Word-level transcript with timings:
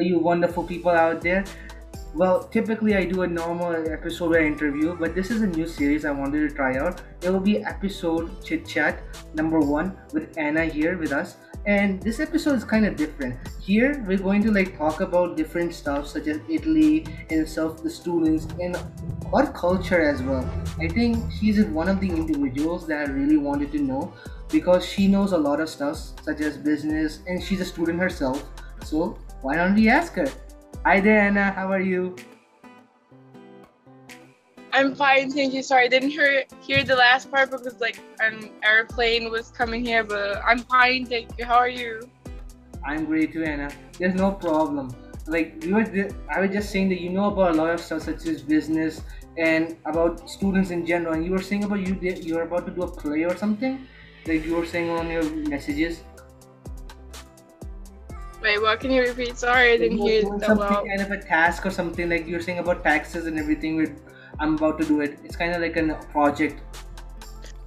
You 0.00 0.18
wonderful 0.18 0.64
people 0.64 0.90
out 0.90 1.20
there. 1.22 1.44
Well, 2.14 2.44
typically 2.44 2.96
I 2.96 3.04
do 3.04 3.22
a 3.22 3.26
normal 3.26 3.74
episode 3.92 4.30
where 4.30 4.42
I 4.42 4.46
interview, 4.46 4.96
but 4.96 5.14
this 5.14 5.30
is 5.30 5.42
a 5.42 5.46
new 5.46 5.66
series 5.66 6.04
I 6.04 6.12
wanted 6.12 6.48
to 6.48 6.54
try 6.54 6.78
out. 6.78 7.02
It 7.22 7.30
will 7.30 7.40
be 7.40 7.62
episode 7.62 8.42
chit 8.42 8.66
chat 8.66 9.02
number 9.34 9.60
one 9.60 9.96
with 10.12 10.36
Anna 10.38 10.64
here 10.64 10.96
with 10.96 11.12
us, 11.12 11.36
and 11.66 12.02
this 12.02 12.18
episode 12.20 12.54
is 12.54 12.64
kind 12.64 12.86
of 12.86 12.96
different. 12.96 13.36
Here 13.60 14.02
we're 14.06 14.18
going 14.18 14.42
to 14.44 14.50
like 14.50 14.78
talk 14.78 15.02
about 15.02 15.36
different 15.36 15.74
stuff 15.74 16.06
such 16.06 16.26
as 16.26 16.40
Italy 16.48 17.06
and 17.28 17.46
stuff, 17.46 17.82
the 17.82 17.90
students 17.90 18.46
and 18.60 18.78
our 19.32 19.52
culture 19.52 20.00
as 20.00 20.22
well. 20.22 20.48
I 20.80 20.88
think 20.88 21.30
she's 21.32 21.62
one 21.66 21.88
of 21.88 22.00
the 22.00 22.08
individuals 22.08 22.86
that 22.86 23.08
I 23.08 23.10
really 23.10 23.36
wanted 23.36 23.72
to 23.72 23.78
know 23.78 24.14
because 24.48 24.86
she 24.86 25.06
knows 25.06 25.32
a 25.32 25.38
lot 25.38 25.60
of 25.60 25.68
stuff 25.68 25.98
such 26.22 26.40
as 26.40 26.56
business 26.56 27.20
and 27.26 27.42
she's 27.42 27.60
a 27.60 27.64
student 27.64 27.98
herself. 27.98 28.42
So 28.84 29.18
why 29.42 29.56
don't 29.56 29.74
we 29.74 29.88
ask 29.88 30.14
her? 30.14 30.26
Hi 30.84 31.00
there, 31.00 31.20
Anna. 31.20 31.50
How 31.52 31.70
are 31.70 31.80
you? 31.80 32.16
I'm 34.72 34.94
fine, 34.94 35.30
thank 35.32 35.54
you. 35.54 35.62
Sorry, 35.62 35.84
I 35.84 35.88
didn't 35.88 36.10
hear 36.10 36.44
hear 36.60 36.84
the 36.84 36.96
last 36.96 37.30
part 37.30 37.50
because 37.50 37.80
like 37.80 37.98
an 38.20 38.50
airplane 38.62 39.30
was 39.30 39.50
coming 39.50 39.84
here, 39.84 40.04
but 40.04 40.42
I'm 40.46 40.58
fine, 40.58 41.06
thank 41.06 41.30
you. 41.38 41.44
How 41.46 41.56
are 41.56 41.68
you? 41.68 42.10
I'm 42.84 43.06
great 43.06 43.32
too, 43.32 43.42
Anna. 43.42 43.70
There's 43.98 44.14
no 44.14 44.32
problem. 44.32 44.94
Like 45.26 45.62
we 45.62 45.72
were, 45.72 45.86
I 46.30 46.40
was 46.40 46.50
just 46.50 46.70
saying 46.70 46.90
that 46.90 47.00
you 47.00 47.10
know 47.10 47.32
about 47.32 47.52
a 47.52 47.54
lot 47.54 47.70
of 47.70 47.80
stuff 47.80 48.02
such 48.02 48.26
as 48.26 48.42
business 48.42 49.00
and 49.38 49.76
about 49.86 50.28
students 50.28 50.70
in 50.70 50.84
general. 50.86 51.14
And 51.14 51.24
you 51.24 51.32
were 51.32 51.42
saying 51.42 51.64
about 51.64 51.80
you 51.80 51.94
did, 51.94 52.24
you 52.24 52.34
were 52.34 52.42
about 52.42 52.66
to 52.66 52.72
do 52.72 52.82
a 52.82 52.90
play 52.90 53.24
or 53.24 53.36
something, 53.36 53.86
like 54.26 54.44
you 54.44 54.56
were 54.56 54.66
saying 54.66 54.90
on 54.90 55.10
your 55.10 55.24
messages. 55.48 56.02
Wait, 58.46 58.62
what 58.62 58.78
can 58.78 58.92
you 58.92 59.02
repeat? 59.02 59.36
Sorry, 59.36 59.72
I 59.72 59.76
didn't 59.76 59.98
hear 59.98 60.22
that 60.22 60.46
something 60.46 60.58
well. 60.58 60.86
kind 60.86 61.00
of 61.00 61.10
a 61.10 61.20
task 61.20 61.66
or 61.66 61.70
something 61.72 62.08
like 62.08 62.28
you're 62.28 62.40
saying 62.40 62.60
about 62.60 62.84
taxes 62.84 63.26
and 63.26 63.40
everything. 63.40 63.74
With 63.74 64.00
I'm 64.38 64.54
about 64.54 64.78
to 64.78 64.84
do 64.86 65.00
it. 65.00 65.18
It's 65.24 65.34
kind 65.34 65.52
of 65.52 65.60
like 65.60 65.76
a 65.76 65.94
project. 66.12 66.60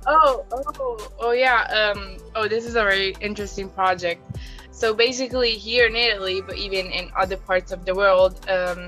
Oh, 0.07 0.45
oh, 0.53 1.11
oh 1.19 1.31
yeah. 1.33 1.63
Um, 1.63 2.16
oh, 2.33 2.47
this 2.47 2.66
is 2.66 2.75
a 2.77 2.83
very 2.83 3.13
interesting 3.19 3.67
project. 3.69 4.38
So 4.72 4.94
basically, 4.94 5.52
here 5.52 5.88
in 5.88 5.97
Italy, 5.97 6.41
but 6.41 6.55
even 6.55 6.85
in 6.85 7.11
other 7.13 7.35
parts 7.35 7.73
of 7.73 7.83
the 7.83 7.94
world, 7.94 8.39
um, 8.50 8.88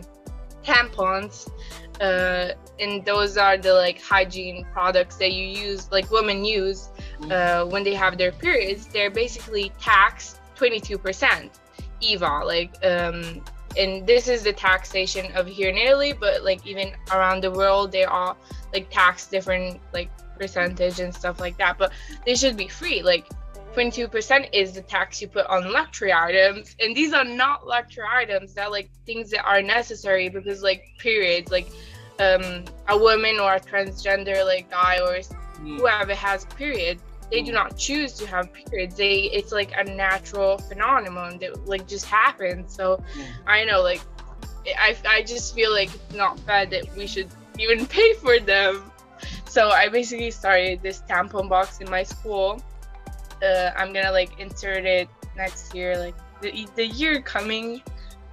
tampons, 0.63 1.51
uh, 1.99 2.53
and 2.79 3.03
those 3.03 3.35
are 3.35 3.57
the 3.57 3.73
like 3.73 4.01
hygiene 4.01 4.65
products 4.71 5.17
that 5.17 5.33
you 5.33 5.45
use, 5.45 5.91
like 5.91 6.09
women 6.09 6.45
use, 6.45 6.87
uh, 7.29 7.65
when 7.65 7.83
they 7.83 7.95
have 7.95 8.17
their 8.17 8.31
periods. 8.31 8.87
They're 8.87 9.11
basically 9.11 9.73
taxed 9.77 10.37
22% 10.55 11.49
IVA, 12.03 12.43
like 12.45 12.73
um, 12.85 13.41
and 13.77 14.05
this 14.05 14.27
is 14.27 14.43
the 14.43 14.53
taxation 14.53 15.31
of 15.33 15.47
here 15.47 15.69
in 15.69 15.77
Italy, 15.77 16.13
but 16.13 16.43
like 16.43 16.65
even 16.65 16.93
around 17.11 17.41
the 17.43 17.51
world, 17.51 17.91
they 17.91 18.03
all 18.03 18.37
like 18.73 18.89
tax 18.89 19.27
different 19.27 19.79
like 19.93 20.09
percentage 20.37 20.99
and 20.99 21.13
stuff 21.13 21.39
like 21.39 21.57
that. 21.57 21.77
But 21.77 21.91
they 22.25 22.35
should 22.35 22.57
be 22.57 22.67
free. 22.67 23.01
Like 23.01 23.27
22% 23.75 24.49
is 24.51 24.73
the 24.73 24.81
tax 24.81 25.21
you 25.21 25.27
put 25.29 25.45
on 25.47 25.71
luxury 25.71 26.11
items, 26.11 26.75
and 26.81 26.95
these 26.95 27.13
are 27.13 27.23
not 27.23 27.65
luxury 27.65 28.05
items. 28.11 28.53
They're 28.53 28.69
like 28.69 28.89
things 29.05 29.29
that 29.31 29.45
are 29.45 29.61
necessary 29.61 30.29
because 30.29 30.61
like 30.61 30.83
periods, 30.97 31.51
like 31.51 31.69
um, 32.19 32.65
a 32.89 32.97
woman 32.97 33.39
or 33.39 33.55
a 33.55 33.59
transgender 33.59 34.45
like 34.45 34.69
guy 34.69 34.99
or 34.99 35.21
Mm. 35.63 35.77
whoever 35.77 36.15
has 36.15 36.45
period 36.45 36.99
they 37.31 37.41
do 37.41 37.51
not 37.51 37.77
choose 37.77 38.13
to 38.13 38.27
have 38.27 38.51
periods. 38.53 38.95
They 38.95 39.29
it's 39.31 39.51
like 39.51 39.71
a 39.77 39.83
natural 39.83 40.57
phenomenon 40.57 41.39
that 41.39 41.65
like 41.65 41.87
just 41.87 42.05
happens. 42.05 42.75
So 42.75 42.97
Mm. 43.15 43.25
i 43.47 43.63
know 43.63 43.81
like 43.81 44.01
i 44.77 44.95
i 45.07 45.21
just 45.23 45.55
feel 45.55 45.71
like 45.73 45.89
it's 45.93 46.13
not 46.15 46.39
fair 46.41 46.65
that 46.67 46.83
we 46.95 47.07
should 47.07 47.29
even 47.59 47.85
pay 47.97 48.13
for 48.15 48.39
them. 48.39 48.91
So 49.47 49.69
i 49.69 49.87
basically 49.89 50.31
started 50.31 50.81
this 50.83 51.01
tampon 51.09 51.49
box 51.49 51.79
in 51.81 51.89
my 51.89 52.03
school. 52.03 52.61
Uh, 53.41 53.71
i'm 53.75 53.91
gonna 53.91 54.11
like 54.11 54.39
insert 54.39 54.85
it 54.85 55.09
next 55.35 55.73
year 55.73 55.97
like 55.97 56.13
the, 56.41 56.67
the 56.75 56.85
year 56.85 57.21
coming 57.21 57.81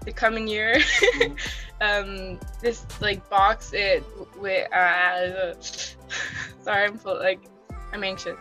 the 0.04 0.12
coming 0.12 0.46
year. 0.48 0.76
Mm. 0.76 1.38
um 1.80 2.40
this 2.60 2.84
like 3.00 3.22
box 3.30 3.70
it 3.72 4.02
with 4.36 4.70
uh 4.72 5.54
sorry 6.64 6.84
i'm 6.86 6.98
full, 6.98 7.18
like 7.18 7.40
i'm 7.92 8.02
anxious 8.04 8.36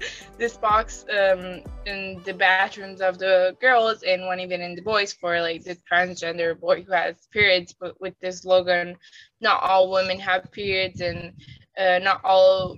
this 0.38 0.56
box 0.56 1.04
um 1.10 1.62
in 1.86 2.20
the 2.24 2.34
bathrooms 2.34 3.00
of 3.00 3.18
the 3.18 3.56
girls 3.60 4.02
and 4.02 4.26
one 4.26 4.40
even 4.40 4.60
in 4.60 4.74
the 4.74 4.82
boys 4.82 5.12
for 5.12 5.40
like 5.40 5.64
the 5.64 5.76
transgender 5.90 6.58
boy 6.58 6.82
who 6.82 6.92
has 6.92 7.26
periods 7.32 7.74
but 7.78 8.00
with 8.00 8.18
this 8.20 8.42
slogan 8.42 8.96
not 9.40 9.62
all 9.62 9.90
women 9.90 10.18
have 10.18 10.50
periods 10.52 11.00
and 11.00 11.32
uh, 11.78 11.98
not 12.00 12.20
all 12.24 12.76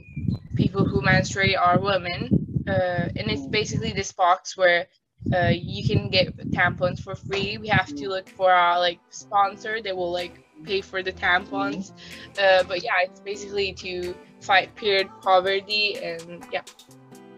people 0.54 0.84
who 0.84 1.00
menstruate 1.00 1.56
are 1.56 1.78
women. 1.80 2.64
Uh, 2.68 3.08
and 3.16 3.30
it's 3.30 3.46
basically 3.46 3.92
this 3.92 4.12
box 4.12 4.56
where 4.56 4.86
uh, 5.34 5.48
you 5.48 5.86
can 5.86 6.10
get 6.10 6.36
tampons 6.50 7.02
for 7.02 7.14
free. 7.14 7.58
We 7.58 7.68
have 7.68 7.86
to 7.86 8.08
look 8.08 8.28
for 8.28 8.52
our 8.52 8.78
like 8.78 9.00
sponsor. 9.10 9.80
That 9.80 9.96
will 9.96 10.12
like 10.12 10.44
pay 10.64 10.80
for 10.82 11.02
the 11.02 11.12
tampons. 11.12 11.92
Uh, 12.38 12.62
but 12.64 12.82
yeah, 12.82 12.92
it's 13.02 13.20
basically 13.20 13.72
to 13.74 14.14
fight 14.40 14.74
period 14.76 15.08
poverty 15.22 15.96
and 15.98 16.46
yeah, 16.52 16.62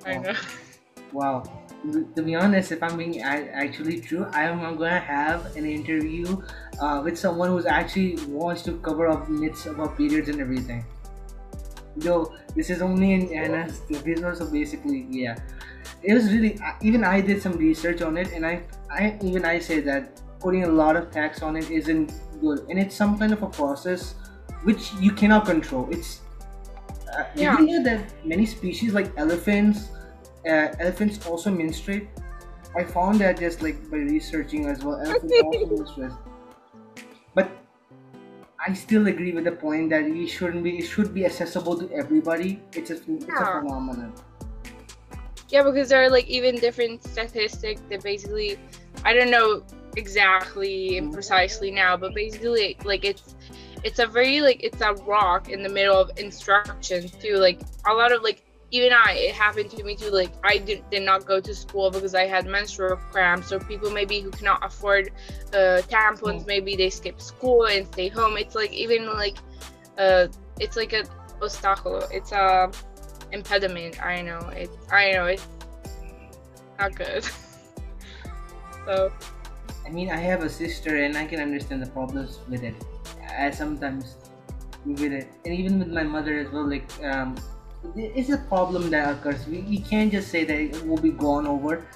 I 0.04 0.16
Wow. 0.16 0.22
know. 0.22 0.34
Wow. 1.12 1.42
To 2.16 2.22
be 2.22 2.34
honest, 2.34 2.72
if 2.72 2.82
I'm 2.82 2.96
being 2.96 3.20
actually 3.20 4.00
true, 4.00 4.24
I 4.32 4.44
am 4.44 4.76
gonna 4.76 5.00
have 5.00 5.56
an 5.56 5.66
interview 5.66 6.40
uh, 6.80 7.02
with 7.04 7.18
someone 7.18 7.50
who's 7.50 7.66
actually 7.66 8.16
wants 8.26 8.62
to 8.62 8.78
cover 8.78 9.08
up 9.08 9.28
myths 9.28 9.66
about 9.66 9.96
periods 9.96 10.28
and 10.28 10.40
everything. 10.40 10.84
Though 11.96 12.32
this 12.54 12.70
is 12.70 12.80
only 12.80 13.12
in 13.12 13.32
Anna's 13.34 13.80
business, 14.02 14.38
so 14.38 14.46
basically, 14.50 15.06
yeah, 15.10 15.36
it 16.02 16.14
was 16.14 16.32
really. 16.32 16.58
Even 16.80 17.04
I 17.04 17.20
did 17.20 17.42
some 17.42 17.52
research 17.52 18.00
on 18.00 18.16
it, 18.16 18.32
and 18.32 18.46
I, 18.46 18.62
I 18.90 19.18
even 19.22 19.44
I 19.44 19.58
say 19.58 19.80
that 19.80 20.22
putting 20.40 20.64
a 20.64 20.68
lot 20.68 20.96
of 20.96 21.10
tax 21.10 21.42
on 21.42 21.56
it 21.56 21.70
isn't 21.70 22.12
good, 22.40 22.60
and 22.70 22.78
it's 22.78 22.96
some 22.96 23.18
kind 23.18 23.32
of 23.32 23.42
a 23.42 23.48
process 23.48 24.14
which 24.62 24.92
you 25.00 25.12
cannot 25.12 25.44
control. 25.44 25.88
It's 25.90 26.21
uh, 27.16 27.24
Yeah. 27.34 27.56
Did 27.56 27.68
you 27.68 27.78
know 27.78 27.84
that 27.84 28.12
many 28.24 28.46
species 28.46 28.92
like 28.92 29.12
elephants, 29.16 29.88
uh, 30.46 30.74
elephants 30.80 31.26
also 31.26 31.50
menstruate? 31.50 32.08
I 32.76 32.84
found 32.84 33.20
that 33.20 33.38
just 33.38 33.62
like 33.62 33.76
by 33.90 33.98
researching 33.98 34.66
as 34.66 34.82
well. 34.82 35.00
Elephants 35.00 35.32
also 35.44 35.66
menstruate. 35.76 36.12
But 37.34 37.50
I 38.66 38.72
still 38.72 39.06
agree 39.08 39.32
with 39.32 39.44
the 39.44 39.52
point 39.52 39.90
that 39.90 40.04
it 40.04 40.28
shouldn't 40.28 40.64
be. 40.64 40.78
It 40.78 40.86
should 40.86 41.12
be 41.12 41.26
accessible 41.26 41.76
to 41.78 41.90
everybody. 41.92 42.60
It's 42.72 42.90
a 42.90 42.94
it's 42.94 43.24
a 43.24 43.28
Yeah. 43.28 43.60
phenomenon. 43.60 44.12
Yeah, 45.48 45.64
because 45.64 45.90
there 45.90 46.02
are 46.02 46.08
like 46.08 46.26
even 46.28 46.56
different 46.56 47.04
statistics 47.04 47.82
that 47.90 48.02
basically, 48.02 48.58
I 49.04 49.12
don't 49.12 49.30
know 49.30 49.62
exactly 49.96 50.96
and 50.96 51.12
precisely 51.12 51.70
now, 51.70 51.94
but 51.98 52.14
basically 52.14 52.78
like 52.84 53.04
it's 53.04 53.34
it's 53.84 53.98
a 53.98 54.06
very 54.06 54.40
like 54.40 54.62
it's 54.62 54.80
a 54.80 54.94
rock 55.04 55.48
in 55.48 55.62
the 55.62 55.68
middle 55.68 55.96
of 55.96 56.10
instructions 56.16 57.10
too. 57.12 57.36
Like 57.36 57.60
a 57.86 57.92
lot 57.92 58.12
of 58.12 58.22
like 58.22 58.44
even 58.70 58.92
I 58.92 59.12
it 59.12 59.34
happened 59.34 59.70
to 59.70 59.84
me 59.84 59.96
too. 59.96 60.10
Like 60.10 60.32
I 60.44 60.58
did, 60.58 60.88
did 60.90 61.02
not 61.02 61.26
go 61.26 61.40
to 61.40 61.54
school 61.54 61.90
because 61.90 62.14
I 62.14 62.26
had 62.26 62.46
menstrual 62.46 62.96
cramps. 63.10 63.52
Or 63.52 63.60
people 63.60 63.90
maybe 63.90 64.20
who 64.20 64.30
cannot 64.30 64.64
afford 64.64 65.10
uh, 65.52 65.82
tampons, 65.88 66.42
Mm. 66.42 66.46
maybe 66.46 66.76
they 66.76 66.90
skip 66.90 67.20
school 67.20 67.66
and 67.66 67.86
stay 67.86 68.08
home. 68.08 68.36
It's 68.36 68.54
like 68.54 68.72
even 68.72 69.06
like 69.06 69.36
uh 69.98 70.28
it's 70.58 70.76
like 70.76 70.92
a 70.92 71.04
obstacle. 71.42 72.02
It's 72.10 72.32
a 72.32 72.70
impediment. 73.32 74.02
I 74.04 74.22
know 74.22 74.40
it. 74.48 74.70
I 74.90 75.12
know 75.12 75.26
it's 75.26 75.46
not 76.78 76.94
good. 76.94 77.24
so 78.86 79.12
I 79.84 79.90
mean, 79.90 80.10
I 80.10 80.16
have 80.16 80.42
a 80.42 80.48
sister, 80.48 81.02
and 81.04 81.16
I 81.18 81.26
can 81.26 81.40
understand 81.40 81.82
the 81.82 81.90
problems 81.90 82.38
with 82.48 82.62
it. 82.62 82.74
I 83.38 83.50
sometimes 83.50 84.16
with 84.84 85.12
it, 85.12 85.28
and 85.44 85.54
even 85.54 85.78
with 85.78 85.88
my 85.88 86.02
mother 86.02 86.38
as 86.38 86.52
well. 86.52 86.68
Like, 86.68 86.90
um, 87.04 87.36
it's 87.96 88.30
a 88.30 88.38
problem 88.38 88.90
that 88.90 89.10
occurs. 89.10 89.46
We, 89.46 89.60
we 89.62 89.78
can't 89.78 90.10
just 90.10 90.28
say 90.28 90.44
that 90.44 90.58
it 90.58 90.86
will 90.86 91.00
be 91.00 91.10
gone 91.10 91.46
over. 91.46 91.86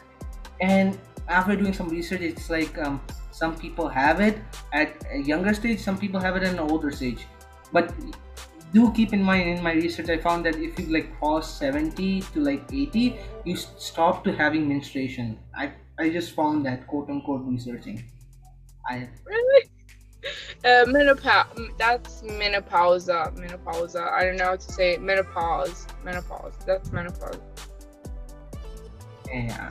And 0.60 0.98
after 1.28 1.56
doing 1.56 1.72
some 1.72 1.88
research, 1.88 2.20
it's 2.20 2.50
like 2.50 2.76
um, 2.78 3.00
some 3.30 3.56
people 3.56 3.88
have 3.88 4.20
it 4.20 4.38
at 4.72 5.04
a 5.12 5.18
younger 5.18 5.54
stage, 5.54 5.80
some 5.80 5.98
people 5.98 6.20
have 6.20 6.36
it 6.36 6.42
at 6.42 6.52
an 6.52 6.58
older 6.58 6.90
stage. 6.90 7.26
But 7.72 7.92
do 8.72 8.92
keep 8.92 9.12
in 9.12 9.22
mind 9.22 9.48
in 9.48 9.62
my 9.62 9.72
research, 9.72 10.08
I 10.08 10.18
found 10.18 10.44
that 10.46 10.56
if 10.56 10.78
you 10.78 10.86
like 10.86 11.18
cross 11.18 11.58
70 11.58 12.20
to 12.20 12.40
like 12.40 12.62
80, 12.72 13.18
you 13.44 13.56
stop 13.56 14.24
to 14.24 14.32
having 14.32 14.68
menstruation. 14.68 15.38
I 15.54 15.72
I 15.98 16.10
just 16.10 16.32
found 16.32 16.66
that 16.66 16.86
quote 16.86 17.08
unquote 17.08 17.44
researching. 17.46 18.04
I 18.88 19.08
really, 19.24 19.70
uh, 20.64 20.84
menopause. 20.86 21.46
That's 21.78 22.22
menopause. 22.22 23.08
Menopause. 23.08 23.96
I 23.96 24.24
don't 24.24 24.36
know 24.36 24.46
how 24.46 24.56
to 24.56 24.72
say 24.72 24.92
it. 24.92 25.02
menopause. 25.02 25.86
Menopause. 26.04 26.54
That's 26.66 26.92
menopause. 26.92 27.38
yeah, 29.28 29.70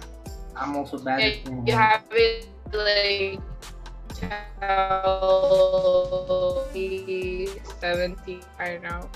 I'm 0.56 0.76
also 0.76 0.98
bad 0.98 1.20
at 1.22 1.68
you 1.68 1.74
have 1.74 2.04
it 2.12 2.48
like 2.74 3.40
seventy. 7.80 8.42
i 8.60 8.70
don't 8.70 8.84
know 8.84 9.10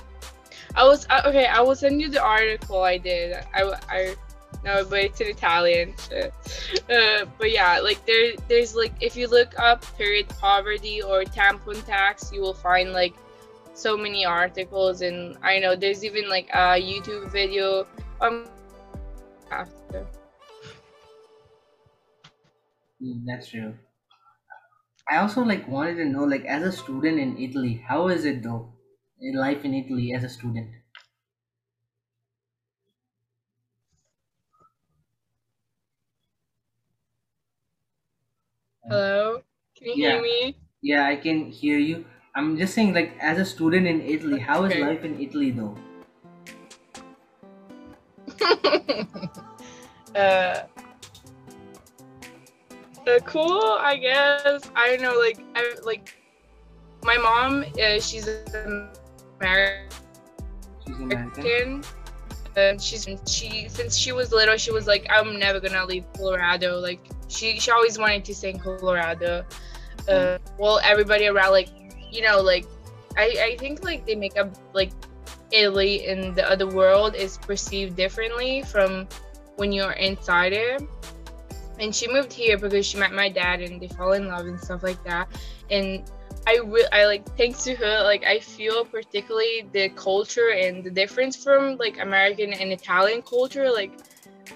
i 0.75 0.83
was 0.83 1.07
uh, 1.09 1.21
okay 1.25 1.45
i 1.45 1.61
will 1.61 1.75
send 1.75 2.01
you 2.01 2.09
the 2.09 2.21
article 2.21 2.81
i 2.81 2.97
did 2.97 3.33
i 3.53 3.63
i 3.89 4.15
no 4.63 4.83
but 4.85 4.99
it's 4.99 5.21
in 5.21 5.27
italian 5.27 5.93
uh, 6.13 7.25
but 7.37 7.51
yeah 7.51 7.79
like 7.79 8.03
there 8.05 8.33
there's 8.47 8.75
like 8.75 8.93
if 9.01 9.15
you 9.15 9.27
look 9.27 9.57
up 9.59 9.83
period 9.97 10.27
poverty 10.29 11.01
or 11.01 11.23
tampon 11.23 11.83
tax 11.85 12.31
you 12.31 12.41
will 12.41 12.53
find 12.53 12.91
like 12.91 13.13
so 13.73 13.95
many 13.95 14.25
articles 14.25 15.01
and 15.01 15.37
i 15.41 15.59
know 15.59 15.75
there's 15.75 16.03
even 16.03 16.27
like 16.29 16.49
a 16.49 16.79
youtube 16.81 17.31
video 17.31 17.87
um 18.21 18.45
after 19.51 20.05
Mm, 23.01 23.25
that's 23.25 23.49
true. 23.49 23.77
I 25.09 25.17
also 25.17 25.43
like 25.43 25.67
wanted 25.67 25.95
to 25.95 26.05
know, 26.05 26.23
like, 26.23 26.45
as 26.45 26.63
a 26.63 26.71
student 26.71 27.19
in 27.19 27.37
Italy, 27.37 27.83
how 27.85 28.07
is 28.07 28.23
it 28.23 28.43
though? 28.43 28.75
In 29.19 29.35
life 29.35 29.65
in 29.65 29.73
Italy 29.73 30.13
as 30.13 30.23
a 30.23 30.29
student. 30.29 30.69
Hello 38.89 39.41
can 39.75 39.87
you 39.87 39.93
Yeah, 39.93 40.09
hear 40.09 40.21
me 40.21 40.57
yeah, 40.81 41.05
I 41.07 41.15
can 41.17 41.51
hear 41.51 41.77
you. 41.77 42.05
I'm 42.35 42.57
just 42.57 42.73
saying, 42.73 42.93
like, 42.93 43.17
as 43.19 43.37
a 43.39 43.45
student 43.45 43.87
in 43.87 44.01
Italy, 44.01 44.39
how 44.39 44.63
is 44.65 44.75
okay 44.75 44.79
life 44.79 45.03
in 45.03 45.19
Italy 45.21 45.51
though? 45.51 45.77
uh 50.15 50.63
Uh, 53.07 53.19
cool, 53.25 53.77
I 53.81 53.97
guess. 53.97 54.69
I 54.75 54.87
don't 54.89 55.01
know, 55.01 55.19
like, 55.19 55.39
I 55.55 55.75
like 55.83 56.13
my 57.03 57.17
mom. 57.17 57.65
Uh, 57.81 57.99
she's 57.99 58.27
She's 60.85 60.99
American. 60.99 61.53
American. 61.53 61.83
Um, 62.57 62.79
she's 62.79 63.07
she 63.27 63.69
since 63.69 63.97
she 63.97 64.11
was 64.11 64.31
little, 64.31 64.57
she 64.57 64.71
was 64.71 64.87
like, 64.87 65.07
I'm 65.09 65.39
never 65.39 65.59
gonna 65.59 65.85
leave 65.85 66.05
Colorado. 66.13 66.79
Like, 66.79 67.07
she 67.29 67.59
she 67.59 67.71
always 67.71 67.97
wanted 67.97 68.25
to 68.25 68.35
stay 68.35 68.51
in 68.51 68.59
Colorado. 68.59 69.45
Uh, 70.07 70.37
well, 70.57 70.79
everybody 70.83 71.27
around, 71.27 71.51
like, 71.51 71.69
you 72.11 72.21
know, 72.21 72.41
like, 72.41 72.65
I 73.17 73.53
I 73.53 73.57
think 73.57 73.83
like 73.83 74.05
they 74.05 74.15
make 74.15 74.37
up 74.37 74.55
like 74.73 74.91
Italy 75.51 76.07
in 76.07 76.33
the 76.33 76.49
other 76.49 76.67
world 76.67 77.15
is 77.15 77.37
perceived 77.37 77.95
differently 77.95 78.63
from 78.63 79.07
when 79.55 79.71
you're 79.71 79.93
inside 79.93 80.53
it. 80.53 80.81
And 81.79 81.95
she 81.95 82.11
moved 82.11 82.33
here 82.33 82.57
because 82.57 82.85
she 82.85 82.97
met 82.97 83.13
my 83.13 83.29
dad 83.29 83.61
and 83.61 83.81
they 83.81 83.87
fall 83.87 84.11
in 84.13 84.27
love 84.27 84.47
and 84.47 84.59
stuff 84.59 84.83
like 84.83 85.01
that. 85.05 85.29
And 85.69 86.03
i 86.47 86.57
re- 86.65 86.87
i 86.91 87.05
like 87.05 87.25
thanks 87.37 87.63
to 87.63 87.75
her 87.75 88.03
like 88.03 88.23
i 88.23 88.39
feel 88.39 88.85
particularly 88.85 89.67
the 89.73 89.89
culture 89.89 90.49
and 90.51 90.83
the 90.83 90.89
difference 90.89 91.35
from 91.35 91.77
like 91.77 91.99
american 91.99 92.53
and 92.53 92.71
italian 92.71 93.21
culture 93.21 93.69
like 93.69 93.99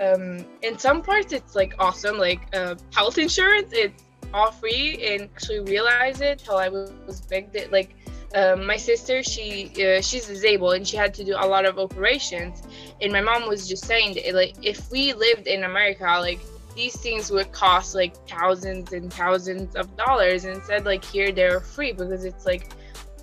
um 0.01 0.45
in 0.61 0.77
some 0.77 1.01
parts 1.01 1.33
it's 1.33 1.55
like 1.55 1.75
awesome. 1.79 2.17
Like 2.17 2.41
uh, 2.55 2.75
health 2.93 3.17
insurance 3.17 3.69
it's 3.73 4.03
all 4.33 4.51
free 4.51 5.05
and 5.05 5.29
actually 5.35 5.59
realize 5.59 6.19
it 6.21 6.39
till 6.39 6.57
i 6.57 6.67
was, 6.67 6.91
big 7.29 7.51
that 7.53 7.71
like 7.71 7.95
um, 8.35 8.65
my 8.65 8.77
sister 8.77 9.21
she 9.21 9.69
uh, 9.85 10.01
she's 10.01 10.25
disabled 10.25 10.73
and 10.73 10.87
she 10.87 10.97
had 10.97 11.13
to 11.13 11.23
do 11.23 11.35
a 11.37 11.45
lot 11.45 11.65
of 11.65 11.77
operations. 11.77 12.63
And 12.99 13.13
my 13.13 13.21
mom 13.21 13.47
was 13.47 13.67
just 13.67 13.85
saying 13.85 14.15
that 14.15 14.33
like 14.33 14.55
if 14.63 14.89
we 14.89 15.13
lived 15.13 15.45
in 15.45 15.63
america 15.63 16.03
like 16.03 16.39
these 16.75 16.95
things 16.95 17.29
would 17.29 17.51
cost 17.51 17.93
like 17.93 18.15
thousands 18.27 18.91
and 18.93 19.13
thousands 19.13 19.75
of 19.75 19.95
dollars 19.97 20.45
and 20.45 20.55
instead 20.55 20.85
like 20.85 21.05
here 21.05 21.31
they're 21.31 21.59
free 21.59 21.91
because 21.91 22.25
it's 22.25 22.45
like 22.45 22.69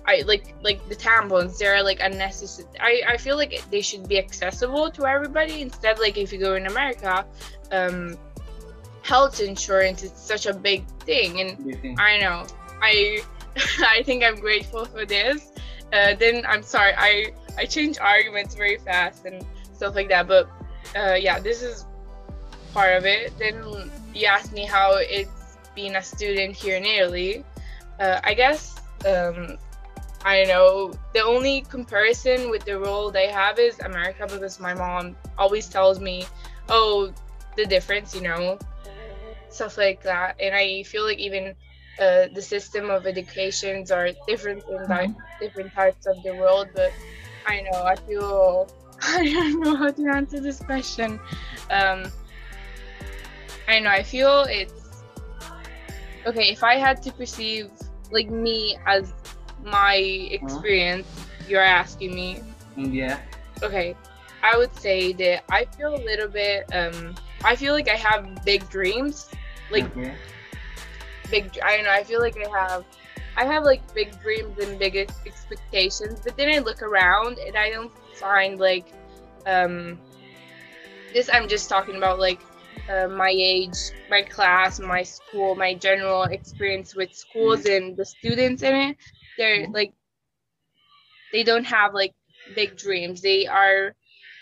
I 0.07 0.23
like 0.25 0.55
like 0.61 0.87
the 0.89 0.95
tampons 0.95 1.57
they're 1.57 1.83
like 1.83 1.99
unnecessary 2.01 2.67
I, 2.79 3.01
I 3.07 3.17
feel 3.17 3.37
like 3.37 3.63
they 3.69 3.81
should 3.81 4.07
be 4.07 4.17
accessible 4.17 4.89
to 4.91 5.05
everybody 5.05 5.61
instead 5.61 5.99
like 5.99 6.17
if 6.17 6.33
you 6.33 6.39
go 6.39 6.55
in 6.55 6.67
America 6.67 7.25
um 7.71 8.17
health 9.03 9.39
insurance 9.39 10.03
is 10.03 10.11
such 10.13 10.45
a 10.45 10.53
big 10.53 10.85
thing 11.01 11.41
and 11.41 11.51
What 11.51 11.63
do 11.63 11.69
you 11.69 11.75
think? 11.75 11.99
I 11.99 12.17
know 12.19 12.45
I 12.81 13.21
I 13.79 14.03
think 14.03 14.23
I'm 14.23 14.39
grateful 14.39 14.85
for 14.85 15.05
this 15.05 15.51
uh, 15.93 16.15
then 16.15 16.45
I'm 16.47 16.63
sorry 16.63 16.93
I 16.97 17.33
I 17.57 17.65
change 17.65 17.99
arguments 17.99 18.55
very 18.55 18.77
fast 18.77 19.25
and 19.25 19.45
stuff 19.73 19.95
like 19.95 20.09
that 20.09 20.27
but 20.27 20.49
uh, 20.95 21.13
yeah 21.13 21.39
this 21.39 21.61
is 21.61 21.85
part 22.73 22.97
of 22.97 23.05
it. 23.05 23.37
Then 23.37 23.63
you 24.13 24.25
asked 24.25 24.53
me 24.53 24.65
how 24.65 24.95
it's 24.97 25.57
being 25.75 25.95
a 25.95 26.03
student 26.03 26.55
here 26.55 26.77
in 26.77 26.85
Italy. 26.85 27.45
Uh, 27.99 28.19
I 28.23 28.33
guess 28.33 28.79
um, 29.05 29.57
I 30.23 30.37
don't 30.43 30.47
know. 30.49 30.93
The 31.13 31.23
only 31.23 31.61
comparison 31.61 32.49
with 32.49 32.65
the 32.65 32.77
role 32.79 33.11
they 33.11 33.27
have 33.29 33.57
is 33.59 33.79
America 33.79 34.27
because 34.27 34.59
my 34.59 34.73
mom 34.73 35.15
always 35.37 35.67
tells 35.67 35.99
me, 35.99 36.25
"Oh, 36.69 37.13
the 37.55 37.65
difference," 37.65 38.13
you 38.13 38.21
know, 38.21 38.59
stuff 39.49 39.77
like 39.77 40.01
that. 40.03 40.35
And 40.39 40.53
I 40.55 40.83
feel 40.83 41.03
like 41.05 41.17
even 41.19 41.55
uh, 41.99 42.27
the 42.33 42.41
system 42.41 42.89
of 42.89 43.05
educations 43.07 43.91
are 43.91 44.09
different 44.27 44.63
in 44.69 44.87
Mhm. 44.87 45.15
different 45.39 45.73
parts 45.73 46.05
of 46.07 46.21
the 46.23 46.35
world. 46.35 46.69
But 46.73 46.93
I 47.45 47.61
know 47.61 47.83
I 47.83 47.95
feel 47.95 48.69
I 49.01 49.23
don't 49.31 49.59
know 49.61 49.75
how 49.75 49.91
to 49.91 50.07
answer 50.09 50.39
this 50.39 50.59
question. 50.59 51.19
Um, 51.69 52.11
I 53.67 53.79
know 53.79 53.89
I 53.89 54.03
feel 54.03 54.45
it's 54.49 55.03
okay 56.25 56.49
if 56.49 56.63
I 56.63 56.75
had 56.75 57.01
to 57.03 57.11
perceive 57.11 57.71
like 58.11 58.29
me 58.29 58.77
as 58.85 59.13
my 59.63 59.95
experience. 59.95 61.07
You're 61.47 61.61
asking 61.63 62.15
me 62.15 62.41
Mm, 62.77 62.93
Yeah. 62.93 63.19
okay 63.63 63.95
i 64.43 64.57
would 64.57 64.73
say 64.75 65.11
that 65.13 65.43
i 65.51 65.65
feel 65.77 65.93
a 65.95 66.03
little 66.03 66.27
bit 66.29 66.63
um 66.73 67.13
i 67.43 67.55
feel 67.55 67.73
like 67.73 67.89
i 67.89 67.95
have 67.95 68.43
big 68.45 68.67
dreams 68.69 69.29
like 69.69 69.85
okay. 69.87 70.15
big 71.29 71.57
i 71.63 71.75
don't 71.75 71.85
know 71.85 71.91
i 71.91 72.03
feel 72.03 72.19
like 72.21 72.35
i 72.37 72.49
have 72.59 72.85
i 73.37 73.45
have 73.45 73.63
like 73.63 73.81
big 73.93 74.19
dreams 74.21 74.57
and 74.59 74.79
big 74.79 74.95
ex- 74.95 75.19
expectations 75.25 76.21
but 76.23 76.35
then 76.37 76.49
i 76.53 76.59
look 76.59 76.81
around 76.81 77.37
and 77.39 77.55
i 77.57 77.69
don't 77.69 77.91
find 78.15 78.59
like 78.59 78.93
um 79.45 79.99
this 81.13 81.29
i'm 81.33 81.47
just 81.47 81.69
talking 81.69 81.95
about 81.95 82.19
like 82.19 82.39
uh, 82.89 83.07
my 83.07 83.31
age 83.33 83.75
my 84.09 84.21
class 84.21 84.79
my 84.79 85.03
school 85.03 85.55
my 85.55 85.73
general 85.73 86.23
experience 86.23 86.95
with 86.95 87.13
schools 87.13 87.65
and 87.65 87.95
the 87.97 88.05
students 88.05 88.63
in 88.63 88.73
it 88.75 88.97
they're 89.41 89.67
like 89.69 89.93
they 91.33 91.43
don't 91.43 91.65
have 91.65 91.93
like 91.93 92.13
big 92.55 92.77
dreams. 92.77 93.21
They 93.21 93.47
are 93.47 93.95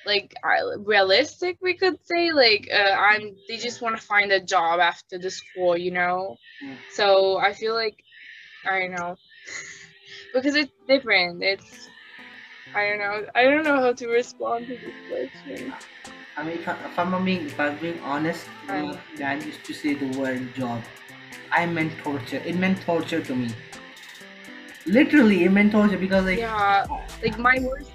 like 0.05 0.33
uh, 0.43 0.79
realistic 0.79 1.57
we 1.61 1.73
could 1.75 1.97
say. 2.03 2.31
Like 2.31 2.67
uh, 2.73 2.95
i'm 3.09 3.35
they 3.47 3.57
just 3.57 3.81
want 3.81 3.95
to 3.97 4.01
find 4.13 4.31
a 4.31 4.41
job 4.43 4.79
after 4.79 5.17
the 5.17 5.31
school 5.31 5.77
you 5.77 5.91
know? 5.91 6.37
So 6.97 7.37
i 7.37 7.53
feel 7.53 7.75
like 7.75 7.97
i 8.69 8.79
don't 8.79 8.91
know. 8.99 9.15
Because 10.33 10.55
it's 10.55 10.73
different. 10.87 11.41
It's 11.43 11.89
i 12.75 12.81
don't 12.87 12.99
know. 12.99 13.17
I 13.35 13.43
don't 13.43 13.63
know 13.63 13.79
how 13.85 13.93
to 13.93 14.07
respond 14.07 14.67
to 14.67 14.75
this 14.83 14.99
question. 15.09 15.73
I 16.37 16.43
mean, 16.43 16.57
if, 16.59 16.67
I, 16.67 16.73
if 16.89 16.99
I'm 16.99 17.25
being, 17.25 17.45
if 17.47 17.59
I'm 17.59 17.75
being 17.77 17.99
honest, 18.01 18.47
my 18.67 18.81
Right. 18.81 18.99
dad 19.17 19.43
used 19.43 19.63
to 19.65 19.73
say 19.73 19.93
the 19.93 20.09
word 20.17 20.53
job. 20.55 20.81
I 21.51 21.65
meant 21.65 21.97
torture. 21.99 22.41
It 22.45 22.55
meant 22.55 22.81
torture 22.89 23.21
to 23.29 23.35
me. 23.35 23.49
Literally, 24.85 25.43
it 25.43 25.51
meant 25.51 25.71
torture 25.71 25.97
because 25.97 26.25
like 26.25 26.39
yeah 26.39 26.85
like 27.21 27.37
my 27.37 27.59
worst 27.59 27.91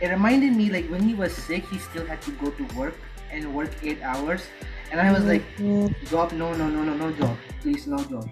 it 0.00 0.08
reminded 0.08 0.54
me 0.54 0.70
like 0.70 0.86
when 0.88 1.02
he 1.02 1.14
was 1.14 1.34
sick, 1.34 1.66
he 1.68 1.78
still 1.78 2.06
had 2.06 2.22
to 2.22 2.30
go 2.32 2.50
to 2.50 2.64
work 2.76 2.94
and 3.30 3.52
work 3.54 3.70
eight 3.82 4.00
hours, 4.02 4.42
and 4.90 5.00
I 5.00 5.12
was 5.12 5.24
like, 5.24 5.42
mm-hmm. 5.56 5.92
job, 6.06 6.32
no, 6.32 6.54
no, 6.54 6.68
no, 6.68 6.82
no, 6.84 6.94
no 6.94 7.12
job, 7.12 7.36
please, 7.60 7.86
no 7.86 7.98
job. 8.04 8.28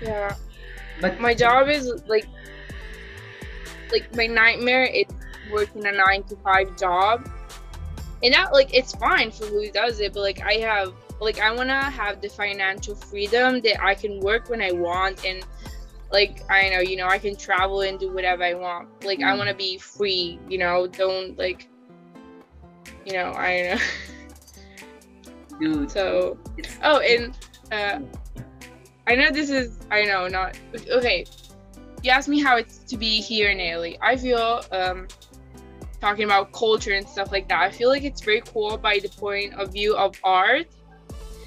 yeah. 0.00 0.34
But 1.00 1.20
my 1.20 1.34
job 1.34 1.68
is 1.68 1.90
like 2.06 2.26
like 3.90 4.14
my 4.14 4.26
nightmare 4.26 4.84
is 4.84 5.06
working 5.50 5.84
a 5.86 5.92
nine 5.92 6.22
to 6.24 6.36
five 6.36 6.78
job. 6.78 7.28
And 8.22 8.34
that 8.34 8.52
like 8.52 8.72
it's 8.74 8.94
fine 8.94 9.30
for 9.30 9.46
who 9.46 9.70
does 9.70 9.98
it 9.98 10.12
but 10.12 10.20
like 10.20 10.42
i 10.42 10.52
have 10.56 10.92
like 11.22 11.40
i 11.40 11.50
want 11.54 11.70
to 11.70 11.74
have 11.74 12.20
the 12.20 12.28
financial 12.28 12.94
freedom 12.94 13.62
that 13.62 13.82
i 13.82 13.94
can 13.94 14.20
work 14.20 14.50
when 14.50 14.60
i 14.60 14.72
want 14.72 15.24
and 15.24 15.42
like 16.12 16.42
i 16.50 16.68
know 16.68 16.80
you 16.80 16.96
know 16.96 17.06
i 17.06 17.18
can 17.18 17.36
travel 17.36 17.82
and 17.82 17.98
do 17.98 18.12
whatever 18.12 18.42
i 18.42 18.54
want 18.54 18.88
like 19.04 19.20
i 19.22 19.32
Mm. 19.32 19.38
want 19.38 19.48
to 19.48 19.54
be 19.56 19.78
free 19.78 20.38
you 20.48 20.58
know 20.58 20.86
don't 20.86 21.38
like 21.38 21.68
you 23.04 23.12
know 23.12 23.32
i 23.32 23.62
don't 23.62 23.78
know 23.78 23.84
dude, 25.60 25.90
so 25.90 26.38
Oh, 26.82 26.98
and 27.00 27.34
uh, 27.72 28.00
I 29.06 29.14
know 29.14 29.30
this 29.30 29.50
is 29.50 29.78
I 29.90 30.02
know 30.04 30.26
not 30.28 30.56
okay. 30.90 31.26
You 32.02 32.10
asked 32.10 32.28
me 32.28 32.40
how 32.40 32.56
it's 32.56 32.78
to 32.84 32.96
be 32.96 33.20
here 33.20 33.50
in 33.50 33.60
Italy. 33.60 33.98
I 34.00 34.16
feel 34.16 34.62
um, 34.72 35.06
talking 36.00 36.24
about 36.24 36.52
culture 36.52 36.92
and 36.94 37.06
stuff 37.08 37.30
like 37.30 37.48
that. 37.48 37.60
I 37.62 37.70
feel 37.70 37.88
like 37.90 38.04
it's 38.04 38.22
very 38.22 38.42
cool 38.52 38.78
by 38.78 38.98
the 39.00 39.08
point 39.10 39.54
of 39.54 39.72
view 39.72 39.96
of 39.96 40.16
art. 40.24 40.66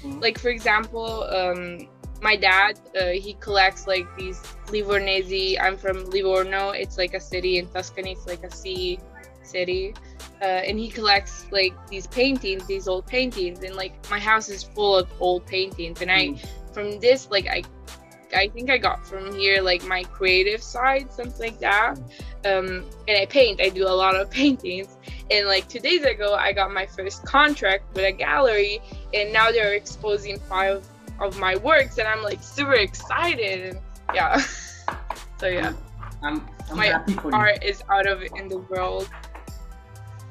Mhm. 0.04 0.20
like 0.22 0.38
for 0.38 0.50
example 0.50 1.24
um 1.24 1.88
my 2.24 2.36
dad 2.36 2.80
uh, 2.98 3.12
he 3.24 3.34
collects 3.34 3.86
like 3.86 4.06
these 4.16 4.40
livornesi. 4.74 5.60
I'm 5.60 5.76
from 5.76 5.96
livorno. 6.06 6.70
It's 6.70 6.96
like 6.96 7.12
a 7.12 7.20
city 7.20 7.58
in 7.58 7.66
tuscany. 7.68 8.12
It's 8.12 8.26
like 8.26 8.42
a 8.42 8.50
sea 8.50 8.98
city. 9.42 9.94
Uh, 10.40 10.68
and 10.68 10.78
he 10.78 10.88
collects 10.88 11.46
like 11.52 11.74
these 11.92 12.06
paintings 12.06 12.66
these 12.66 12.88
old 12.88 13.06
paintings. 13.06 13.62
And 13.62 13.74
like 13.76 13.94
my 14.10 14.18
house 14.18 14.48
is 14.48 14.62
full 14.64 14.96
of 14.96 15.06
old 15.20 15.42
paintings. 15.46 16.00
And 16.00 16.10
i 16.10 16.22
Mm. 16.24 16.40
from 16.74 16.86
this 17.06 17.20
like 17.30 17.46
i 17.56 17.60
i 18.42 18.48
think 18.54 18.66
i 18.76 18.78
got 18.88 18.98
from 19.06 19.24
here 19.40 19.58
like 19.70 19.82
my 19.94 20.02
creative 20.18 20.62
side 20.74 21.12
something 21.12 21.42
like 21.48 21.60
that. 21.60 21.92
Um 22.50 22.66
and 23.08 23.16
i 23.22 23.26
paint. 23.38 23.60
I 23.60 23.68
do 23.68 23.84
a 23.94 23.96
lot 24.04 24.14
of 24.20 24.30
paintings. 24.40 24.90
And 25.30 25.46
like 25.54 25.64
two 25.68 25.82
days 25.88 26.04
ago 26.14 26.28
i 26.46 26.48
got 26.60 26.72
my 26.80 26.86
first 26.96 27.18
contract 27.36 27.84
with 27.94 28.06
a 28.12 28.16
gallery. 28.26 28.80
And 29.12 29.26
now 29.38 29.46
they're 29.54 29.74
exposing 29.82 30.38
five 30.54 30.78
of 31.20 31.38
my 31.38 31.56
works 31.56 31.98
and 31.98 32.08
i'm 32.08 32.22
like 32.22 32.42
super 32.42 32.74
excited 32.74 33.74
and 33.74 33.80
yeah 34.14 34.36
so 35.38 35.46
yeah 35.46 35.72
I'm, 36.22 36.46
I'm 36.70 36.76
My 36.78 36.86
happy 36.86 37.12
for 37.12 37.28
you. 37.30 37.36
art 37.36 37.62
is 37.62 37.82
out 37.90 38.06
of 38.06 38.22
in 38.22 38.48
the 38.48 38.58
world 38.58 39.08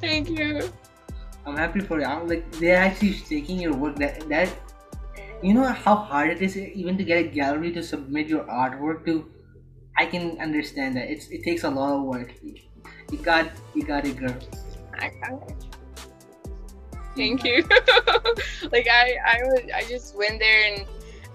thank 0.02 0.30
you 0.30 0.72
I'm 1.46 1.58
happy 1.58 1.82
for 1.82 2.00
you. 2.00 2.06
I'm 2.06 2.28
like 2.28 2.50
they're 2.54 2.78
actually 2.78 3.14
taking 3.16 3.60
your 3.60 3.74
work. 3.76 3.98
That 3.98 4.28
that 4.30 4.50
you 5.42 5.54
know 5.54 5.68
how 5.68 5.96
hard 5.96 6.30
it 6.30 6.42
is 6.42 6.56
even 6.58 6.98
to 6.98 7.04
get 7.04 7.18
a 7.20 7.28
gallery 7.28 7.72
to 7.74 7.84
submit 7.84 8.28
your 8.28 8.46
artwork 8.46 9.06
to. 9.06 9.30
I 9.98 10.06
can 10.06 10.40
understand 10.40 10.96
that. 10.98 11.12
It's 11.12 11.28
it 11.30 11.44
takes 11.44 11.64
a 11.64 11.70
lot 11.70 11.94
of 12.00 12.04
work. 12.04 12.34
You 13.12 13.18
got 13.22 13.52
you 13.76 13.84
got 13.84 14.06
it, 14.08 14.16
girl. 14.16 14.36
I 14.98 15.12
got 15.20 15.50
it. 15.50 15.63
Thank 17.16 17.44
you. 17.44 17.64
like 18.72 18.88
I, 18.90 19.18
I 19.26 19.40
would, 19.44 19.72
I 19.72 19.84
just 19.88 20.16
went 20.16 20.40
there 20.40 20.74
and 20.74 20.88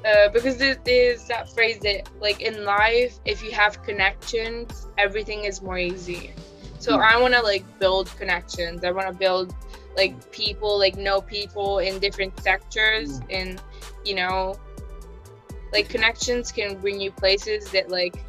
uh, 0.04 0.28
because 0.32 0.56
there, 0.56 0.76
there's 0.84 1.26
that 1.26 1.52
phrase 1.52 1.78
that 1.80 2.08
like 2.20 2.40
in 2.40 2.64
life, 2.64 3.18
if 3.24 3.42
you 3.42 3.50
have 3.52 3.82
connections, 3.82 4.86
everything 4.96 5.44
is 5.44 5.60
more 5.62 5.78
easy. 5.78 6.32
So 6.78 6.96
Mm. 6.96 7.12
I 7.12 7.20
want 7.20 7.34
to 7.34 7.42
like 7.42 7.64
build 7.78 8.06
connections. 8.16 8.84
I 8.84 8.92
want 8.92 9.08
to 9.08 9.14
build 9.14 9.54
like 9.96 10.30
people, 10.30 10.78
like 10.78 10.96
know 10.96 11.20
people 11.20 11.80
in 11.80 11.98
different 11.98 12.38
sectors, 12.40 13.20
and 13.30 13.60
you 14.04 14.14
know, 14.14 14.56
like 15.72 15.88
connections 15.88 16.52
can 16.52 16.80
bring 16.80 17.00
you 17.00 17.10
places 17.10 17.70
that 17.72 17.90
like 17.90 18.22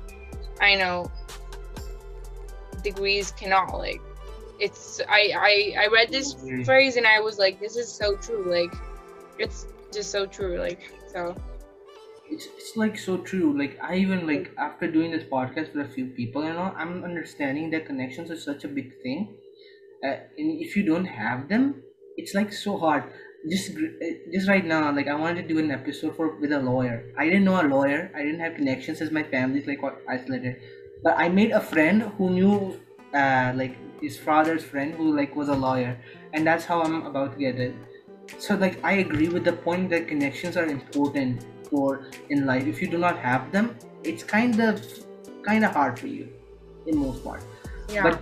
I 0.59 0.75
know 0.75 1.11
degrees 2.83 3.31
cannot 3.31 3.77
like 3.77 4.01
it's 4.59 5.01
I, 5.07 5.33
I 5.35 5.83
i 5.83 5.87
read 5.87 6.09
this 6.11 6.33
Agree. 6.33 6.63
phrase 6.63 6.97
and 6.97 7.07
i 7.07 7.19
was 7.19 7.37
like 7.37 7.59
this 7.59 7.75
is 7.75 7.91
so 7.91 8.15
true 8.17 8.45
like 8.49 8.73
it's 9.37 9.67
just 9.93 10.11
so 10.11 10.25
true 10.25 10.57
like 10.59 10.81
so 11.11 11.35
It's, 12.31 12.45
it's 12.57 12.77
like 12.77 12.95
so 12.97 13.17
true. 13.17 13.57
Like 13.57 13.79
I 13.81 13.95
even 13.97 14.27
like 14.27 14.51
after 14.65 14.85
doing 14.95 15.09
this 15.11 15.23
podcast 15.23 15.73
with 15.73 15.85
a 15.85 15.89
few 15.89 16.05
people, 16.17 16.43
you 16.43 16.53
know, 16.53 16.73
I'm 16.77 17.03
understanding 17.03 17.71
that 17.71 17.87
connections 17.87 18.29
are 18.29 18.37
such 18.37 18.63
a 18.63 18.67
big 18.67 18.91
thing. 19.01 19.35
Uh, 20.03 20.17
and 20.37 20.61
if 20.65 20.75
you 20.75 20.83
don't 20.85 21.05
have 21.05 21.49
them, 21.49 21.81
it's 22.17 22.33
like 22.35 22.53
so 22.53 22.77
hard. 22.77 23.03
Just 23.49 23.71
uh, 23.71 24.13
just 24.31 24.47
right 24.47 24.65
now, 24.73 24.91
like 24.91 25.07
I 25.07 25.15
wanted 25.15 25.47
to 25.47 25.53
do 25.53 25.57
an 25.59 25.71
episode 25.71 26.15
for 26.15 26.27
with 26.39 26.51
a 26.51 26.59
lawyer. 26.59 26.97
I 27.17 27.25
didn't 27.25 27.45
know 27.49 27.57
a 27.61 27.67
lawyer. 27.67 28.11
I 28.13 28.21
didn't 28.21 28.41
have 28.45 28.53
connections 28.61 29.01
as 29.01 29.09
my 29.09 29.23
family's 29.23 29.65
like 29.65 29.81
isolated. 30.07 30.61
But 31.03 31.17
I 31.17 31.29
made 31.29 31.51
a 31.51 31.61
friend 31.73 32.03
who 32.17 32.29
knew, 32.37 32.53
uh, 33.13 33.53
like 33.55 33.73
his 34.01 34.17
father's 34.17 34.63
friend 34.63 34.93
who 34.93 35.15
like 35.15 35.35
was 35.35 35.49
a 35.49 35.55
lawyer, 35.55 35.97
and 36.33 36.45
that's 36.45 36.65
how 36.65 36.81
I'm 36.81 37.05
about 37.05 37.33
to 37.33 37.39
get 37.39 37.59
it. 37.59 37.75
So 38.37 38.55
like 38.55 38.79
I 38.83 38.93
agree 39.05 39.29
with 39.29 39.43
the 39.43 39.53
point 39.53 39.89
that 39.89 40.07
connections 40.07 40.57
are 40.57 40.65
important 40.65 41.45
for 41.69 42.07
in 42.29 42.45
life. 42.45 42.67
If 42.67 42.81
you 42.81 42.87
do 42.87 42.97
not 42.97 43.17
have 43.19 43.51
them, 43.51 43.75
it's 44.03 44.23
kind 44.23 44.59
of 44.59 44.81
kind 45.43 45.65
of 45.65 45.71
hard 45.71 45.99
for 45.99 46.07
you, 46.07 46.29
in 46.87 46.97
most 46.97 47.23
part. 47.23 47.43
yeah 47.89 48.03
But 48.03 48.21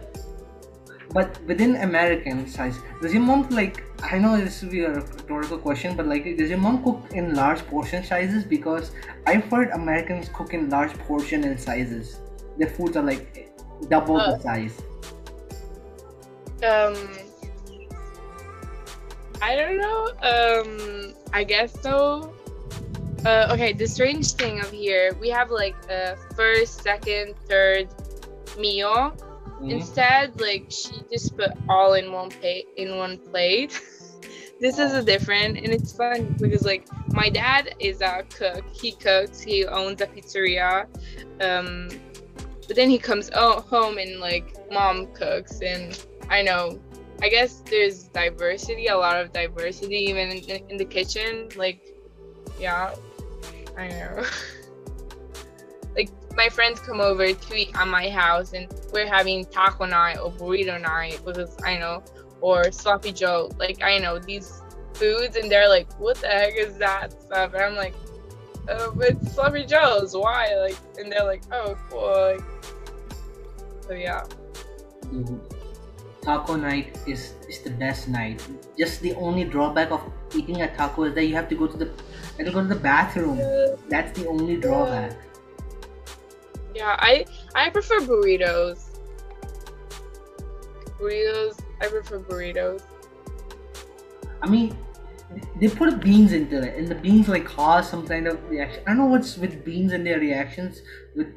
but 1.13 1.41
within 1.45 1.75
American 1.77 2.47
size, 2.47 2.77
does 3.01 3.13
your 3.13 3.21
mom 3.23 3.47
like? 3.49 3.83
I 4.03 4.17
know 4.19 4.37
this 4.37 4.61
will 4.61 4.69
be 4.69 4.81
a 4.81 4.93
rhetorical 4.93 5.57
question, 5.57 5.95
but 5.95 6.05
like, 6.05 6.25
does 6.37 6.49
your 6.49 6.59
mom 6.59 6.83
cook 6.83 7.11
in 7.13 7.33
large 7.33 7.65
portion 7.67 8.03
sizes? 8.03 8.43
Because 8.43 8.91
I've 9.25 9.45
heard 9.45 9.69
Americans 9.71 10.29
cook 10.33 10.53
in 10.53 10.69
large 10.69 10.93
portion 10.99 11.43
and 11.45 11.59
sizes. 11.59 12.19
Their 12.57 12.69
foods 12.69 12.97
are 12.97 13.03
like 13.03 13.49
double 13.89 14.21
the 14.25 14.33
Uh, 14.33 14.39
size. 14.39 14.81
Um 16.63 16.95
i 19.41 19.55
don't 19.55 19.77
know 19.77 20.11
um 20.21 21.13
i 21.33 21.43
guess 21.43 21.79
so 21.81 22.33
uh 23.25 23.49
okay 23.51 23.73
the 23.73 23.87
strange 23.87 24.31
thing 24.33 24.59
of 24.59 24.71
here 24.71 25.13
we 25.19 25.29
have 25.29 25.51
like 25.51 25.75
a 25.89 26.15
first 26.35 26.81
second 26.81 27.35
third 27.47 27.87
meal 28.57 29.15
Mhm. 29.61 29.71
Instead, 29.71 30.39
like 30.39 30.65
she 30.69 30.91
just 31.11 31.35
put 31.35 31.51
all 31.67 31.93
in 31.93 32.11
one 32.11 32.29
plate 32.29 32.67
in 32.77 32.97
one 32.97 33.17
plate. 33.17 33.79
this 34.59 34.79
is 34.79 34.93
a 34.93 35.03
different 35.03 35.57
and 35.57 35.67
it's 35.67 35.95
fun 35.95 36.35
because 36.39 36.63
like 36.63 36.87
my 37.11 37.29
dad 37.29 37.75
is 37.79 38.01
a 38.01 38.23
cook. 38.29 38.63
He 38.71 38.91
cooks, 38.91 39.39
he 39.39 39.65
owns 39.65 40.01
a 40.01 40.07
pizzeria. 40.07 40.85
Um 41.41 41.89
but 42.67 42.75
then 42.75 42.89
he 42.89 42.97
comes 42.99 43.29
home 43.33 43.97
and 43.97 44.19
like 44.19 44.55
mom 44.71 45.07
cooks 45.13 45.61
and 45.61 45.97
I 46.29 46.41
know 46.41 46.79
I 47.21 47.29
guess 47.29 47.61
there's 47.61 48.03
diversity, 48.09 48.87
a 48.87 48.97
lot 48.97 49.19
of 49.19 49.33
diversity 49.33 49.95
even 49.95 50.29
in, 50.29 50.69
in 50.69 50.77
the 50.77 50.85
kitchen. 50.85 51.49
Like 51.55 51.81
yeah, 52.59 52.93
I 53.77 53.87
know. 53.87 54.25
like 55.95 56.09
my 56.35 56.47
friends 56.49 56.79
come 56.79 57.01
over 57.01 57.33
to 57.33 57.55
eat 57.55 57.75
at 57.75 57.87
my 57.87 58.09
house 58.09 58.53
and 58.53 58.71
we're 58.93 59.07
having 59.07 59.45
taco 59.45 59.85
night 59.85 60.19
or 60.19 60.31
burrito 60.31 60.79
night 60.79 61.19
because 61.25 61.57
I 61.63 61.77
know 61.77 62.03
or 62.39 62.71
sloppy 62.71 63.11
joe 63.11 63.49
like 63.57 63.81
I 63.81 63.97
know 63.97 64.19
these 64.19 64.61
foods 64.93 65.35
and 65.35 65.51
they're 65.51 65.67
like 65.67 65.91
what 65.99 66.17
the 66.17 66.27
heck 66.27 66.55
is 66.55 66.77
that 66.77 67.11
stuff 67.19 67.53
and 67.55 67.63
I'm 67.63 67.75
like 67.75 67.95
oh 68.69 68.95
it's 68.99 69.33
sloppy 69.33 69.65
joe's 69.65 70.15
why 70.15 70.53
like 70.55 70.77
and 70.99 71.11
they're 71.11 71.23
like 71.23 71.41
oh 71.51 71.75
cool 71.89 72.11
like, 72.11 72.41
so 73.81 73.93
yeah 73.93 74.23
Dude, 75.11 75.41
taco 76.21 76.55
night 76.55 76.97
is 77.07 77.33
is 77.49 77.59
the 77.61 77.69
best 77.71 78.07
night. 78.07 78.41
Just 78.77 79.01
the 79.01 79.13
only 79.15 79.43
drawback 79.43 79.91
of 79.91 80.01
eating 80.35 80.61
a 80.61 80.75
taco 80.75 81.03
is 81.03 81.13
that 81.15 81.25
you 81.25 81.35
have 81.35 81.49
to 81.49 81.55
go 81.55 81.67
to 81.67 81.77
the 81.77 81.91
to 82.37 82.51
go 82.51 82.61
to 82.61 82.67
the 82.67 82.75
bathroom. 82.75 83.39
That's 83.89 84.17
the 84.19 84.27
only 84.27 84.57
drawback. 84.57 85.17
yeah 86.75 86.95
I 86.99 87.25
I 87.55 87.69
prefer 87.69 87.99
burritos 88.01 88.99
burritos 90.99 91.59
I 91.81 91.87
prefer 91.87 92.19
burritos 92.19 92.81
I 94.41 94.47
mean, 94.49 94.77
they 95.59 95.67
put 95.67 95.99
beans 95.99 96.31
into 96.31 96.61
it, 96.61 96.75
and 96.77 96.87
the 96.87 96.95
beans 96.95 97.27
like 97.27 97.45
cause 97.45 97.89
some 97.89 98.07
kind 98.07 98.27
of 98.27 98.37
reaction. 98.49 98.83
I 98.85 98.91
don't 98.91 98.97
know 98.99 99.05
what's 99.07 99.37
with 99.37 99.65
beans 99.65 99.91
and 99.93 100.05
their 100.05 100.19
reactions 100.19 100.81
with 101.15 101.27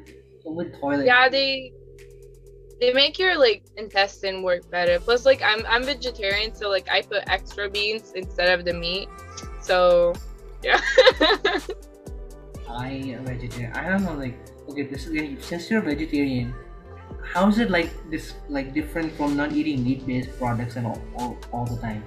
with 0.45 0.79
toilet. 0.79 1.05
yeah 1.05 1.27
they 1.29 1.73
they 2.81 2.91
make 2.91 3.17
your 3.17 3.37
like 3.37 3.63
intestine 3.77 4.43
work 4.43 4.69
better 4.69 4.99
plus 4.99 5.25
like 5.25 5.41
i'm 5.43 5.63
i'm 5.69 5.83
vegetarian 5.83 6.53
so 6.53 6.69
like 6.69 6.89
i 6.89 7.01
put 7.01 7.23
extra 7.27 7.69
beans 7.69 8.11
instead 8.15 8.59
of 8.59 8.65
the 8.65 8.73
meat 8.73 9.07
so 9.61 10.13
yeah 10.63 10.81
I 12.77 12.89
am 12.89 13.25
vegetarian. 13.25 13.73
I 13.73 13.89
don't 13.89 14.03
know, 14.03 14.13
like, 14.13 14.37
okay, 14.69 14.83
this 14.83 15.07
is 15.07 15.45
since 15.45 15.69
you're 15.69 15.81
vegetarian, 15.81 16.53
how 17.23 17.47
is 17.49 17.59
it 17.59 17.69
like 17.69 17.91
this, 18.09 18.33
like, 18.49 18.73
different 18.73 19.11
from 19.13 19.35
not 19.35 19.51
eating 19.51 19.83
meat-based 19.83 20.37
products 20.37 20.75
and 20.75 20.87
all, 20.87 21.01
all, 21.17 21.37
all 21.51 21.65
the 21.65 21.77
time? 21.77 22.03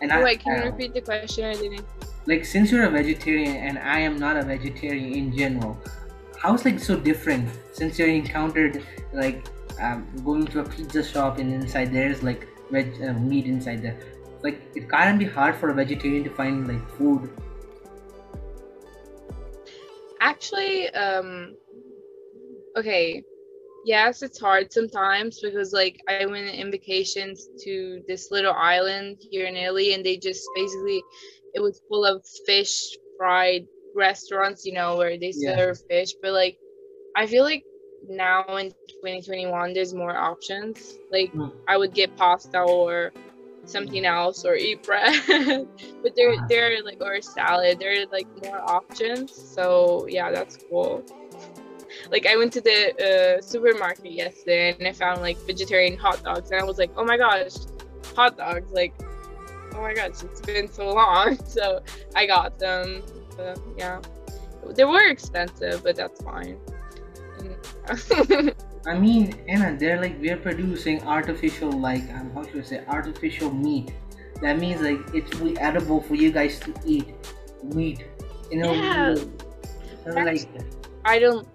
And 0.00 0.10
wait 0.22 0.40
can 0.40 0.52
I, 0.52 0.64
you 0.64 0.70
repeat 0.70 0.94
the 0.94 1.00
question 1.00 1.44
i 1.44 1.54
didn't 1.54 1.84
like, 2.26 2.44
since 2.44 2.70
you're 2.70 2.84
a 2.84 2.90
vegetarian 2.90 3.56
and 3.56 3.78
I 3.78 3.98
am 3.98 4.16
not 4.16 4.36
a 4.36 4.42
vegetarian 4.44 5.12
in 5.12 5.36
general, 5.36 5.76
how 6.42 6.54
is 6.54 6.64
like 6.64 6.80
so 6.80 6.96
different? 6.96 7.48
Since 7.72 7.98
you 7.98 8.06
encountered 8.06 8.82
like 9.12 9.46
um, 9.80 10.06
going 10.24 10.46
to 10.48 10.60
a 10.60 10.64
pizza 10.64 11.04
shop 11.04 11.38
and 11.38 11.52
inside 11.52 11.92
there's 11.92 12.22
like 12.22 12.48
veg 12.70 13.00
uh, 13.00 13.12
meat 13.12 13.46
inside 13.46 13.82
there. 13.82 13.98
Like, 14.42 14.60
it 14.74 14.90
can't 14.90 15.20
be 15.20 15.24
hard 15.24 15.54
for 15.54 15.68
a 15.68 15.74
vegetarian 15.74 16.24
to 16.24 16.30
find 16.30 16.66
like 16.66 16.84
food. 16.98 17.30
actually 20.22 20.88
um 20.90 21.56
okay 22.76 23.22
yes 23.84 24.22
it's 24.22 24.40
hard 24.40 24.72
sometimes 24.72 25.40
because 25.40 25.72
like 25.72 26.00
i 26.08 26.24
went 26.24 26.48
in 26.48 26.70
vacations 26.70 27.48
to 27.62 28.00
this 28.06 28.30
little 28.30 28.52
island 28.52 29.16
here 29.30 29.46
in 29.46 29.56
italy 29.56 29.94
and 29.94 30.06
they 30.06 30.16
just 30.16 30.48
basically 30.54 31.02
it 31.54 31.60
was 31.60 31.82
full 31.88 32.04
of 32.06 32.24
fish 32.46 32.96
fried 33.18 33.66
restaurants 33.94 34.64
you 34.64 34.72
know 34.72 34.96
where 34.96 35.18
they 35.18 35.32
Yeah. 35.36 35.56
serve 35.56 35.78
fish 35.88 36.14
but 36.22 36.32
like 36.32 36.58
i 37.14 37.26
feel 37.26 37.44
like 37.44 37.64
now 38.08 38.44
in 38.56 38.70
2021 38.88 39.72
there's 39.74 39.94
more 39.94 40.16
options 40.16 40.98
like 41.10 41.32
Mm. 41.32 41.52
i 41.68 41.76
would 41.76 41.94
get 41.94 42.16
pasta 42.16 42.60
or 42.60 43.12
something 43.64 44.04
else 44.04 44.44
or 44.44 44.56
eat 44.56 44.82
bread. 44.82 45.14
but 46.02 46.16
there 46.16 46.34
there 46.48 46.72
are 46.72 46.82
like 46.82 47.00
or 47.00 47.20
salad. 47.20 47.78
There 47.78 47.92
are 48.02 48.06
like 48.10 48.26
more 48.42 48.60
options. 48.60 49.32
So 49.32 50.06
yeah, 50.08 50.30
that's 50.32 50.56
cool. 50.68 51.04
Like 52.10 52.26
I 52.26 52.36
went 52.36 52.52
to 52.54 52.60
the 52.60 53.38
uh, 53.38 53.40
supermarket 53.42 54.10
yesterday 54.12 54.74
and 54.78 54.88
I 54.88 54.92
found 54.92 55.20
like 55.20 55.38
vegetarian 55.46 55.96
hot 55.96 56.22
dogs 56.24 56.50
and 56.50 56.60
I 56.60 56.64
was 56.64 56.78
like, 56.78 56.90
oh 56.96 57.04
my 57.04 57.16
gosh, 57.16 57.54
hot 58.16 58.36
dogs! 58.36 58.72
Like, 58.72 58.94
oh 59.74 59.80
my 59.80 59.94
gosh, 59.94 60.22
it's 60.22 60.40
been 60.40 60.70
so 60.70 60.88
long. 60.92 61.38
So 61.46 61.82
I 62.16 62.26
got 62.26 62.58
them. 62.58 63.02
But, 63.36 63.58
yeah, 63.76 64.00
they 64.74 64.84
were 64.84 65.08
expensive, 65.08 65.82
but 65.82 65.96
that's 65.96 66.22
fine. 66.22 66.58
I 68.86 68.98
mean, 68.98 69.40
Anna, 69.48 69.76
they're 69.76 70.00
like 70.00 70.20
we're 70.20 70.36
producing 70.36 71.02
artificial, 71.02 71.70
like 71.70 72.02
um, 72.14 72.30
how 72.34 72.44
should 72.44 72.58
I 72.60 72.62
say, 72.62 72.84
artificial 72.88 73.52
meat. 73.52 73.92
That 74.40 74.58
means 74.58 74.80
like 74.80 74.98
it's 75.14 75.32
really 75.38 75.58
edible 75.58 76.00
for 76.02 76.14
you 76.14 76.32
guys 76.32 76.58
to 76.60 76.74
eat 76.84 77.14
meat. 77.62 78.04
You 78.50 78.58
know, 78.58 78.72
Yeah. 78.72 79.14
so, 80.04 80.10
like 80.10 80.48
I 81.04 81.18
don't. 81.18 81.46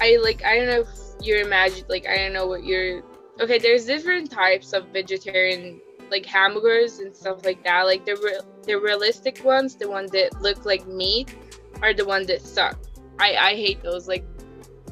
I 0.00 0.16
like. 0.22 0.44
I 0.44 0.56
don't 0.58 0.66
know 0.68 0.80
if 0.80 0.88
you're 1.20 1.40
imagine. 1.40 1.84
Like 1.88 2.06
I 2.06 2.16
don't 2.16 2.32
know 2.32 2.46
what 2.46 2.64
you're. 2.64 3.02
Okay, 3.40 3.58
there's 3.58 3.84
different 3.84 4.30
types 4.30 4.72
of 4.72 4.88
vegetarian 4.88 5.80
like 6.10 6.26
hamburgers 6.26 6.98
and 6.98 7.14
stuff 7.14 7.44
like 7.44 7.62
that. 7.64 7.82
Like 7.84 8.04
the 8.04 8.16
re- 8.16 8.40
the 8.64 8.74
realistic 8.74 9.42
ones, 9.44 9.76
the 9.76 9.88
ones 9.88 10.10
that 10.12 10.40
look 10.42 10.64
like 10.64 10.86
meat, 10.86 11.34
are 11.82 11.94
the 11.94 12.04
ones 12.04 12.26
that 12.28 12.42
suck. 12.42 12.78
I 13.18 13.36
I 13.36 13.54
hate 13.54 13.82
those. 13.82 14.08
Like 14.08 14.24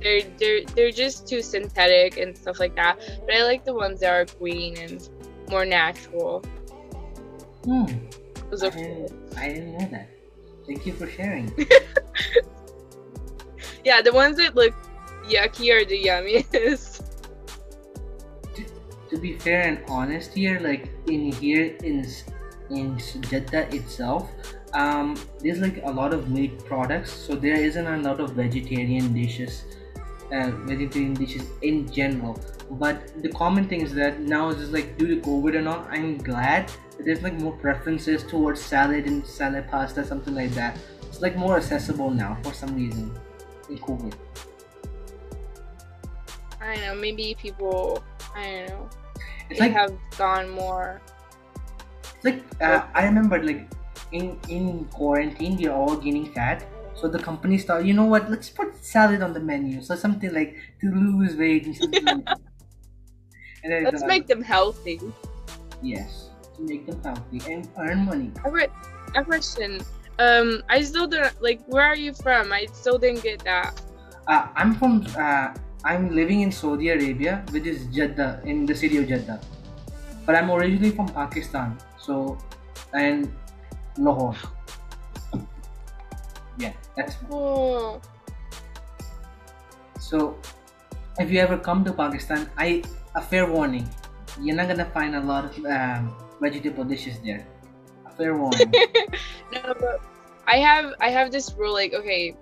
they're 0.01 0.23
they're 0.39 0.65
they're 0.65 0.91
just 0.91 1.27
too 1.29 1.43
synthetic 1.43 2.19
and 2.19 2.37
stuff 2.37 2.61
like 2.61 2.75
that. 2.77 2.99
But 3.27 3.35
I 3.35 3.45
like 3.45 3.65
the 3.65 3.75
ones 3.75 4.01
that 4.01 4.13
are 4.13 4.25
green 4.39 4.77
and 4.79 5.09
more 5.51 5.65
natural. 5.65 6.41
hmm, 7.65 7.87
Those 8.51 8.63
I 8.65 8.71
didn't, 8.71 9.13
I 9.37 9.49
didn't 9.49 9.73
know 9.79 9.89
that. 9.91 10.11
Thank 10.67 10.87
you 10.87 10.93
for 10.93 11.09
sharing. 11.09 11.53
Yeah, 13.85 14.03
the 14.03 14.13
ones 14.13 14.37
that 14.39 14.57
look 14.57 14.75
yucky 15.29 15.73
are 15.73 15.85
the 15.85 16.03
yummiest. 16.03 17.03
to 19.11 19.19
be 19.19 19.39
fair 19.39 19.63
and 19.63 19.79
honest 19.89 20.35
here, 20.35 20.59
like 20.61 20.91
in 21.09 21.33
here 21.33 21.77
in 21.83 22.07
in 22.71 22.99
Jeddah 22.99 23.75
itself, 23.75 24.31
um, 24.73 25.17
there's 25.41 25.61
like 25.61 25.81
a 25.85 25.91
lot 25.91 26.13
of 26.13 26.31
meat 26.31 26.65
products, 26.65 27.13
so 27.13 27.35
there 27.35 27.55
isn't 27.55 27.87
a 27.87 27.99
lot 27.99 28.21
of 28.21 28.33
vegetarian 28.33 29.13
dishes, 29.13 29.65
uh, 30.33 30.51
vegetarian 30.65 31.15
dishes 31.15 31.45
in 31.63 31.91
general. 31.91 32.39
But 32.71 33.23
the 33.23 33.29
common 33.29 33.69
thing 33.69 33.83
is 33.83 33.95
that 33.95 34.21
now 34.21 34.49
is 34.51 34.57
just 34.57 34.73
like 34.73 34.99
due 34.99 35.07
to 35.15 35.21
COVID 35.21 35.57
and 35.57 35.69
all, 35.69 35.87
I'm 35.89 36.19
glad 36.19 36.73
there's 36.99 37.23
like 37.23 37.35
more 37.35 37.53
preferences 37.53 38.25
towards 38.25 38.61
salad 38.61 39.07
and 39.07 39.25
salad 39.27 39.69
pasta, 39.69 40.05
something 40.05 40.35
like 40.35 40.51
that. 40.53 40.77
It's 41.03 41.21
like 41.21 41.37
more 41.37 41.57
accessible 41.57 42.11
now 42.11 42.37
for 42.43 42.53
some 42.53 42.75
reason 42.75 43.17
in 43.71 43.79
COVID. 43.79 44.15
I 46.61 46.77
know, 46.77 46.95
maybe 46.97 47.37
people, 47.41 48.03
I 48.37 48.43
don't 48.45 48.69
know, 48.69 48.89
It's 49.51 49.59
they 49.59 49.67
like 49.67 49.73
have 49.73 49.93
gone 50.19 50.51
more. 50.51 51.01
It's 52.15 52.25
like 52.25 52.45
uh, 52.61 52.87
I 52.95 53.05
remember 53.05 53.43
like 53.43 53.71
in 54.13 54.39
in 54.49 54.85
quarantine 54.93 55.57
we 55.57 55.67
are 55.67 55.77
all 55.77 55.97
gaining 55.97 56.33
fat. 56.33 56.67
So 56.95 57.09
the 57.09 57.19
company 57.19 57.59
started, 57.59 57.87
you 57.87 57.93
know 57.93 58.07
what? 58.07 58.31
Let's 58.31 58.49
put 58.49 58.77
salad 58.85 59.21
on 59.23 59.33
the 59.35 59.41
menu. 59.41 59.83
So 59.83 59.95
something 59.97 60.33
like 60.33 60.57
to 60.81 60.87
lose 60.91 61.37
weight 61.37 61.67
and 61.67 61.77
something. 61.77 62.05
like 62.05 62.25
that. 62.25 62.41
And 63.65 63.73
then 63.73 63.85
Let's 63.85 64.05
make 64.05 64.27
them 64.29 64.43
healthy. 64.43 65.01
yes 65.83 66.31
to 66.57 66.63
make 66.63 66.87
them 66.87 67.03
healthy 67.03 67.43
and 67.53 67.69
earn 67.79 68.05
money. 68.07 68.31
I 68.45 68.49
re- 68.49 68.69
a 69.17 69.25
question. 69.25 69.81
Um, 70.19 70.63
I 70.71 70.81
still 70.83 71.07
don't 71.09 71.35
like. 71.43 71.61
Where 71.67 71.83
are 71.85 71.97
you 71.97 72.15
from? 72.15 72.53
I 72.53 72.67
still 72.73 72.97
didn't 72.97 73.23
get 73.25 73.43
that. 73.45 73.75
Uh, 74.29 74.49
I'm 74.55 74.75
from. 74.77 75.05
Uh, 75.19 75.53
I'm 75.87 76.11
living 76.11 76.43
in 76.43 76.51
Saudi 76.51 76.91
Arabia, 76.91 77.47
which 77.55 77.65
is 77.65 77.87
Jeddah, 77.95 78.43
in 78.43 78.67
the 78.67 78.75
city 78.75 78.99
of 78.99 79.07
Jeddah. 79.07 79.39
But 80.27 80.35
I'm 80.35 80.51
originally 80.51 80.91
from 80.91 81.07
Pakistan. 81.07 81.79
So, 81.95 82.39
and 82.93 83.31
Lahore. 83.97 84.35
Yeah, 86.59 86.73
that's 86.97 87.15
Oh, 87.31 88.01
So, 90.01 90.35
if 91.21 91.31
you 91.31 91.39
ever 91.39 91.57
come 91.57 91.85
to 91.85 91.93
Pakistan, 91.93 92.51
I 92.59 92.83
a 93.15 93.23
fair 93.23 93.47
warning, 93.47 93.87
you're 94.43 94.57
not 94.57 94.67
gonna 94.67 94.91
find 94.91 95.15
a 95.15 95.23
lot 95.23 95.47
of 95.47 95.55
um, 95.71 96.17
vegetable 96.43 96.83
dishes 96.83 97.23
there. 97.23 97.47
A 98.07 98.11
fair 98.11 98.35
warning. 98.35 98.73
no, 99.55 99.63
but 99.79 100.03
I 100.49 100.59
have 100.59 100.99
I 100.99 101.15
have 101.15 101.31
this 101.31 101.55
rule. 101.55 101.73
Like, 101.73 101.95
okay, 101.95 102.35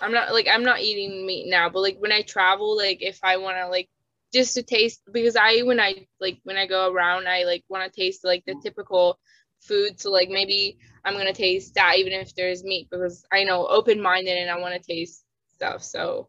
I'm 0.00 0.12
not 0.12 0.32
like 0.32 0.48
I'm 0.50 0.64
not 0.64 0.80
eating 0.80 1.26
meat 1.26 1.48
now, 1.48 1.68
but 1.68 1.80
like 1.80 1.96
when 1.98 2.12
I 2.12 2.22
travel, 2.22 2.76
like 2.76 2.98
if 3.00 3.18
I 3.22 3.36
want 3.36 3.56
to 3.58 3.68
like 3.68 3.88
just 4.32 4.54
to 4.54 4.62
taste 4.62 5.02
because 5.12 5.36
I 5.36 5.62
when 5.62 5.80
I 5.80 6.06
like 6.20 6.38
when 6.44 6.56
I 6.56 6.66
go 6.66 6.90
around, 6.90 7.28
I 7.28 7.44
like 7.44 7.64
want 7.68 7.90
to 7.90 8.00
taste 8.00 8.24
like 8.24 8.44
the 8.46 8.56
typical 8.62 9.18
food. 9.60 10.00
So 10.00 10.10
like 10.10 10.28
maybe 10.28 10.78
I'm 11.04 11.14
gonna 11.14 11.32
taste 11.32 11.74
that 11.74 11.96
even 11.98 12.12
if 12.12 12.34
there's 12.34 12.64
meat 12.64 12.88
because 12.90 13.24
I 13.32 13.44
know 13.44 13.66
open 13.66 14.00
minded 14.00 14.36
and 14.36 14.50
I 14.50 14.58
want 14.58 14.74
to 14.74 14.80
taste 14.80 15.24
stuff. 15.54 15.82
So 15.82 16.28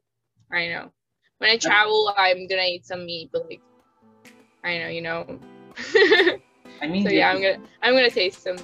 I 0.51 0.67
know 0.67 0.91
when 1.39 1.49
I 1.49 1.57
travel, 1.57 2.13
I'm 2.17 2.47
gonna 2.47 2.63
eat 2.63 2.85
some 2.85 3.05
meat, 3.05 3.29
but 3.33 3.49
like 3.49 3.61
I 4.63 4.77
know 4.77 4.87
you 4.87 5.01
know. 5.01 5.39
I 6.81 6.87
mean, 6.87 7.03
so 7.03 7.09
yeah, 7.09 7.29
I'm 7.29 7.41
gonna 7.41 7.59
I'm 7.81 7.93
gonna 7.93 8.09
taste 8.09 8.43
some. 8.43 8.57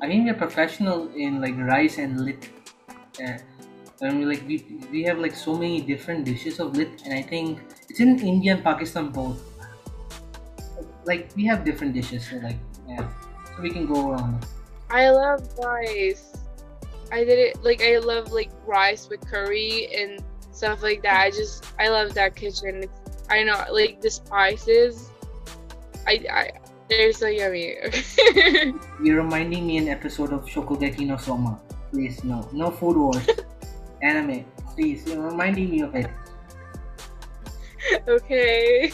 I 0.00 0.06
mean, 0.06 0.26
you're 0.26 0.34
professional 0.34 1.08
in 1.14 1.40
like 1.40 1.56
rice 1.56 1.98
and 1.98 2.24
lit. 2.24 2.50
Uh, 3.22 3.38
I 4.02 4.10
mean, 4.10 4.28
like 4.28 4.42
we 4.46 4.64
we 4.90 5.04
have 5.04 5.18
like 5.18 5.34
so 5.34 5.54
many 5.54 5.80
different 5.80 6.24
dishes 6.24 6.58
of 6.58 6.76
lit, 6.76 7.02
and 7.04 7.14
I 7.14 7.22
think 7.22 7.60
it's 7.88 8.00
in 8.00 8.18
India 8.18 8.54
and 8.54 8.64
Pakistan 8.64 9.10
both. 9.10 9.40
Like 11.04 11.30
we 11.36 11.44
have 11.46 11.64
different 11.64 11.94
dishes, 11.94 12.26
so 12.26 12.36
like 12.36 12.58
yeah, 12.88 13.06
so 13.54 13.62
we 13.62 13.70
can 13.70 13.86
go 13.86 14.10
around. 14.10 14.46
I 14.90 15.10
love 15.10 15.46
rice. 15.62 16.36
I 17.12 17.22
did 17.22 17.38
it 17.38 17.62
like 17.62 17.82
I 17.82 17.98
love 17.98 18.32
like 18.32 18.50
rice 18.66 19.08
with 19.08 19.22
curry 19.30 19.88
and 19.94 20.18
stuff 20.50 20.82
like 20.82 21.02
that. 21.02 21.20
I 21.22 21.30
just 21.30 21.64
I 21.78 21.88
love 21.88 22.14
that 22.14 22.34
kitchen. 22.34 22.82
It's, 22.82 23.00
I 23.30 23.44
know 23.44 23.62
like 23.70 24.00
the 24.00 24.10
spices. 24.10 25.10
I 26.06 26.24
I 26.30 26.50
they're 26.88 27.12
so 27.12 27.28
yummy. 27.28 27.76
You're 29.02 29.22
reminding 29.22 29.66
me 29.66 29.78
an 29.78 29.88
episode 29.88 30.32
of 30.32 30.44
Shokugeki 30.46 31.06
no 31.06 31.16
Soma. 31.16 31.60
Please, 31.90 32.24
no, 32.24 32.48
no 32.52 32.70
food 32.70 32.96
wars. 32.96 33.26
Anime, 34.02 34.44
please. 34.74 35.06
You're 35.06 35.22
reminding 35.22 35.70
me 35.70 35.80
of 35.82 35.94
it. 35.94 36.10
okay. 38.08 38.92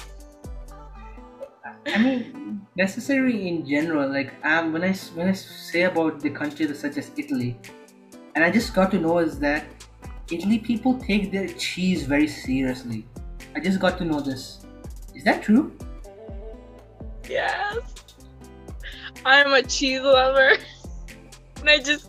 I 1.87 1.99
mean, 1.99 2.67
necessary 2.77 3.49
in 3.49 3.67
general. 3.67 4.11
Like, 4.11 4.33
um, 4.45 4.73
when 4.73 4.85
I 4.85 4.93
when 5.15 5.29
I 5.29 5.33
say 5.33 5.83
about 5.83 6.21
the 6.21 6.31
countries 6.31 6.79
such 6.79 6.97
as 6.97 7.11
Italy, 7.17 7.59
and 8.35 8.45
I 8.45 8.51
just 8.51 8.75
got 8.75 8.91
to 8.93 8.99
know 8.99 9.19
is 9.19 9.39
that 9.41 9.67
Italy 10.31 10.59
people 10.59 10.99
take 10.99 11.33
their 11.33 11.49
cheese 11.49 12.05
very 12.05 12.29
seriously. 12.29 13.07
I 13.55 13.61
just 13.61 13.81
got 13.81 13.99
to 13.99 14.05
know 14.05 14.21
this. 14.21 14.65
Is 15.15 15.25
that 15.25 15.43
true? 15.43 15.77
Yes. 17.29 17.79
I'm 19.25 19.53
a 19.53 19.63
cheese 19.63 20.01
lover. 20.01 20.53
And 21.61 21.69
I 21.69 21.79
just 21.79 22.09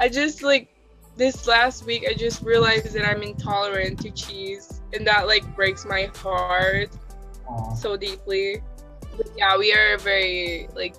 I 0.00 0.08
just 0.08 0.42
like 0.42 0.74
this 1.18 1.46
last 1.48 1.84
week 1.84 2.06
I 2.08 2.14
just 2.14 2.42
realized 2.42 2.94
that 2.94 3.04
I'm 3.04 3.22
intolerant 3.22 3.98
to 4.00 4.10
cheese 4.12 4.80
and 4.92 5.06
that 5.06 5.26
like 5.26 5.44
breaks 5.54 5.84
my 5.84 6.10
heart. 6.16 6.90
Aw. 7.48 7.74
so 7.74 7.96
deeply. 7.96 8.62
But 9.16 9.28
yeah, 9.36 9.58
we 9.58 9.72
are 9.72 9.98
very 9.98 10.68
like 10.74 10.94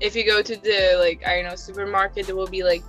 if 0.00 0.14
you 0.14 0.24
go 0.24 0.42
to 0.42 0.56
the 0.56 0.96
like 1.00 1.26
I 1.26 1.36
don't 1.42 1.50
know 1.50 1.56
supermarket, 1.56 2.26
there 2.26 2.36
will 2.36 2.46
be 2.46 2.62
like 2.62 2.84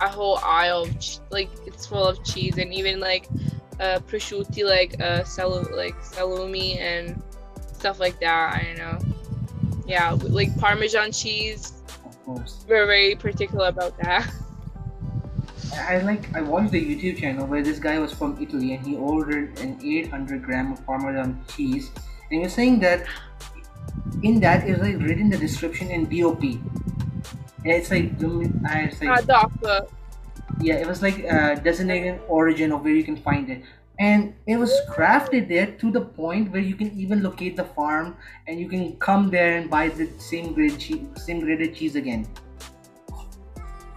a 0.00 0.08
whole 0.08 0.38
aisle 0.38 0.82
of 0.82 1.00
ch- 1.00 1.18
like 1.30 1.50
it's 1.66 1.86
full 1.86 2.06
of 2.06 2.22
cheese 2.24 2.58
and 2.58 2.72
even 2.74 3.00
like 3.00 3.26
uh 3.80 4.00
prosciutti 4.00 4.64
like 4.64 5.00
uh 5.00 5.24
sal- 5.24 5.68
like 5.74 5.94
salumi 6.02 6.78
and 6.78 7.22
stuff 7.72 7.98
like 7.98 8.20
that. 8.20 8.54
I 8.54 8.64
don't 8.64 8.78
know. 8.78 9.16
Yeah, 9.86 10.10
like 10.20 10.56
Parmesan 10.58 11.10
cheese. 11.12 11.72
Of 12.04 12.24
course. 12.24 12.64
We're 12.68 12.86
very 12.86 13.14
particular 13.14 13.68
about 13.68 13.96
that. 13.98 14.30
I 15.72 15.96
I 15.96 15.98
like 16.02 16.24
I 16.34 16.40
watched 16.42 16.72
the 16.72 16.80
YouTube 16.82 17.18
channel 17.18 17.46
where 17.46 17.62
this 17.62 17.78
guy 17.78 17.98
was 17.98 18.12
from 18.12 18.36
Italy 18.40 18.74
and 18.74 18.86
he 18.86 18.96
ordered 18.96 19.58
an 19.60 19.78
800 19.82 20.42
gram 20.42 20.72
of 20.72 20.84
Parmesan 20.86 21.42
cheese 21.48 21.90
and 21.96 22.38
he 22.38 22.38
was 22.40 22.52
saying 22.52 22.80
that 22.80 23.04
in 24.22 24.40
that 24.40 24.66
is 24.68 24.78
like 24.78 24.98
written 24.98 25.30
the 25.30 25.36
description 25.38 25.90
in 25.90 26.06
DOP. 26.06 26.42
And 27.64 27.72
it's 27.72 27.90
like 27.90 28.12
uh, 28.22 28.40
it's 28.86 29.00
Ah, 29.02 29.14
like 29.14 29.24
DACA. 29.26 29.88
yeah, 30.60 30.74
it 30.76 30.86
was 30.86 31.02
like 31.02 31.24
uh, 31.24 31.54
designated 31.56 32.20
origin 32.28 32.72
of 32.72 32.82
where 32.84 32.94
you 32.94 33.04
can 33.04 33.16
find 33.16 33.50
it. 33.50 33.62
and 34.02 34.32
it 34.52 34.56
was 34.60 34.72
crafted 34.92 35.46
there 35.48 35.64
to 35.80 35.88
the 35.94 36.00
point 36.18 36.46
where 36.52 36.62
you 36.66 36.74
can 36.82 36.90
even 37.00 37.18
locate 37.24 37.54
the 37.56 37.64
farm 37.78 38.06
and 38.46 38.58
you 38.60 38.66
can 38.70 38.84
come 39.06 39.26
there 39.34 39.50
and 39.58 39.68
buy 39.72 39.82
the 39.98 40.06
same 40.26 40.46
grade 40.58 40.78
cheese 40.84 41.02
same 41.24 41.40
graded 41.48 41.74
cheese 41.80 41.98
again 42.02 42.22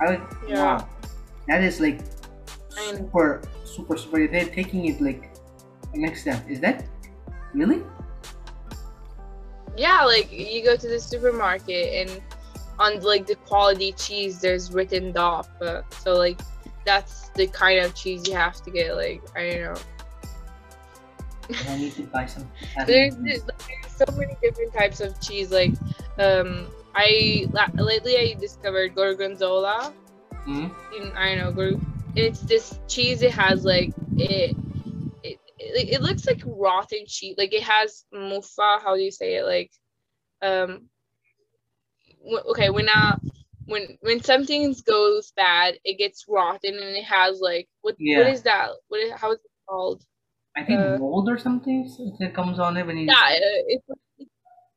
I 0.02 0.10
like, 0.10 0.26
Yeah. 0.48 0.64
wow 0.64 0.90
that 1.48 1.64
is 1.64 1.80
like 1.80 2.02
super 2.72 3.42
super 3.64 3.98
super 3.98 4.28
they're 4.28 4.46
taking 4.46 4.86
it 4.86 5.02
like 5.02 5.34
the 5.94 6.00
next 6.00 6.22
step 6.22 6.44
is 6.50 6.60
that 6.60 6.86
really 7.54 7.84
Yeah, 9.76 10.04
like 10.06 10.32
you 10.32 10.64
go 10.64 10.76
to 10.76 10.88
the 10.88 11.00
supermarket 11.00 12.08
and 12.08 12.22
on 12.80 13.00
like 13.02 13.26
the 13.26 13.36
quality 13.36 13.92
cheese, 13.94 14.40
there's 14.40 14.72
written 14.72 15.12
DOP. 15.12 15.48
Uh, 15.62 15.82
so 15.90 16.14
like 16.14 16.40
that's 16.86 17.30
the 17.30 17.48
kind 17.48 17.80
of 17.80 17.96
cheese 17.96 18.28
you 18.28 18.36
have 18.36 18.62
to 18.64 18.72
get. 18.72 18.96
Like 18.96 19.22
I 19.36 19.50
don't 19.50 19.74
know. 19.74 19.82
i 21.70 21.78
need 21.78 21.94
to 21.94 22.04
buy 22.04 22.26
some 22.26 22.50
There's, 22.88 23.16
there's 23.18 23.44
so 23.90 24.06
many 24.16 24.36
different 24.42 24.74
types 24.74 25.02
of 25.02 25.20
cheese. 25.22 25.52
Like 25.52 25.74
um, 26.20 26.68
I 26.96 27.48
la- 27.52 27.84
lately 27.84 28.18
I 28.18 28.36
discovered 28.40 28.96
gorgonzola. 28.96 29.94
Mhm. 30.46 30.76
In, 30.92 31.14
I 31.16 31.36
don't 31.36 31.38
know. 31.40 31.54
Gor- 31.54 31.82
it's 32.16 32.42
this 32.42 32.80
cheese. 32.88 33.22
It 33.22 33.32
has 33.34 33.64
like 33.66 33.94
it. 34.18 34.58
It, 35.24 35.40
it, 35.60 35.90
it 35.96 36.02
looks 36.02 36.28
like 36.28 36.42
rotten 36.46 37.06
cheese. 37.08 37.36
Like 37.38 37.54
it 37.54 37.64
has 37.64 38.06
muffa. 38.14 38.82
How 38.82 38.96
do 38.96 39.02
you 39.02 39.12
say 39.12 39.36
it? 39.36 39.46
Like, 39.46 39.72
um, 40.42 40.90
w- 42.22 42.44
okay, 42.52 42.70
when 42.70 42.90
uh, 42.90 43.18
when 43.66 43.98
when 44.02 44.22
something 44.22 44.76
goes 44.86 45.32
bad, 45.36 45.80
it 45.84 45.98
gets 45.98 46.26
rotten 46.28 46.74
and 46.76 46.96
it 46.96 47.04
has 47.06 47.40
like 47.40 47.68
what 47.82 47.98
Yeah. 47.98 48.20
what 48.20 48.28
is 48.28 48.44
that? 48.44 48.72
What 48.88 49.00
is, 49.02 49.12
how 49.14 49.32
is 49.32 49.40
it 49.40 49.52
called? 49.68 50.04
i 50.56 50.64
think 50.64 50.80
uh, 50.80 50.98
mold 50.98 51.30
or 51.30 51.38
something 51.38 51.80
that 52.20 52.34
comes 52.34 52.60
on 52.60 52.78
it 52.78 52.86
when 52.88 52.98
you 52.98 53.06
Yeah, 53.08 53.16
uh, 53.16 53.62
it's 53.68 53.88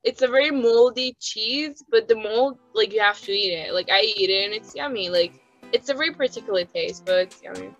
it's 0.04 0.22
a 0.22 0.28
very 0.28 0.50
moldy 0.50 1.16
cheese, 1.20 1.82
but 1.90 2.08
the 2.08 2.16
mold 2.16 2.58
like 2.74 2.92
you 2.92 3.00
have 3.00 3.20
to 3.22 3.32
eat 3.32 3.52
it. 3.52 3.72
Like 3.74 3.90
I 3.90 4.00
eat 4.02 4.30
it 4.30 4.44
and 4.46 4.54
it's 4.54 4.74
yummy. 4.74 5.10
Like 5.10 5.34
it's 5.72 5.88
a 5.88 5.94
very 5.94 6.12
particular 6.12 6.64
taste, 6.64 7.04
but 7.04 7.18
it's 7.18 7.42
yummy. 7.42 7.70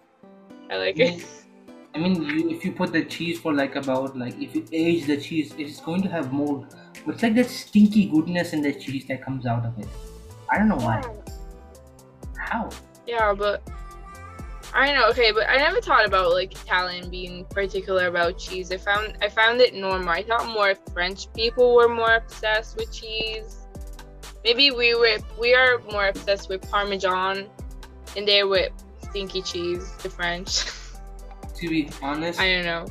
I 0.71 0.77
like 0.77 0.99
it. 0.99 1.25
I 1.95 1.99
mean, 1.99 2.51
if 2.51 2.63
you 2.63 2.73
put 2.73 2.93
the 2.93 3.05
cheese 3.05 3.41
for 3.41 3.55
like 3.55 3.75
about 3.75 4.19
like 4.19 4.39
if 4.41 4.55
you 4.55 4.67
age 4.71 5.07
the 5.07 5.17
cheese, 5.17 5.55
it's 5.57 5.81
going 5.81 6.03
to 6.03 6.11
have 6.11 6.31
mold. 6.31 6.77
But 7.07 7.15
it's 7.15 7.23
like 7.23 7.35
that 7.37 7.49
stinky 7.49 8.07
goodness 8.07 8.53
in 8.53 8.61
the 8.61 8.75
cheese 8.75 9.07
that 9.09 9.25
comes 9.25 9.47
out 9.47 9.65
of 9.65 9.79
it. 9.79 9.89
I 10.51 10.59
don't 10.59 10.69
know 10.69 10.77
why. 10.77 11.03
How? 12.37 12.69
Yeah, 13.07 13.33
but 13.33 13.63
I 14.75 14.93
know. 14.93 15.09
Okay, 15.09 15.33
but 15.33 15.49
I 15.49 15.57
never 15.57 15.81
thought 15.81 16.05
about 16.05 16.33
like 16.33 16.53
Italian 16.53 17.09
being 17.09 17.47
particular 17.47 18.09
about 18.09 18.39
cheese. 18.39 18.71
I 18.71 18.77
found 18.77 19.17
I 19.23 19.31
found 19.31 19.63
it 19.63 19.75
normal. 19.75 20.11
I 20.11 20.23
thought 20.23 20.47
more 20.49 20.75
French 20.93 21.33
people 21.33 21.75
were 21.75 21.89
more 21.89 22.17
obsessed 22.17 22.77
with 22.77 22.93
cheese. 22.93 23.57
Maybe 24.45 24.71
we 24.71 24.95
were 24.95 25.17
we 25.41 25.55
are 25.55 25.79
more 25.91 26.09
obsessed 26.09 26.51
with 26.51 26.61
Parmesan, 26.71 27.49
and 28.17 28.27
they're 28.27 28.49
with 28.49 28.73
stinky 29.03 29.43
cheese. 29.43 29.93
The 30.03 30.11
French. 30.11 30.65
To 31.57 31.69
be 31.69 31.89
honest, 32.03 32.41
I 32.41 32.53
don't 32.53 32.65
know. 32.65 32.87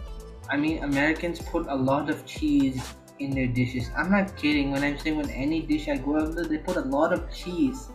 I 0.50 0.58
mean, 0.58 0.84
Americans 0.84 1.40
put 1.40 1.68
a 1.68 1.76
lot 1.76 2.10
of 2.10 2.26
cheese 2.26 2.82
in 3.20 3.32
their 3.32 3.48
dishes. 3.48 3.90
I'm 3.96 4.12
not 4.12 4.36
kidding 4.38 4.72
when 4.72 4.84
I'm 4.84 4.98
saying 5.00 5.18
when 5.18 5.30
any 5.30 5.62
dish 5.62 5.88
I 5.88 5.98
go 5.98 6.20
out 6.20 6.36
they 6.36 6.58
put 6.58 6.78
a 6.78 6.82
lot 6.82 7.14
of 7.14 7.32
cheese. 7.34 7.90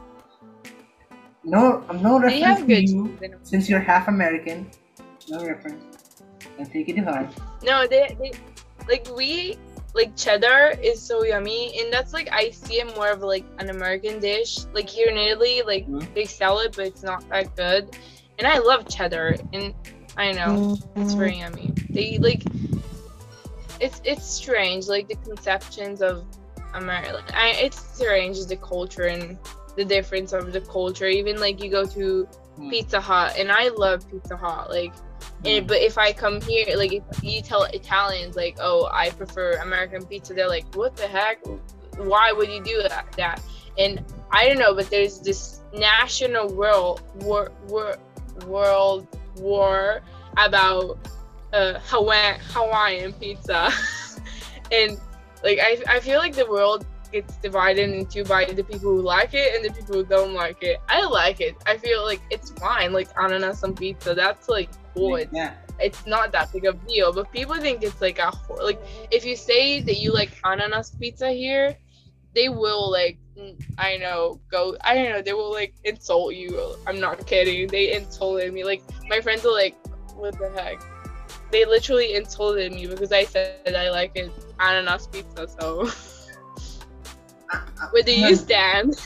No, 1.44 1.84
I'm 1.88 2.02
no 2.02 2.20
They 2.20 2.42
reference 2.42 2.66
to 2.66 2.96
you 2.96 3.18
in 3.22 3.34
since 3.42 3.68
you're 3.68 3.80
half 3.80 4.08
American. 4.08 4.70
No 5.28 5.44
reference. 5.44 6.22
And 6.58 6.70
take 6.70 6.88
it 6.88 6.96
to 6.96 7.02
heart. 7.02 7.28
No, 7.62 7.86
they, 7.86 8.16
they 8.20 8.32
like 8.88 9.08
we 9.16 9.56
like 9.94 10.16
cheddar 10.16 10.74
is 10.82 11.00
so 11.02 11.24
yummy, 11.24 11.78
and 11.80 11.92
that's 11.92 12.12
like 12.12 12.28
I 12.32 12.50
see 12.50 12.74
it 12.80 12.94
more 12.96 13.10
of 13.10 13.22
like 13.22 13.44
an 13.58 13.70
American 13.70 14.20
dish. 14.20 14.60
Like 14.72 14.88
here 14.88 15.08
in 15.08 15.16
Italy, 15.16 15.62
like 15.66 15.86
Mhm. 15.88 16.14
they 16.14 16.24
sell 16.24 16.60
it, 16.60 16.74
but 16.76 16.86
it's 16.86 17.02
not 17.02 17.28
that 17.30 17.54
good. 17.56 17.94
And 18.38 18.46
I 18.46 18.58
love 18.58 18.88
cheddar, 18.88 19.36
and 19.52 19.74
I 20.16 20.32
know 20.32 20.78
it's 20.96 21.14
very 21.14 21.38
yummy. 21.38 21.72
They 21.90 22.18
like 22.18 22.42
it's 23.80 24.00
it's 24.04 24.24
strange, 24.24 24.86
like 24.88 25.08
the 25.08 25.16
conceptions 25.16 26.02
of 26.02 26.24
America. 26.74 27.22
I, 27.34 27.50
it's 27.62 27.78
strange 27.96 28.36
is 28.36 28.46
the 28.46 28.56
culture 28.56 29.04
and 29.06 29.38
the 29.76 29.84
difference 29.84 30.32
of 30.32 30.52
the 30.52 30.60
culture. 30.60 31.06
Even 31.06 31.40
like 31.40 31.62
you 31.62 31.70
go 31.70 31.84
to 31.86 32.28
Mm. 32.58 32.68
Pizza 32.70 33.00
Hut, 33.00 33.36
and 33.38 33.50
I 33.50 33.68
love 33.68 34.08
Pizza 34.10 34.36
Hut, 34.36 34.70
like. 34.70 34.92
And, 35.44 35.66
but 35.66 35.78
if 35.78 35.96
I 35.96 36.12
come 36.12 36.40
here, 36.40 36.66
like 36.76 36.92
if 36.92 37.02
you 37.22 37.40
tell 37.40 37.64
Italians, 37.64 38.36
like, 38.36 38.58
oh, 38.60 38.90
I 38.92 39.10
prefer 39.10 39.52
American 39.62 40.04
pizza, 40.04 40.34
they're 40.34 40.48
like, 40.48 40.74
what 40.74 40.96
the 40.96 41.06
heck? 41.06 41.38
Why 41.96 42.32
would 42.32 42.50
you 42.50 42.62
do 42.62 42.82
that? 42.82 43.10
that? 43.16 43.40
And 43.78 44.04
I 44.30 44.48
don't 44.48 44.58
know, 44.58 44.74
but 44.74 44.90
there's 44.90 45.20
this 45.20 45.60
national 45.72 46.52
world 46.52 47.02
war, 47.16 47.52
war, 47.68 47.96
world 48.46 49.06
war 49.36 50.02
about 50.36 50.98
uh, 51.52 51.78
Hawaiian, 51.84 52.40
Hawaiian 52.52 53.12
pizza, 53.14 53.70
and 54.72 54.98
like 55.42 55.58
I, 55.60 55.78
I 55.88 56.00
feel 56.00 56.18
like 56.18 56.34
the 56.34 56.46
world 56.46 56.86
gets 57.10 57.36
divided 57.38 57.90
into 57.90 58.24
by 58.24 58.44
the 58.44 58.62
people 58.62 58.78
who 58.78 59.02
like 59.02 59.34
it 59.34 59.54
and 59.56 59.64
the 59.64 59.74
people 59.74 59.96
who 59.96 60.04
don't 60.04 60.34
like 60.34 60.62
it. 60.62 60.78
I 60.88 61.04
like 61.04 61.40
it. 61.40 61.56
I 61.66 61.76
feel 61.76 62.04
like 62.04 62.20
it's 62.30 62.50
fine. 62.50 62.92
Like 62.92 63.08
ananas 63.16 63.64
on 63.64 63.74
pizza, 63.74 64.14
that's 64.14 64.48
like 64.48 64.70
cool. 64.94 65.16
It's, 65.16 65.32
Yeah. 65.32 65.54
it's 65.78 66.06
not 66.06 66.32
that 66.32 66.52
big 66.52 66.66
of 66.66 66.82
a 66.82 66.88
deal. 66.88 67.12
But 67.12 67.32
people 67.32 67.56
think 67.56 67.82
it's 67.82 68.00
like 68.00 68.18
a 68.18 68.32
like 68.62 68.80
if 69.10 69.24
you 69.24 69.36
say 69.36 69.80
that 69.82 69.96
you 69.96 70.12
like 70.12 70.30
ananas 70.44 70.90
pizza 70.98 71.30
here, 71.30 71.76
they 72.34 72.48
will 72.48 72.90
like 72.90 73.18
I 73.78 73.96
know 73.96 74.40
go 74.50 74.76
I 74.82 74.94
don't 74.94 75.10
know 75.10 75.22
they 75.22 75.32
will 75.32 75.52
like 75.52 75.74
insult 75.84 76.34
you. 76.34 76.76
I'm 76.86 77.00
not 77.00 77.26
kidding. 77.26 77.68
They 77.68 77.94
insulted 77.94 78.52
me. 78.52 78.64
Like 78.64 78.82
my 79.08 79.20
friends 79.20 79.44
are 79.44 79.52
like, 79.52 79.76
what 80.14 80.38
the 80.38 80.50
heck? 80.50 80.80
They 81.50 81.64
literally 81.64 82.14
insulted 82.14 82.72
me 82.72 82.86
because 82.86 83.12
I 83.12 83.24
said 83.24 83.74
I 83.74 83.90
like 83.90 84.12
it 84.14 84.30
ananas 84.58 85.06
pizza. 85.06 85.48
So 85.58 85.88
where 87.90 88.02
do 88.02 88.12
you 88.12 88.36
stand? 88.36 89.00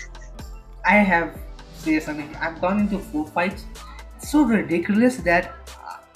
I 0.84 0.96
have 0.96 1.38
say 1.78 2.00
something. 2.00 2.34
I've 2.36 2.60
gone 2.60 2.80
into 2.80 2.98
food 2.98 3.28
fights. 3.28 3.64
It's 4.16 4.30
so 4.30 4.42
ridiculous 4.42 5.16
that 5.18 5.54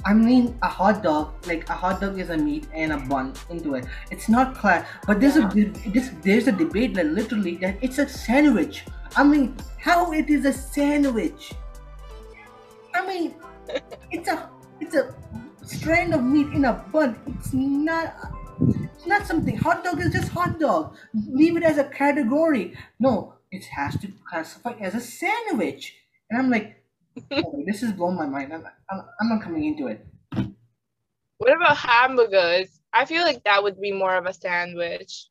I 0.09 0.14
mean 0.14 0.59
a 0.62 0.68
hot 0.68 1.03
dog, 1.03 1.35
like 1.47 1.68
a 1.68 1.75
hot 1.75 2.01
dog 2.01 2.18
is 2.18 2.31
a 2.31 2.37
meat 2.38 2.66
and 2.73 2.94
a 2.94 2.97
bun 2.97 3.35
into 3.51 3.75
it. 3.75 3.85
It's 4.11 4.27
not 4.27 4.55
class, 4.55 4.88
but 5.07 5.21
there's 5.21 5.37
a 5.37 5.47
this 5.92 6.12
there's 6.23 6.49
a 6.49 6.53
debate 6.53 6.94
that 6.94 7.09
literally 7.09 7.57
that 7.57 7.77
it's 7.83 7.99
a 7.99 8.09
sandwich. 8.09 8.87
I 9.16 9.23
mean, 9.23 9.55
how 9.79 10.12
it 10.12 10.31
is 10.31 10.47
a 10.47 10.53
sandwich? 10.55 11.53
I 12.94 13.07
mean, 13.07 13.35
it's 14.11 14.29
a 14.29 14.49
it's 14.81 14.94
a 14.94 15.14
strand 15.66 16.14
of 16.14 16.25
meat 16.25 16.55
in 16.55 16.64
a 16.64 16.73
bun. 16.90 17.21
It's 17.27 17.53
not. 17.53 18.14
It's 18.62 19.07
not 19.07 19.27
something. 19.27 19.59
Hot 19.59 19.85
dog 19.85 20.01
is 20.01 20.11
just 20.11 20.31
hot 20.31 20.59
dog. 20.59 20.97
Leave 21.12 21.59
it 21.59 21.62
as 21.62 21.77
a 21.77 21.85
category. 21.85 22.75
No, 22.99 23.35
it 23.51 23.64
has 23.77 24.01
to 24.01 24.09
classify 24.27 24.73
as 24.81 24.94
a 24.94 25.03
sandwich. 25.03 25.97
And 26.31 26.40
I'm 26.40 26.51
like, 26.51 26.83
oh, 27.31 27.62
this 27.66 27.83
has 27.83 27.92
blown 27.92 28.16
my 28.16 28.27
mind. 28.27 28.55
I'm, 28.55 28.64
I'm, 28.90 29.03
I'm 29.20 29.29
not 29.29 29.42
coming 29.42 29.64
into 29.64 29.87
it. 29.88 30.07
What 31.38 31.57
about 31.57 31.77
hamburgers? 31.77 32.81
I 32.92 33.05
feel 33.05 33.22
like 33.22 33.44
that 33.44 33.62
would 33.62 33.81
be 33.81 33.92
more 33.92 34.16
of 34.16 34.27
a 34.27 34.33
sandwich. 34.33 35.29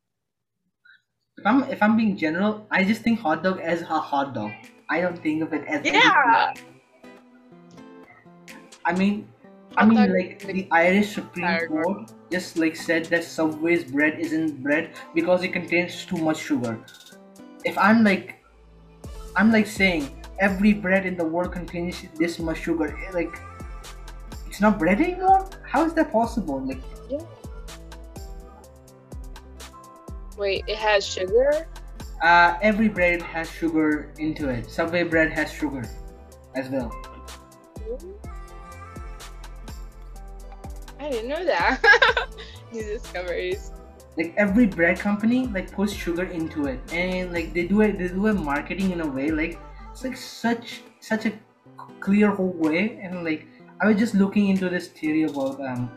If 1.37 1.45
I'm 1.45 1.63
if 1.63 1.83
I'm 1.83 1.97
being 1.97 2.17
general, 2.17 2.65
I 2.71 2.83
just 2.83 3.01
think 3.01 3.19
hot 3.19 3.43
dog 3.43 3.59
as 3.59 3.81
a 3.81 3.85
hot 3.85 4.33
dog. 4.33 4.51
I 4.89 5.01
don't 5.01 5.21
think 5.21 5.43
of 5.43 5.53
it 5.53 5.65
as 5.67 5.85
Yeah. 5.85 6.53
else. 6.53 6.63
I 8.85 8.93
mean, 8.93 9.27
I 9.75 9.85
mean, 9.85 10.11
like 10.13 10.39
the 10.39 10.67
Irish 10.71 11.13
Supreme. 11.13 11.67
Court 11.67 12.11
just 12.31 12.57
like 12.57 12.75
said 12.75 13.05
that 13.05 13.23
Subway's 13.23 13.83
bread 13.83 14.19
isn't 14.19 14.63
bread 14.63 14.95
because 15.13 15.43
it 15.43 15.53
contains 15.53 16.05
too 16.05 16.17
much 16.17 16.37
sugar. 16.37 16.79
If 17.65 17.77
I'm 17.77 18.03
like, 18.03 18.43
I'm 19.35 19.51
like 19.51 19.67
saying 19.67 20.09
every 20.39 20.73
bread 20.73 21.05
in 21.05 21.15
the 21.17 21.25
world 21.25 21.51
contains 21.51 22.03
this 22.15 22.39
much 22.39 22.59
sugar, 22.61 22.87
eh, 22.97 23.11
like 23.13 23.39
it's 24.47 24.61
not 24.61 24.77
bread 24.79 25.01
anymore. 25.01 25.49
How 25.63 25.85
is 25.85 25.93
that 25.93 26.11
possible? 26.11 26.59
Like, 26.65 26.81
Wait, 30.37 30.63
it 30.67 30.77
has 30.77 31.05
sugar? 31.05 31.67
uh, 32.23 32.57
every 32.61 32.87
bread 32.89 33.21
has 33.21 33.49
sugar 33.49 34.11
into 34.17 34.49
it. 34.49 34.69
Subway 34.69 35.03
bread 35.03 35.31
has 35.31 35.51
sugar 35.51 35.83
as 36.55 36.69
well. 36.69 36.91
I 40.99 41.09
didn't 41.09 41.29
know 41.29 41.45
that. 41.45 42.27
New 42.73 42.83
discoveries. 42.83 43.71
like 44.17 44.33
every 44.35 44.65
bread 44.65 44.97
company 44.99 45.45
like 45.55 45.71
puts 45.71 45.93
sugar 45.93 46.23
into 46.23 46.65
it 46.65 46.79
and 46.91 47.31
like 47.31 47.53
they 47.53 47.65
do 47.67 47.81
it 47.81 47.97
they 47.99 48.07
do 48.07 48.25
it 48.27 48.33
marketing 48.33 48.89
in 48.91 49.01
a 49.01 49.07
way 49.07 49.29
like 49.29 49.59
it's 49.97 50.03
like 50.03 50.17
such 50.17 50.81
such 50.99 51.25
a 51.25 51.33
clear 51.99 52.29
whole 52.29 52.53
way 52.53 52.99
and 53.01 53.23
like 53.23 53.47
I 53.81 53.87
was 53.87 53.97
just 53.97 54.13
looking 54.13 54.49
into 54.49 54.69
this 54.69 54.89
theory 54.89 55.23
about 55.23 55.59
um, 55.59 55.89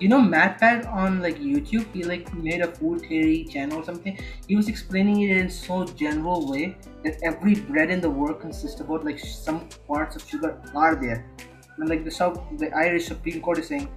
you 0.00 0.08
know 0.08 0.18
MatPat 0.18 0.90
on 0.90 1.20
like 1.20 1.38
YouTube. 1.38 1.86
He 1.92 2.02
like 2.02 2.32
made 2.34 2.62
a 2.62 2.68
food 2.68 3.00
theory 3.00 3.44
channel 3.44 3.80
or 3.80 3.84
something. 3.84 4.18
He 4.48 4.56
was 4.56 4.68
explaining 4.68 5.20
it 5.22 5.36
in 5.36 5.50
so 5.50 5.84
general 5.84 6.50
way 6.50 6.78
that 7.04 7.18
every 7.22 7.54
bread 7.54 7.90
in 7.90 8.00
the 8.00 8.08
world 8.08 8.40
consists 8.40 8.80
about 8.80 9.04
like 9.04 9.18
some 9.18 9.68
parts 9.86 10.16
of 10.16 10.26
sugar 10.28 10.60
are 10.74 10.94
there. 10.94 11.26
And 11.78 11.88
like 11.88 12.04
the 12.04 12.10
South, 12.10 12.42
the 12.58 12.70
Irish 12.74 13.06
Supreme 13.06 13.40
Court 13.42 13.58
is 13.58 13.68
saying 13.68 13.88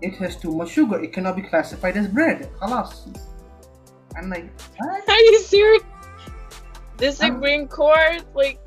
it 0.00 0.14
has 0.16 0.36
too 0.36 0.52
much 0.52 0.70
sugar. 0.70 1.02
It 1.02 1.12
cannot 1.12 1.36
be 1.36 1.42
classified 1.42 1.96
as 1.96 2.08
bread. 2.08 2.50
Halas. 2.60 3.06
I'm 4.16 4.30
like, 4.30 4.50
what? 4.78 5.08
Are 5.08 5.20
you 5.20 5.38
serious? 5.40 5.82
The 6.96 7.12
Supreme 7.12 7.68
Court, 7.68 8.24
like, 8.34 8.58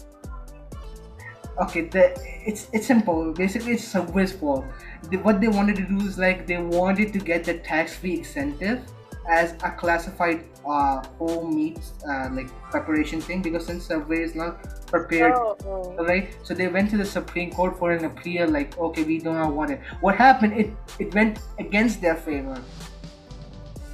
okay 1.61 1.81
the 1.81 2.13
it's 2.45 2.67
it's 2.73 2.87
simple. 2.87 3.33
Basically 3.33 3.73
it's 3.73 3.83
subway's 3.83 4.31
fault 4.31 4.65
the, 5.09 5.17
what 5.17 5.41
they 5.41 5.47
wanted 5.47 5.75
to 5.77 5.83
do 5.83 5.97
is 6.05 6.17
like 6.17 6.47
they 6.47 6.57
wanted 6.57 7.13
to 7.13 7.19
get 7.19 7.43
the 7.43 7.59
tax-free 7.59 8.19
incentive 8.19 8.81
as 9.29 9.53
a 9.63 9.71
classified 9.71 10.43
uh 10.65 11.03
home 11.17 11.55
meats 11.55 11.93
uh, 12.07 12.29
like 12.31 12.49
preparation 12.69 13.19
thing 13.19 13.41
because 13.41 13.65
since 13.65 13.85
subway 13.85 14.21
is 14.21 14.35
not 14.35 14.63
prepared 14.87 15.33
oh, 15.33 15.57
oh. 15.65 16.05
right 16.05 16.35
so 16.43 16.53
they 16.53 16.67
went 16.67 16.89
to 16.89 16.97
the 16.97 17.05
supreme 17.05 17.51
court 17.51 17.77
for 17.79 17.91
an 17.91 18.05
appeal 18.05 18.47
like 18.47 18.77
okay 18.77 19.03
we 19.03 19.17
do 19.17 19.33
not 19.33 19.53
want 19.53 19.71
it. 19.71 19.79
What 20.01 20.15
happened 20.15 20.53
it 20.53 20.69
it 20.99 21.13
went 21.15 21.39
against 21.59 22.01
their 22.01 22.15
favor. 22.15 22.61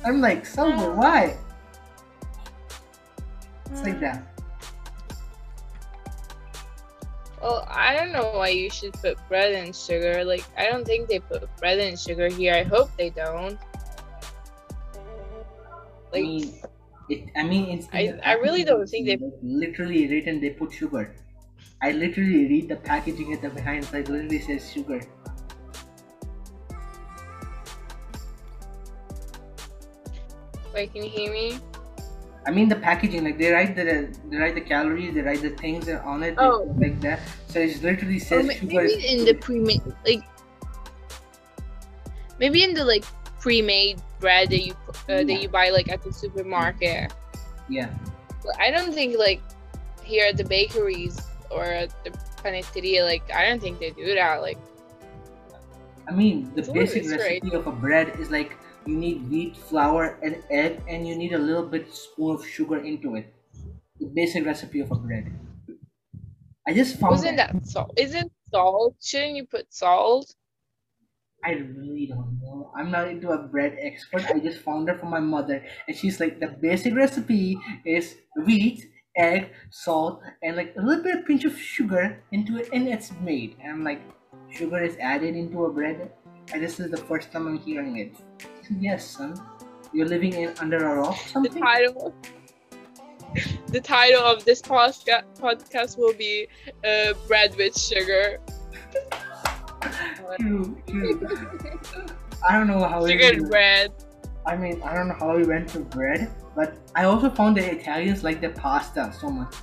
I'm 0.04 0.20
like 0.20 0.46
subway 0.46 0.86
Oh. 0.86 0.96
why? 0.96 1.38
It's 3.72 3.84
like 3.84 4.00
that 4.02 4.27
Well, 7.42 7.68
I 7.70 7.96
don't 7.96 8.12
know 8.12 8.32
why 8.34 8.50
you 8.50 8.70
should 8.70 8.94
put 8.94 9.18
bread 9.30 9.54
and 9.54 9.76
sugar. 9.76 10.24
Like, 10.24 10.44
I 10.58 10.70
don't 10.70 10.86
think 10.86 11.08
they 11.08 11.20
put 11.20 11.46
bread 11.58 11.80
and 11.80 12.00
sugar 12.00 12.28
here. 12.30 12.54
I 12.54 12.64
hope 12.64 12.90
they 12.98 13.12
don't. 13.12 13.60
I 16.14 16.22
mean, 16.22 16.62
it, 17.10 17.30
I 17.36 17.44
mean, 17.44 17.78
it's. 17.78 17.88
I- 17.94 18.18
I 18.24 18.34
really 18.34 18.64
don't 18.64 18.88
think 18.88 19.06
they- 19.06 19.18
like, 19.18 19.38
literally 19.44 20.08
written 20.08 20.42
they 20.42 20.50
put 20.50 20.72
sugar. 20.74 21.14
I 21.82 21.92
literally 21.92 22.48
read 22.48 22.70
the 22.70 22.78
packaging 22.78 23.34
at 23.34 23.42
the 23.42 23.50
behind 23.50 23.86
side. 23.86 24.10
Literally 24.10 24.40
says 24.40 24.72
sugar. 24.72 25.02
wait, 30.78 30.94
can 30.94 31.04
you 31.04 31.10
hear 31.10 31.32
me? 31.32 31.60
I 32.48 32.52
mean 32.52 32.70
the 32.70 32.78
packaging, 32.78 33.26
like 33.26 33.38
they 33.38 33.52
write 33.52 33.76
the 33.76 34.08
they 34.30 34.38
write 34.38 34.56
the 34.56 34.62
calories, 34.62 35.14
they 35.14 35.22
write 35.22 35.42
the 35.42 35.50
things 35.50 35.90
on 35.90 36.24
it, 36.24 36.36
Oh. 36.38 36.74
like 36.80 37.00
that. 37.02 37.20
So 37.48 37.60
it 37.60 37.84
literally 37.84 38.20
says 38.20 38.50
sugar. 38.54 38.66
maybe 38.74 39.06
in 39.06 39.26
the 39.26 39.34
pre-made, 39.34 39.82
like, 40.06 40.24
maybe 42.40 42.64
in 42.64 42.74
the 42.74 42.86
like 42.86 43.04
pre-made 43.42 44.02
bread 44.22 44.50
that 44.50 44.62
you 44.64 44.74
uh, 45.10 45.28
that 45.28 45.42
you 45.42 45.50
buy 45.50 45.70
like 45.70 45.92
at 45.92 46.02
the 46.04 46.14
supermarket. 46.14 47.12
yeah, 47.68 47.90
But 48.44 48.56
I 48.62 48.72
don't 48.72 48.94
think 48.94 49.18
like 49.18 49.42
here 50.04 50.26
at 50.28 50.38
the 50.38 50.46
bakeries 50.46 51.20
or 51.52 51.66
at 51.66 51.92
the 52.06 52.12
paneteria, 52.42 53.04
like 53.04 53.30
I 53.34 53.44
don't 53.50 53.60
think 53.60 53.80
they 53.80 53.92
do 53.92 54.16
that. 54.16 54.42
Like, 54.42 54.58
I 56.08 56.14
mean 56.14 56.50
the 56.56 56.64
basic 56.72 57.04
right. 57.12 57.44
recipe 57.44 57.52
of 57.54 57.68
a 57.68 57.74
bread 57.74 58.18
is 58.22 58.32
like 58.32 58.56
you 58.88 58.96
need 58.96 59.30
wheat, 59.30 59.58
flour, 59.58 60.18
and 60.24 60.42
egg, 60.50 60.82
and 60.88 61.08
you 61.08 61.16
need 61.16 61.34
a 61.34 61.38
little 61.38 61.66
bit 61.66 61.94
spoon 61.94 62.36
of 62.36 62.48
sugar 62.48 62.78
into 62.78 63.16
it. 63.16 63.34
The 64.00 64.08
basic 64.08 64.46
recipe 64.46 64.80
of 64.80 64.92
a 64.92 64.96
bread. 64.96 65.32
I 66.68 66.74
just 66.74 67.00
found 67.00 67.12
wasn't 67.12 67.38
that 67.38 67.66
salt? 67.66 67.94
Isn't 67.98 68.32
salt? 68.52 68.96
Shouldn't 69.02 69.36
you 69.36 69.46
put 69.46 69.74
salt? 69.74 70.34
I 71.44 71.52
really 71.52 72.08
don't 72.08 72.40
know. 72.42 72.72
I'm 72.76 72.92
not 72.92 73.08
into 73.08 73.30
a 73.30 73.38
bread 73.38 73.78
expert. 73.80 74.26
I 74.26 74.40
just 74.40 74.60
found 74.62 74.90
it 74.90 75.00
from 75.00 75.10
my 75.10 75.20
mother, 75.20 75.64
and 75.88 75.96
she's 75.96 76.20
like, 76.20 76.40
the 76.40 76.48
basic 76.48 76.96
recipe 76.96 77.58
is 77.86 78.16
wheat, 78.46 78.86
egg, 79.16 79.52
salt, 79.70 80.22
and 80.44 80.56
like 80.56 80.74
a 80.78 80.82
little 80.82 81.04
bit 81.04 81.20
of 81.20 81.26
pinch 81.26 81.46
of 81.46 81.58
sugar 81.58 82.24
into 82.32 82.58
it, 82.58 82.70
and 82.74 82.88
it's 82.88 83.12
made. 83.22 83.56
And 83.62 83.72
I'm 83.72 83.84
like, 83.84 84.02
sugar 84.50 84.84
is 84.84 84.98
added 85.00 85.36
into 85.36 85.66
a 85.66 85.72
bread, 85.72 86.12
and 86.54 86.64
this 86.64 86.80
is 86.80 86.92
the 86.92 86.98
first 86.98 87.32
time 87.32 87.48
I'm 87.48 87.60
hearing 87.60 87.98
it. 87.98 88.16
Yes, 88.80 89.08
son. 89.18 89.40
You're 89.94 90.08
living 90.08 90.34
in 90.34 90.54
under 90.60 90.78
a 90.78 90.96
rock. 91.02 91.18
or 91.36 91.42
The 91.44 91.50
title. 91.50 92.14
The 93.68 93.82
title 93.82 94.24
of 94.24 94.46
this 94.46 94.62
podcast 94.62 95.24
podcast 95.40 95.98
will 95.98 96.14
be 96.14 96.48
uh, 96.84 97.14
"Bread 97.28 97.56
with 97.56 97.78
Sugar." 97.78 98.40
True, 100.40 100.78
true. 100.88 101.30
I 102.48 102.58
don't 102.58 102.68
know 102.68 102.84
how 102.84 103.06
Sugar 103.08 103.28
and 103.34 103.50
bread. 103.50 103.92
I 104.46 104.56
mean, 104.56 104.82
I 104.82 104.94
don't 104.94 105.08
know 105.08 105.16
how 105.16 105.36
we 105.36 105.44
went 105.46 105.70
to 105.70 105.80
bread, 105.80 106.32
but 106.56 106.78
I 106.96 107.04
also 107.06 107.30
found 107.30 107.58
that 107.58 107.66
Italians 107.72 108.24
like 108.24 108.42
the 108.42 108.50
pasta 108.50 109.14
so 109.20 109.30
much. 109.30 109.54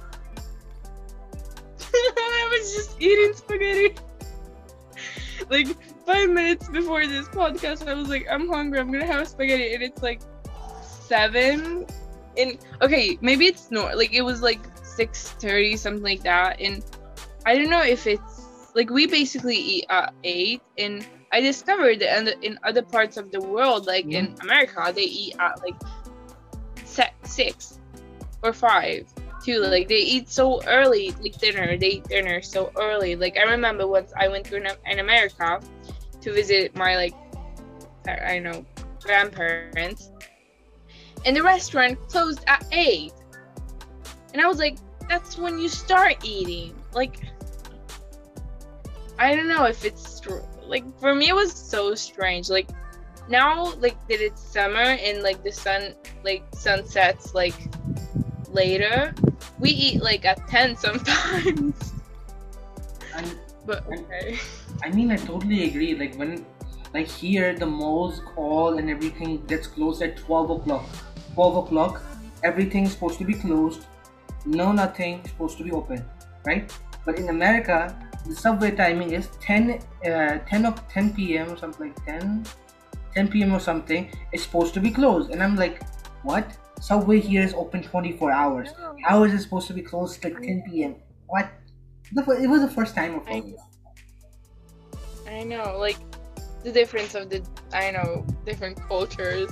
I 1.95 2.49
was 2.59 2.75
just 2.75 3.01
eating 3.01 3.35
spaghetti. 3.35 3.95
Like 5.51 5.69
five 6.07 6.31
minutes 6.31 6.69
before 6.69 7.07
this 7.07 7.27
podcast, 7.29 7.89
I 7.89 7.95
was 7.95 8.09
like, 8.09 8.27
I'm 8.31 8.49
hungry. 8.49 8.79
I'm 8.79 8.93
gonna 8.93 9.07
have 9.07 9.27
spaghetti, 9.29 9.75
and 9.75 9.83
it's 9.83 10.03
like 10.03 10.21
seven. 10.83 11.87
And 12.37 12.59
okay, 12.83 13.19
maybe 13.21 13.47
it's 13.47 13.71
not. 13.71 13.97
Like 13.97 14.13
it 14.13 14.23
was 14.23 14.43
like 14.43 14.61
six 14.83 15.31
thirty, 15.31 15.77
something 15.77 16.03
like 16.03 16.23
that. 16.23 16.61
And 16.61 16.85
I 17.47 17.57
don't 17.57 17.71
know 17.71 17.83
if 17.83 18.07
it's 18.07 18.71
like 18.75 18.91
we 18.91 19.07
basically 19.07 19.57
eat 19.57 19.87
at 19.91 20.13
eight. 20.25 20.63
And 20.79 21.07
I 21.33 21.41
discovered 21.41 22.01
that 22.01 22.19
in, 22.19 22.43
in 22.43 22.59
other 22.65 22.83
parts 22.83 23.17
of 23.17 23.31
the 23.31 23.41
world, 23.41 23.87
like 23.87 24.07
in 24.07 24.29
mm-hmm. 24.29 24.41
America, 24.43 24.93
they 24.95 25.03
eat 25.03 25.37
at 25.39 25.61
like 25.63 25.81
six 27.25 27.81
or 28.43 28.53
five 28.53 29.07
too. 29.45 29.61
Like 29.61 29.89
they 29.89 30.01
eat 30.01 30.29
so 30.29 30.63
early, 30.65 31.15
like 31.21 31.39
dinner. 31.39 31.77
They 31.77 31.89
eat 31.89 32.05
dinner 32.05 32.43
so 32.43 32.73
early. 32.77 33.17
Like 33.17 33.37
I 33.37 33.43
remember 33.43 33.87
once 33.87 34.13
I 34.17 34.29
went 34.29 34.47
to 34.47 34.57
in, 34.57 34.67
in 34.87 34.99
America 34.99 35.61
to 36.25 36.33
visit 36.33 36.75
my 36.75 36.97
like 36.97 37.15
I 38.07 38.35
don't 38.35 38.43
know 38.43 38.67
grandparents, 39.03 40.11
and 41.25 41.37
the 41.37 41.43
restaurant 41.43 41.99
closed 42.09 42.45
at 42.47 42.67
eight. 42.73 43.13
And 44.33 44.43
I 44.43 44.49
was 44.49 44.59
like, 44.59 44.79
that's 45.09 45.39
when 45.39 45.59
you 45.59 45.69
start 45.69 46.25
eating. 46.25 46.75
Like 46.93 47.21
I 49.19 49.35
don't 49.37 49.49
know 49.49 49.65
if 49.65 49.85
it's 49.85 50.21
like 50.67 50.85
for 50.99 51.15
me 51.15 51.29
it 51.29 51.35
was 51.35 51.53
so 51.53 51.95
strange. 51.95 52.51
Like 52.51 52.69
now 53.29 53.75
like 53.75 53.97
that 54.09 54.21
it's 54.21 54.43
summer 54.43 54.81
and 54.81 55.23
like 55.23 55.43
the 55.43 55.53
sun 55.53 55.95
like 56.25 56.45
sunsets 56.53 57.35
like 57.35 57.55
later 58.51 59.15
we 59.59 59.71
eat 59.71 60.03
like 60.03 60.25
at 60.27 60.47
10 60.49 60.77
sometimes 60.77 61.93
And 63.15 63.39
but 63.67 63.87
okay 63.87 64.39
I 64.85 64.91
mean, 64.91 65.11
I 65.11 65.17
totally 65.17 65.65
agree. 65.65 65.95
Like 65.95 66.15
when, 66.17 66.45
like 66.93 67.09
here, 67.09 67.55
the 67.55 67.67
malls 67.67 68.21
all 68.37 68.79
and 68.79 68.91
everything 68.91 69.45
gets 69.47 69.67
closed 69.67 70.03
at 70.03 70.17
twelve 70.17 70.51
o'clock. 70.51 70.85
Twelve 71.35 71.57
o'clock, 71.57 72.03
everything's 72.43 72.93
supposed 72.93 73.19
to 73.19 73.25
be 73.25 73.35
closed. 73.35 73.87
No, 74.47 74.73
nothing 74.73 75.27
supposed 75.27 75.57
to 75.59 75.65
be 75.65 75.71
open, 75.73 76.05
right? 76.47 76.71
But 77.07 77.19
in 77.19 77.29
America, 77.31 77.79
the 78.27 78.35
subway 78.35 78.71
timing 78.73 79.13
is 79.13 79.29
10, 79.41 79.81
uh, 80.07 80.39
10 80.47 80.67
of 80.67 80.87
10 80.89 81.15
p.m. 81.15 81.51
or 81.51 81.57
something 81.57 81.89
like 81.89 82.05
10, 82.05 82.45
10 83.15 83.29
p.m. 83.29 83.55
or 83.55 83.61
something. 83.61 84.11
It's 84.33 84.43
supposed 84.43 84.75
to 84.75 84.81
be 84.81 84.91
closed, 84.91 85.31
and 85.31 85.43
I'm 85.43 85.57
like, 85.57 85.83
what? 86.23 86.57
Subway 86.81 87.21
here 87.21 87.43
is 87.43 87.55
open 87.55 87.83
24 87.83 88.31
hours. 88.31 88.69
How 89.05 89.25
is 89.25 89.33
it 89.33 89.41
supposed 89.41 89.67
to 89.69 89.73
be 89.75 89.83
closed 89.83 90.23
like 90.25 90.35
10 90.43 90.63
p.m.? 90.69 90.97
What? 91.27 91.49
It 92.15 92.49
was 92.49 92.61
the 92.63 92.71
first 92.71 92.95
time 92.95 93.21
I- 93.27 93.41
me. 93.41 93.57
I 95.35 95.43
know 95.43 95.77
like 95.79 95.99
the 96.63 96.73
difference 96.73 97.15
of 97.15 97.29
the 97.29 97.43
i 97.73 97.91
know 97.91 98.27
different 98.45 98.81
cultures 98.89 99.51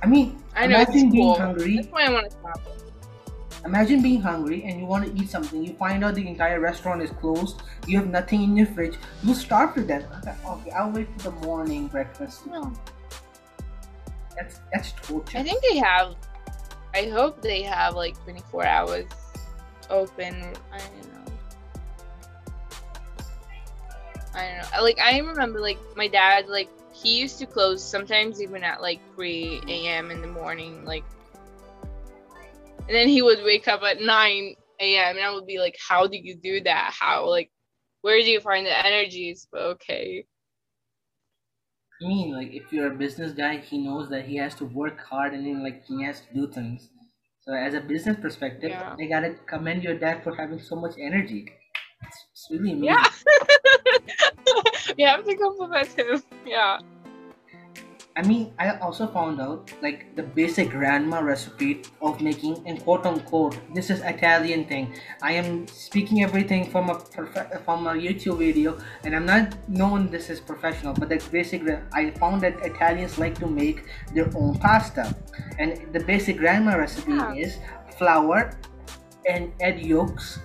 I 0.00 0.06
mean, 0.06 0.40
i 0.54 0.66
know 0.66 0.80
it's 0.80 0.90
imagine 0.90 1.10
being 1.10 1.24
cool 1.24 1.38
hungry. 1.38 1.76
that's 1.76 1.88
why 1.88 2.04
i 2.04 2.10
want 2.10 2.30
to 2.30 2.32
stop 2.32 2.60
it 2.66 2.88
Imagine 3.64 4.00
being 4.00 4.20
hungry 4.20 4.62
and 4.64 4.78
you 4.78 4.86
want 4.86 5.04
to 5.04 5.20
eat 5.20 5.28
something. 5.28 5.64
You 5.64 5.74
find 5.74 6.04
out 6.04 6.14
the 6.14 6.26
entire 6.26 6.60
restaurant 6.60 7.02
is 7.02 7.10
closed. 7.10 7.60
You 7.86 7.98
have 7.98 8.08
nothing 8.08 8.42
in 8.42 8.56
your 8.56 8.66
fridge. 8.66 8.96
You 9.24 9.34
starve 9.34 9.74
to 9.74 9.82
death. 9.82 10.04
Okay, 10.18 10.36
okay, 10.46 10.70
I'll 10.70 10.92
wait 10.92 11.08
for 11.18 11.30
the 11.30 11.46
morning 11.46 11.88
breakfast. 11.88 12.46
No. 12.46 12.72
That's 14.36 14.60
that's 14.72 14.92
torture. 14.92 15.38
i 15.38 15.42
think 15.42 15.60
they 15.68 15.78
have 15.78 16.14
i 16.94 17.06
hope 17.06 17.42
they 17.42 17.62
have 17.62 17.94
like 17.94 18.16
24 18.22 18.64
hours 18.64 19.06
open 19.90 20.34
i 20.72 20.78
don't 20.78 21.12
know 21.12 21.17
i 24.34 24.48
don't 24.48 24.72
know 24.72 24.82
like 24.82 24.98
i 24.98 25.18
remember 25.18 25.60
like 25.60 25.78
my 25.96 26.08
dad 26.08 26.46
like 26.48 26.68
he 26.92 27.18
used 27.18 27.38
to 27.38 27.46
close 27.46 27.84
sometimes 27.84 28.42
even 28.42 28.64
at 28.64 28.80
like 28.80 29.00
3 29.14 29.62
a.m 29.68 30.10
in 30.10 30.20
the 30.20 30.28
morning 30.28 30.84
like 30.84 31.04
and 32.86 32.96
then 32.96 33.08
he 33.08 33.22
would 33.22 33.42
wake 33.44 33.68
up 33.68 33.82
at 33.82 34.00
9 34.00 34.54
a.m 34.80 35.16
and 35.16 35.24
i 35.24 35.32
would 35.32 35.46
be 35.46 35.58
like 35.58 35.76
how 35.88 36.06
do 36.06 36.16
you 36.16 36.36
do 36.36 36.60
that 36.60 36.94
how 36.98 37.28
like 37.28 37.50
where 38.02 38.20
do 38.20 38.30
you 38.30 38.40
find 38.40 38.66
the 38.66 38.86
energies? 38.86 39.46
But 39.50 39.62
okay. 39.74 40.24
I 42.00 42.06
mean, 42.06 42.32
like 42.32 42.52
if 42.52 42.72
you're 42.72 42.92
a 42.92 42.96
business 42.96 43.32
guy, 43.32 43.58
he 43.58 43.78
knows 43.78 44.08
that 44.10 44.24
he 44.24 44.36
has 44.36 44.54
to 44.56 44.64
work 44.64 45.00
hard 45.04 45.34
and 45.34 45.44
then 45.44 45.62
like 45.62 45.84
he 45.84 46.02
has 46.04 46.20
to 46.20 46.34
do 46.34 46.52
things. 46.52 46.88
So 47.40 47.52
as 47.52 47.74
a 47.74 47.80
business 47.80 48.16
perspective, 48.20 48.70
Yeah. 48.70 48.94
I 48.98 49.06
gotta 49.06 49.34
commend 49.46 49.82
your 49.82 49.98
dad 49.98 50.22
for 50.22 50.34
having 50.34 50.60
so 50.60 50.76
much 50.76 50.94
energy. 50.98 51.48
It's, 52.50 52.60
really 52.60 52.72
amazing. 52.72 52.84
Yeah. 52.84 53.04
you 54.96 55.06
have 55.06 55.24
to 55.24 55.36
compliment 55.36 55.88
him. 55.98 56.22
Yeah. 56.46 56.78
I 58.16 58.22
mean, 58.22 58.52
I 58.58 58.76
also 58.78 59.06
found 59.06 59.40
out 59.40 59.72
like 59.80 60.16
the 60.16 60.24
basic 60.24 60.70
grandma 60.70 61.20
recipe 61.20 61.82
of 62.02 62.20
making, 62.20 62.66
and 62.66 62.82
quote 62.82 63.06
unquote, 63.06 63.56
this 63.74 63.90
is 63.90 64.00
Italian 64.00 64.64
thing. 64.64 64.92
I 65.22 65.32
am 65.34 65.68
speaking 65.68 66.24
everything 66.24 66.68
from 66.68 66.90
a 66.90 66.96
prof- 66.98 67.62
from 67.64 67.86
a 67.86 67.92
YouTube 67.92 68.38
video, 68.38 68.76
and 69.04 69.14
I'm 69.14 69.24
not 69.24 69.54
known 69.68 70.10
this 70.10 70.30
is 70.30 70.40
professional, 70.40 70.94
but 70.94 71.10
the 71.10 71.22
basic. 71.30 71.62
I 71.92 72.10
found 72.10 72.40
that 72.40 72.58
Italians 72.66 73.18
like 73.18 73.38
to 73.38 73.46
make 73.46 73.84
their 74.12 74.28
own 74.36 74.58
pasta, 74.58 75.14
and 75.60 75.78
the 75.92 76.00
basic 76.00 76.38
grandma 76.38 76.74
recipe 76.74 77.12
Yeah. 77.12 77.34
is 77.34 77.58
flour 77.98 78.50
and 79.28 79.52
egg 79.60 79.78
yolks 79.86 80.40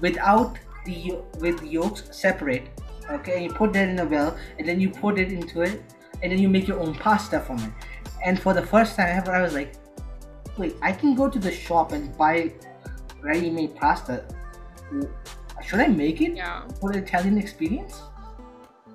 without 0.00 0.58
the 0.84 1.18
with 1.40 1.62
yolks 1.62 2.04
separate. 2.10 2.68
Okay, 3.10 3.36
and 3.36 3.44
you 3.44 3.52
put 3.52 3.72
that 3.72 3.88
in 3.88 3.98
a 3.98 4.04
well, 4.04 4.36
and 4.58 4.68
then 4.68 4.80
you 4.80 4.90
put 4.90 5.18
it 5.18 5.32
into 5.32 5.62
it, 5.62 5.82
and 6.22 6.30
then 6.30 6.38
you 6.38 6.48
make 6.48 6.68
your 6.68 6.78
own 6.80 6.94
pasta 6.94 7.40
from 7.40 7.58
it. 7.58 7.72
And 8.24 8.40
for 8.40 8.52
the 8.52 8.62
first 8.62 8.96
time 8.96 9.08
ever, 9.16 9.32
I 9.34 9.40
was 9.42 9.54
like, 9.54 9.74
wait, 10.58 10.76
I 10.82 10.92
can 10.92 11.14
go 11.14 11.28
to 11.28 11.38
the 11.38 11.50
shop 11.52 11.92
and 11.92 12.16
buy 12.18 12.52
ready-made 13.22 13.76
pasta. 13.76 14.24
Should 15.64 15.80
I 15.80 15.88
make 15.88 16.20
it 16.20 16.36
Yeah. 16.36 16.66
for 16.80 16.92
the 16.92 16.98
Italian 16.98 17.38
experience? 17.38 18.02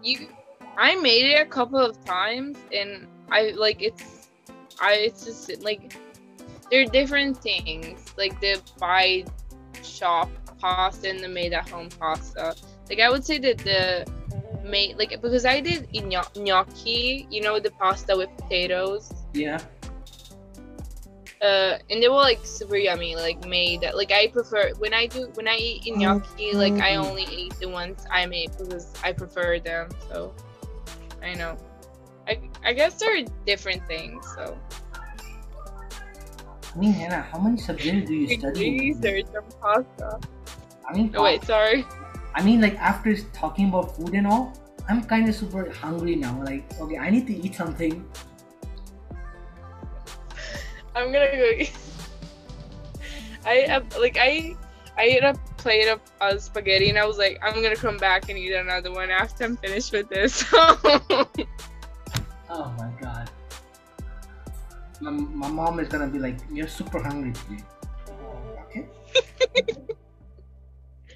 You 0.02 0.28
I 0.78 0.96
made 0.96 1.26
it 1.26 1.40
a 1.42 1.46
couple 1.46 1.80
of 1.80 2.04
times 2.04 2.58
and 2.72 3.08
I 3.32 3.52
like 3.56 3.82
it's 3.82 4.30
I 4.82 4.94
it's 4.94 5.24
just 5.24 5.64
like 5.64 5.96
they're 6.72 6.86
different 6.86 7.38
things. 7.38 8.14
Like 8.18 8.40
the 8.42 8.62
buy 8.80 9.26
shop 9.84 10.30
pasta 10.64 11.10
and 11.10 11.20
the 11.20 11.28
made 11.28 11.52
at 11.52 11.68
home 11.68 11.90
pasta. 12.00 12.56
Like 12.90 13.02
I 13.02 13.10
would 13.10 13.26
say 13.26 13.38
that 13.40 13.58
the 13.58 14.08
made 14.64 14.98
like 14.98 15.10
because 15.22 15.46
I 15.46 15.60
did 15.60 15.90
gno- 15.94 16.32
gnocchi, 16.38 17.28
you 17.30 17.42
know, 17.42 17.60
the 17.60 17.72
pasta 17.72 18.16
with 18.16 18.30
potatoes. 18.38 19.12
Yeah. 19.34 19.60
Uh, 21.42 21.78
and 21.90 22.02
they 22.02 22.08
were 22.08 22.24
like 22.32 22.40
super 22.46 22.78
yummy, 22.78 23.18
like 23.18 23.46
made. 23.46 23.84
Like 23.94 24.14
I 24.14 24.28
prefer 24.28 24.72
when 24.80 24.94
I 24.94 25.08
do 25.08 25.30
when 25.34 25.50
I 25.50 25.58
eat 25.58 25.84
gnocchi, 25.98 26.54
like 26.54 26.80
I 26.80 26.96
only 26.96 27.24
eat 27.24 27.56
the 27.60 27.68
ones 27.68 28.06
I 28.10 28.26
made 28.26 28.52
because 28.58 28.94
I 29.04 29.12
prefer 29.12 29.60
them. 29.60 29.90
So 30.08 30.34
I 31.22 31.34
know. 31.34 31.58
I 32.26 32.40
I 32.64 32.72
guess 32.72 32.96
they're 32.96 33.26
different 33.46 33.86
things. 33.86 34.26
So 34.38 34.58
I 36.74 36.80
mean, 36.80 36.94
Hannah, 36.94 37.22
how 37.22 37.40
many 37.40 37.58
subjects 37.58 38.08
do 38.08 38.16
you 38.16 38.40
study? 38.40 38.94
research 38.94 39.28
on 39.36 39.44
pasta. 39.62 40.20
I 40.90 40.94
mean, 40.94 41.14
Oh 41.16 41.24
wait, 41.24 41.44
sorry. 41.44 41.86
I 42.36 42.44
mean, 42.44 42.62
like 42.62 42.76
after 42.78 43.16
talking 43.32 43.70
about 43.70 43.96
food 43.96 44.14
and 44.14 44.28
all, 44.28 44.54
I'm 44.90 45.04
kind 45.04 45.30
of 45.30 45.36
super 45.36 45.70
hungry 45.72 46.16
now. 46.16 46.42
Like, 46.44 46.64
okay, 46.80 46.98
I 46.98 47.10
need 47.10 47.28
to 47.28 47.36
eat 47.36 47.56
something. 47.56 48.04
I'm 50.96 51.12
gonna 51.12 51.32
go. 51.32 51.50
eat- 51.58 51.74
I 53.46 53.64
uh, 53.66 53.82
like 54.00 54.18
I 54.20 54.56
I 54.98 55.04
ate 55.04 55.24
a 55.24 55.34
plate 55.58 55.88
of 55.88 56.00
uh, 56.22 56.38
spaghetti 56.38 56.90
and 56.90 57.00
I 57.00 57.06
was 57.06 57.18
like 57.18 57.40
I'm 57.42 57.62
gonna 57.62 57.76
come 57.76 57.98
back 57.98 58.30
and 58.30 58.38
eat 58.38 58.54
another 58.54 58.92
one 58.92 59.10
after 59.10 59.44
I'm 59.44 59.58
finished 59.58 59.92
with 59.92 60.10
this. 60.10 60.46
Oh 62.56 62.72
my 62.78 62.92
god. 63.02 63.32
My, 65.02 65.10
my 65.10 65.48
mom 65.50 65.80
is 65.80 65.88
gonna 65.88 66.06
be 66.08 66.20
like, 66.20 66.38
you're 66.52 66.68
super 66.68 67.02
hungry 67.02 67.34
today. 67.34 67.64
Okay. 68.70 68.88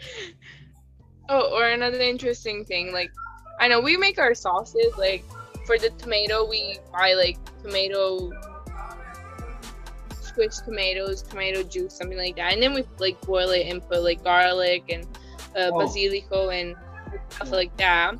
Oh, 1.30 1.54
or 1.58 1.68
another 1.68 2.00
interesting 2.00 2.64
thing, 2.64 2.94
like 2.94 3.12
I 3.60 3.68
know 3.68 3.82
we 3.82 3.98
make 3.98 4.18
our 4.18 4.34
sauces 4.34 4.96
like 4.98 5.26
for 5.66 5.78
the 5.78 5.90
tomato 5.98 6.48
we 6.48 6.80
buy 6.94 7.16
like 7.16 7.38
tomato 7.62 8.32
squished 10.22 10.64
tomatoes, 10.66 11.22
tomato 11.22 11.64
juice, 11.64 11.94
something 11.98 12.18
like 12.18 12.36
that, 12.38 12.54
and 12.54 12.64
then 12.64 12.74
we 12.74 12.84
like 13.00 13.20
boil 13.22 13.50
it 13.50 13.68
and 13.68 13.86
put 13.90 14.04
like 14.04 14.24
garlic 14.24 14.86
and 14.90 15.04
uh, 15.56 15.70
Oh. 15.74 15.80
basilico 15.80 16.54
and 16.54 16.76
stuff 17.30 17.52
like 17.52 17.76
that. 17.78 18.12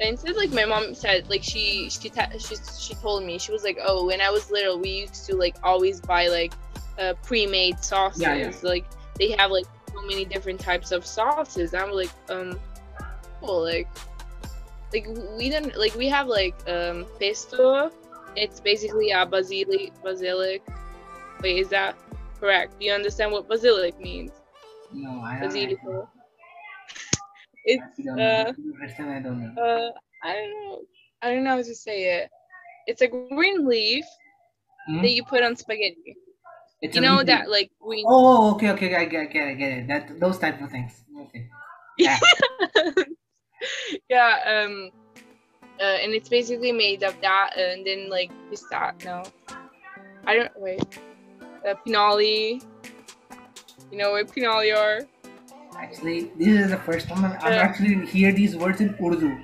And 0.00 0.10
instead, 0.10 0.36
like 0.36 0.50
my 0.50 0.64
mom 0.64 0.94
said, 0.94 1.28
like 1.28 1.42
she 1.42 1.90
she 1.90 2.08
ta- 2.08 2.30
she 2.38 2.56
she 2.78 2.94
told 2.94 3.24
me 3.24 3.38
she 3.38 3.52
was 3.52 3.64
like, 3.64 3.78
oh, 3.82 4.06
when 4.06 4.20
I 4.20 4.30
was 4.30 4.50
little, 4.50 4.78
we 4.78 4.90
used 5.00 5.26
to 5.26 5.36
like 5.36 5.56
always 5.62 6.00
buy 6.00 6.28
like 6.28 6.54
uh, 6.98 7.14
pre-made 7.22 7.80
sauces. 7.80 8.22
Yeah, 8.22 8.34
yeah. 8.34 8.52
Like 8.62 8.86
they 9.18 9.32
have 9.32 9.50
like 9.50 9.66
so 9.96 10.06
many 10.06 10.26
different 10.26 10.60
types 10.60 10.92
of 10.92 11.06
sauces. 11.06 11.74
I'm 11.74 11.92
like, 11.92 12.12
um, 12.30 12.60
cool. 13.40 13.62
Like, 13.64 13.88
like 14.92 15.06
we 15.38 15.50
don't 15.50 15.76
like 15.76 15.94
we 15.94 16.08
have 16.08 16.26
like 16.28 16.56
um 16.68 17.06
pesto. 17.20 17.90
It's 18.36 18.60
basically 18.60 19.10
a 19.10 19.26
basilic 19.26 19.92
basilic. 20.02 20.62
Wait, 21.42 21.58
is 21.58 21.70
that 21.70 21.96
correct? 22.40 22.78
Do 22.80 22.86
you 22.86 22.92
understand 22.92 23.32
what 23.32 23.48
basilic 23.48 23.98
means? 24.00 24.32
No, 24.92 25.20
I 25.22 25.40
don't. 25.40 25.50
Basilico. 25.50 26.08
It's 27.64 27.98
uh, 28.18 28.52
know. 28.58 28.72
First 28.80 28.96
time 28.96 29.10
I 29.10 29.20
don't 29.20 29.40
know. 29.42 29.54
uh, 29.62 29.90
I 30.22 30.34
don't 30.34 30.50
know. 30.64 30.80
I 31.22 31.34
don't 31.34 31.44
know 31.44 31.50
how 31.50 31.56
to 31.62 31.74
say 31.74 32.22
it. 32.22 32.30
It's 32.86 33.02
a 33.02 33.08
green 33.08 33.50
leaf 33.66 33.90
Hmm? 34.86 35.00
that 35.02 35.10
you 35.12 35.24
put 35.24 35.42
on 35.42 35.56
spaghetti. 35.56 36.16
It's 36.86 36.94
You 36.94 37.02
know 37.02 37.24
that 37.26 37.50
like 37.50 37.70
we. 37.82 38.04
Oh, 38.06 38.54
okay, 38.54 38.70
okay, 38.70 38.94
I 38.94 39.04
get, 39.06 39.32
get 39.34 39.48
it, 39.48 39.58
get 39.58 39.72
it. 39.78 39.88
That 39.90 40.20
those 40.20 40.38
type 40.38 40.62
of 40.62 40.70
things. 40.70 41.02
Okay. 41.26 41.50
Yeah. 41.98 42.18
yeah. 44.08 44.38
Um. 44.46 44.90
Uh, 45.82 45.98
and 46.00 46.14
it's 46.14 46.28
basically 46.30 46.70
made 46.70 47.02
of 47.02 47.18
that, 47.20 47.58
and 47.58 47.84
then 47.84 48.08
like 48.08 48.30
pistachio. 48.50 49.24
No, 49.50 49.56
I 50.26 50.36
don't 50.36 50.54
wait. 50.54 50.86
Uh, 51.66 51.74
pinoli. 51.84 52.62
You 53.90 53.98
know 53.98 54.12
what 54.12 54.28
pinoli 54.30 54.70
are? 54.70 55.02
Actually, 55.76 56.30
this 56.38 56.54
is 56.54 56.70
the 56.70 56.78
first 56.78 57.08
time 57.08 57.24
I'm, 57.24 57.32
I'm 57.42 57.52
Uh. 57.52 57.66
actually 57.66 58.06
hear 58.06 58.30
these 58.30 58.54
words 58.56 58.80
in 58.80 58.94
Urdu. 59.02 59.34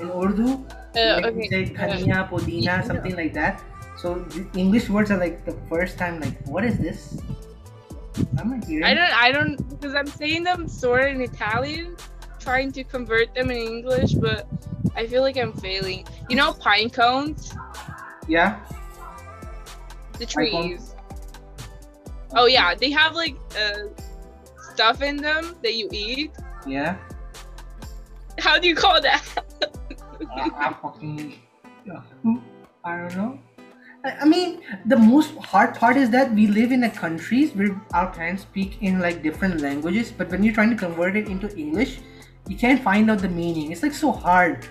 In 0.00 0.08
Urdu, 0.10 0.64
Uh, 0.96 1.20
like 1.22 1.34
we 1.36 1.46
okay. 1.46 1.66
say 1.70 1.74
uh, 1.76 1.86
dhania, 1.92 2.26
podina, 2.28 2.64
yeah. 2.64 2.82
something 2.82 3.14
like 3.14 3.32
that. 3.34 3.62
So 4.00 4.14
the 4.14 4.48
English 4.58 4.88
words 4.88 5.10
are 5.10 5.18
like 5.18 5.44
the 5.44 5.52
first 5.68 5.98
time. 5.98 6.20
Like, 6.20 6.40
what 6.46 6.64
is 6.64 6.78
this? 6.78 7.20
I'm 8.38 8.50
not 8.50 8.64
hearing. 8.64 8.84
I 8.84 8.94
don't. 8.94 9.12
I 9.12 9.30
don't 9.30 9.56
because 9.68 9.94
I'm 9.94 10.06
saying 10.06 10.44
them 10.44 10.68
sort 10.68 11.02
of 11.02 11.08
in 11.08 11.20
Italian, 11.20 11.96
trying 12.38 12.72
to 12.72 12.82
convert 12.84 13.34
them 13.34 13.50
in 13.50 13.58
English, 13.58 14.14
but 14.14 14.48
I 14.96 15.06
feel 15.06 15.20
like 15.20 15.36
I'm 15.36 15.52
failing. 15.52 16.06
You 16.30 16.36
know, 16.36 16.52
pine 16.54 16.88
cones, 16.88 17.54
Yeah. 18.26 18.58
the 20.18 20.24
trees. 20.24 20.94
Oh 22.34 22.46
yeah, 22.46 22.74
they 22.74 22.90
have 22.90 23.14
like 23.14 23.36
uh, 23.58 23.88
stuff 24.72 25.02
in 25.02 25.18
them 25.18 25.56
that 25.62 25.74
you 25.74 25.88
eat. 25.92 26.32
Yeah. 26.66 26.96
How 28.38 28.58
do 28.58 28.66
you 28.66 28.74
call 28.74 29.00
that? 29.02 29.22
I, 30.34 30.50
I 30.56 30.72
fucking. 30.80 31.34
I 32.82 32.96
don't 32.96 33.16
know. 33.16 33.38
I, 34.04 34.24
mean, 34.24 34.62
the 34.86 34.96
most 34.96 35.36
hard 35.36 35.74
part 35.74 35.96
is 35.96 36.10
that 36.10 36.32
we 36.32 36.46
live 36.46 36.72
in 36.72 36.84
a 36.84 36.90
countries 36.90 37.52
where 37.52 37.80
our 37.92 38.10
parents 38.10 38.42
speak 38.42 38.78
in 38.80 38.98
like 38.98 39.22
different 39.22 39.60
languages, 39.60 40.10
but 40.10 40.30
when 40.30 40.42
you're 40.42 40.54
trying 40.54 40.70
to 40.70 40.76
convert 40.76 41.16
it 41.16 41.28
into 41.28 41.54
English, 41.56 41.98
you 42.48 42.56
can't 42.56 42.82
find 42.82 43.10
out 43.10 43.18
the 43.18 43.28
meaning. 43.28 43.72
It's 43.72 43.82
like 43.82 43.92
so 43.92 44.10
hard. 44.10 44.66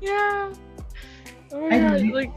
yeah. 0.00 0.52
Oh 1.52 1.66
I 1.66 1.78
god, 1.78 2.00
li- 2.00 2.12
like 2.12 2.32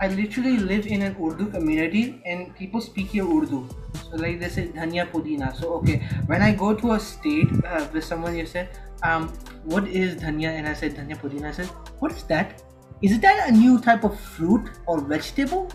I 0.00 0.08
literally 0.08 0.58
live 0.58 0.86
in 0.86 1.02
an 1.02 1.16
Urdu 1.16 1.46
community 1.50 2.20
and 2.26 2.54
people 2.56 2.80
speak 2.80 3.08
here 3.08 3.24
Urdu. 3.24 3.68
So 3.94 4.16
like 4.16 4.40
they 4.40 4.48
say 4.48 4.68
dhania 4.68 5.10
pudina. 5.10 5.56
So 5.58 5.74
okay, 5.74 6.06
when 6.26 6.42
I 6.42 6.52
go 6.52 6.74
to 6.74 6.92
a 6.92 7.00
state 7.00 7.48
uh, 7.64 7.86
with 7.92 8.04
someone, 8.04 8.36
you 8.36 8.44
say, 8.44 8.68
um, 9.02 9.28
what 9.64 9.88
is 9.88 10.16
dhania? 10.16 10.50
And 10.50 10.68
I 10.68 10.74
said 10.74 10.94
dhania 10.94 11.18
pudina. 11.18 11.48
I 11.48 11.52
said, 11.52 11.68
what 12.00 12.12
is 12.12 12.24
that? 12.24 12.62
Is 13.02 13.18
that 13.18 13.48
a 13.48 13.52
new 13.52 13.80
type 13.80 14.04
of 14.04 14.18
fruit 14.18 14.70
or 14.86 15.00
vegetable? 15.00 15.70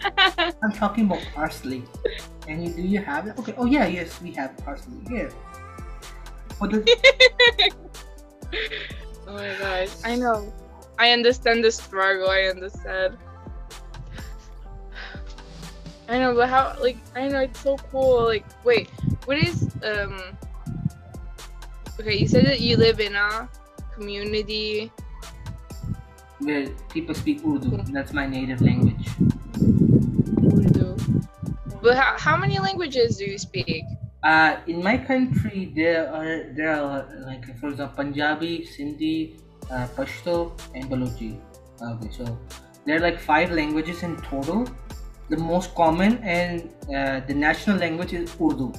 I'm 0.62 0.72
talking 0.72 1.06
about 1.06 1.20
parsley. 1.34 1.82
And 2.46 2.64
you, 2.64 2.72
do 2.72 2.82
you 2.82 3.00
have 3.00 3.26
it? 3.26 3.36
Okay. 3.38 3.54
Oh 3.58 3.66
yeah, 3.66 3.86
yes, 3.86 4.22
we 4.22 4.30
have 4.32 4.56
parsley 4.58 5.02
here. 5.08 5.32
For 6.58 6.68
the 6.68 6.86
Oh 9.26 9.34
my 9.34 9.54
gosh, 9.58 9.90
I 10.04 10.14
know. 10.14 10.52
I 10.98 11.10
understand 11.10 11.64
the 11.64 11.72
struggle. 11.72 12.30
I 12.30 12.42
understand. 12.42 13.16
I 16.08 16.18
know, 16.18 16.34
but 16.34 16.48
how? 16.48 16.76
Like, 16.80 16.98
I 17.16 17.28
know 17.28 17.40
it's 17.40 17.60
so 17.60 17.76
cool. 17.90 18.24
Like, 18.24 18.44
wait, 18.64 18.90
what 19.24 19.38
is 19.38 19.70
um? 19.82 20.20
Okay, 21.98 22.16
you 22.16 22.28
said 22.28 22.46
that 22.46 22.60
you 22.60 22.76
live 22.76 23.00
in 23.00 23.14
a 23.14 23.48
community 23.94 24.92
where 26.40 26.68
people 26.90 27.14
speak 27.14 27.44
Urdu. 27.44 27.82
That's 27.92 28.12
my 28.12 28.26
native 28.26 28.60
language. 28.60 29.06
Urdu. 30.42 30.96
But 31.82 31.96
how, 31.96 32.16
how 32.18 32.36
many 32.36 32.58
languages 32.58 33.16
do 33.16 33.24
you 33.24 33.38
speak? 33.38 33.84
Uh, 34.22 34.56
in 34.66 34.82
my 34.82 34.98
country, 34.98 35.72
there 35.74 36.12
are 36.12 36.52
there 36.54 36.74
are 36.76 37.08
like 37.24 37.44
for 37.58 37.68
example 37.68 38.04
Punjabi, 38.04 38.66
Sindhi, 38.68 39.40
uh, 39.70 39.86
Pashto, 39.96 40.52
and 40.74 40.84
Balochi. 40.90 41.40
Okay, 41.80 42.10
so 42.10 42.38
there 42.84 42.96
are 42.96 43.00
like 43.00 43.18
five 43.18 43.50
languages 43.50 44.02
in 44.02 44.16
total. 44.20 44.68
The 45.30 45.36
most 45.38 45.74
common 45.74 46.18
and 46.18 46.68
uh, 46.94 47.20
the 47.20 47.32
national 47.34 47.78
language 47.78 48.12
is 48.12 48.34
Urdu, 48.40 48.72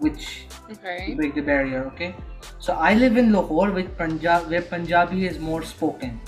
which 0.00 0.46
Okay. 0.70 1.14
break 1.14 1.34
the 1.34 1.40
barrier. 1.40 1.84
Okay, 1.94 2.14
so 2.58 2.74
I 2.74 2.94
live 2.94 3.16
in 3.16 3.32
Lahore, 3.32 3.70
with 3.70 3.96
Punjab, 3.96 4.48
where 4.50 4.62
Punjabi 4.62 5.26
is 5.26 5.38
more 5.38 5.62
spoken. 5.62 6.20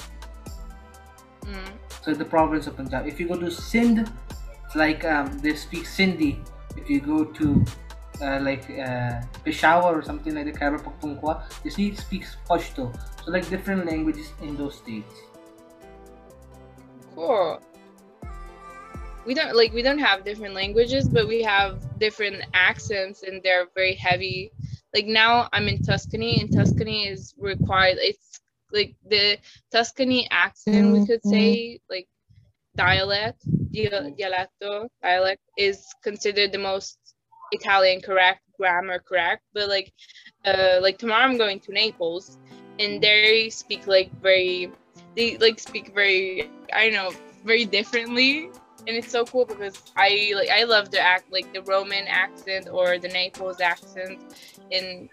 So 2.05 2.13
the 2.13 2.25
province 2.25 2.67
of 2.67 2.77
Punjab. 2.77 3.07
If 3.07 3.19
you 3.19 3.27
go 3.27 3.37
to 3.41 3.51
Sindh, 3.51 4.07
it's 4.67 4.77
like 4.77 5.07
um, 5.07 5.39
they 5.39 5.55
speak 5.55 5.85
Sindhi. 5.85 6.37
If 6.77 6.91
you 6.91 7.01
go 7.01 7.25
to 7.25 7.65
uh, 8.21 8.41
like 8.41 8.69
uh, 8.69 9.23
Peshawar 9.43 9.99
or 9.99 10.03
something 10.03 10.35
like 10.35 10.45
the 10.45 10.53
Khyber 10.53 10.79
Pakhtunkhwa, 10.79 11.43
you 11.65 11.71
see 11.71 11.89
it 11.89 11.99
speaks 11.99 12.37
Pashto. 12.47 12.93
So 13.25 13.31
like 13.31 13.49
different 13.49 13.87
languages 13.87 14.33
in 14.43 14.55
those 14.55 14.75
states. 14.75 15.15
Cool. 17.15 17.63
We 19.25 19.33
don't 19.33 19.57
like 19.57 19.73
we 19.73 19.81
don't 19.81 19.99
have 19.99 20.27
different 20.27 20.53
languages, 20.53 21.09
but 21.09 21.27
we 21.27 21.41
have 21.43 21.99
different 21.99 22.45
accents, 22.53 23.23
and 23.23 23.43
they're 23.43 23.69
very 23.75 23.95
heavy. 23.95 24.53
Like 24.93 25.07
now, 25.07 25.49
I'm 25.55 25.69
in 25.69 25.81
Tuscany, 25.83 26.39
and 26.41 26.53
Tuscany 26.53 27.09
is 27.09 27.35
required. 27.39 27.97
It's 27.99 28.34
like 28.75 28.97
the 29.09 29.39
Tuscany 29.73 30.29
accent, 30.31 30.93
we 30.93 31.07
could 31.07 31.25
say, 31.25 31.81
like 31.89 32.09
dialect, 32.77 33.41
dia- 33.73 34.13
dialetto, 34.19 34.89
dialect 35.03 35.43
is 35.57 35.87
considered 36.03 36.53
the 36.53 36.59
most 36.59 36.99
Italian 37.53 38.01
correct, 38.01 38.41
grammar 38.59 38.99
correct. 38.99 39.43
But 39.55 39.69
like, 39.69 39.93
uh, 40.45 40.81
like 40.83 40.99
tomorrow 40.99 41.25
I'm 41.25 41.39
going 41.39 41.61
to 41.61 41.73
Naples, 41.73 42.37
and 42.79 43.01
they 43.01 43.49
speak 43.51 43.87
like 43.87 44.11
very, 44.21 44.71
they 45.17 45.39
like 45.39 45.61
speak 45.61 45.95
very, 45.95 46.51
I 46.73 46.91
don't 46.91 46.95
know, 46.95 47.13
very 47.45 47.65
differently. 47.65 48.51
And 48.87 48.97
it's 48.97 49.11
so 49.11 49.25
cool 49.25 49.47
because 49.47 49.81
I 49.97 50.33
like 50.37 50.51
I 50.51 50.65
love 50.65 50.91
the 50.91 51.01
act 51.01 51.33
like 51.33 51.51
the 51.55 51.63
Roman 51.63 52.07
accent 52.07 52.69
or 52.71 52.99
the 52.99 53.09
Naples 53.09 53.61
accent, 53.61 54.19
and 54.71 55.09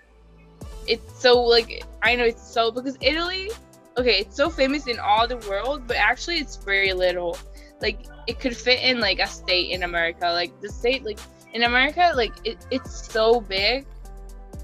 it's 0.87 1.21
so 1.21 1.41
like 1.41 1.83
I 2.01 2.15
know 2.15 2.25
it's 2.25 2.45
so 2.45 2.71
because 2.71 2.97
Italy, 3.01 3.49
okay, 3.97 4.19
it's 4.19 4.35
so 4.35 4.49
famous 4.49 4.87
in 4.87 4.99
all 4.99 5.27
the 5.27 5.37
world, 5.49 5.87
but 5.87 5.97
actually 5.97 6.37
it's 6.37 6.57
very 6.57 6.93
little. 6.93 7.37
Like 7.81 7.99
it 8.27 8.39
could 8.39 8.55
fit 8.55 8.81
in 8.81 8.99
like 8.99 9.19
a 9.19 9.27
state 9.27 9.71
in 9.71 9.83
America. 9.83 10.25
Like 10.31 10.59
the 10.61 10.69
state 10.69 11.03
like 11.03 11.19
in 11.53 11.63
America, 11.63 12.11
like 12.15 12.33
it, 12.43 12.57
it's 12.71 13.11
so 13.11 13.41
big. 13.41 13.85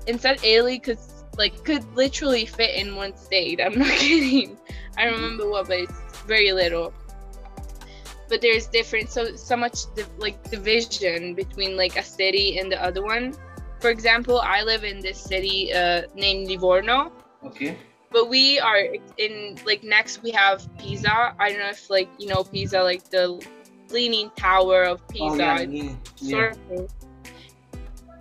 Instead, 0.07 0.43
Italy 0.43 0.79
could 0.79 0.99
like 1.37 1.63
could 1.63 1.83
literally 1.95 2.45
fit 2.45 2.75
in 2.75 2.95
one 2.95 3.15
state. 3.15 3.61
I'm 3.61 3.77
not 3.79 3.91
kidding. 3.91 4.57
I 4.97 5.05
mm-hmm. 5.05 5.15
remember 5.15 5.49
what, 5.49 5.67
but 5.67 5.79
it's 5.79 6.21
very 6.21 6.51
little. 6.51 6.93
But 8.29 8.41
there's 8.41 8.67
different 8.67 9.09
so 9.09 9.35
so 9.35 9.55
much 9.55 9.93
di- 9.95 10.03
like 10.17 10.49
division 10.49 11.33
between 11.33 11.77
like 11.77 11.97
a 11.97 12.03
city 12.03 12.57
and 12.59 12.71
the 12.71 12.83
other 12.83 13.03
one. 13.03 13.35
For 13.79 13.89
example, 13.89 14.39
I 14.39 14.63
live 14.63 14.83
in 14.83 14.99
this 14.99 15.19
city 15.19 15.71
uh, 15.73 16.03
named 16.15 16.47
Livorno, 16.47 17.11
Okay. 17.43 17.77
but 18.11 18.27
we 18.29 18.59
are 18.59 18.81
in 19.17 19.57
like 19.65 19.83
next 19.83 20.23
we 20.23 20.31
have 20.31 20.65
Pisa. 20.79 21.35
I 21.39 21.49
don't 21.49 21.59
know 21.59 21.69
if 21.69 21.89
like 21.89 22.09
you 22.17 22.27
know 22.27 22.43
Pisa, 22.43 22.81
like 22.81 23.09
the 23.09 23.39
leaning 23.89 24.31
tower 24.35 24.83
of 24.83 25.07
Pisa. 25.09 25.23
Oh 25.25 25.35
yeah, 25.35 25.59
yeah, 25.61 25.93
yeah. 26.21 26.51
of 26.51 26.91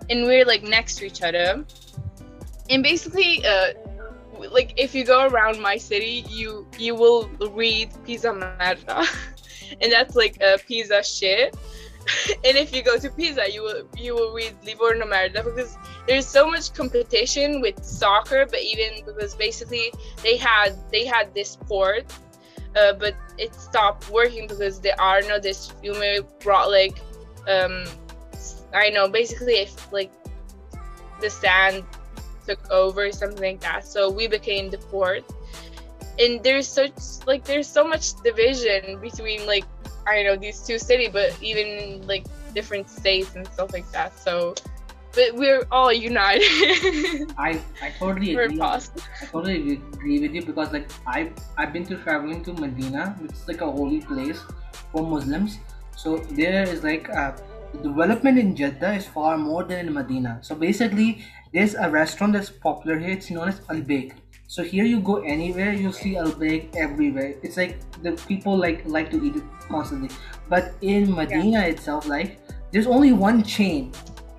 and 0.09 0.23
we're 0.25 0.45
like 0.45 0.63
next 0.63 0.95
to 0.97 1.05
each 1.05 1.21
other 1.21 1.65
and 2.69 2.83
basically 2.83 3.43
uh 3.45 3.73
like 4.51 4.73
if 4.77 4.93
you 4.93 5.03
go 5.03 5.27
around 5.27 5.59
my 5.61 5.77
city 5.77 6.23
you 6.29 6.67
you 6.77 6.95
will 6.95 7.27
read 7.51 7.89
pisa 8.05 8.29
merda 8.29 9.05
and 9.81 9.91
that's 9.91 10.15
like 10.15 10.41
uh, 10.41 10.57
pisa 10.67 11.03
shit 11.03 11.55
and 12.45 12.57
if 12.57 12.73
you 12.73 12.81
go 12.83 12.97
to 12.97 13.09
pisa 13.11 13.51
you 13.51 13.61
will 13.61 13.87
you 13.97 14.15
will 14.15 14.33
read 14.33 14.55
livorno 14.65 15.05
merda 15.05 15.43
because 15.43 15.77
there's 16.07 16.27
so 16.27 16.49
much 16.49 16.73
competition 16.73 17.61
with 17.61 17.83
soccer 17.83 18.45
but 18.45 18.61
even 18.61 19.05
because 19.05 19.35
basically 19.35 19.91
they 20.23 20.37
had 20.37 20.75
they 20.91 21.05
had 21.05 21.33
this 21.33 21.51
sport 21.51 22.05
uh, 22.77 22.93
but 22.93 23.15
it 23.37 23.53
stopped 23.55 24.09
working 24.11 24.47
because 24.47 24.79
the 24.79 24.99
Arno, 25.01 25.39
this 25.39 25.71
Fiume, 25.81 26.25
brought 26.39 26.69
like 26.69 26.99
um 27.47 27.85
I 28.73 28.89
know 28.89 29.07
basically 29.09 29.55
if 29.55 29.91
like 29.91 30.11
the 31.21 31.29
sand 31.29 31.83
took 32.45 32.59
over 32.69 33.11
something 33.11 33.41
like 33.41 33.61
that. 33.61 33.85
So 33.87 34.09
we 34.09 34.27
became 34.27 34.69
the 34.69 34.77
port 34.77 35.23
and 36.19 36.43
there's 36.43 36.67
such 36.67 37.25
like 37.25 37.43
there's 37.45 37.67
so 37.67 37.87
much 37.87 38.13
division 38.23 38.99
between 38.99 39.45
like 39.45 39.65
I 40.07 40.23
know 40.23 40.35
these 40.35 40.59
two 40.61 40.79
cities 40.79 41.09
but 41.11 41.37
even 41.41 42.05
like 42.07 42.25
different 42.53 42.89
states 42.89 43.35
and 43.35 43.45
stuff 43.47 43.73
like 43.73 43.89
that 43.91 44.17
so 44.17 44.55
but 45.13 45.35
we're 45.35 45.65
all 45.71 45.91
united 45.91 46.45
I 47.37 47.59
I 47.81 47.89
totally 47.97 48.35
agree. 48.35 48.61
I 48.61 48.79
totally 49.31 49.73
agree 49.73 50.19
with 50.19 50.33
you 50.33 50.45
because 50.45 50.71
like 50.71 50.89
I 51.05 51.31
I've 51.57 51.73
been 51.73 51.85
to 51.85 51.97
traveling 51.97 52.43
to 52.45 52.53
Medina, 52.53 53.15
which 53.19 53.31
is 53.31 53.47
like 53.47 53.61
a 53.61 53.71
holy 53.71 54.01
place 54.01 54.39
for 54.91 55.01
Muslims. 55.03 55.59
So 55.95 56.17
there 56.39 56.63
is 56.63 56.83
like 56.83 57.09
uh, 57.09 57.33
the 57.73 57.79
development 57.89 58.37
in 58.37 58.55
Jeddah 58.55 58.93
is 58.93 59.05
far 59.05 59.37
more 59.37 59.63
than 59.63 59.87
in 59.87 59.93
Medina. 59.93 60.39
So 60.41 60.55
basically, 60.55 61.23
there's 61.53 61.75
a 61.75 61.89
restaurant 61.89 62.33
that's 62.33 62.49
popular 62.49 62.99
here. 62.99 63.11
It's 63.11 63.29
known 63.31 63.49
as 63.49 63.61
Al 63.69 63.81
Baik. 63.81 64.13
So 64.47 64.63
here 64.63 64.85
you 64.85 64.99
go 65.01 65.17
anywhere, 65.17 65.73
you'll 65.73 65.93
see 65.93 66.17
Al 66.17 66.31
Baik 66.31 66.71
everywhere. 66.75 67.35
It's 67.43 67.57
like 67.57 67.77
the 68.01 68.13
people 68.27 68.57
like 68.57 68.83
like 68.85 69.11
to 69.11 69.23
eat 69.23 69.35
it 69.35 69.43
constantly. 69.67 70.09
But 70.49 70.73
in 70.81 71.13
Medina 71.13 71.67
itself, 71.67 72.07
like 72.07 72.39
there's 72.71 72.87
only 72.87 73.11
one 73.11 73.43
chain, 73.43 73.91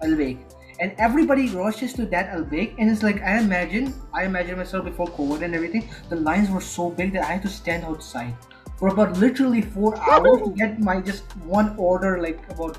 Al 0.03 0.17
Baik 0.17 0.39
and 0.81 0.95
everybody 0.99 1.49
rushes 1.51 1.93
to 1.95 2.07
that 2.07 2.29
Al 2.29 2.45
Baik, 2.45 2.75
and 2.79 2.91
it's 2.91 3.03
like 3.03 3.21
I 3.23 3.39
imagine, 3.39 3.95
I 4.13 4.25
imagine 4.25 4.57
myself 4.57 4.85
before 4.85 5.07
COVID 5.09 5.43
and 5.43 5.55
everything. 5.55 5.89
The 6.09 6.17
lines 6.17 6.51
were 6.51 6.61
so 6.61 6.91
big 6.91 7.13
that 7.15 7.23
I 7.23 7.33
had 7.33 7.43
to 7.43 7.49
stand 7.49 7.85
outside 7.85 8.35
for 8.77 8.89
about 8.89 9.19
literally 9.19 9.63
four 9.63 9.97
hours 10.11 10.43
to 10.43 10.51
get 10.55 10.79
my 10.81 11.01
just 11.01 11.25
one 11.39 11.75
order, 11.77 12.21
like 12.23 12.39
about 12.51 12.79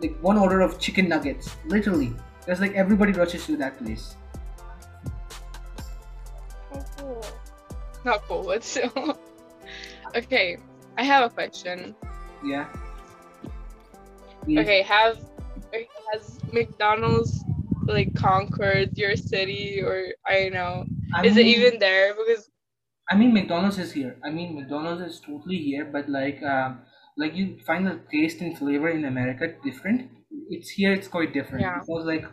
like 0.00 0.16
one 0.20 0.38
order 0.38 0.60
of 0.60 0.78
chicken 0.78 1.08
nuggets. 1.08 1.56
Literally, 1.66 2.12
it's 2.46 2.60
like 2.60 2.74
everybody 2.74 3.12
rushes 3.12 3.46
to 3.46 3.56
that 3.56 3.78
place. 3.78 4.16
Not 8.04 8.22
cool 8.28 8.44
but 8.44 8.62
still 8.64 9.18
okay 10.14 10.58
I 10.96 11.04
have 11.04 11.24
a 11.24 11.34
question 11.34 11.94
Yeah. 12.44 12.68
Yeah. 14.46 14.60
Okay, 14.60 14.82
have 14.82 15.18
has 16.12 16.38
McDonald's 16.52 17.44
like 17.86 18.14
conquered 18.14 18.96
your 18.96 19.16
city 19.16 19.80
or 19.82 20.14
I 20.26 20.44
don't 20.44 20.52
know. 20.52 20.84
I 21.14 21.24
Is 21.24 21.36
it 21.36 21.46
even 21.46 21.78
there? 21.78 22.14
Because 22.14 22.50
I 23.10 23.16
mean, 23.16 23.34
McDonald's 23.34 23.78
is 23.78 23.92
here. 23.92 24.18
I 24.24 24.30
mean, 24.30 24.54
McDonald's 24.54 25.02
is 25.02 25.20
totally 25.20 25.58
here, 25.58 25.84
but 25.84 26.08
like, 26.08 26.42
um, 26.42 26.82
like 27.18 27.34
you 27.34 27.58
find 27.66 27.86
the 27.86 28.00
taste 28.10 28.40
and 28.40 28.56
flavor 28.56 28.88
in 28.88 29.04
America 29.04 29.54
different. 29.62 30.10
It's 30.48 30.70
here. 30.70 30.92
It's 30.92 31.08
quite 31.08 31.32
different 31.34 31.62
Yeah. 31.62 31.80
because 31.80 32.04
like, 32.06 32.24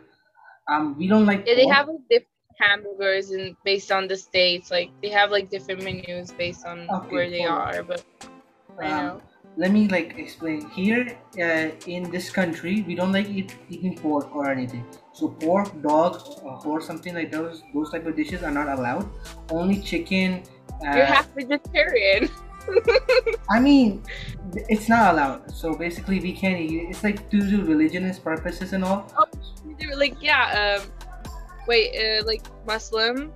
um, 0.68 0.96
we 0.98 1.08
don't 1.08 1.26
like. 1.26 1.46
yeah, 1.46 1.54
they 1.54 1.66
have 1.68 1.88
like 1.88 2.08
different 2.08 2.31
hamburgers 2.58 3.30
and 3.30 3.56
based 3.64 3.90
on 3.92 4.08
the 4.08 4.16
states. 4.16 4.70
Like 4.70 4.90
they 5.02 5.08
have 5.10 5.30
like 5.30 5.50
different 5.50 5.82
menus 5.82 6.32
based 6.32 6.66
on 6.66 6.88
Okay, 6.90 7.08
where 7.14 7.30
they 7.30 7.44
cool. 7.44 7.48
are. 7.48 7.82
But 7.82 8.04
Um, 8.80 9.20
let 9.56 9.70
me 9.70 9.86
like 9.88 10.16
explain 10.18 10.68
here 10.70 11.18
uh, 11.38 11.68
in 11.86 12.10
this 12.10 12.30
country 12.30 12.82
we 12.88 12.94
don't 12.94 13.12
like 13.12 13.28
eat, 13.28 13.54
eating 13.68 13.94
pork 13.98 14.34
or 14.34 14.50
anything 14.50 14.84
so 15.12 15.28
pork 15.28 15.68
dog 15.82 16.16
uh, 16.16 16.56
horse 16.56 16.86
something 16.86 17.14
like 17.14 17.30
those 17.30 17.62
those 17.74 17.90
type 17.92 18.06
of 18.06 18.16
dishes 18.16 18.42
are 18.42 18.50
not 18.50 18.68
allowed 18.68 19.06
only 19.50 19.78
chicken 19.80 20.42
You're 20.82 21.04
uh, 21.04 21.06
half 21.06 21.28
vegetarian. 21.34 22.30
i 23.50 23.60
mean 23.60 24.02
it's 24.68 24.88
not 24.88 25.12
allowed 25.12 25.50
so 25.52 25.74
basically 25.74 26.18
we 26.20 26.32
can't 26.32 26.58
eat 26.58 26.88
it's 26.88 27.04
like 27.04 27.28
due 27.28 27.44
to 27.50 27.62
religious 27.64 28.18
purposes 28.18 28.72
and 28.72 28.84
all 28.84 29.04
They're 29.78 29.96
like 29.96 30.16
yeah. 30.22 30.78
Um, 30.80 30.88
wait, 31.66 31.94
uh, 31.96 32.24
like 32.26 32.42
Muslim. 32.66 33.32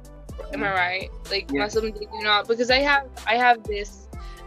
Am 0.53 0.63
I 0.63 0.71
right? 0.73 1.11
Like. 1.31 1.51
Muslim, 1.53 1.93
they 1.93 2.07
do 2.07 2.21
not 2.23 2.47
because 2.47 2.71
I 2.71 2.79
have 2.81 3.07
I 3.27 3.37
have 3.37 3.65
this. 3.65 4.03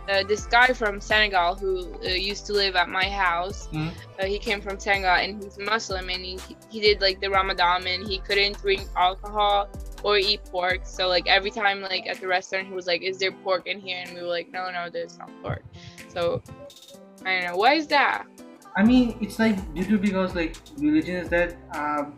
Uh, 0.08 0.24
this 0.24 0.48
guy 0.48 0.66
from 0.74 1.00
Senegal 1.00 1.54
who 1.54 1.94
uh, 2.04 2.08
used 2.10 2.48
to 2.48 2.54
live 2.54 2.76
at 2.76 2.90
my 2.90 3.04
house, 3.08 3.68
Mhm. 3.72 3.92
uh, 4.20 4.26
he 4.26 4.40
came 4.40 4.60
from 4.60 4.80
Senegal 4.80 5.12
and 5.12 5.44
he's 5.44 5.60
Muslim 5.60 6.10
and 6.10 6.26
he, 6.26 6.40
he 6.72 6.82
did 6.82 7.00
like 7.00 7.22
the 7.22 7.30
Ramadan 7.30 7.86
and 7.86 8.08
he 8.08 8.18
couldn't 8.18 8.58
drink 8.60 8.88
alcohol 8.98 9.70
or 10.02 10.18
eat 10.18 10.44
pork. 10.46 10.80
So 10.86 11.08
like 11.08 11.28
every 11.28 11.52
time 11.52 11.84
like 11.84 12.08
at 12.08 12.20
the 12.20 12.26
restaurant 12.28 12.66
he 12.68 12.74
was 12.74 12.88
like, 12.88 13.04
Is 13.04 13.20
there 13.20 13.32
pork 13.32 13.68
in 13.68 13.80
here? 13.80 14.02
And 14.04 14.16
we 14.16 14.24
were 14.24 14.34
like, 14.40 14.50
No, 14.52 14.72
no, 14.72 14.90
there's 14.90 15.16
not 15.20 15.30
pork. 15.44 15.62
So 16.08 16.42
I 17.24 17.42
don't 17.42 17.46
know. 17.52 17.58
Why 17.58 17.74
is 17.76 17.86
that? 17.88 18.26
I 18.76 18.84
mean, 18.84 19.16
it's 19.22 19.38
like 19.38 19.58
due 19.76 19.86
to 19.86 19.98
because 20.00 20.34
like 20.34 20.58
religion 20.80 21.18
is 21.18 21.30
that 21.30 21.56
um, 21.76 22.18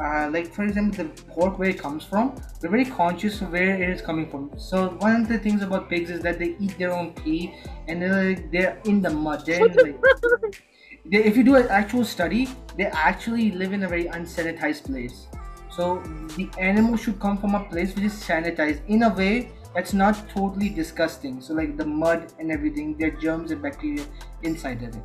uh, 0.00 0.28
like 0.30 0.52
for 0.52 0.64
example 0.64 1.04
the 1.04 1.22
pork 1.32 1.58
where 1.58 1.70
it 1.70 1.78
comes 1.78 2.04
from 2.04 2.34
they're 2.60 2.70
very 2.70 2.84
conscious 2.84 3.40
of 3.40 3.52
where 3.52 3.82
it 3.82 3.88
is 3.88 4.02
coming 4.02 4.28
from. 4.30 4.50
So 4.58 4.90
one 4.98 5.22
of 5.22 5.28
the 5.28 5.38
things 5.38 5.62
about 5.62 5.88
pigs 5.88 6.10
is 6.10 6.20
that 6.20 6.38
they 6.38 6.56
eat 6.58 6.76
their 6.78 6.92
own 6.92 7.12
pee 7.12 7.54
and 7.88 8.02
they're 8.02 8.34
like 8.34 8.50
they're 8.50 8.78
in 8.84 9.00
the 9.02 9.10
mud. 9.10 9.46
They're 9.46 9.66
in, 9.66 9.74
like, 9.74 10.62
they, 11.06 11.24
if 11.24 11.36
you 11.36 11.44
do 11.44 11.56
an 11.56 11.68
actual 11.68 12.04
study 12.04 12.48
they 12.76 12.84
actually 12.84 13.52
live 13.52 13.72
in 13.72 13.84
a 13.84 13.88
very 13.88 14.04
unsanitized 14.04 14.84
place. 14.84 15.26
So 15.70 16.02
the 16.36 16.48
animal 16.58 16.96
should 16.96 17.20
come 17.20 17.38
from 17.38 17.54
a 17.54 17.64
place 17.64 17.94
which 17.94 18.04
is 18.04 18.14
sanitized 18.14 18.80
in 18.88 19.02
a 19.02 19.14
way 19.14 19.50
that's 19.74 19.92
not 19.92 20.28
totally 20.30 20.70
disgusting. 20.70 21.40
So 21.40 21.52
like 21.52 21.76
the 21.76 21.84
mud 21.84 22.32
and 22.38 22.50
everything 22.50 22.96
there 22.98 23.08
are 23.08 23.20
germs 23.20 23.50
and 23.50 23.62
bacteria 23.62 24.04
inside 24.42 24.82
of 24.82 24.96
it. 24.96 25.02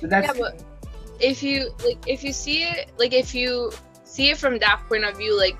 So 0.00 0.06
that's 0.06 0.28
yeah, 0.28 0.40
but 0.40 0.62
if 1.20 1.42
you 1.42 1.70
like 1.84 1.98
if 2.06 2.24
you 2.24 2.32
see 2.32 2.62
it 2.64 2.90
like 2.98 3.12
if 3.12 3.34
you 3.34 3.70
see 4.04 4.30
it 4.30 4.38
from 4.38 4.58
that 4.58 4.80
point 4.88 5.04
of 5.04 5.16
view 5.16 5.36
like 5.36 5.56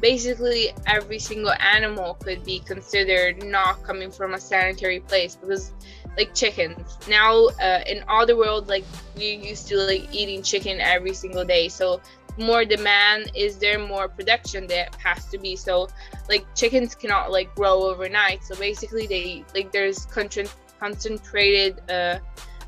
basically 0.00 0.70
every 0.86 1.18
single 1.18 1.52
animal 1.60 2.14
could 2.14 2.44
be 2.44 2.58
considered 2.60 3.42
not 3.44 3.82
coming 3.82 4.10
from 4.10 4.34
a 4.34 4.40
sanitary 4.40 5.00
place 5.00 5.36
because 5.36 5.72
like 6.16 6.34
chickens. 6.34 6.98
Now 7.08 7.46
uh, 7.62 7.82
in 7.86 8.04
all 8.08 8.26
the 8.26 8.36
world 8.36 8.68
like 8.68 8.84
we're 9.16 9.40
used 9.40 9.68
to 9.68 9.76
like 9.78 10.12
eating 10.12 10.42
chicken 10.42 10.80
every 10.80 11.14
single 11.14 11.44
day. 11.44 11.68
So 11.68 12.00
more 12.36 12.64
demand 12.64 13.30
is 13.34 13.58
there 13.58 13.78
more 13.78 14.08
production 14.08 14.66
that 14.66 14.94
has 14.96 15.26
to 15.26 15.38
be. 15.38 15.56
So 15.56 15.88
like 16.28 16.44
chickens 16.54 16.94
cannot 16.94 17.30
like 17.30 17.54
grow 17.54 17.84
overnight. 17.84 18.44
So 18.44 18.56
basically 18.56 19.06
they 19.06 19.44
like 19.54 19.72
there's 19.72 20.06
concentrated 20.06 21.80
uh 21.90 22.18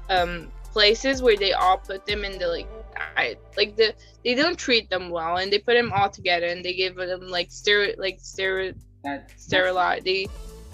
um 0.09 0.51
places 0.77 1.23
where 1.23 1.39
they 1.39 1.55
all 1.55 1.79
put 1.79 2.05
them 2.05 2.23
in 2.23 2.39
the 2.39 2.47
like 2.47 2.69
I, 3.17 3.37
like 3.57 3.77
the 3.77 3.95
they 4.25 4.35
don't 4.35 4.59
treat 4.59 4.91
them 4.91 5.09
well 5.09 5.39
and 5.39 5.51
they 5.51 5.59
put 5.59 5.73
them 5.73 5.91
all 5.97 6.11
together 6.11 6.49
and 6.53 6.63
they 6.63 6.75
give 6.75 6.97
them 6.97 7.23
like 7.37 7.49
steroid 7.49 7.95
like 7.97 8.19
steroid 8.19 8.77
that, 9.03 9.33
steroid 9.39 10.05
they 10.05 10.27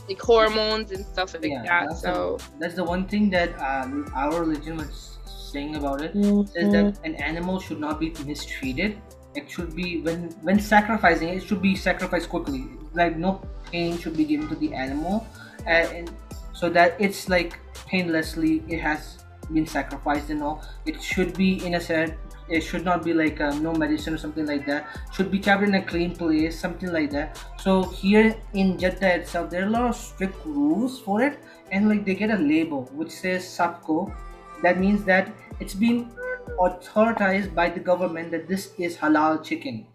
like 0.09 0.21
hormones 0.21 0.91
and 0.91 1.07
stuff 1.07 1.35
like 1.35 1.45
yeah, 1.45 1.63
that 1.63 1.89
that's 1.91 2.03
so 2.03 2.39
the, 2.39 2.59
that's 2.59 2.75
the 2.75 2.83
one 2.83 3.07
thing 3.07 3.31
that 3.31 3.51
um, 3.71 4.11
our 4.17 4.41
religion 4.41 4.77
was 4.77 5.19
saying 5.53 5.77
about 5.77 6.03
it 6.03 6.13
mm-hmm. 6.15 6.51
is 6.59 6.73
that 6.73 6.99
an 7.05 7.15
animal 7.31 7.61
should 7.61 7.79
not 7.79 8.01
be 8.01 8.11
mistreated. 8.27 8.99
It 9.37 9.49
should 9.49 9.77
be 9.77 10.01
when 10.01 10.31
when 10.43 10.59
sacrificing 10.59 11.29
it 11.29 11.45
should 11.47 11.63
be 11.63 11.77
sacrificed 11.77 12.29
quickly. 12.29 12.67
Like 12.93 13.17
no 13.17 13.41
pain 13.71 13.99
should 13.99 14.17
be 14.17 14.25
given 14.25 14.49
to 14.49 14.57
the 14.57 14.75
animal 14.75 15.27
uh, 15.67 15.99
and 15.99 16.11
so 16.53 16.69
that 16.71 16.97
it's 16.99 17.29
like 17.29 17.61
painlessly 17.87 18.63
it 18.69 18.81
has 18.81 19.22
been 19.53 19.67
sacrificed 19.67 20.31
and 20.31 20.43
all 20.43 20.65
it 20.87 21.03
should 21.03 21.37
be 21.37 21.65
in 21.67 21.75
a 21.75 21.81
set 21.81 22.17
it 22.49 22.61
should 22.61 22.85
not 22.85 23.05
be 23.05 23.15
like 23.15 23.41
um, 23.41 23.63
no 23.63 23.73
medicine 23.73 24.15
or 24.15 24.19
something 24.19 24.47
like 24.47 24.67
that. 24.67 24.87
Should 25.13 25.31
be 25.31 25.39
kept 25.39 25.63
in 25.63 25.75
a 25.75 25.83
clean 25.83 26.15
place 26.15 26.59
something 26.61 26.93
like 26.93 27.11
that. 27.11 27.43
So 27.59 27.85
here 27.85 28.37
in 28.53 28.79
jeddah 28.79 29.21
itself 29.21 29.51
there 29.51 29.63
are 29.63 29.69
a 29.69 29.71
lot 29.71 29.89
of 29.89 29.97
strict 29.97 30.45
rules 30.45 31.01
for 31.01 31.23
it 31.23 31.39
and 31.71 31.89
like 31.89 32.05
they 32.05 32.15
get 32.15 32.31
a 32.31 32.37
label 32.37 32.85
which 32.93 33.11
says 33.11 33.45
sabko. 33.45 34.15
That 34.63 34.79
means 34.79 35.05
that 35.05 35.33
it's 35.61 35.75
been 35.75 36.13
authorized 36.59 37.55
by 37.55 37.71
the 37.71 37.81
government 37.81 38.31
that 38.33 38.49
this 38.49 38.73
is 38.79 38.97
halal 38.97 39.43
chicken. 39.43 39.87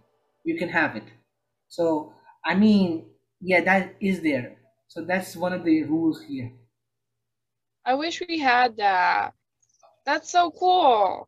You 0.44 0.58
can 0.58 0.70
have 0.70 0.96
it. 0.96 1.06
So 1.68 2.14
i 2.46 2.56
mean 2.56 3.10
yeah 3.42 3.62
that 3.62 3.96
is 4.00 4.22
there. 4.22 4.58
So 4.88 5.04
that's 5.04 5.36
one 5.36 5.54
of 5.54 5.64
the 5.64 5.84
rules 5.84 6.24
here. 6.24 6.52
I 7.86 7.94
wish 7.94 8.22
we 8.28 8.40
had 8.40 8.78
that 8.78 9.34
that's 10.08 10.32
so 10.32 10.50
cool. 10.52 11.28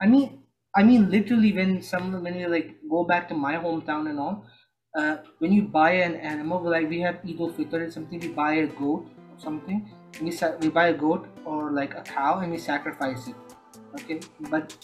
I 0.00 0.06
mean, 0.06 0.42
I 0.74 0.82
mean, 0.82 1.10
literally, 1.10 1.52
when 1.52 1.82
some 1.82 2.22
when 2.22 2.38
you 2.38 2.48
like 2.48 2.76
go 2.90 3.04
back 3.04 3.28
to 3.28 3.34
my 3.34 3.54
hometown 3.54 4.10
and 4.10 4.18
all, 4.20 4.44
uh, 4.94 5.18
when 5.38 5.52
you 5.52 5.62
buy 5.62 5.92
an 5.92 6.16
animal, 6.16 6.62
like 6.62 6.88
we 6.88 7.00
have 7.00 7.20
Eid 7.24 7.40
al-Fitr 7.40 7.82
and 7.84 7.92
something, 7.92 8.20
we 8.20 8.28
buy 8.28 8.54
a 8.54 8.66
goat 8.66 9.06
or 9.32 9.38
something. 9.38 9.88
We 10.20 10.32
sa- 10.32 10.56
we 10.60 10.68
buy 10.68 10.88
a 10.88 10.94
goat 11.04 11.28
or 11.44 11.70
like 11.70 11.94
a 11.94 12.02
cow 12.02 12.40
and 12.40 12.52
we 12.52 12.58
sacrifice 12.58 13.28
it. 13.28 13.36
Okay, 14.00 14.20
but 14.50 14.76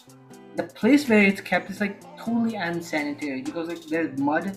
the 0.56 0.64
place 0.80 1.08
where 1.08 1.24
it's 1.24 1.40
kept 1.40 1.70
is 1.70 1.80
like 1.80 2.00
totally 2.16 2.56
unsanitary 2.56 3.42
because 3.42 3.68
like 3.68 3.82
there's 3.86 4.18
mud 4.18 4.56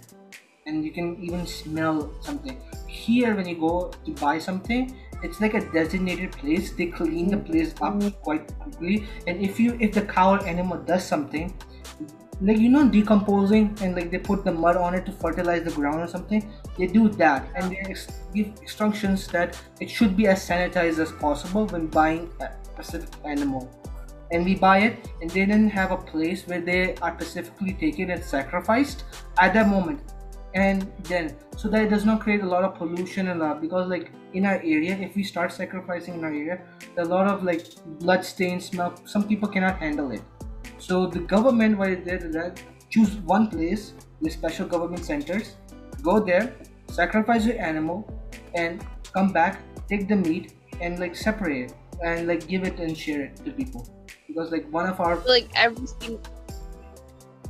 and 0.66 0.84
you 0.86 0.92
can 0.92 1.18
even 1.22 1.46
smell 1.46 2.14
something. 2.22 2.62
Here, 2.88 3.36
when 3.36 3.48
you 3.48 3.58
go 3.60 3.92
to 4.06 4.12
buy 4.14 4.40
something, 4.40 4.96
it's 5.24 5.42
like 5.42 5.54
a 5.54 5.62
designated 5.72 6.32
place. 6.32 6.72
They 6.72 6.88
clean 6.88 7.30
the 7.30 7.38
place 7.38 7.72
up 7.82 7.96
mm-hmm. 7.96 8.10
quite 8.22 8.48
quickly. 8.60 9.08
And 9.28 9.42
if 9.42 9.60
you 9.60 9.78
if 9.80 9.94
the 9.94 10.02
cow 10.02 10.36
or 10.36 10.46
animal 10.46 10.78
does 10.78 11.06
something 11.06 11.54
like 12.42 12.58
you 12.58 12.68
know 12.68 12.88
decomposing 12.90 13.78
and 13.82 13.96
like 13.96 14.12
they 14.12 14.18
put 14.18 14.44
the 14.44 14.52
mud 14.52 14.76
on 14.76 14.94
it 14.94 15.06
to 15.06 15.12
fertilize 15.14 15.64
the 15.64 15.72
ground 15.72 16.02
or 16.02 16.08
something 16.08 16.52
they 16.78 16.88
do 16.88 17.08
that. 17.10 17.48
And 17.56 17.72
they 17.72 17.78
ex- 17.78 18.08
give 18.34 18.48
instructions 18.62 19.28
that 19.28 19.62
it 19.80 19.90
should 19.90 20.18
be 20.18 20.28
as 20.28 20.48
sanitized 20.48 21.00
as 21.00 21.12
possible 21.14 21.66
when 21.68 21.88
buying 21.88 22.30
a 22.42 22.50
specific 22.64 23.10
animal. 23.24 23.70
And 24.32 24.44
we 24.44 24.56
buy 24.56 24.80
it 24.80 25.08
and 25.22 25.30
they 25.30 25.46
didn't 25.46 25.70
have 25.70 25.92
a 25.92 25.98
place 25.98 26.46
where 26.48 26.60
they 26.60 26.96
are 26.96 27.16
specifically 27.20 27.74
taken 27.74 28.10
and 28.10 28.24
sacrificed. 28.24 29.06
At 29.38 29.54
that 29.54 29.70
moment 29.70 30.02
and 30.56 30.92
then 31.04 31.36
so 31.58 31.68
that 31.68 31.84
it 31.84 31.90
does 31.90 32.06
not 32.06 32.22
create 32.22 32.42
a 32.42 32.46
lot 32.46 32.64
of 32.64 32.76
pollution 32.76 33.28
and 33.28 33.42
that 33.42 33.62
because 33.62 33.88
like 33.90 34.12
in 34.34 34.46
our 34.46 34.56
area 34.56 34.98
if 34.98 35.16
we 35.16 35.24
start 35.24 35.52
sacrificing 35.52 36.16
in 36.16 36.24
our 36.24 36.32
area 36.32 36.62
a 36.98 37.04
lot 37.04 37.28
of 37.28 37.44
like 37.44 37.68
blood 38.00 38.24
stains 38.24 38.66
smell 38.66 38.96
some 39.06 39.28
people 39.28 39.48
cannot 39.48 39.78
handle 39.78 40.12
it. 40.12 40.22
So 40.78 41.08
the 41.08 41.20
government 41.20 41.78
why 41.78 41.96
they 41.96 42.18
did 42.18 42.34
that 42.34 42.62
choose 42.90 43.16
one 43.36 43.48
place 43.48 43.94
with 44.22 44.32
special 44.34 44.68
government 44.68 45.06
centers 45.06 45.56
go 46.02 46.20
there 46.20 46.56
sacrifice 46.88 47.46
your 47.46 47.60
animal 47.60 48.08
and 48.54 48.84
come 49.12 49.32
back 49.34 49.62
take 49.90 50.08
the 50.08 50.16
meat 50.16 50.54
and 50.82 51.00
like 51.00 51.16
separate 51.16 51.72
it 51.72 51.74
and 52.04 52.28
like 52.28 52.48
give 52.48 52.64
it 52.64 52.80
and 52.80 52.98
share 52.98 53.22
it 53.22 53.36
to 53.38 53.52
people. 53.52 53.88
Because 54.28 54.52
like 54.52 54.70
one 54.72 54.88
of 54.88 55.00
our 55.00 55.18
like 55.28 55.50
everything 55.56 56.20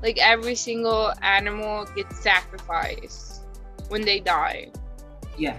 like 0.06 0.20
every 0.22 0.54
single 0.54 1.12
animal 1.24 1.86
gets 1.98 2.22
sacrificed 2.22 3.42
when 3.90 4.06
they 4.06 4.20
die. 4.20 4.70
Yeah. 5.36 5.58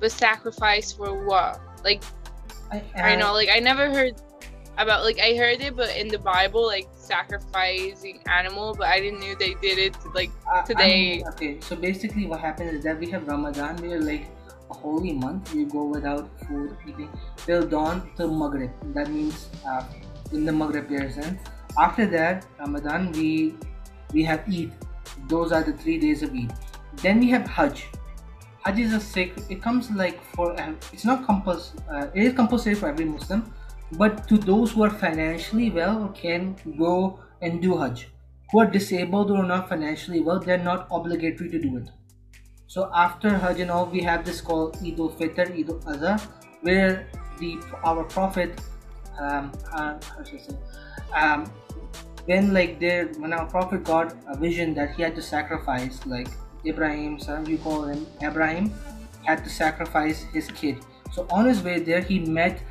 But 0.00 0.12
sacrifice 0.12 0.92
for 0.92 1.24
what? 1.24 1.60
Like 1.82 2.04
I, 2.70 2.84
I 2.94 3.16
know, 3.16 3.32
like 3.32 3.48
I 3.48 3.58
never 3.58 3.88
heard 3.88 4.20
about 4.76 5.02
like 5.02 5.18
I 5.18 5.34
heard 5.34 5.62
it, 5.62 5.74
but 5.74 5.96
in 5.96 6.08
the 6.08 6.18
Bible, 6.18 6.66
like 6.66 6.88
sacrificing 6.92 8.20
animal, 8.28 8.74
but 8.76 8.88
I 8.88 9.00
didn't 9.00 9.20
know 9.20 9.34
they 9.40 9.54
did 9.64 9.78
it 9.78 9.96
like 10.12 10.30
today. 10.66 11.24
I 11.24 11.28
okay, 11.30 11.60
so 11.60 11.74
basically, 11.74 12.26
what 12.26 12.40
happens 12.40 12.74
is 12.74 12.84
that 12.84 13.00
we 13.00 13.08
have 13.16 13.26
Ramadan. 13.26 13.80
We 13.80 13.94
are 13.94 14.02
like 14.02 14.28
a 14.70 14.74
holy 14.74 15.14
month. 15.14 15.54
We 15.54 15.64
go 15.64 15.88
without 15.88 16.28
food, 16.44 16.76
eating 16.86 17.08
till 17.46 17.66
dawn 17.66 18.10
till 18.16 18.28
Maghrib. 18.28 18.72
That 18.92 19.08
means 19.08 19.48
uh, 19.64 19.84
in 20.32 20.44
the 20.44 20.52
Maghrib 20.52 20.86
period 20.88 21.16
after 21.78 22.06
that 22.06 22.46
ramadan 22.58 23.10
we 23.12 23.54
we 24.14 24.22
have 24.22 24.48
eid. 24.48 24.72
Those 25.28 25.52
are 25.52 25.62
the 25.62 25.72
three 25.72 25.98
days 25.98 26.22
of 26.22 26.32
eid. 26.34 26.52
Then 27.02 27.18
we 27.18 27.30
have 27.30 27.46
hajj. 27.46 27.86
Hajj 28.64 28.78
is 28.78 28.92
a 28.94 29.00
sacred 29.00 29.50
it 29.50 29.60
comes 29.62 29.90
like 29.90 30.22
for 30.34 30.54
it's 30.92 31.04
not 31.04 31.26
compulsory 31.26 31.80
uh, 31.90 32.06
it 32.14 32.22
is 32.22 32.32
compulsory 32.34 32.74
for 32.74 32.88
every 32.88 33.04
muslim 33.04 33.52
but 33.98 34.26
to 34.28 34.38
those 34.38 34.72
who 34.72 34.82
are 34.84 34.90
financially 34.90 35.70
well 35.70 36.08
can 36.20 36.56
go 36.78 37.18
and 37.42 37.60
do 37.60 37.76
hajj. 37.76 38.08
Who 38.52 38.60
are 38.60 38.66
disabled 38.66 39.30
or 39.30 39.42
not 39.44 39.68
financially 39.68 40.20
well 40.20 40.40
they're 40.40 40.64
not 40.70 40.86
obligatory 40.90 41.50
to 41.50 41.58
do 41.58 41.76
it. 41.78 41.90
So 42.66 42.90
after 42.94 43.36
hajj 43.36 43.60
and 43.60 43.70
all 43.70 43.86
we 43.86 44.00
have 44.02 44.24
this 44.24 44.40
called 44.40 44.78
eid 44.84 45.00
al-fitr 45.08 45.50
eid 45.58 45.70
al-adha 45.70 46.14
where 46.62 47.06
the 47.40 47.58
our 47.84 48.04
prophet 48.04 48.60
um, 49.18 49.52
uh, 49.72 49.98
um, 51.14 51.44
when 52.26 52.54
like 52.54 52.80
there 52.80 53.06
when 53.18 53.32
our 53.32 53.46
prophet 53.46 53.84
got 53.84 54.14
a 54.28 54.36
vision 54.36 54.74
that 54.74 54.94
he 54.94 55.02
had 55.02 55.14
to 55.14 55.22
sacrifice 55.22 56.00
like 56.06 56.28
Ibrahim 56.64 57.18
son 57.18 57.44
you 57.46 57.58
call 57.58 57.84
him 57.84 58.06
Abraham 58.22 58.72
had 59.24 59.42
to 59.44 59.50
sacrifice 59.50 60.22
his 60.32 60.48
kid. 60.50 60.84
So 61.12 61.26
on 61.30 61.46
his 61.46 61.62
way 61.62 61.80
there 61.80 62.00
he 62.00 62.18
met 62.18 62.62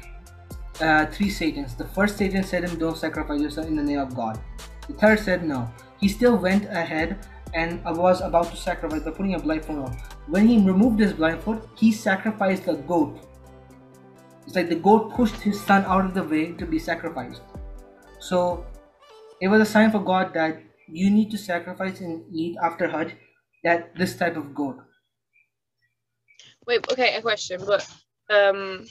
uh, 0.81 1.05
three 1.07 1.29
satans. 1.29 1.75
The 1.75 1.87
first 1.89 2.17
satan 2.17 2.43
said 2.43 2.63
him 2.63 2.77
don't 2.79 2.97
sacrifice 2.97 3.41
yourself 3.41 3.67
in 3.67 3.75
the 3.75 3.83
name 3.83 3.99
of 3.99 4.15
God. 4.15 4.39
The 4.87 4.93
third 4.93 5.19
said 5.19 5.43
no. 5.43 5.71
He 5.99 6.07
still 6.07 6.35
went 6.35 6.65
ahead 6.65 7.19
and 7.53 7.83
was 7.85 8.21
about 8.21 8.49
to 8.49 8.57
sacrifice 8.57 9.03
by 9.03 9.11
putting 9.11 9.35
a 9.35 9.39
blindfold 9.39 9.79
on. 9.79 9.97
When 10.27 10.47
he 10.47 10.57
removed 10.57 10.99
his 10.99 11.13
blindfold 11.13 11.69
he 11.75 11.91
sacrificed 11.91 12.67
a 12.67 12.73
goat. 12.73 13.19
It's 14.45 14.55
like 14.55 14.69
the 14.69 14.75
goat 14.75 15.13
pushed 15.13 15.35
his 15.35 15.61
son 15.61 15.85
out 15.85 16.05
of 16.05 16.13
the 16.13 16.23
way 16.23 16.51
to 16.53 16.65
be 16.65 16.79
sacrificed. 16.79 17.41
So 18.19 18.65
it 19.43 19.49
was 19.49 19.61
a 19.61 19.65
sign 19.65 19.91
for 19.91 19.99
God 19.99 20.33
that 20.35 20.63
you 20.87 21.09
need 21.09 21.29
to 21.31 21.37
sacrifice 21.37 21.99
and 21.99 22.23
eat 22.33 22.55
after 22.63 22.87
Hajj 22.87 23.09
that 23.65 23.93
this 23.97 24.15
type 24.15 24.37
of 24.37 24.55
goat. 24.55 24.77
Wait, 26.65 26.79
okay, 26.91 27.15
a 27.17 27.21
question, 27.21 27.59
but 27.67 27.83
um, 28.29 28.85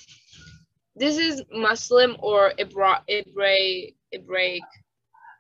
this 0.95 1.17
is 1.17 1.43
Muslim 1.51 2.17
or 2.19 2.53
Ibra 2.59 3.01
Ibrahim 3.09 3.95
Hebraic 4.13 4.63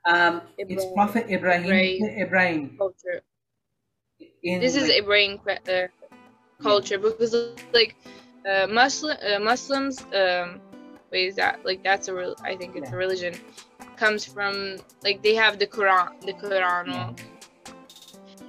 Um, 0.06 0.40
it's 0.56 0.86
Prophet 0.94 1.24
Ibrahim. 1.30 1.64
Ibrahim. 1.64 2.20
Ibrahim. 2.24 2.62
culture. 2.78 3.20
In 4.42 4.60
This 4.64 4.74
is 4.80 4.88
like- 4.88 5.00
Ibrahim 5.02 5.32
uh, 5.46 5.88
culture 6.62 6.98
because 6.98 7.36
like 7.78 7.96
uh, 8.50 8.66
Muslim 8.66 9.16
uh, 9.28 9.38
Muslims 9.50 10.00
um, 10.22 10.48
wait 11.10 11.26
is 11.28 11.36
that 11.36 11.60
like 11.68 11.80
that's 11.84 12.08
a 12.08 12.14
real 12.14 12.34
I 12.50 12.56
think 12.56 12.76
it's 12.76 12.90
a 12.90 12.96
religion 12.96 13.34
comes 14.02 14.26
from 14.26 14.82
like 15.06 15.22
they 15.22 15.34
have 15.38 15.62
the 15.62 15.68
Quran 15.76 16.10
the 16.26 16.34
Quran. 16.34 17.14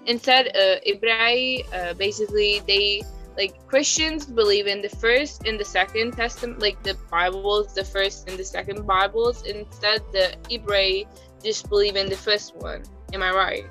Instead 0.09 0.49
uh, 0.57 0.81
Ibrahim 0.81 1.61
uh, 1.69 1.93
basically 1.93 2.65
they 2.65 3.05
like 3.37 3.53
Christians 3.69 4.25
believe 4.25 4.65
in 4.65 4.81
the 4.81 4.89
first 4.89 5.45
and 5.45 5.61
the 5.61 5.69
second 5.79 6.17
testament 6.17 6.57
like 6.57 6.81
the 6.81 6.97
Bibles 7.13 7.77
the 7.77 7.85
first 7.85 8.25
and 8.27 8.33
the 8.33 8.47
second 8.57 8.89
Bibles. 8.89 9.45
Instead 9.45 10.01
the 10.09 10.33
Ibrahim 10.49 11.05
just 11.45 11.69
believe 11.69 11.95
in 12.01 12.09
the 12.09 12.17
first 12.17 12.57
one. 12.57 12.81
Am 13.13 13.21
I 13.21 13.29
right? 13.29 13.65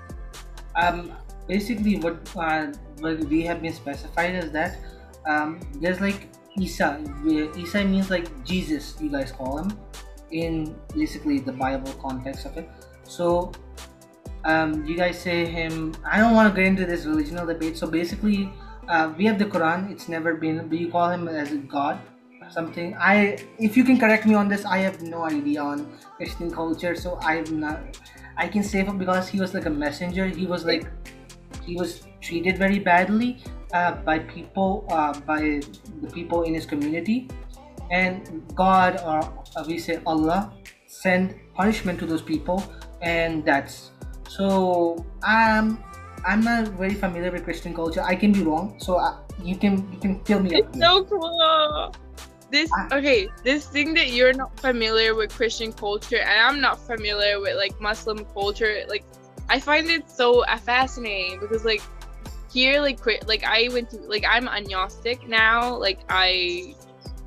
Um, 0.78 1.10
basically 1.50 1.98
what 1.98 2.22
uh, 2.38 2.70
what 3.02 3.18
we 3.26 3.42
have 3.42 3.58
been 3.58 3.74
specified 3.74 4.38
is 4.38 4.54
that 4.54 4.78
um, 5.26 5.58
there's 5.82 5.98
like 5.98 6.30
Isa. 6.54 7.02
Isa 7.58 7.82
means 7.82 8.06
like 8.06 8.30
Jesus. 8.46 8.94
You 9.02 9.10
guys 9.10 9.34
call 9.34 9.58
him 9.58 9.74
in 10.32 10.74
basically 10.94 11.38
the 11.38 11.52
Bible 11.52 11.92
context 12.02 12.46
of 12.46 12.56
it. 12.56 12.68
So 13.04 13.52
um, 14.44 14.84
you 14.84 14.96
guys 14.96 15.18
say 15.20 15.44
him. 15.46 15.94
I 16.04 16.18
don't 16.18 16.34
want 16.34 16.52
to 16.52 16.60
get 16.60 16.66
into 16.66 16.86
this 16.86 17.04
religional 17.04 17.46
debate. 17.46 17.76
So 17.76 17.86
basically, 17.86 18.50
uh, 18.88 19.12
we 19.16 19.24
have 19.26 19.38
the 19.38 19.44
Quran. 19.46 19.90
It's 19.90 20.08
never 20.08 20.34
been. 20.34 20.66
But 20.68 20.78
you 20.78 20.90
call 20.90 21.10
him 21.10 21.28
as 21.28 21.52
a 21.52 21.58
God. 21.58 22.00
Something 22.50 22.94
I, 22.98 23.38
if 23.58 23.76
you 23.78 23.84
can 23.84 23.98
correct 23.98 24.26
me 24.26 24.34
on 24.34 24.48
this, 24.48 24.66
I 24.66 24.78
have 24.78 25.00
no 25.00 25.22
idea 25.22 25.62
on 25.62 25.90
Christian 26.16 26.50
culture, 26.50 26.94
so 26.94 27.18
I'm 27.22 27.60
not. 27.60 27.96
I 28.36 28.48
can 28.48 28.62
say 28.62 28.80
it 28.80 28.98
because 28.98 29.28
he 29.28 29.40
was 29.40 29.54
like 29.54 29.64
a 29.66 29.70
messenger. 29.70 30.26
He 30.26 30.46
was 30.46 30.66
like, 30.66 30.86
he 31.64 31.76
was 31.76 32.02
treated 32.20 32.58
very 32.58 32.78
badly 32.78 33.42
uh, 33.72 33.92
by 33.92 34.18
people, 34.18 34.84
uh, 34.90 35.18
by 35.20 35.62
the 36.02 36.08
people 36.12 36.42
in 36.42 36.52
his 36.52 36.66
community, 36.66 37.28
and 37.93 38.43
God 38.57 38.99
or 39.05 39.20
uh, 39.20 39.64
we 39.68 39.78
say 39.78 40.01
Allah 40.07 40.53
send 40.86 41.36
punishment 41.55 42.01
to 42.01 42.07
those 42.07 42.22
people, 42.22 42.64
and 43.01 43.45
that's 43.45 43.93
so. 44.28 45.05
I'm 45.22 45.78
I'm 46.24 46.40
not 46.40 46.68
very 46.80 46.95
familiar 46.95 47.30
with 47.30 47.45
Christian 47.45 47.74
culture. 47.74 48.03
I 48.03 48.16
can 48.16 48.32
be 48.32 48.43
wrong, 48.43 48.74
so 48.78 48.97
uh, 48.97 49.18
you 49.45 49.57
can 49.57 49.86
you 49.93 49.99
can 50.01 50.24
fill 50.24 50.40
me. 50.40 50.57
It's 50.57 50.78
so 50.78 51.05
cool. 51.05 51.95
This 52.51 52.70
okay, 52.93 53.28
this 53.45 53.66
thing 53.66 53.95
that 53.95 54.09
you're 54.12 54.34
not 54.34 54.59
familiar 54.61 55.14
with 55.14 55.32
Christian 55.32 55.72
culture 55.72 56.20
and 56.20 56.38
I'm 56.38 56.61
not 56.61 56.78
familiar 56.78 57.40
with 57.40 57.57
like 57.57 57.80
Muslim 57.80 58.26
culture, 58.36 58.84
like 58.88 59.05
I 59.49 59.59
find 59.59 59.88
it 59.88 60.11
so 60.11 60.45
uh, 60.45 60.59
fascinating 60.59 61.40
because 61.40 61.64
like 61.64 61.80
here 62.53 62.82
like 62.82 63.01
like 63.26 63.43
I 63.45 63.68
went 63.72 63.88
to 63.90 63.97
like 64.05 64.24
I'm 64.28 64.49
agnostic 64.49 65.26
now, 65.26 65.76
like 65.76 66.01
I 66.11 66.74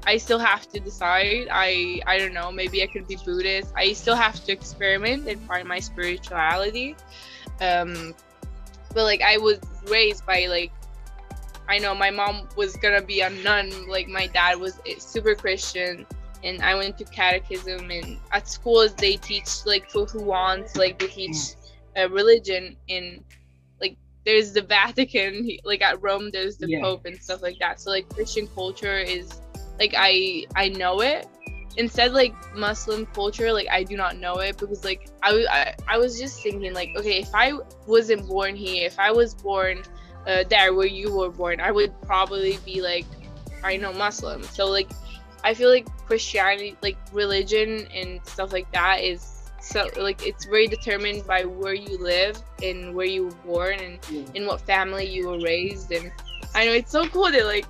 I 0.05 0.17
still 0.17 0.39
have 0.39 0.67
to 0.69 0.79
decide. 0.79 1.47
I 1.51 2.01
I 2.05 2.17
don't 2.17 2.33
know, 2.33 2.51
maybe 2.51 2.83
I 2.83 2.87
could 2.87 3.07
be 3.07 3.17
Buddhist. 3.25 3.73
I 3.75 3.93
still 3.93 4.15
have 4.15 4.43
to 4.45 4.51
experiment 4.51 5.27
and 5.27 5.41
find 5.41 5.67
my 5.67 5.79
spirituality. 5.79 6.95
Um 7.61 8.13
but 8.93 9.03
like 9.03 9.21
I 9.21 9.37
was 9.37 9.59
raised 9.87 10.25
by 10.25 10.45
like 10.47 10.71
I 11.67 11.79
know 11.79 11.95
my 11.95 12.11
mom 12.11 12.47
was 12.55 12.75
gonna 12.77 13.01
be 13.01 13.21
a 13.21 13.29
nun. 13.29 13.87
Like 13.87 14.07
my 14.07 14.27
dad 14.27 14.59
was 14.59 14.79
a 14.85 14.99
super 14.99 15.35
Christian, 15.35 16.05
and 16.43 16.61
I 16.61 16.75
went 16.75 16.97
to 16.99 17.05
catechism. 17.05 17.89
And 17.89 18.17
at 18.31 18.47
schools 18.47 18.93
they 18.93 19.15
teach 19.17 19.65
like 19.65 19.89
for 19.89 20.05
who 20.05 20.21
wants, 20.23 20.75
like 20.75 20.99
they 20.99 21.07
teach 21.07 21.37
uh, 21.97 22.09
religion. 22.09 22.77
And 22.87 23.23
like 23.81 23.97
there's 24.25 24.53
the 24.53 24.61
Vatican, 24.61 25.49
like 25.63 25.81
at 25.81 26.01
Rome 26.01 26.29
there's 26.31 26.57
the 26.57 26.69
Yeah. 26.69 26.81
Pope 26.81 27.05
and 27.05 27.17
stuff 27.21 27.41
like 27.41 27.57
that. 27.59 27.79
So 27.79 27.89
like 27.89 28.07
Christian 28.09 28.47
culture 28.47 28.99
is 28.99 29.41
like 29.79 29.93
I 29.97 30.45
I 30.55 30.69
know 30.69 31.01
it. 31.01 31.27
Instead, 31.77 32.13
like 32.13 32.33
Muslim 32.55 33.05
culture, 33.07 33.51
like 33.51 33.67
I 33.69 33.83
do 33.83 33.97
not 33.97 34.17
know 34.17 34.35
it 34.35 34.57
because 34.57 34.85
like 34.85 35.09
I, 35.21 35.29
w- 35.29 35.47
I 35.51 35.73
I 35.89 35.97
was 35.97 36.17
just 36.17 36.41
thinking 36.41 36.73
like 36.73 36.95
okay 36.95 37.19
if 37.19 37.29
I 37.33 37.51
wasn't 37.85 38.27
born 38.27 38.55
here, 38.55 38.85
if 38.87 38.97
I 38.97 39.11
was 39.11 39.33
born 39.35 39.83
uh, 40.25 40.43
there 40.49 40.73
where 40.73 40.87
you 40.87 41.13
were 41.13 41.29
born, 41.29 41.59
I 41.59 41.71
would 41.71 41.93
probably 42.03 42.57
be 42.65 42.81
like, 42.81 43.05
I 43.63 43.75
know 43.77 43.91
Muslim. 43.93 44.41
So 44.43 44.67
like, 44.67 44.89
I 45.43 45.53
feel 45.53 45.69
like 45.69 45.85
Christianity, 46.07 46.77
like 46.81 46.97
religion 47.11 47.87
and 47.93 48.25
stuff 48.25 48.51
like 48.53 48.71
that, 48.71 49.01
is 49.03 49.51
so 49.61 49.87
like 49.97 50.25
it's 50.25 50.45
very 50.45 50.67
determined 50.67 51.27
by 51.27 51.43
where 51.43 51.73
you 51.73 51.97
live 51.97 52.41
and 52.63 52.95
where 52.95 53.05
you 53.05 53.25
were 53.25 53.35
born 53.45 53.79
and 53.81 53.99
Yeah. 54.09 54.23
in 54.33 54.45
what 54.45 54.61
family 54.61 55.05
you 55.05 55.27
were 55.27 55.39
raised. 55.39 55.91
And 55.91 56.11
I 56.55 56.65
know 56.65 56.71
it's 56.71 56.91
so 56.91 57.05
cool 57.09 57.29
that 57.31 57.45
like, 57.45 57.65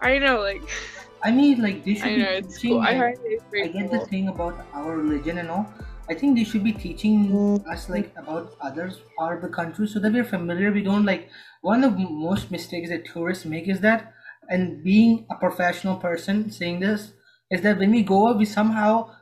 I 0.00 0.18
know 0.18 0.40
like 0.40 0.62
I 1.24 1.32
mean, 1.32 1.60
like 1.62 1.84
they 1.84 1.94
should 1.94 2.14
I 2.14 2.14
be 2.14 2.26
know 2.26 2.30
it's 2.30 2.58
teaching, 2.60 2.68
cool. 2.68 2.86
I 2.86 2.94
heard 2.94 3.18
it's 3.24 3.44
I 3.62 3.68
very 3.68 3.68
get 3.68 3.90
cool. 3.90 3.90
the 3.90 4.00
thing 4.00 4.28
about 4.28 4.66
our 4.72 4.96
religion 4.96 5.38
and 5.38 5.50
all. 5.50 5.72
I 6.08 6.14
think 6.14 6.36
they 6.36 6.44
should 6.44 6.62
be 6.64 6.72
teaching 6.72 7.40
us 7.70 7.88
like 7.88 8.12
about 8.16 8.54
others 8.60 9.00
part 9.16 9.36
of 9.36 9.42
the 9.42 9.54
country 9.56 9.86
so 9.88 9.98
that 10.00 10.12
we're 10.12 10.24
familiar. 10.24 10.70
We 10.70 10.82
don't 10.82 11.04
like 11.06 11.30
one 11.62 11.82
of 11.82 11.96
the 11.96 12.06
most 12.08 12.50
mistakes 12.50 12.90
that 12.90 13.06
tourists 13.06 13.46
make 13.46 13.68
is 13.68 13.80
that, 13.80 14.12
and 14.50 14.82
being 14.84 15.26
a 15.30 15.36
professional 15.36 15.96
person 15.96 16.50
saying 16.50 16.80
this 16.80 17.14
is 17.50 17.62
that 17.62 17.78
when 17.78 17.90
we 17.90 18.02
go, 18.02 18.36
we 18.36 18.44
somehow 18.44 19.16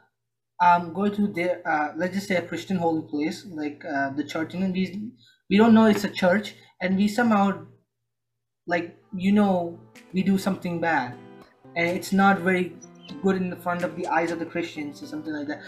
um 0.60 0.92
go 0.94 1.08
to 1.08 1.28
their 1.32 1.66
uh, 1.68 1.92
let's 1.96 2.14
just 2.14 2.28
say 2.28 2.36
a 2.36 2.46
Christian 2.48 2.78
holy 2.78 3.08
place 3.08 3.46
like 3.46 3.84
uh, 3.84 4.10
the 4.10 4.24
church, 4.24 4.54
and 4.54 4.72
we 4.74 5.12
we 5.50 5.56
don't 5.58 5.74
know 5.74 5.86
it's 5.86 6.04
a 6.04 6.10
church, 6.10 6.56
and 6.80 6.96
we 6.96 7.08
somehow 7.08 7.66
like 8.66 8.96
you 9.14 9.32
know 9.32 9.80
we 10.12 10.22
do 10.22 10.38
something 10.38 10.80
bad 10.80 11.18
and 11.76 11.88
it's 11.88 12.12
not 12.12 12.40
very 12.40 12.74
good 13.22 13.36
in 13.36 13.50
the 13.50 13.56
front 13.56 13.82
of 13.82 13.96
the 13.96 14.06
eyes 14.06 14.30
of 14.30 14.38
the 14.38 14.46
Christians 14.46 15.02
or 15.02 15.06
something 15.06 15.32
like 15.32 15.46
that. 15.48 15.62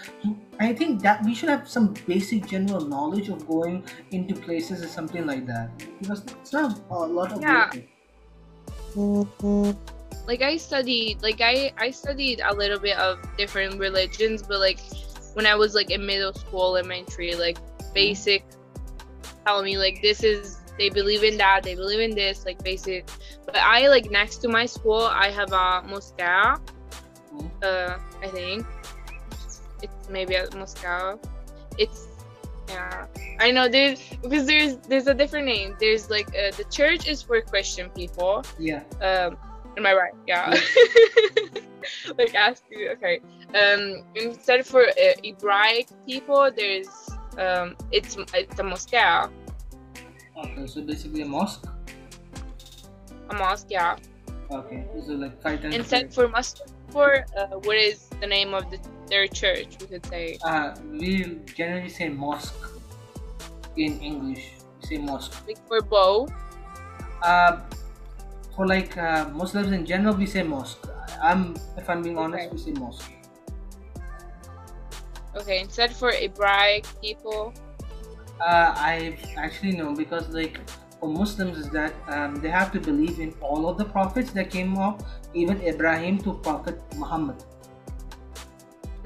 I 0.61 0.73
think 0.73 1.03
that 1.03 1.25
we 1.25 1.35
should 1.35 1.49
have 1.49 1.69
some 1.69 1.95
basic 2.07 2.47
general 2.47 2.81
knowledge 2.81 3.29
of 3.29 3.47
going 3.47 3.85
into 4.11 4.35
places 4.35 4.83
or 4.83 4.89
something 4.89 5.27
like 5.27 5.47
that 5.47 5.71
because 6.01 6.25
it's 6.25 6.53
not 6.53 6.81
a 6.91 6.95
lot 6.95 7.33
of 7.33 7.43
Yeah. 7.43 7.71
like 10.27 10.43
I 10.43 10.57
studied 10.57 11.23
like 11.23 11.41
I 11.41 11.73
I 11.79 11.91
studied 11.91 12.41
a 12.41 12.55
little 12.55 12.79
bit 12.79 12.97
of 12.99 13.19
different 13.37 13.79
religions, 13.79 14.43
but 14.43 14.61
like 14.61 14.81
when 15.35 15.47
I 15.47 15.55
was 15.55 15.75
like 15.75 15.91
in 15.91 16.07
middle 16.07 16.33
school, 16.33 16.77
elementary, 16.77 17.35
like 17.35 17.59
mm-hmm. 17.59 17.93
basic 17.93 18.45
tell 19.45 19.63
me 19.63 19.77
like 19.79 20.01
this 20.01 20.23
is 20.23 20.61
they 20.79 20.89
believe 20.91 21.23
in 21.23 21.37
that, 21.39 21.63
they 21.63 21.75
believe 21.75 22.01
in 22.01 22.15
this, 22.15 22.45
like 22.45 22.63
basic. 22.63 23.09
But 23.47 23.57
I 23.57 23.89
like 23.89 24.11
next 24.11 24.39
to 24.39 24.49
my 24.49 24.67
school 24.67 25.03
I 25.03 25.31
have 25.31 25.53
a 25.53 25.83
mosque, 25.87 26.21
uh 26.21 27.99
I 28.23 28.29
think. 28.29 28.67
It's 29.83 30.09
maybe 30.09 30.35
a 30.35 30.49
mosque. 30.57 30.85
It's 31.79 32.09
yeah. 32.69 33.07
I 33.41 33.51
know 33.51 33.69
there's 33.69 34.01
because 34.23 34.47
there's 34.47 34.77
there's 34.89 35.07
a 35.07 35.15
different 35.15 35.47
name. 35.47 35.77
There's 35.79 36.11
like 36.11 36.29
uh, 36.29 36.51
the 36.57 36.65
church 36.71 37.07
is 37.09 37.23
for 37.23 37.41
Christian 37.43 37.91
people. 37.91 38.45
Yeah, 38.59 38.83
Um, 39.03 39.37
am 39.77 39.87
I 39.87 39.93
right? 39.95 40.15
Yeah. 40.27 40.51
like 42.19 42.35
ask 42.35 42.63
you. 42.71 42.91
Okay. 42.91 43.21
Um, 43.55 44.05
instead 44.15 44.61
of 44.61 44.67
for 44.67 44.83
uh, 44.83 45.15
Hebraic 45.23 45.89
people, 46.07 46.51
there's 46.57 46.89
um, 47.39 47.77
it's 47.91 48.17
it's 48.35 48.59
a 48.59 48.63
mosque, 48.63 48.95
a 48.95 49.29
okay, 50.45 50.67
so 50.67 50.83
basically 50.83 51.23
a 51.23 51.27
mosque. 51.27 51.65
A 53.31 53.35
mosque. 53.35 53.67
Yeah. 53.71 53.97
Okay, 54.51 54.85
so 55.07 55.13
like 55.15 55.41
five 55.43 55.63
times. 55.63 55.75
Instead 55.75 56.13
for 56.13 56.29
mosque, 56.29 56.61
for 56.91 57.25
uh, 57.37 57.57
what 57.65 57.77
is 57.77 58.09
the 58.21 58.27
name 58.27 58.53
of 58.55 58.71
the 58.71 58.79
their 59.09 59.27
church? 59.27 59.77
We 59.81 59.87
could 59.87 60.07
say. 60.07 60.39
uh, 60.45 60.75
we 60.91 61.41
generally 61.55 61.89
say 61.89 62.09
mosque 62.09 62.55
in 63.77 64.01
English. 64.01 64.53
We 64.81 64.87
say 64.87 64.99
mosque. 64.99 65.33
Like 65.47 65.61
for 65.69 65.81
bow. 65.83 66.29
Uh, 67.23 67.61
for 68.55 68.67
like 68.67 68.97
uh, 68.97 69.29
Muslims 69.33 69.73
in 69.73 69.85
general, 69.85 70.15
we 70.15 70.27
say 70.27 70.43
mosque. 70.43 70.87
I'm, 71.23 71.57
if 71.77 71.89
I'm 71.89 72.03
being 72.03 72.19
honest, 72.19 72.47
Okay. 72.47 72.53
we 72.55 72.59
say 72.61 72.73
mosque. 72.81 73.11
Okay. 75.37 75.61
Instead 75.61 75.93
for 75.93 76.13
Hebraic 76.13 76.87
people. 77.03 77.53
Uh, 78.41 78.75
I 78.77 79.17
actually 79.37 79.73
know 79.73 79.95
because 79.95 80.29
like 80.29 80.59
for 81.01 81.09
Muslims 81.09 81.59
is 81.59 81.71
that 81.71 81.95
um, 82.09 82.37
they 82.37 82.51
have 82.51 82.73
to 82.73 82.81
believe 82.81 83.21
in 83.21 83.33
all 83.41 83.69
of 83.69 83.79
the 83.79 83.85
prophets 83.85 84.33
that 84.33 84.51
came 84.51 84.77
up, 84.77 85.03
even 85.35 85.61
Ibrahim 85.63 86.19
to 86.19 86.35
Prophet 86.35 86.81
Muhammad. 86.97 87.37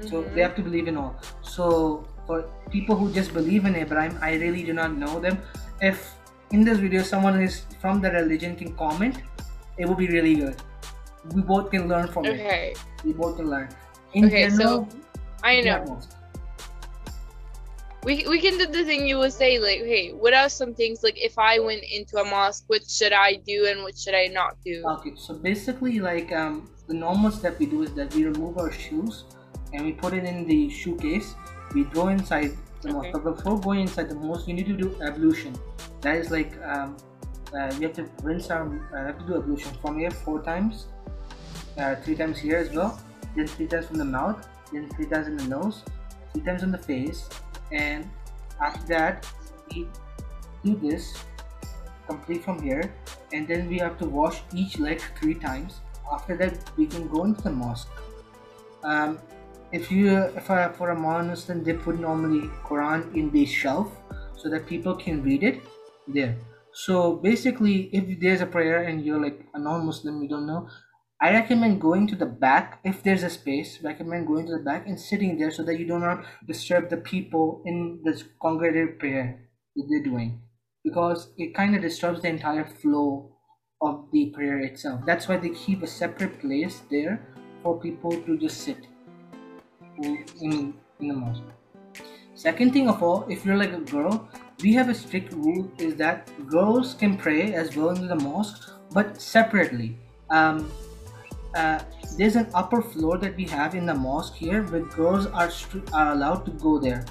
So 0.01 0.23
Mhm. 0.23 0.33
they 0.33 0.41
have 0.41 0.55
to 0.55 0.61
believe 0.61 0.87
in 0.87 0.97
all. 0.97 1.15
So 1.41 2.07
for 2.25 2.45
people 2.71 2.95
who 2.95 3.11
just 3.11 3.33
believe 3.33 3.65
in 3.65 3.75
Ibrahim, 3.75 4.17
I 4.21 4.35
really 4.35 4.63
do 4.63 4.73
not 4.73 4.95
know 4.95 5.19
them. 5.19 5.39
If 5.81 6.15
in 6.51 6.63
this 6.63 6.77
video 6.79 7.03
someone 7.03 7.41
is 7.41 7.65
from 7.81 8.01
the 8.01 8.11
religion 8.11 8.55
can 8.55 8.75
comment, 8.75 9.17
it 9.77 9.85
will 9.87 9.95
be 9.95 10.07
really 10.07 10.35
good. 10.35 10.55
We 11.35 11.41
both 11.41 11.69
can 11.71 11.87
learn 11.87 12.07
from 12.07 12.25
Okay. 12.25 12.71
it. 12.71 12.79
We 13.05 13.13
both 13.13 13.35
can 13.37 13.49
learn. 13.49 13.69
In 14.13 14.25
Okay, 14.25 14.49
so 14.49 14.57
general, 14.57 14.87
I 15.43 15.51
yeah, 15.61 15.83
know. 15.83 15.99
We, 18.05 18.25
we 18.27 18.39
can 18.39 18.57
do 18.57 18.65
the 18.65 18.85
thing 18.85 19.05
you 19.05 19.17
would 19.17 19.33
say 19.33 19.59
like, 19.59 19.79
hey, 19.79 20.11
what 20.11 20.33
are 20.33 20.47
some 20.47 20.73
things 20.73 21.03
like 21.03 21.17
if 21.17 21.37
I 21.37 21.59
went 21.59 21.83
into 21.83 22.17
a 22.17 22.23
mosque, 22.23 22.63
what 22.67 22.89
should 22.89 23.11
I 23.11 23.35
do 23.35 23.67
and 23.67 23.83
what 23.83 23.97
should 23.97 24.15
I 24.15 24.27
not 24.27 24.55
do? 24.63 24.83
Okay, 24.85 25.11
so 25.17 25.33
basically, 25.33 25.99
like 25.99 26.31
um, 26.31 26.69
the 26.87 26.93
normal 26.93 27.29
step 27.29 27.59
we 27.59 27.65
do 27.65 27.83
is 27.83 27.93
that 27.95 28.13
we 28.15 28.23
remove 28.23 28.57
our 28.57 28.71
shoes 28.71 29.25
and 29.73 29.85
we 29.85 29.91
put 29.91 30.13
it 30.13 30.23
in 30.23 30.47
the 30.47 30.69
shoe 30.69 30.95
case. 30.95 31.35
We 31.73 31.83
go 31.83 32.07
inside 32.07 32.51
the 32.81 32.93
mosque, 32.93 33.09
Okay. 33.09 33.19
but 33.23 33.35
before 33.35 33.59
going 33.59 33.81
inside 33.81 34.09
the 34.09 34.15
mosque, 34.15 34.47
you 34.47 34.53
need 34.53 34.67
to 34.67 34.77
do 34.77 34.95
ablution. 35.01 35.53
That 35.99 36.15
is 36.15 36.31
like 36.31 36.53
um, 36.63 36.95
uh, 37.53 37.75
we 37.77 37.83
have 37.83 37.93
to 37.93 38.09
rinse 38.23 38.49
our, 38.49 38.65
uh, 38.95 39.07
have 39.07 39.19
to 39.19 39.25
do 39.25 39.35
ablution 39.35 39.71
from 39.81 39.99
here 39.99 40.11
four 40.11 40.41
times, 40.41 40.87
uh, 41.77 41.95
three 41.97 42.15
times 42.15 42.39
here 42.39 42.55
as 42.57 42.69
well, 42.71 42.97
then 43.35 43.45
three 43.45 43.67
times 43.67 43.87
from 43.87 43.97
the 43.97 44.05
mouth, 44.05 44.47
then 44.71 44.89
three 44.95 45.05
times 45.05 45.27
in 45.27 45.35
the 45.35 45.43
nose, 45.43 45.83
three 46.31 46.43
times 46.43 46.63
on 46.63 46.71
the 46.71 46.77
face, 46.77 47.27
and 47.71 48.09
after 48.61 48.85
that 48.87 49.27
we 49.71 49.87
do 50.63 50.75
this 50.75 51.13
complete 52.07 52.43
from 52.43 52.61
here 52.61 52.93
and 53.33 53.47
then 53.47 53.69
we 53.69 53.77
have 53.77 53.97
to 53.99 54.05
wash 54.05 54.41
each 54.53 54.79
leg 54.79 55.01
three 55.19 55.35
times. 55.35 55.81
After 56.11 56.35
that 56.37 56.71
we 56.77 56.87
can 56.87 57.07
go 57.07 57.23
into 57.23 57.41
the 57.41 57.51
mosque. 57.51 57.89
Um, 58.83 59.19
if 59.71 59.91
you 59.91 60.17
if 60.35 60.49
I, 60.49 60.69
for 60.69 60.89
a 60.89 60.95
muslim 60.99 61.63
they 61.63 61.73
put 61.73 61.99
normally 61.99 62.49
quran 62.65 63.15
in 63.15 63.29
the 63.29 63.45
shelf 63.45 63.91
so 64.35 64.49
that 64.49 64.65
people 64.65 64.95
can 64.95 65.21
read 65.21 65.43
it 65.43 65.61
there. 66.07 66.37
So 66.71 67.17
basically 67.17 67.89
if 67.93 68.19
there's 68.19 68.41
a 68.41 68.45
prayer 68.45 68.83
and 68.83 69.05
you're 69.05 69.21
like 69.21 69.45
a 69.53 69.59
non-muslim 69.59 70.23
you 70.23 70.29
don't 70.29 70.47
know 70.47 70.67
i 71.21 71.31
recommend 71.31 71.81
going 71.81 72.07
to 72.07 72.15
the 72.15 72.25
back 72.25 72.79
if 72.83 73.01
there's 73.03 73.23
a 73.23 73.29
space 73.29 73.79
recommend 73.83 74.27
going 74.27 74.45
to 74.45 74.57
the 74.57 74.63
back 74.63 74.87
and 74.87 74.99
sitting 74.99 75.37
there 75.37 75.51
so 75.51 75.63
that 75.63 75.79
you 75.79 75.87
do 75.87 75.99
not 75.99 76.23
disturb 76.47 76.89
the 76.89 76.97
people 76.97 77.61
in 77.65 77.99
this 78.03 78.23
congregated 78.41 78.99
prayer 78.99 79.49
that 79.75 79.85
they're 79.89 80.03
doing 80.03 80.41
because 80.83 81.31
it 81.37 81.53
kind 81.53 81.75
of 81.75 81.81
disturbs 81.81 82.21
the 82.21 82.27
entire 82.27 82.65
flow 82.65 83.31
of 83.81 84.05
the 84.11 84.27
prayer 84.27 84.59
itself. 84.59 85.01
That's 85.05 85.27
why 85.27 85.37
they 85.37 85.49
keep 85.49 85.83
a 85.83 85.87
separate 85.87 86.39
place 86.39 86.81
there 86.89 87.21
for 87.63 87.79
people 87.79 88.11
to 88.11 88.37
just 88.37 88.61
sit 88.61 88.87
in, 89.97 90.25
in, 90.41 90.73
the 90.99 91.13
mosque. 91.13 91.43
Second 92.35 92.73
thing 92.73 92.89
of 92.89 93.01
all, 93.01 93.25
if 93.29 93.45
you're 93.45 93.57
like 93.57 93.73
a 93.73 93.79
girl, 93.79 94.29
we 94.61 94.73
have 94.73 94.89
a 94.89 94.93
strict 94.93 95.33
rule 95.33 95.71
is 95.77 95.95
that 95.95 96.29
girls 96.47 96.93
can 96.93 97.17
pray 97.17 97.53
as 97.53 97.75
well 97.75 97.89
in 97.89 98.07
the 98.07 98.15
mosque, 98.15 98.69
but 98.91 99.21
separately. 99.21 99.97
Um, 100.29 100.69
uh, 101.55 101.79
there's 102.17 102.35
an 102.35 102.47
upper 102.53 102.81
floor 102.81 103.17
that 103.17 103.35
we 103.35 103.45
have 103.45 103.75
in 103.75 103.85
the 103.85 103.93
mosque 103.93 104.35
here 104.35 104.63
where 104.63 104.81
girls 104.81 105.25
are, 105.27 105.51
are 105.93 106.13
allowed 106.13 106.45
to 106.45 106.51
go 106.51 106.79
there. 106.79 107.05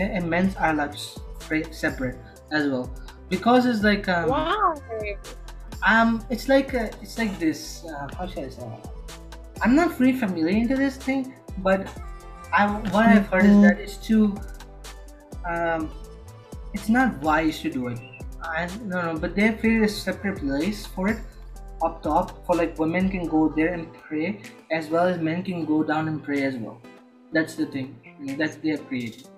And 0.00 0.28
men's 0.28 0.56
are 0.56 0.70
allowed 0.70 0.96
to 0.96 1.72
separate 1.72 2.16
as 2.50 2.68
well. 2.68 2.90
Because 3.28 3.66
it's 3.66 3.82
like 3.82 4.08
um, 4.08 4.30
Why? 4.30 5.16
um 5.86 6.24
it's 6.30 6.48
like 6.48 6.74
uh, 6.74 6.88
it's 7.02 7.18
like 7.18 7.38
this 7.38 7.84
uh, 7.84 8.08
how 8.16 8.26
should 8.26 8.44
i 8.44 8.48
say? 8.48 8.66
I'm 9.62 9.74
not 9.74 9.98
really 9.98 10.18
familiar 10.18 10.56
into 10.56 10.76
this 10.76 10.96
thing 10.96 11.34
but 11.58 11.88
i 12.52 12.66
what 12.66 13.06
i've 13.06 13.26
heard 13.26 13.44
is 13.44 13.60
that 13.62 13.78
it's 13.80 13.96
too 13.96 14.36
um 15.48 15.90
it's 16.72 16.88
not 16.88 17.18
wise 17.22 17.60
to 17.60 17.70
do 17.70 17.88
it. 17.88 17.98
I, 18.42 18.68
no 18.84 19.12
no 19.12 19.18
but 19.18 19.34
they've 19.34 19.58
created 19.58 19.82
a 19.84 19.88
separate 19.88 20.38
place 20.40 20.86
for 20.86 21.08
it 21.08 21.18
up 21.82 22.02
top 22.02 22.44
for 22.46 22.56
like 22.56 22.78
women 22.78 23.08
can 23.08 23.26
go 23.26 23.48
there 23.48 23.74
and 23.74 23.92
pray 23.94 24.40
as 24.70 24.88
well 24.88 25.06
as 25.06 25.20
men 25.20 25.42
can 25.42 25.64
go 25.64 25.82
down 25.82 26.08
and 26.08 26.22
pray 26.22 26.42
as 26.44 26.56
well 26.56 26.80
that's 27.32 27.54
the 27.54 27.66
thing 27.66 27.96
that's 28.38 28.56
they 28.56 28.70
have 28.70 28.86
created 28.86 29.28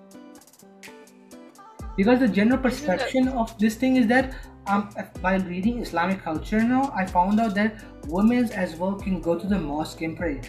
because 1.97 2.19
the 2.19 2.27
general 2.27 2.61
perception 2.61 3.27
of 3.27 3.57
this 3.59 3.75
thing 3.75 3.97
is 3.97 4.07
that 4.07 4.33
um, 4.67 4.89
by 5.21 5.35
reading 5.35 5.79
Islamic 5.79 6.23
culture 6.23 6.61
now, 6.61 6.93
I 6.95 7.05
found 7.05 7.39
out 7.39 7.55
that 7.55 7.83
women 8.07 8.51
as 8.53 8.75
well 8.75 8.93
can 8.93 9.19
go 9.19 9.37
to 9.37 9.47
the 9.47 9.57
mosque 9.57 10.01
and 10.01 10.15
pray. 10.15 10.41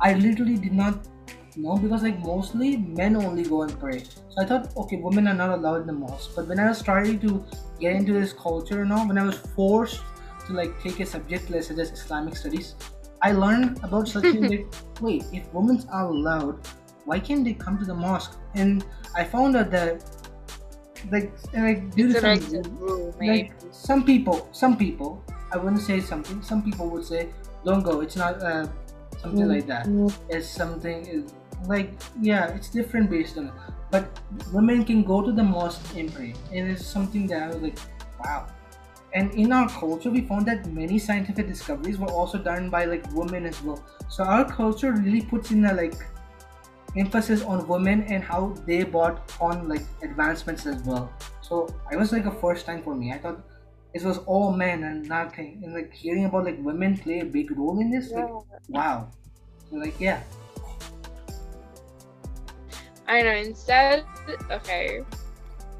I 0.00 0.14
literally 0.14 0.56
did 0.56 0.72
not 0.72 1.06
know 1.56 1.76
because 1.76 2.02
like 2.02 2.18
mostly 2.18 2.76
men 2.76 3.16
only 3.16 3.44
go 3.44 3.62
and 3.62 3.78
pray. 3.78 4.00
So 4.00 4.42
I 4.42 4.44
thought, 4.44 4.76
okay, 4.76 4.96
women 4.96 5.28
are 5.28 5.34
not 5.34 5.50
allowed 5.50 5.82
in 5.82 5.86
the 5.86 5.92
mosque. 5.92 6.32
But 6.34 6.48
when 6.48 6.58
I 6.58 6.68
was 6.68 6.78
starting 6.78 7.20
to 7.20 7.44
get 7.78 7.94
into 7.94 8.12
this 8.12 8.32
culture 8.32 8.84
now, 8.84 9.06
when 9.06 9.16
I 9.16 9.24
was 9.24 9.38
forced 9.54 10.02
to 10.46 10.52
like 10.52 10.80
take 10.82 11.00
a 11.00 11.06
subject 11.06 11.50
like 11.50 11.62
such 11.62 11.78
as 11.78 11.90
Islamic 11.92 12.36
studies, 12.36 12.74
I 13.22 13.32
learned 13.32 13.82
about 13.82 14.08
such 14.08 14.22
things 14.22 14.50
like, 14.54 14.66
wait, 15.00 15.24
if 15.32 15.52
women 15.52 15.82
are 15.90 16.06
allowed, 16.06 16.58
why 17.04 17.18
can't 17.18 17.44
they 17.44 17.54
come 17.54 17.78
to 17.78 17.84
the 17.84 17.94
mosque? 17.94 18.38
And 18.54 18.84
I 19.14 19.24
found 19.24 19.56
out 19.56 19.70
that 19.70 20.04
like 21.10 21.32
like 21.54 21.94
due 21.94 22.12
to 22.12 22.20
some 22.20 22.62
rule, 22.78 23.14
like 23.20 23.52
some 23.72 24.04
people 24.04 24.48
some 24.52 24.76
people 24.76 25.24
i 25.52 25.56
wouldn't 25.56 25.82
say 25.82 26.00
something 26.00 26.40
some 26.42 26.62
people 26.62 26.88
would 26.88 27.04
say 27.04 27.28
don't 27.64 27.82
go 27.82 28.00
it's 28.00 28.14
not 28.16 28.40
uh, 28.42 28.66
something 29.20 29.48
like 29.48 29.66
that. 29.66 29.86
It's 30.28 30.48
something 30.48 31.30
like 31.66 31.90
yeah 32.20 32.54
it's 32.54 32.68
different 32.70 33.10
based 33.10 33.38
on 33.38 33.48
it. 33.48 33.52
But 33.90 34.20
women 34.52 34.84
can 34.84 35.04
go 35.04 35.22
to 35.22 35.32
the 35.32 35.42
mosque 35.42 35.96
and 35.96 36.12
pray 36.12 36.34
and 36.52 36.70
it's 36.70 36.84
something 36.86 37.26
that 37.28 37.42
i 37.42 37.46
was 37.48 37.56
like 37.56 37.78
wow 38.24 38.48
and 39.14 39.32
in 39.34 39.52
our 39.52 39.68
culture 39.68 40.10
we 40.10 40.22
found 40.22 40.46
that 40.46 40.66
many 40.66 40.98
scientific 40.98 41.46
discoveries 41.46 41.98
were 41.98 42.10
also 42.10 42.38
done 42.38 42.70
by 42.70 42.84
like 42.84 43.04
women 43.12 43.46
as 43.46 43.60
well 43.62 43.82
so 44.08 44.24
our 44.24 44.44
culture 44.50 44.92
really 44.92 45.22
puts 45.22 45.50
in 45.50 45.64
a 45.66 45.74
like 45.74 45.94
emphasis 46.96 47.42
on 47.42 47.66
women 47.68 48.02
and 48.04 48.22
how 48.22 48.54
they 48.66 48.82
brought 48.82 49.32
on 49.40 49.68
like 49.68 49.82
advancements 50.02 50.66
as 50.66 50.82
well 50.82 51.12
so 51.40 51.68
it 51.90 51.96
was 51.96 52.12
like 52.12 52.26
a 52.26 52.30
first 52.30 52.66
time 52.66 52.82
for 52.82 52.94
me 52.94 53.12
i 53.12 53.18
thought 53.18 53.40
it 53.94 54.02
was 54.02 54.18
all 54.18 54.52
men 54.52 54.84
and 54.84 55.08
nothing 55.08 55.60
and 55.64 55.74
like 55.74 55.92
hearing 55.92 56.24
about 56.26 56.44
like 56.44 56.58
women 56.60 56.96
play 56.96 57.20
a 57.20 57.24
big 57.24 57.50
role 57.56 57.80
in 57.80 57.90
this 57.90 58.10
like 58.12 58.28
wow 58.68 59.08
so, 59.70 59.76
like 59.76 59.98
yeah 59.98 60.22
I 63.12 63.20
know. 63.20 63.32
Instead, 63.32 64.04
okay. 64.50 65.04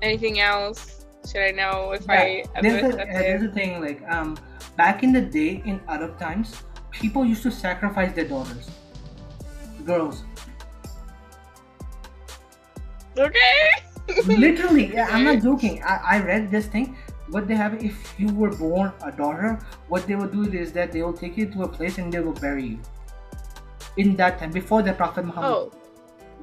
Anything 0.02 0.40
else? 0.40 1.01
Should 1.30 1.42
I 1.42 1.50
know 1.52 1.92
if 1.92 2.08
I 2.08 2.44
Yeah, 2.54 2.60
there's, 2.60 2.84
ever 2.84 3.02
a, 3.02 3.06
there's 3.06 3.42
a 3.42 3.52
thing 3.52 3.80
like 3.80 4.02
um 4.08 4.36
back 4.76 5.02
in 5.02 5.12
the 5.12 5.20
day 5.20 5.62
in 5.64 5.80
Arab 5.88 6.18
times 6.18 6.56
people 6.90 7.24
used 7.24 7.42
to 7.42 7.50
sacrifice 7.50 8.12
their 8.12 8.26
daughters. 8.26 8.70
Girls. 9.84 10.24
Okay. 13.18 13.70
literally. 14.26 14.86
Yeah, 14.94 15.08
i'm 15.10 15.24
not 15.24 15.42
joking. 15.42 15.82
I, 15.82 16.00
I 16.14 16.20
read 16.20 16.50
this 16.50 16.66
thing. 16.66 16.96
What 17.28 17.48
they 17.48 17.54
have 17.54 17.82
if 17.82 18.14
you 18.18 18.28
were 18.28 18.50
born 18.50 18.92
a 19.02 19.10
daughter 19.10 19.58
what 19.88 20.06
they 20.06 20.16
will 20.16 20.28
do 20.28 20.42
is 20.52 20.72
that 20.72 20.92
they 20.92 21.02
will 21.02 21.12
take 21.12 21.36
you 21.36 21.46
to 21.52 21.62
a 21.62 21.68
place 21.68 21.98
and 21.98 22.12
they 22.12 22.20
will 22.20 22.38
bury 22.46 22.66
you. 22.66 22.80
In 23.96 24.16
that 24.16 24.38
time 24.38 24.50
before 24.50 24.82
the 24.82 24.92
prophet 24.92 25.24
muhammad. 25.24 25.50
Oh, 25.50 25.72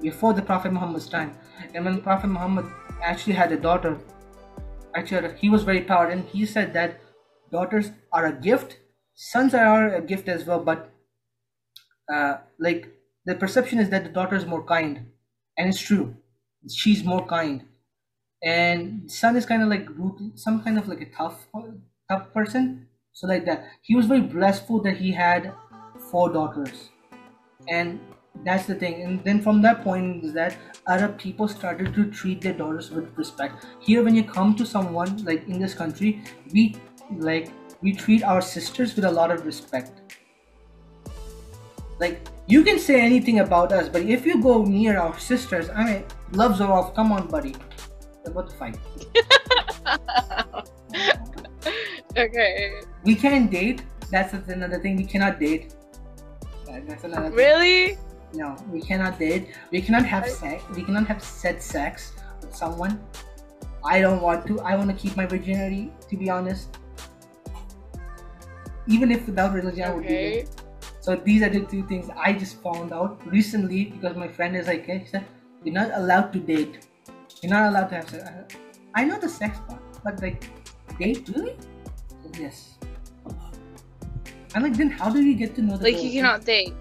before 0.01 0.33
the 0.33 0.41
prophet 0.41 0.71
muhammad's 0.71 1.07
time. 1.07 1.37
And 1.73 1.85
when 1.85 2.01
prophet 2.01 2.27
muhammad 2.27 2.65
actually 3.03 3.33
had 3.33 3.51
a 3.51 3.57
daughter 3.57 3.97
actually 4.99 5.35
he 5.37 5.49
was 5.49 5.63
very 5.63 5.81
proud. 5.81 6.11
And 6.11 6.25
he 6.29 6.45
said 6.45 6.73
that 6.73 6.99
daughters 7.51 7.91
are 8.11 8.25
a 8.27 8.33
gift 8.33 8.79
sons 9.15 9.53
are 9.53 9.93
a 9.95 10.01
gift 10.01 10.29
as 10.29 10.45
well 10.45 10.63
but 10.63 10.91
uh, 12.11 12.37
like 12.59 12.87
the 13.25 13.35
perception 13.35 13.79
is 13.79 13.89
that 13.89 14.03
the 14.03 14.09
daughter 14.09 14.35
is 14.35 14.45
more 14.45 14.63
kind. 14.63 15.11
And 15.57 15.69
it's 15.69 15.79
true. 15.81 16.15
She's 16.73 17.03
more 17.03 17.25
kind. 17.25 17.67
And 18.43 19.11
son 19.11 19.35
is 19.35 19.45
kind 19.45 19.63
of 19.63 19.69
like 19.69 19.87
some 20.35 20.63
kind 20.63 20.77
of 20.77 20.87
like 20.87 21.01
a 21.01 21.11
tough 21.11 21.47
tough 22.09 22.33
person. 22.33 22.87
So 23.13 23.27
like 23.27 23.45
that. 23.45 23.67
He 23.81 23.95
was 23.95 24.05
very 24.07 24.21
blessful 24.21 24.81
that 24.83 24.97
he 24.97 25.11
had 25.11 25.53
four 26.11 26.31
daughters. 26.31 26.89
And 27.69 27.99
that's 28.43 28.65
the 28.65 28.75
thing. 28.75 29.03
And 29.03 29.23
then 29.23 29.41
from 29.41 29.61
that 29.63 29.83
point 29.83 30.23
is 30.23 30.33
that 30.33 30.57
arab 30.87 31.17
people 31.17 31.47
started 31.47 31.93
to 31.93 32.09
treat 32.09 32.41
their 32.41 32.53
daughters 32.53 32.89
with 32.91 33.17
respect. 33.17 33.65
Here 33.79 34.03
when 34.03 34.15
you 34.15 34.23
come 34.23 34.55
to 34.55 34.65
someone 34.65 35.23
like 35.25 35.47
in 35.47 35.59
this 35.59 35.73
country 35.73 36.23
we 36.53 36.75
like 37.11 37.51
we 37.81 37.93
treat 37.93 38.23
our 38.23 38.41
sisters 38.41 38.95
with 38.95 39.05
a 39.05 39.11
lot 39.11 39.31
of 39.31 39.45
respect. 39.45 40.19
Like 41.99 42.27
you 42.47 42.63
can 42.63 42.79
say 42.79 43.01
anything 43.01 43.39
about 43.39 43.71
us 43.71 43.89
but 43.89 44.03
if 44.03 44.25
you 44.25 44.41
go 44.41 44.63
near 44.63 44.97
our 44.97 45.17
sisters 45.19 45.69
i 45.75 45.83
mean 45.83 46.05
loves 46.31 46.61
are 46.61 46.71
off. 46.71 46.95
Come 46.95 47.11
on 47.11 47.27
buddy. 47.27 47.55
We're 48.23 48.31
about 48.31 48.49
to 48.49 48.55
fight? 48.55 48.77
Okay. 52.17 52.81
we 53.03 53.15
can't 53.15 53.49
date. 53.49 53.83
That's 54.11 54.33
another 54.33 54.79
thing. 54.79 54.97
We 54.97 55.05
cannot 55.05 55.39
date. 55.39 55.73
Another 56.67 57.29
thing. 57.29 57.97
No, 58.33 58.55
we 58.71 58.81
cannot 58.81 59.17
date. 59.17 59.49
We 59.71 59.81
cannot 59.81 60.05
have 60.05 60.27
sex. 60.29 60.63
We 60.75 60.83
cannot 60.83 61.07
have 61.07 61.23
said 61.23 61.61
sex 61.61 62.13
with 62.41 62.55
someone. 62.55 62.99
I 63.83 64.01
don't 64.01 64.21
want 64.21 64.45
to. 64.47 64.59
I 64.61 64.75
want 64.75 64.89
to 64.89 64.95
keep 64.95 65.15
my 65.17 65.25
virginity. 65.25 65.91
To 66.09 66.17
be 66.17 66.29
honest, 66.29 66.77
even 68.87 69.11
if 69.11 69.25
without 69.25 69.53
religion, 69.53 69.83
I 69.83 69.93
would 69.93 70.07
do 70.07 70.13
Okay. 70.13 70.39
it. 70.39 70.61
So 71.01 71.15
these 71.15 71.41
are 71.41 71.49
the 71.49 71.61
two 71.61 71.87
things 71.87 72.09
I 72.15 72.33
just 72.33 72.61
found 72.61 72.93
out 72.93 73.25
recently 73.25 73.85
because 73.85 74.15
my 74.15 74.27
friend 74.27 74.55
is 74.55 74.67
like, 74.67 74.85
hey, 74.85 74.99
he 74.99 75.07
said, 75.07 75.25
you're 75.63 75.73
not 75.73 75.91
allowed 75.95 76.33
to 76.33 76.39
date. 76.39 76.87
You're 77.41 77.51
not 77.51 77.69
allowed 77.69 77.87
to 77.87 77.95
have 77.95 78.09
sex. 78.09 78.55
I 78.95 79.05
know 79.05 79.17
the 79.19 79.29
sex 79.29 79.57
part, 79.67 79.81
but 80.03 80.21
like, 80.21 80.43
date 80.99 81.29
really? 81.29 81.55
Yes. 82.37 82.75
I'm 84.53 84.63
like, 84.63 84.73
then 84.73 84.89
how 84.89 85.09
do 85.09 85.21
you 85.21 85.35
get 85.35 85.55
to 85.55 85.61
know 85.61 85.77
the 85.77 85.83
Like 85.83 86.03
you 86.03 86.11
cannot 86.11 86.43
date. 86.45 86.73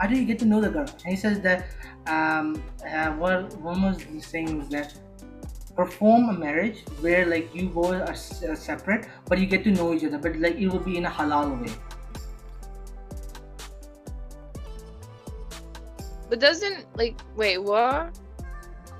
How 0.00 0.06
do 0.08 0.16
you 0.16 0.24
get 0.24 0.38
to 0.40 0.44
know 0.44 0.60
the 0.60 0.70
girl? 0.70 0.86
And 1.04 1.10
he 1.14 1.16
says 1.16 1.40
that 1.40 1.66
um, 2.06 2.62
uh, 2.88 3.12
what 3.12 3.56
one 3.58 3.82
was 3.82 4.02
saying 4.26 4.60
is 4.62 4.68
that 4.70 4.94
perform 5.76 6.28
a 6.28 6.32
marriage 6.32 6.84
where 7.00 7.26
like 7.26 7.54
you 7.54 7.68
both 7.68 7.94
are 7.94 8.10
s- 8.12 8.42
uh, 8.44 8.54
separate, 8.54 9.08
but 9.26 9.38
you 9.38 9.46
get 9.46 9.64
to 9.64 9.70
know 9.70 9.92
each 9.94 10.04
other, 10.04 10.18
but 10.18 10.36
like 10.36 10.56
it 10.56 10.68
will 10.68 10.78
be 10.80 10.96
in 10.96 11.06
a 11.06 11.10
halal 11.10 11.60
way. 11.60 11.72
But 16.28 16.40
doesn't 16.40 16.86
like 16.96 17.16
wait 17.36 17.58
what? 17.58 18.16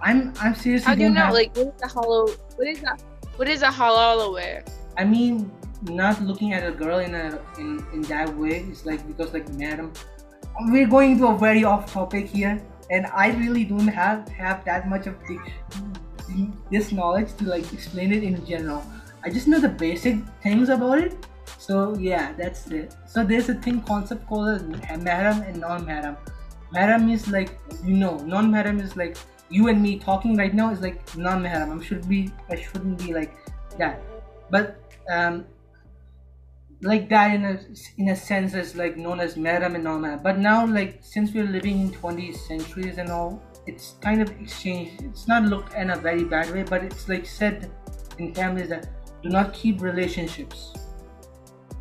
I'm 0.02 0.32
I'm 0.40 0.54
seriously. 0.54 0.86
How 0.86 0.94
do 0.94 1.00
you 1.02 1.06
don't 1.08 1.14
know? 1.14 1.20
have- 1.26 1.34
Like 1.34 1.56
what 1.56 1.66
is 1.68 1.80
the 1.80 1.88
hollow? 1.88 2.26
What 2.56 2.68
is 2.68 2.80
that? 2.82 3.02
What 3.36 3.48
is 3.48 3.62
a 3.62 3.68
halal 3.68 4.32
wear? 4.32 4.64
I 4.96 5.04
mean, 5.04 5.50
not 5.82 6.22
looking 6.22 6.52
at 6.52 6.66
a 6.66 6.70
girl 6.72 6.98
in 6.98 7.14
a 7.14 7.40
in, 7.58 7.84
in 7.92 8.02
that 8.02 8.36
way 8.36 8.60
It's 8.70 8.86
like 8.86 9.04
because 9.08 9.32
like 9.32 9.48
madam, 9.54 9.92
we're 10.62 10.86
going 10.88 11.18
to 11.18 11.28
a 11.28 11.38
very 11.38 11.64
off 11.64 11.92
topic 11.92 12.26
here, 12.28 12.62
and 12.90 13.06
I 13.06 13.30
really 13.32 13.64
don't 13.64 13.88
have 13.88 14.28
have 14.28 14.64
that 14.64 14.88
much 14.88 15.06
of 15.06 15.16
the, 15.28 15.38
the- 16.28 16.50
this 16.70 16.92
knowledge 16.92 17.34
to 17.36 17.44
like 17.44 17.72
explain 17.72 18.12
it 18.12 18.22
in 18.22 18.44
general. 18.46 18.84
I 19.24 19.30
just 19.30 19.48
know 19.48 19.60
the 19.60 19.68
basic 19.68 20.16
things 20.42 20.68
about 20.68 20.98
it. 20.98 21.26
So 21.58 21.96
yeah, 21.98 22.32
that's 22.32 22.66
it. 22.70 22.94
So 23.06 23.24
there's 23.24 23.48
a 23.48 23.54
thing 23.54 23.80
concept 23.82 24.26
called 24.28 24.60
mahram 25.08 25.46
and 25.48 25.60
non-mahram. 25.60 26.16
Mahram 26.74 27.12
is 27.12 27.28
like 27.28 27.58
you 27.84 27.94
know, 27.96 28.18
non-mahram 28.18 28.80
is 28.82 28.96
like 28.96 29.16
you 29.50 29.68
and 29.68 29.82
me 29.82 29.98
talking 29.98 30.36
right 30.36 30.54
now 30.54 30.70
is 30.70 30.80
like 30.80 31.16
non-mahram. 31.16 31.80
I 31.80 31.84
should 31.84 32.08
be 32.08 32.30
I 32.50 32.56
shouldn't 32.56 32.98
be 32.98 33.14
like 33.14 33.34
that. 33.78 34.02
But 34.50 34.76
um, 35.10 35.46
like 36.84 37.08
that 37.08 37.34
in 37.34 37.44
a 37.46 37.58
in 37.96 38.08
a 38.10 38.16
sense 38.16 38.54
is 38.54 38.76
like 38.76 38.96
known 38.96 39.18
as 39.18 39.36
mahram 39.36 39.74
and 39.74 39.84
non-mahram. 39.84 40.22
But 40.22 40.38
now 40.38 40.66
like 40.66 40.98
since 41.00 41.32
we're 41.32 41.50
living 41.56 41.80
in 41.80 41.90
20th 41.90 42.36
centuries 42.36 42.98
and 42.98 43.10
all, 43.10 43.42
it's 43.66 43.94
kind 44.02 44.20
of 44.20 44.30
exchanged. 44.40 45.02
It's 45.02 45.26
not 45.26 45.44
looked 45.44 45.74
in 45.74 45.90
a 45.90 45.96
very 45.96 46.24
bad 46.24 46.50
way, 46.52 46.62
but 46.62 46.84
it's 46.84 47.08
like 47.08 47.24
said 47.24 47.70
in 48.18 48.34
families 48.34 48.68
that 48.68 48.88
do 49.22 49.30
not 49.30 49.54
keep 49.54 49.80
relationships. 49.80 50.74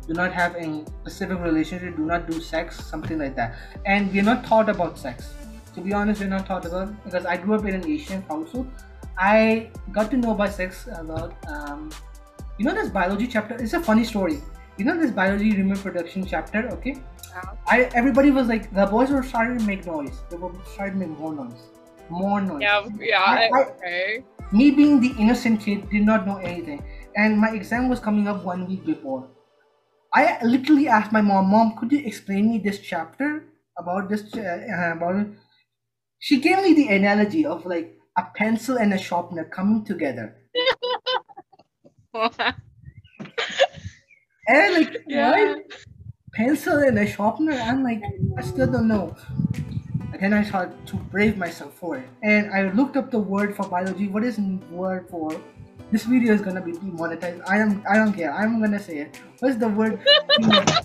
Do 0.06 0.14
not 0.14 0.32
have 0.32 0.56
any 0.56 0.84
specific 1.02 1.38
relationship. 1.40 1.96
Do 1.96 2.06
not 2.06 2.26
do 2.30 2.40
sex 2.40 2.82
something 2.84 3.18
like 3.18 3.36
that. 3.36 3.56
And 3.84 4.10
we're 4.12 4.22
not 4.22 4.44
taught 4.46 4.70
about 4.70 4.98
sex. 4.98 5.34
To 5.74 5.82
be 5.82 5.92
honest 5.92 6.20
we're 6.20 6.28
not 6.28 6.46
taught 6.46 6.64
about 6.64 6.90
because 7.04 7.26
i 7.26 7.36
grew 7.36 7.56
up 7.56 7.64
in 7.66 7.74
an 7.74 7.86
asian 7.90 8.22
household. 8.22 8.68
I 9.18 9.70
got 9.92 10.10
to 10.12 10.16
know 10.16 10.32
about 10.32 10.54
sex 10.54 10.88
about 10.98 11.36
um, 11.46 11.90
you 12.58 12.64
know 12.64 12.74
this 12.74 12.90
biology 12.90 13.26
chapter? 13.26 13.56
It's 13.56 13.74
a 13.74 13.80
funny 13.80 14.04
story 14.04 14.40
you 14.76 14.84
know 14.84 14.98
this 14.98 15.10
biology 15.10 15.50
human 15.50 15.78
production 15.78 16.26
chapter 16.26 16.68
okay? 16.70 16.94
Wow. 17.34 17.58
i 17.68 17.82
everybody 18.00 18.30
was 18.30 18.48
like 18.48 18.72
the 18.74 18.86
boys 18.86 19.10
were 19.10 19.22
starting 19.22 19.58
to 19.58 19.64
make 19.64 19.86
noise. 19.86 20.20
They 20.30 20.36
were 20.36 20.52
starting 20.72 21.00
to 21.00 21.06
make 21.06 21.18
more 21.18 21.34
noise. 21.34 21.62
More 22.10 22.40
noise. 22.40 22.62
Yeah, 22.62 22.86
yeah. 23.00 23.20
I- 23.20 23.50
I- 23.52 23.62
okay. 23.62 24.24
me 24.52 24.70
being 24.70 25.00
the 25.00 25.12
innocent 25.18 25.60
kid 25.60 25.88
did 25.90 26.04
not 26.04 26.26
know 26.26 26.36
anything. 26.36 26.84
And 27.16 27.38
my 27.38 27.50
exam 27.50 27.88
was 27.88 28.00
coming 28.00 28.28
up 28.28 28.44
one 28.44 28.66
week 28.68 28.84
before. 28.84 29.28
I 30.14 30.38
literally 30.44 30.86
asked 30.88 31.12
my 31.12 31.20
mom 31.20 31.50
mom 31.50 31.76
could 31.78 31.90
you 31.92 32.00
explain 32.12 32.50
me 32.50 32.58
this 32.58 32.78
chapter 32.80 33.44
about 33.78 34.08
this 34.08 34.22
uh, 34.34 34.92
about 34.96 35.16
it? 35.16 35.28
She 36.18 36.40
gave 36.40 36.62
me 36.62 36.74
the 36.74 36.88
analogy 36.88 37.44
of 37.46 37.66
like 37.66 37.98
a 38.16 38.24
pencil 38.36 38.76
and 38.78 38.92
a 38.94 38.98
sharpener 38.98 39.44
coming 39.44 39.84
together 39.84 40.36
and 44.46 44.74
like 44.74 44.96
yeah. 45.06 45.30
what 45.30 45.72
pencil 46.32 46.78
and 46.78 46.98
a 46.98 47.06
sharpener? 47.06 47.52
I'm 47.52 47.82
like 47.82 48.02
i 48.38 48.42
still 48.42 48.70
don't 48.70 48.88
know. 48.88 49.16
And 50.12 50.22
then 50.22 50.34
i 50.34 50.42
started 50.44 50.86
to 50.88 50.96
brave 50.96 51.36
myself 51.36 51.74
for 51.74 51.96
it. 51.96 52.08
And 52.22 52.52
i 52.52 52.70
looked 52.72 52.96
up 52.96 53.10
the 53.10 53.18
word 53.18 53.56
for 53.56 53.66
biology. 53.68 54.08
What 54.08 54.24
is 54.24 54.36
the 54.36 54.58
word 54.70 55.08
for? 55.08 55.34
This 55.90 56.04
video 56.04 56.34
is 56.34 56.40
gonna 56.40 56.60
be 56.60 56.72
demonetized. 56.72 57.42
I 57.46 57.58
am 57.58 57.82
i 57.88 57.96
don't 57.96 58.12
care. 58.12 58.32
I'm 58.32 58.60
gonna 58.60 58.80
say 58.80 58.98
it. 58.98 59.20
What's 59.40 59.56
the 59.56 59.68
word? 59.68 60.00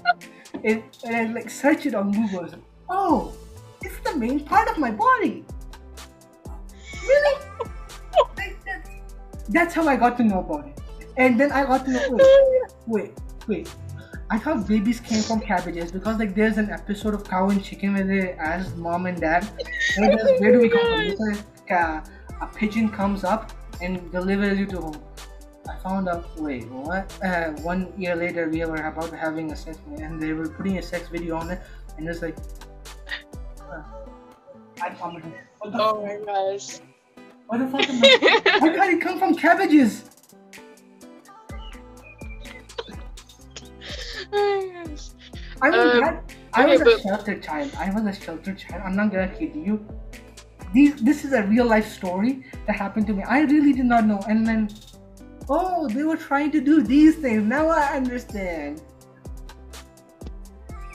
It, 0.61 0.83
and 1.05 1.15
i 1.15 1.23
like 1.31 1.49
search 1.49 1.85
it 1.85 1.95
on 1.95 2.11
google. 2.11 2.41
Like, 2.41 2.59
oh 2.89 3.33
it's 3.81 3.97
the 3.99 4.17
main 4.17 4.43
part 4.43 4.67
of 4.67 4.77
my 4.77 4.91
body. 4.91 5.45
Really? 7.03 7.41
Like, 8.35 8.57
that's, 8.65 8.89
that's 9.49 9.73
how 9.73 9.87
i 9.87 9.95
got 9.95 10.17
to 10.17 10.23
know 10.23 10.39
about 10.39 10.67
it. 10.67 10.81
And 11.17 11.39
then 11.39 11.51
i 11.51 11.63
got 11.63 11.85
to 11.85 11.91
know 11.91 12.17
wait 12.87 13.13
wait 13.49 13.75
I 14.31 14.37
thought 14.37 14.67
babies 14.67 14.99
came 14.99 15.23
from 15.23 15.39
cabbages 15.41 15.91
because 15.91 16.19
like 16.19 16.35
there's 16.35 16.57
an 16.57 16.69
episode 16.69 17.15
of 17.15 17.23
Cow 17.23 17.49
and 17.49 17.63
Chicken 17.63 17.95
where 17.95 18.03
they 18.03 18.33
ask 18.33 18.75
mom 18.75 19.07
and 19.07 19.19
dad, 19.19 19.43
where, 19.97 20.15
does, 20.15 20.39
where 20.39 20.51
do 20.51 20.59
we 20.59 20.69
come 20.69 20.85
from? 20.85 20.99
They 20.99 21.15
say, 21.15 21.41
"Ca- 21.67 22.03
a 22.41 22.47
pigeon 22.47 22.89
comes 22.89 23.23
up 23.23 23.51
and 23.81 24.11
delivers 24.11 24.59
you 24.59 24.67
to 24.67 24.81
home. 24.81 25.01
I 25.67 25.75
found 25.77 26.07
out. 26.09 26.39
Wait, 26.39 26.67
what? 26.69 27.11
Uh, 27.23 27.51
one 27.61 27.91
year 27.97 28.15
later, 28.15 28.49
we 28.49 28.63
were 28.65 28.75
about 28.75 29.11
having 29.11 29.51
a 29.51 29.55
sex, 29.55 29.79
and 29.97 30.21
they 30.21 30.33
were 30.33 30.47
putting 30.49 30.77
a 30.77 30.81
sex 30.81 31.07
video 31.09 31.35
on 31.35 31.49
it, 31.49 31.61
and 31.97 32.07
it's 32.07 32.21
like, 32.21 32.37
uh, 33.71 33.81
I 34.81 34.89
the, 34.89 35.33
Oh 35.63 36.05
my 36.05 36.17
gosh. 36.25 36.79
what 37.47 37.57
the 37.59 37.67
fuck? 37.67 37.89
Am 37.89 38.03
I, 38.03 38.59
why 38.59 38.75
can't 38.75 38.93
it 38.93 39.01
come 39.01 39.19
from 39.19 39.35
cabbages? 39.35 40.08
I 44.33 44.85
was 44.85 45.13
Um. 45.61 46.19
I 46.53 46.63
okay, 46.63 46.71
was 46.71 46.81
a 46.81 46.83
but- 46.85 47.01
sheltered 47.01 47.43
child. 47.43 47.71
I 47.77 47.91
was 47.91 48.05
a 48.05 48.13
sheltered 48.19 48.57
child. 48.57 48.81
I'm 48.85 48.95
not 48.95 49.11
gonna 49.11 49.27
kid 49.27 49.55
you. 49.55 49.85
These, 50.73 50.95
this 51.01 51.25
is 51.25 51.33
a 51.33 51.43
real 51.43 51.65
life 51.65 51.87
story 51.91 52.45
that 52.67 52.75
happened 52.75 53.07
to 53.07 53.13
me. 53.13 53.23
I 53.23 53.41
really 53.41 53.73
did 53.73 53.85
not 53.85 54.05
know. 54.05 54.19
And 54.27 54.45
then, 54.45 54.69
oh, 55.49 55.87
they 55.87 56.03
were 56.03 56.15
trying 56.17 56.51
to 56.51 56.61
do 56.61 56.81
these 56.83 57.15
things. 57.15 57.43
Now 57.43 57.69
I 57.69 57.95
understand. 57.97 58.81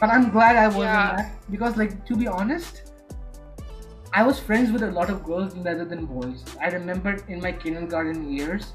But 0.01 0.11
I'm 0.11 0.31
glad 0.31 0.57
I 0.57 0.67
wasn't 0.69 0.85
Yeah. 0.85 1.17
that 1.17 1.51
because, 1.51 1.77
like, 1.77 2.05
to 2.07 2.17
be 2.17 2.29
honest, 2.29 2.93
I 4.13 4.23
was 4.23 4.39
friends 4.39 4.71
with 4.71 4.83
a 4.85 4.91
lot 4.93 5.11
of 5.11 5.25
girls 5.25 5.57
rather 5.57 5.85
than 5.85 6.07
boys. 6.07 6.45
I 6.61 6.69
remember 6.69 7.17
in 7.29 7.41
my 7.41 7.51
kindergarten 7.51 8.31
years, 8.33 8.75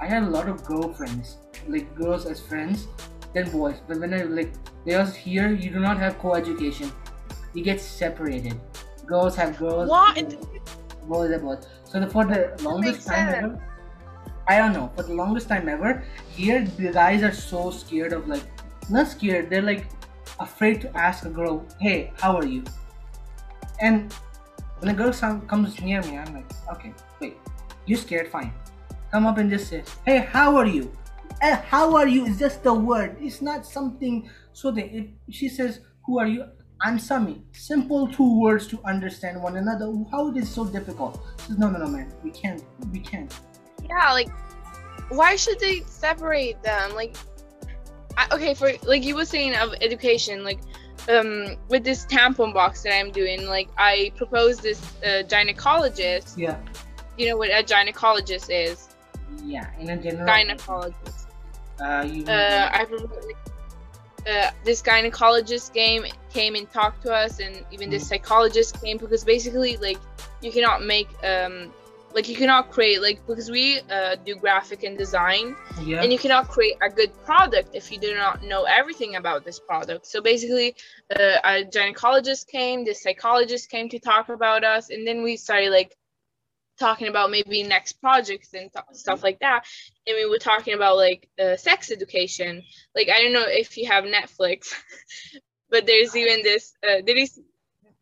I 0.00 0.06
had 0.06 0.24
a 0.24 0.30
lot 0.30 0.48
of 0.48 0.64
girlfriends, 0.64 1.36
like 1.68 1.94
girls 1.94 2.26
as 2.26 2.40
friends, 2.40 2.88
than 3.34 3.50
boys. 3.50 3.76
But 3.86 4.00
when 4.00 4.14
I 4.14 4.22
like 4.22 4.52
because 4.84 5.14
here 5.14 5.50
you 5.52 5.70
do 5.70 5.80
not 5.80 5.98
have 5.98 6.18
co-education, 6.18 6.90
you 7.54 7.62
get 7.64 7.80
separated. 7.80 8.60
Girls 9.06 9.34
have 9.36 9.58
girls, 9.58 9.88
What? 9.88 10.34
boys 11.08 11.30
have 11.32 11.42
boys. 11.42 11.66
So 11.84 12.00
the, 12.00 12.06
for 12.06 12.24
the 12.24 12.56
longest 12.62 13.06
time 13.06 13.30
sense. 13.30 13.44
ever, 13.44 13.64
I 14.48 14.58
don't 14.58 14.72
know. 14.72 14.90
For 14.96 15.02
the 15.02 15.14
longest 15.14 15.48
time 15.48 15.68
ever, 15.68 16.04
here 16.36 16.64
the 16.64 16.92
guys 16.92 17.22
are 17.22 17.32
so 17.32 17.70
scared 17.70 18.12
of 18.12 18.28
like 18.28 18.44
not 18.88 19.08
scared. 19.08 19.50
They're 19.50 19.62
like 19.62 19.86
afraid 20.38 20.80
to 20.82 20.96
ask 20.96 21.24
a 21.24 21.30
girl, 21.30 21.64
"Hey, 21.80 22.12
how 22.20 22.36
are 22.36 22.46
you?" 22.46 22.64
And 23.80 24.12
when 24.78 24.90
a 24.90 24.94
girl 24.94 25.12
comes 25.12 25.80
near 25.80 26.02
me, 26.02 26.16
I'm 26.18 26.32
like, 26.34 26.50
"Okay, 26.72 26.94
wait, 27.20 27.36
you're 27.86 27.98
scared? 27.98 28.28
Fine. 28.28 28.52
Come 29.10 29.26
up 29.26 29.38
and 29.38 29.50
just 29.50 29.68
say, 29.68 29.82
"Hey, 30.06 30.18
how 30.18 30.56
are 30.56 30.66
you?" 30.66 30.90
Eh, 31.42 31.56
how 31.68 31.96
are 31.96 32.06
you 32.06 32.26
is 32.26 32.38
just 32.38 32.66
a 32.66 32.72
word. 32.72 33.16
It's 33.20 33.40
not 33.40 33.64
something. 33.64 34.28
So 34.52 34.70
that 34.72 34.94
if 34.94 35.06
she 35.30 35.48
says, 35.48 35.80
"Who 36.04 36.18
are 36.18 36.26
you?" 36.26 36.44
I'm 36.82 36.98
Sami. 36.98 37.42
Simple 37.52 38.08
two 38.08 38.40
words 38.40 38.66
to 38.68 38.80
understand 38.84 39.42
one 39.42 39.56
another. 39.56 39.92
How 40.10 40.28
it 40.30 40.36
is 40.36 40.50
so 40.50 40.66
difficult? 40.66 41.22
She 41.40 41.48
says, 41.48 41.58
"No, 41.58 41.70
no, 41.70 41.78
no, 41.78 41.86
man. 41.86 42.12
We 42.22 42.30
can't. 42.30 42.62
We 42.92 43.00
can't." 43.00 43.32
Yeah, 43.88 44.12
like, 44.12 44.28
why 45.08 45.36
should 45.36 45.58
they 45.60 45.80
separate 45.86 46.62
them? 46.62 46.94
Like, 46.94 47.16
I, 48.18 48.26
okay, 48.32 48.54
for 48.54 48.72
like 48.82 49.04
you 49.04 49.14
were 49.16 49.24
saying 49.24 49.54
of 49.56 49.74
education, 49.80 50.44
like, 50.44 50.60
um, 51.08 51.56
with 51.68 51.84
this 51.84 52.04
tampon 52.04 52.52
box 52.52 52.82
that 52.82 52.94
I'm 52.94 53.10
doing, 53.10 53.46
like, 53.46 53.70
I 53.78 54.12
proposed 54.16 54.62
this 54.62 54.80
uh, 55.02 55.22
gynecologist. 55.26 56.36
Yeah. 56.36 56.58
You 57.16 57.30
know 57.30 57.36
what 57.38 57.50
a 57.50 57.62
gynecologist 57.62 58.48
is? 58.50 58.88
Yeah. 59.44 59.66
In 59.78 59.88
a 59.90 59.96
general. 59.96 60.28
Gynecologist. 60.28 61.19
Uh, 61.80 62.02
you. 62.02 62.24
Uh, 62.26 62.70
I 62.72 62.84
proposed. 62.84 63.32
uh, 64.28 64.50
this 64.64 64.82
gynecologist 64.82 65.72
came 65.72 66.04
came 66.32 66.54
and 66.54 66.70
talked 66.70 67.02
to 67.02 67.12
us, 67.12 67.40
and 67.40 67.64
even 67.70 67.88
this 67.90 68.04
Mhm. 68.04 68.08
psychologist 68.08 68.80
came 68.82 68.98
because 68.98 69.24
basically, 69.24 69.76
like, 69.78 69.98
you 70.42 70.52
cannot 70.52 70.82
make 70.84 71.08
um, 71.24 71.72
like 72.12 72.28
you 72.28 72.36
cannot 72.36 72.70
create 72.70 73.00
like 73.00 73.24
because 73.26 73.50
we 73.50 73.80
uh, 73.90 74.16
do 74.26 74.34
graphic 74.34 74.82
and 74.82 74.98
design, 74.98 75.56
Yeah. 75.80 76.02
and 76.02 76.12
you 76.12 76.18
cannot 76.18 76.48
create 76.48 76.76
a 76.82 76.90
good 76.90 77.12
product 77.24 77.70
if 77.74 77.90
you 77.90 77.98
do 77.98 78.14
not 78.14 78.42
know 78.42 78.64
everything 78.64 79.16
about 79.16 79.44
this 79.44 79.58
product. 79.58 80.06
So 80.06 80.20
basically, 80.20 80.74
uh, 81.18 81.38
a 81.44 81.64
gynecologist 81.64 82.48
came, 82.48 82.84
the 82.84 82.94
psychologist 82.94 83.70
came 83.70 83.88
to 83.88 83.98
talk 83.98 84.28
about 84.28 84.64
us, 84.64 84.90
and 84.90 85.06
then 85.06 85.22
we 85.22 85.36
started 85.36 85.70
like 85.70 85.96
talking 86.80 87.06
about 87.08 87.30
maybe 87.30 87.62
next 87.62 88.00
projects 88.00 88.54
and 88.54 88.72
th- 88.72 88.84
stuff 88.92 89.22
like 89.22 89.38
that. 89.40 89.64
And 90.06 90.16
we 90.16 90.28
were 90.28 90.38
talking 90.38 90.74
about 90.74 90.96
like 90.96 91.28
uh, 91.38 91.56
sex 91.56 91.92
education. 91.92 92.62
Like 92.96 93.08
I 93.08 93.22
don't 93.22 93.32
know 93.32 93.44
if 93.46 93.76
you 93.76 93.86
have 93.88 94.04
Netflix, 94.04 94.72
but 95.70 95.86
there's 95.86 96.16
even 96.16 96.42
this. 96.42 96.72
Uh, 96.82 97.02
did 97.02 97.16
you 97.18 97.26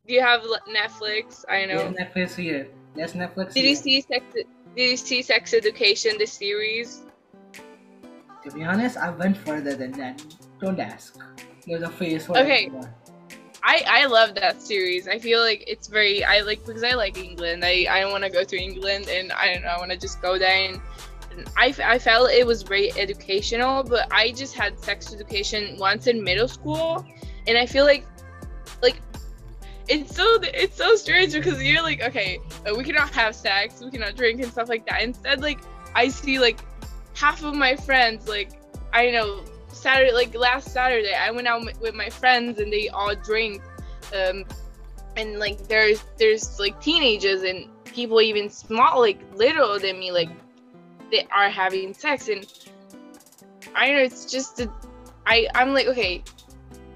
do 0.07 0.15
you 0.15 0.23
have 0.23 0.43
Netflix? 0.75 1.45
I 1.49 1.67
don't 1.67 1.95
know. 1.95 2.05
Netflix 2.05 2.35
here. 2.35 2.69
There's 2.95 3.13
Netflix 3.13 3.53
Did 3.53 3.61
here. 3.61 3.71
you 3.71 3.77
see 3.77 4.01
sex? 4.01 4.25
Did 4.35 4.91
you 4.91 4.97
see 4.97 5.23
Sex 5.23 5.53
Education, 5.55 6.13
the 6.19 6.27
series? 6.27 7.03
To 8.45 8.51
be 8.53 8.65
honest, 8.65 8.97
I 8.97 9.11
went 9.11 9.37
further 9.37 9.75
than 9.75 9.93
that. 9.93 10.23
Don't 10.61 10.81
ask. 10.81 11.19
There's 11.67 11.83
a 11.83 11.91
face 11.91 12.27
for 12.27 12.39
Okay. 12.39 12.71
I 13.63 13.83
I 13.87 14.07
love 14.07 14.35
that 14.37 14.63
series. 14.63 15.09
I 15.09 15.19
feel 15.19 15.41
like 15.41 15.65
it's 15.67 15.89
very 15.89 16.25
I 16.25 16.41
like 16.41 16.65
because 16.65 16.85
I 16.85 16.93
like 16.93 17.19
England. 17.19 17.65
I 17.65 17.87
I 17.91 18.05
want 18.07 18.25
to 18.25 18.31
go 18.31 18.45
to 18.45 18.57
England 18.57 19.09
and 19.09 19.33
I 19.33 19.53
don't 19.53 19.63
know. 19.63 19.69
I 19.69 19.79
want 19.79 19.91
to 19.91 19.99
just 19.99 20.23
go 20.23 20.39
there 20.39 20.71
and, 20.71 20.81
and 21.31 21.51
I 21.57 21.75
I 21.85 21.99
felt 21.99 22.31
it 22.31 22.47
was 22.47 22.63
very 22.63 22.93
educational. 22.99 23.83
But 23.83 24.09
I 24.13 24.33
just 24.33 24.55
had 24.55 24.79
sex 24.79 25.13
education 25.13 25.77
once 25.79 26.07
in 26.07 26.23
middle 26.23 26.49
school, 26.49 27.05
and 27.47 27.59
I 27.59 27.67
feel 27.67 27.85
like 27.85 28.07
like 28.83 29.01
it's 29.89 30.15
so 30.15 30.39
it's 30.43 30.77
so 30.77 30.95
strange 30.97 31.33
because 31.33 31.63
you're 31.63 31.83
like 31.83 32.03
okay 32.03 32.39
uh, 32.69 32.75
we 32.75 32.85
cannot 32.85 33.11
have 33.11 33.35
sex 33.35 33.81
we 33.81 33.91
cannot 33.91 34.15
drink 34.15 34.41
and 34.43 34.53
stuff 34.53 34.69
like 34.69 34.87
that 34.87 35.03
instead 35.03 35.41
like 35.41 35.59
i 35.95 36.09
see 36.09 36.39
like 36.39 36.61
half 37.15 37.43
of 37.43 37.55
my 37.55 37.75
friends 37.75 38.29
like 38.29 38.61
i 38.93 39.11
know 39.11 39.43
saturday 39.73 40.13
like 40.13 40.35
last 40.35 40.73
saturday 40.73 41.15
i 41.15 41.31
went 41.31 41.47
out 41.47 41.63
with 41.81 41.95
my 41.95 42.09
friends 42.09 42.61
and 42.61 42.73
they 42.73 42.89
all 42.89 43.15
drink 43.15 43.63
um 44.15 44.45
and 45.17 45.39
like 45.39 45.59
there's 45.69 46.05
there's 46.19 46.59
like 46.59 46.81
teenagers 46.81 47.43
and 47.43 47.67
people 47.85 48.21
even 48.21 48.49
small 48.49 49.01
like 49.01 49.21
littler 49.35 49.79
than 49.79 49.99
me 49.99 50.11
like 50.13 50.31
they 51.11 51.27
are 51.35 51.51
having 51.51 51.89
sex 51.89 52.29
and 52.29 52.47
i 53.75 53.91
know 53.91 53.99
it's 53.99 54.25
just 54.31 54.61
a, 54.61 54.71
i 55.27 55.47
i'm 55.55 55.73
like 55.73 55.87
okay 55.87 56.23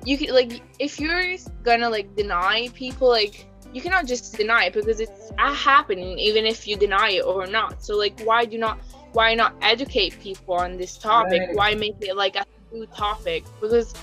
you 0.05 0.17
can 0.19 0.33
like 0.35 0.63
if 0.79 0.99
you're 0.99 1.37
gonna 1.63 1.89
like 1.89 2.15
deny 2.17 2.69
people 2.75 3.09
like 3.09 3.47
you 3.73 3.81
cannot 3.81 4.07
just 4.07 4.37
deny 4.37 4.67
it 4.67 4.73
because 4.75 5.01
it's 5.01 5.33
happening 5.37 6.19
even 6.19 6.45
if 6.45 6.67
you 6.67 6.77
deny 6.77 7.11
it 7.13 7.23
or 7.23 7.47
not 7.47 7.83
so 7.83 7.97
like 7.97 8.21
why 8.23 8.45
do 8.45 8.59
not 8.59 8.79
why 9.13 9.35
not 9.35 9.55
educate 9.63 10.19
people 10.21 10.55
on 10.55 10.77
this 10.77 10.97
topic 10.99 11.41
Right. 11.41 11.57
why 11.57 11.75
make 11.75 11.95
it 12.01 12.17
like 12.17 12.37
a 12.37 12.45
new 12.73 12.87
topic 12.87 13.45
because 13.61 13.95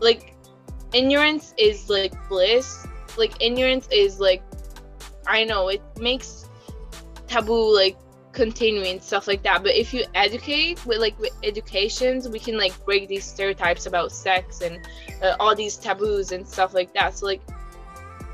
like 0.00 0.34
ignorance 0.92 1.54
is 1.56 1.88
like 1.88 2.12
bliss. 2.28 2.86
Like 3.16 3.40
ignorance 3.42 3.88
is 3.90 4.20
like 4.20 4.42
i 5.26 5.44
know 5.44 5.68
it 5.68 5.80
makes 5.98 6.48
taboo 7.28 7.74
like 7.74 7.96
continue 8.32 8.82
and 8.82 9.02
stuff 9.02 9.28
like 9.28 9.42
that. 9.42 9.62
But 9.62 9.74
if 9.74 9.92
you 9.92 10.04
educate 10.14 10.84
with 10.86 10.98
like 10.98 11.18
with 11.18 11.32
educations 11.42 12.28
we 12.28 12.38
can 12.38 12.56
like 12.56 12.72
break 12.84 13.08
these 13.08 13.24
stereotypes 13.24 13.86
about 13.86 14.10
sex 14.10 14.62
and 14.62 14.78
uh, 15.22 15.36
all 15.38 15.54
these 15.54 15.76
taboos 15.76 16.32
and 16.32 16.46
stuff 16.46 16.74
like 16.74 16.92
that. 16.94 17.18
So 17.18 17.26
like 17.26 17.42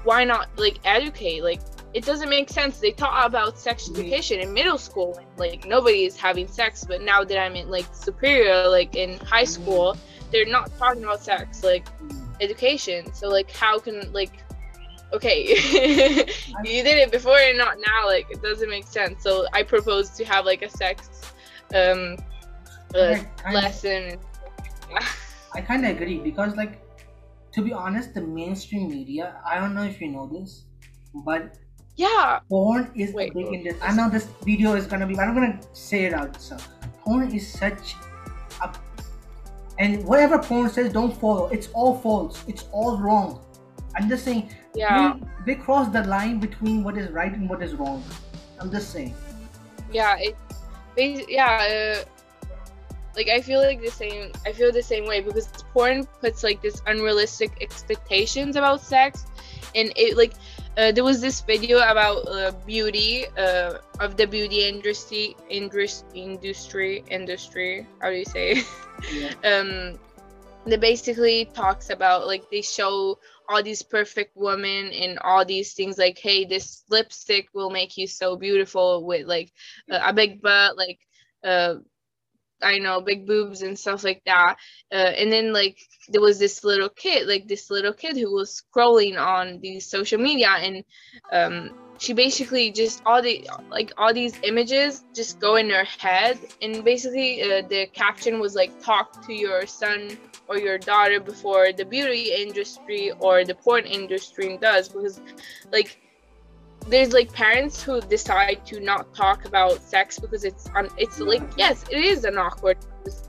why 0.05 0.25
not 0.25 0.49
like 0.57 0.79
educate? 0.85 1.43
Like 1.43 1.61
it 1.95 2.05
doesn't 2.05 2.29
make 2.29 2.49
sense 2.51 2.79
they 2.79 2.91
taught 2.93 3.27
about 3.27 3.59
sex 3.59 3.89
Mhm. 3.89 3.99
education 3.99 4.41
in 4.41 4.53
middle 4.53 4.79
school 4.79 5.19
like 5.37 5.65
nobody 5.67 6.05
is 6.05 6.17
having 6.17 6.47
sex 6.47 6.85
but 6.87 7.01
now 7.03 7.25
that 7.25 7.39
i'm 7.39 7.57
in 7.57 7.71
like 7.71 7.87
superior 7.93 8.69
like 8.69 8.95
in 8.95 9.19
high 9.21 9.45
Mhm. 9.45 9.49
school 9.49 9.97
they're 10.31 10.47
not 10.47 10.71
talking 10.79 11.03
about 11.05 11.23
sex 11.23 11.65
like 11.65 11.87
education 12.41 13.13
so 13.15 13.29
like 13.29 13.51
how 13.51 13.79
can 13.79 14.13
like 14.13 14.35
okay 15.13 15.39
you 16.65 16.83
did 16.89 16.99
it 17.05 17.11
before 17.11 17.39
and 17.39 17.57
not 17.57 17.79
now 17.79 18.07
like 18.07 18.27
it 18.31 18.43
doesn't 18.43 18.69
make 18.69 18.87
sense 18.87 19.23
so 19.23 19.47
i 19.55 19.63
propose 19.63 20.11
to 20.11 20.25
have 20.25 20.45
like 20.45 20.63
a 20.63 20.69
sex 20.69 21.09
um 21.75 22.17
uh, 22.95 23.15
I 23.47 23.55
lesson 23.55 24.19
I 25.55 25.61
kind 25.61 25.85
of 25.85 25.91
agree 25.97 26.19
because, 26.21 26.57
like, 26.57 26.81
to 27.53 27.63
be 27.63 27.73
honest, 27.73 28.15
the 28.15 28.21
mainstream 28.23 28.89
media. 28.89 29.41
I 29.45 29.59
don't 29.59 29.75
know 29.75 29.83
if 29.83 30.01
you 30.01 30.09
know 30.11 30.27
this, 30.27 30.65
but 31.25 31.57
yeah 31.99 32.41
porn 32.49 32.91
is 32.95 33.13
Wait, 33.13 33.33
a 33.33 33.35
big 33.35 33.53
industry. 33.53 33.83
I 33.83 33.95
know 33.95 34.09
this 34.09 34.27
video 34.47 34.75
is 34.75 34.87
gonna 34.87 35.07
be. 35.07 35.19
I'm 35.19 35.35
gonna 35.35 35.61
say 35.75 36.05
it 36.07 36.15
out. 36.15 36.41
So, 36.41 36.57
porn 37.03 37.31
is 37.35 37.45
such 37.53 37.95
a, 38.63 38.75
and 39.79 40.05
whatever 40.05 40.39
porn 40.39 40.71
says, 40.71 40.93
don't 40.93 41.15
follow. 41.21 41.49
It's 41.49 41.69
all 41.75 41.99
false. 41.99 42.43
It's 42.49 42.65
all 42.73 42.97
wrong. 42.99 43.41
I'm 43.97 44.09
just 44.09 44.25
saying. 44.25 44.49
yeah 44.75 45.15
They, 45.45 45.55
they 45.55 45.61
cross 45.61 45.89
the 45.93 46.05
line 46.05 46.39
between 46.39 46.85
what 46.85 46.97
is 46.97 47.11
right 47.11 47.33
and 47.33 47.51
what 47.51 47.63
is 47.63 47.75
wrong. 47.75 48.03
I'm 48.61 48.71
just 48.71 48.91
saying. 48.93 49.15
yeah 49.93 50.17
it 50.19 50.37
yeah 51.29 51.55
uh, 51.63 52.05
like 53.17 53.29
i 53.29 53.41
feel 53.41 53.61
like 53.61 53.81
the 53.81 53.91
same 53.91 54.33
i 54.47 54.53
feel 54.53 54.73
the 54.73 54.83
same 54.83 55.07
way 55.07 55.21
because 55.21 55.47
porn 55.73 56.05
puts 56.21 56.43
like 56.43 56.61
this 56.61 56.83
unrealistic 56.87 57.53
expectations 57.61 58.57
about 58.57 58.81
sex 58.81 59.25
and 59.75 59.93
it 59.97 60.17
like 60.17 60.35
uh, 60.79 60.93
there 60.93 61.05
was 61.05 61.21
this 61.21 61.43
video 61.43 61.79
about 61.79 62.19
uh, 62.29 62.53
beauty 62.67 63.27
uh, 63.37 63.75
of 64.01 64.17
the 64.17 64.27
beauty 64.27 64.69
industry 64.69 65.37
industry 65.51 66.07
industry 66.15 67.05
industry 67.11 67.87
how 68.01 68.11
do 68.11 68.17
you 68.17 68.25
say 68.27 68.63
Yeah. 69.11 69.33
um 69.45 69.99
that 70.67 70.81
basically 70.81 71.51
talks 71.55 71.91
about 71.91 72.27
like 72.27 72.45
they 72.51 72.63
show 72.63 73.19
all 73.49 73.63
these 73.63 73.83
perfect 73.83 74.33
women 74.37 74.93
and 74.93 75.19
all 75.21 75.45
these 75.45 75.75
things 75.75 75.99
like 75.99 76.19
hey 76.19 76.45
this 76.45 76.85
lipstick 76.91 77.49
will 77.55 77.71
make 77.71 77.97
you 77.97 78.07
so 78.07 78.37
beautiful 78.37 79.07
with 79.07 79.27
like 79.27 79.53
uh, 79.91 80.01
a 80.05 80.13
big 80.13 80.43
butt 80.43 80.77
like 80.77 80.99
uh 81.45 81.77
I 82.63 82.79
know 82.79 83.01
big 83.01 83.27
boobs 83.27 83.63
and 83.63 83.79
stuff 83.79 84.05
like 84.05 84.23
that. 84.27 84.57
Uh, 84.91 84.95
and 84.97 85.31
then 85.31 85.53
like 85.53 85.79
there 86.09 86.21
was 86.21 86.39
this 86.39 86.65
little 86.65 86.89
kid, 86.89 87.29
like 87.29 87.47
this 87.47 87.71
little 87.71 87.93
kid 87.93 88.17
who 88.17 88.33
was 88.35 88.63
scrolling 88.63 89.19
on 89.19 89.61
these 89.61 89.87
social 89.87 90.21
media, 90.21 90.49
and 90.49 90.85
um, 91.33 91.71
she 91.99 92.13
basically 92.13 92.71
just 92.71 93.03
all 93.05 93.23
the 93.23 93.49
like 93.71 93.93
all 93.99 94.15
these 94.15 94.39
images 94.43 95.05
just 95.15 95.39
go 95.39 95.57
in 95.57 95.71
her 95.71 95.85
head, 95.85 96.39
and 96.63 96.85
basically 96.85 97.43
uh, 97.43 97.63
the 97.69 97.87
caption 97.93 98.41
was 98.41 98.55
like 98.55 98.83
talk 98.83 99.27
to 99.27 99.33
your 99.35 99.67
son 99.67 100.17
or 100.49 100.59
your 100.59 100.79
daughter 100.79 101.21
before 101.21 101.73
the 101.73 101.85
beauty 101.85 102.33
industry 102.33 103.13
or 103.21 103.45
the 103.45 103.55
porn 103.55 103.85
industry 103.85 104.57
does, 104.61 104.89
because 104.89 105.21
like 105.73 106.01
there's 106.87 107.13
like 107.13 107.33
parents 107.33 107.83
who 107.83 108.01
decide 108.01 108.65
to 108.67 108.81
not 108.81 109.13
talk 109.15 109.45
about 109.45 109.83
sex 109.83 110.19
because 110.19 110.45
it's 110.45 110.69
un- 110.75 110.91
it's 110.97 111.19
like 111.21 111.43
yes 111.57 111.85
it 111.91 112.05
is 112.05 112.25
an 112.25 112.39
awkward 112.39 112.79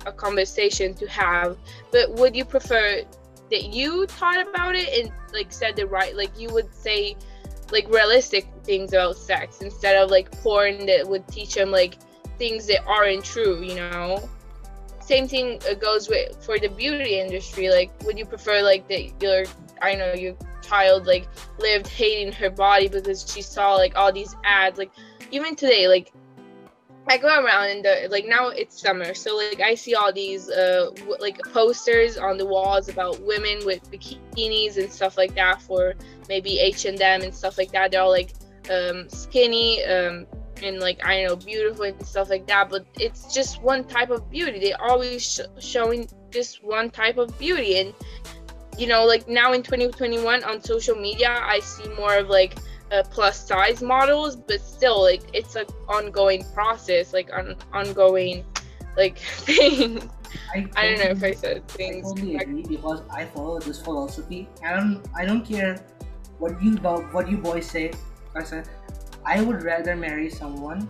a 0.06 0.12
conversation 0.12 0.94
to 0.94 1.08
have 1.08 1.58
but 1.92 2.12
would 2.14 2.36
you 2.36 2.46
prefer 2.46 3.02
that 3.50 3.74
you 3.74 4.06
thought 4.08 4.48
about 4.48 4.76
it 4.76 4.90
and 4.98 5.12
like 5.34 5.52
said 5.52 5.76
the 5.76 5.86
right 5.86 6.16
like 6.16 6.38
you 6.40 6.50
would 6.54 6.74
say 6.74 7.16
like 7.72 7.88
realistic 7.90 8.48
things 8.64 8.94
about 8.94 9.16
sex 9.16 9.62
instead 9.62 9.96
of 9.96 10.10
like 10.10 10.32
porn 10.44 10.86
that 10.86 11.08
would 11.08 11.28
teach 11.28 11.56
them 11.56 11.72
like 11.72 11.98
things 12.38 12.66
that 12.68 12.84
aren't 12.86 13.24
true 13.24 13.62
you 13.62 13.76
know? 13.76 14.28
Same 15.02 15.28
thing 15.28 15.60
uh, 15.70 15.74
goes 15.74 16.08
with 16.08 16.44
for 16.44 16.60
the 16.60 16.70
beauty 16.70 17.20
industry 17.20 17.70
like 17.70 17.92
would 18.04 18.18
you 18.18 18.26
prefer 18.26 18.62
like 18.62 18.88
that 18.90 19.12
your 19.22 19.46
i 19.82 19.96
know 19.96 20.14
your 20.14 20.36
child 20.70 21.08
like 21.08 21.28
lived 21.60 21.88
hating 21.88 22.32
her 22.32 22.50
body 22.50 22.88
because 22.88 23.26
she 23.32 23.42
saw 23.42 23.76
like 23.76 23.96
all 23.98 24.12
these 24.12 24.36
ads 24.44 24.78
like 24.78 24.92
even 25.32 25.56
today 25.56 25.88
like 25.88 26.14
i 27.08 27.18
go 27.18 27.28
around 27.28 27.86
and 27.86 28.12
like 28.12 28.28
now 28.28 28.50
it's 28.50 28.80
summer 28.80 29.14
so 29.14 29.36
like 29.36 29.60
i 29.62 29.74
see 29.74 29.96
all 29.96 30.14
these 30.14 30.50
uh 30.50 30.92
w- 30.96 31.16
like 31.20 31.40
posters 31.54 32.18
on 32.18 32.38
the 32.38 32.46
walls 32.46 32.88
about 32.88 33.20
women 33.22 33.60
with 33.66 33.90
bikinis 33.92 34.78
and 34.78 34.92
stuff 34.92 35.18
like 35.18 35.34
that 35.34 35.62
for 35.62 35.96
maybe 36.30 36.60
h&m 36.60 37.22
and 37.22 37.34
stuff 37.34 37.58
like 37.58 37.72
that. 37.72 37.92
They're 37.92 38.02
all 38.02 38.12
like 38.12 38.34
um 38.72 39.10
skinny 39.10 39.84
um 39.86 40.28
and 40.62 40.80
like 40.80 41.04
i 41.06 41.22
don't 41.22 41.30
know 41.30 41.36
beautiful 41.36 41.86
and 41.86 42.06
stuff 42.06 42.30
like 42.30 42.46
that 42.48 42.70
but 42.70 42.86
it's 43.00 43.34
just 43.34 43.62
one 43.64 43.84
type 43.84 44.12
of 44.12 44.30
beauty. 44.30 44.60
They 44.60 44.74
always 44.74 45.24
sh- 45.24 45.40
showing 45.60 46.08
just 46.30 46.64
one 46.64 46.90
type 46.92 47.18
of 47.18 47.38
beauty 47.40 47.80
and 47.80 47.94
you 48.80 48.88
know 48.88 49.06
like 49.06 49.28
now 49.28 49.54
in 49.54 49.62
2021 49.62 50.44
on 50.44 50.62
social 50.62 50.96
media 50.96 51.42
i 51.44 51.60
see 51.60 51.88
more 51.90 52.16
of 52.16 52.28
like 52.30 52.58
uh, 52.92 53.04
plus 53.12 53.46
size 53.46 53.84
models 53.84 54.36
but 54.36 54.62
still 54.62 55.02
like 55.02 55.22
it's 55.34 55.56
an 55.56 55.66
ongoing 55.88 56.44
process 56.54 57.14
like 57.14 57.30
an 57.34 57.56
ongoing 57.74 58.44
like 59.00 59.18
thing. 59.48 60.10
I, 60.54 60.68
I 60.76 60.88
don't 60.88 61.00
know 61.00 61.12
if 61.12 61.24
I 61.24 61.32
said 61.32 61.68
things. 61.70 62.06
I 62.06 62.10
totally 62.10 62.36
agree 62.36 62.64
because 62.64 63.02
I 63.10 63.26
follow 63.26 63.60
this 63.60 63.82
philosophy. 63.82 64.48
I 64.64 64.76
don't 64.76 65.06
I 65.16 65.26
don't 65.26 65.46
care 65.46 65.84
what 66.38 66.62
you 66.62 66.76
what 67.18 67.30
you 67.30 67.38
boys 67.38 67.70
say. 67.70 67.92
I 68.36 68.44
said 68.44 68.70
I 69.26 69.42
would 69.42 69.64
rather 69.64 69.96
marry 69.96 70.30
someone 70.30 70.88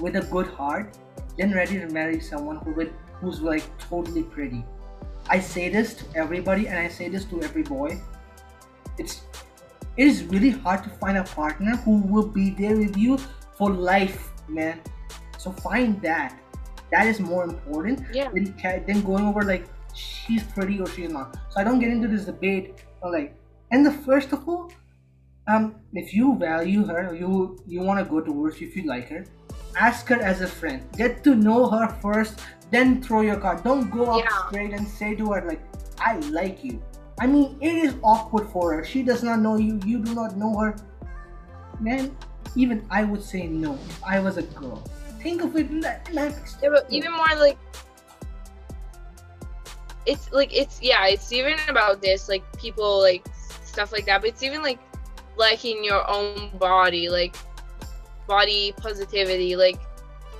with 0.00 0.16
a 0.16 0.22
good 0.22 0.48
heart 0.48 0.96
than 1.38 1.54
ready 1.54 1.78
to 1.78 1.88
marry 1.88 2.20
someone 2.20 2.56
who 2.64 2.72
with 2.72 2.92
who's 3.20 3.40
like 3.40 3.64
totally 3.78 4.22
pretty. 4.22 4.64
I 5.28 5.40
say 5.40 5.68
this 5.68 5.94
to 5.94 6.04
everybody 6.14 6.68
and 6.68 6.78
I 6.78 6.88
say 6.88 7.08
this 7.08 7.24
to 7.26 7.42
every 7.42 7.62
boy. 7.62 8.00
It's 8.98 9.22
it 9.96 10.06
is 10.06 10.24
really 10.24 10.50
hard 10.50 10.82
to 10.84 10.90
find 10.90 11.18
a 11.18 11.24
partner 11.24 11.76
who 11.76 11.98
will 11.98 12.26
be 12.26 12.50
there 12.50 12.76
with 12.76 12.96
you 12.96 13.18
for 13.56 13.70
life, 13.70 14.30
man. 14.48 14.80
So 15.38 15.52
find 15.52 16.00
that. 16.02 16.38
That 16.90 17.06
is 17.06 17.20
more 17.20 17.44
important 17.44 18.00
Yeah. 18.12 18.28
than, 18.30 18.84
than 18.86 19.02
going 19.02 19.24
over 19.24 19.42
like 19.42 19.66
she's 19.94 20.42
pretty 20.42 20.80
or 20.80 20.86
she's 20.88 21.10
not. 21.10 21.36
So 21.50 21.60
I 21.60 21.64
don't 21.64 21.78
get 21.78 21.90
into 21.90 22.08
this 22.08 22.24
debate. 22.24 22.74
Of, 23.02 23.12
like, 23.12 23.36
and 23.70 23.86
the 23.86 23.92
first 23.92 24.32
of 24.32 24.48
all, 24.48 24.72
um, 25.46 25.76
if 25.92 26.12
you 26.14 26.36
value 26.38 26.84
her, 26.86 27.14
you 27.14 27.58
you 27.66 27.80
want 27.80 27.98
to 28.04 28.10
go 28.10 28.20
towards 28.20 28.60
if 28.60 28.76
you 28.76 28.84
like 28.84 29.08
her, 29.10 29.24
ask 29.78 30.06
her 30.08 30.20
as 30.20 30.40
a 30.40 30.46
friend. 30.46 30.82
Get 30.96 31.22
to 31.24 31.34
know 31.34 31.68
her 31.68 31.88
first, 32.00 32.40
then 32.74 33.00
throw 33.02 33.20
your 33.20 33.36
card. 33.36 33.62
Don't 33.62 33.90
go 33.90 34.06
up 34.06 34.24
Yeah. 34.24 34.48
straight 34.48 34.72
and 34.72 34.86
say 34.88 35.14
to 35.14 35.32
her 35.32 35.42
like, 35.46 35.62
"I 36.00 36.16
like 36.38 36.64
you." 36.64 36.82
I 37.20 37.26
mean, 37.26 37.56
it 37.60 37.74
is 37.86 37.94
awkward 38.02 38.48
for 38.48 38.74
her. 38.74 38.84
She 38.84 39.02
does 39.02 39.22
not 39.22 39.38
know 39.40 39.56
you. 39.56 39.78
You 39.84 39.98
do 40.00 40.14
not 40.14 40.36
know 40.36 40.56
her. 40.58 40.74
Man, 41.80 42.16
even 42.56 42.84
I 42.90 43.04
would 43.04 43.22
say 43.22 43.46
no 43.46 43.74
if 43.74 44.02
I 44.04 44.20
was 44.20 44.36
a 44.36 44.42
girl. 44.42 44.82
Think 45.22 45.42
of 45.42 45.56
it 45.56 45.70
like, 45.72 46.12
like 46.12 46.34
Yeah, 46.62 46.80
even 46.90 47.12
more 47.12 47.34
like 47.36 47.58
it's 50.06 50.30
like 50.32 50.52
it's 50.52 50.82
yeah, 50.82 51.06
it's 51.06 51.32
even 51.32 51.56
about 51.68 52.02
this 52.02 52.28
like 52.28 52.44
people 52.58 53.00
like 53.00 53.24
stuff 53.64 53.92
like 53.92 54.06
that. 54.06 54.20
But 54.20 54.30
it's 54.30 54.42
even 54.42 54.62
like 54.62 54.78
liking 55.36 55.82
your 55.84 56.08
own 56.10 56.50
body, 56.58 57.08
like 57.08 57.36
body 58.26 58.72
positivity. 58.76 59.56
Like 59.56 59.80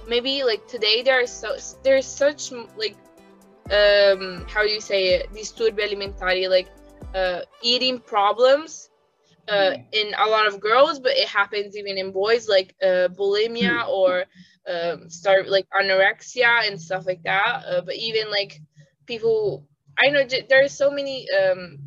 maybe 0.08 0.44
like 0.44 0.66
today 0.66 1.02
there 1.02 1.22
are 1.22 1.26
so 1.26 1.56
there's 1.82 2.06
such 2.06 2.52
like 2.76 2.96
um 3.70 4.44
how 4.48 4.62
do 4.62 4.68
you 4.70 4.80
say 4.80 5.14
it? 5.14 5.32
Disturbi 5.32 5.82
alimentari, 5.82 6.48
like 6.48 6.68
uh 7.14 7.40
eating 7.62 7.98
problems. 8.00 8.90
Uh, 9.48 9.74
in 9.92 10.14
a 10.18 10.26
lot 10.28 10.46
of 10.46 10.58
girls, 10.60 10.98
but 11.00 11.12
it 11.12 11.28
happens 11.28 11.76
even 11.76 11.98
in 11.98 12.12
boys, 12.12 12.48
like 12.48 12.74
uh, 12.82 13.08
bulimia 13.18 13.86
or 13.88 14.24
um, 14.68 15.10
start 15.10 15.48
like 15.48 15.66
anorexia 15.78 16.66
and 16.66 16.80
stuff 16.80 17.04
like 17.06 17.22
that. 17.24 17.62
Uh, 17.68 17.80
but 17.82 17.94
even 17.96 18.30
like 18.30 18.60
people, 19.06 19.66
I 19.98 20.08
know 20.10 20.24
j- 20.24 20.46
there 20.48 20.64
are 20.64 20.68
so 20.68 20.90
many 20.90 21.26
um, 21.30 21.78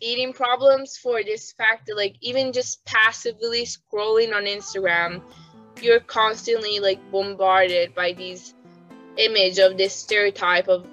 eating 0.00 0.32
problems 0.32 0.96
for 0.96 1.22
this 1.22 1.52
fact 1.52 1.86
that 1.86 1.96
like 1.96 2.16
even 2.20 2.52
just 2.52 2.84
passively 2.84 3.64
scrolling 3.64 4.34
on 4.34 4.44
Instagram, 4.44 5.22
you're 5.82 6.00
constantly 6.00 6.80
like 6.80 6.98
bombarded 7.10 7.94
by 7.94 8.12
these 8.12 8.54
image 9.16 9.58
of 9.58 9.76
this 9.76 9.94
stereotype 9.94 10.68
of 10.68 10.86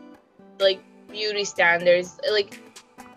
like 0.60 0.82
beauty 1.10 1.44
standards. 1.44 2.20
Like 2.32 2.60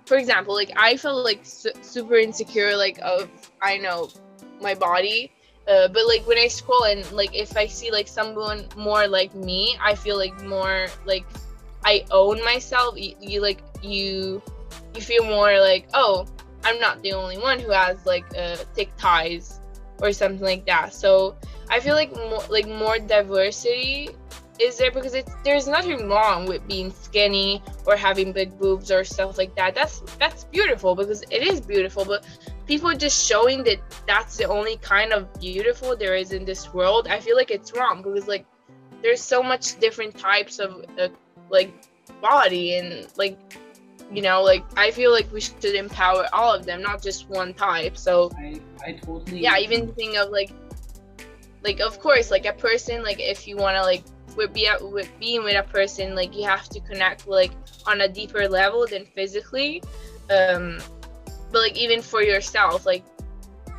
for 0.07 0.17
example, 0.17 0.55
like 0.55 0.73
I 0.77 0.97
felt 0.97 1.25
like 1.25 1.41
su- 1.45 1.73
super 1.83 2.17
insecure, 2.17 2.77
like 2.77 2.99
of 3.03 3.29
I 3.63 3.79
know 3.79 4.09
my 4.61 4.75
body 4.75 5.33
uh, 5.71 5.87
but 5.87 6.07
like 6.07 6.27
when 6.27 6.37
I 6.37 6.49
scroll 6.49 6.85
and 6.85 7.11
like 7.13 7.35
if 7.35 7.57
I 7.57 7.67
see 7.67 7.93
like 7.93 8.09
someone 8.09 8.67
more 8.77 9.07
like 9.07 9.35
me, 9.35 9.77
I 9.81 9.95
feel 9.95 10.17
like 10.17 10.43
more 10.43 10.89
like 11.07 11.25
I 11.85 12.05
own 12.11 12.43
myself. 12.45 12.99
You, 12.99 13.15
you 13.21 13.41
like 13.41 13.63
you 13.81 14.43
you 14.95 15.01
feel 15.01 15.25
more 15.25 15.61
like 15.61 15.89
oh 15.95 16.27
I'm 16.65 16.81
not 16.81 17.03
the 17.03 17.13
only 17.13 17.39
one 17.39 17.61
who 17.61 17.71
has 17.71 18.05
like 18.05 18.25
uh, 18.37 18.57
thick 18.75 18.91
thighs 18.99 19.61
or 20.01 20.13
something 20.13 20.45
like 20.45 20.67
that. 20.67 20.93
So 20.93 21.37
I 21.71 21.81
feel 21.81 21.95
like 21.95 22.15
more 22.15 22.43
like 22.49 22.69
more 22.69 22.99
diversity 22.99 24.11
is 24.59 24.77
there 24.77 24.91
because 24.91 25.15
it's 25.15 25.33
there's 25.45 25.67
nothing 25.67 26.09
wrong 26.09 26.47
with 26.47 26.67
being 26.69 26.91
skinny 26.91 27.63
or 27.87 27.97
having 27.97 28.33
big 28.33 28.59
boobs 28.59 28.91
or 28.91 29.05
stuff 29.05 29.39
like 29.39 29.55
that. 29.55 29.75
That's 29.75 30.01
that's 30.19 30.45
beautiful 30.45 30.95
because 30.95 31.23
it 31.31 31.43
is 31.43 31.61
beautiful, 31.61 32.05
but 32.05 32.27
people 32.71 32.95
just 32.95 33.27
showing 33.27 33.65
that 33.65 33.79
that's 34.07 34.37
the 34.37 34.45
only 34.45 34.77
kind 34.77 35.13
of 35.13 35.27
beautiful 35.41 35.97
there 35.97 36.15
is 36.15 36.31
in 36.31 36.45
this 36.45 36.73
world 36.73 37.09
i 37.11 37.19
feel 37.19 37.35
like 37.35 37.51
it's 37.51 37.73
wrong 37.77 38.01
because 38.01 38.29
like 38.29 38.47
there's 39.03 39.21
so 39.21 39.43
much 39.43 39.81
different 39.81 40.17
types 40.17 40.61
of 40.61 40.85
uh, 41.01 41.09
like 41.49 41.73
body 42.21 42.77
and 42.77 43.09
like 43.17 43.37
you 44.13 44.23
know 44.23 44.41
like 44.41 44.63
i 44.77 44.89
feel 44.93 45.11
like 45.11 45.27
we 45.33 45.41
should 45.41 45.75
empower 45.75 46.27
all 46.33 46.55
of 46.55 46.65
them 46.65 46.81
not 46.81 47.03
just 47.03 47.29
one 47.29 47.53
type 47.53 47.99
so 47.99 48.31
I, 48.39 48.61
I 48.87 48.93
totally 48.93 49.41
yeah 49.41 49.59
even 49.59 49.93
think 49.95 50.17
of 50.17 50.31
like 50.31 50.53
like 51.63 51.81
of 51.81 51.99
course 52.01 52.31
like 52.31 52.47
a 52.47 52.53
person 52.53 53.03
like 53.03 53.21
if 53.21 53.47
you 53.47 53.57
want 53.57 53.77
to 53.77 53.83
like 53.83 54.05
with 54.37 54.53
be 54.53 54.69
with 54.81 55.11
being 55.19 55.43
with 55.43 55.57
a 55.57 55.63
person 55.63 56.15
like 56.15 56.35
you 56.37 56.45
have 56.45 56.69
to 56.69 56.81
connect 56.81 57.27
like 57.27 57.53
on 57.87 58.03
a 58.03 58.09
deeper 58.09 58.49
level 58.49 58.87
than 58.87 59.05
physically 59.05 59.83
um 60.31 60.79
but 61.51 61.59
like 61.59 61.77
even 61.77 62.01
for 62.01 62.23
yourself 62.23 62.87
like 62.87 63.05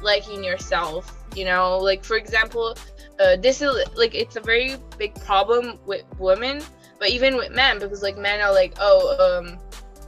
liking 0.01 0.43
yourself 0.43 1.17
you 1.35 1.45
know? 1.45 1.77
Like 1.77 2.03
for 2.03 2.17
example 2.17 2.77
uh, 3.19 3.35
this 3.37 3.61
is 3.61 3.71
like 3.95 4.15
it's 4.15 4.35
a 4.35 4.41
very 4.41 4.75
big 4.97 5.13
problem 5.15 5.77
with 5.85 6.03
women 6.17 6.61
but 6.99 7.09
even 7.09 7.35
with 7.35 7.51
men 7.51 7.79
because 7.79 8.01
like 8.01 8.17
men 8.17 8.41
are 8.41 8.51
like 8.51 8.73
oh 8.79 9.39
um 9.39 9.59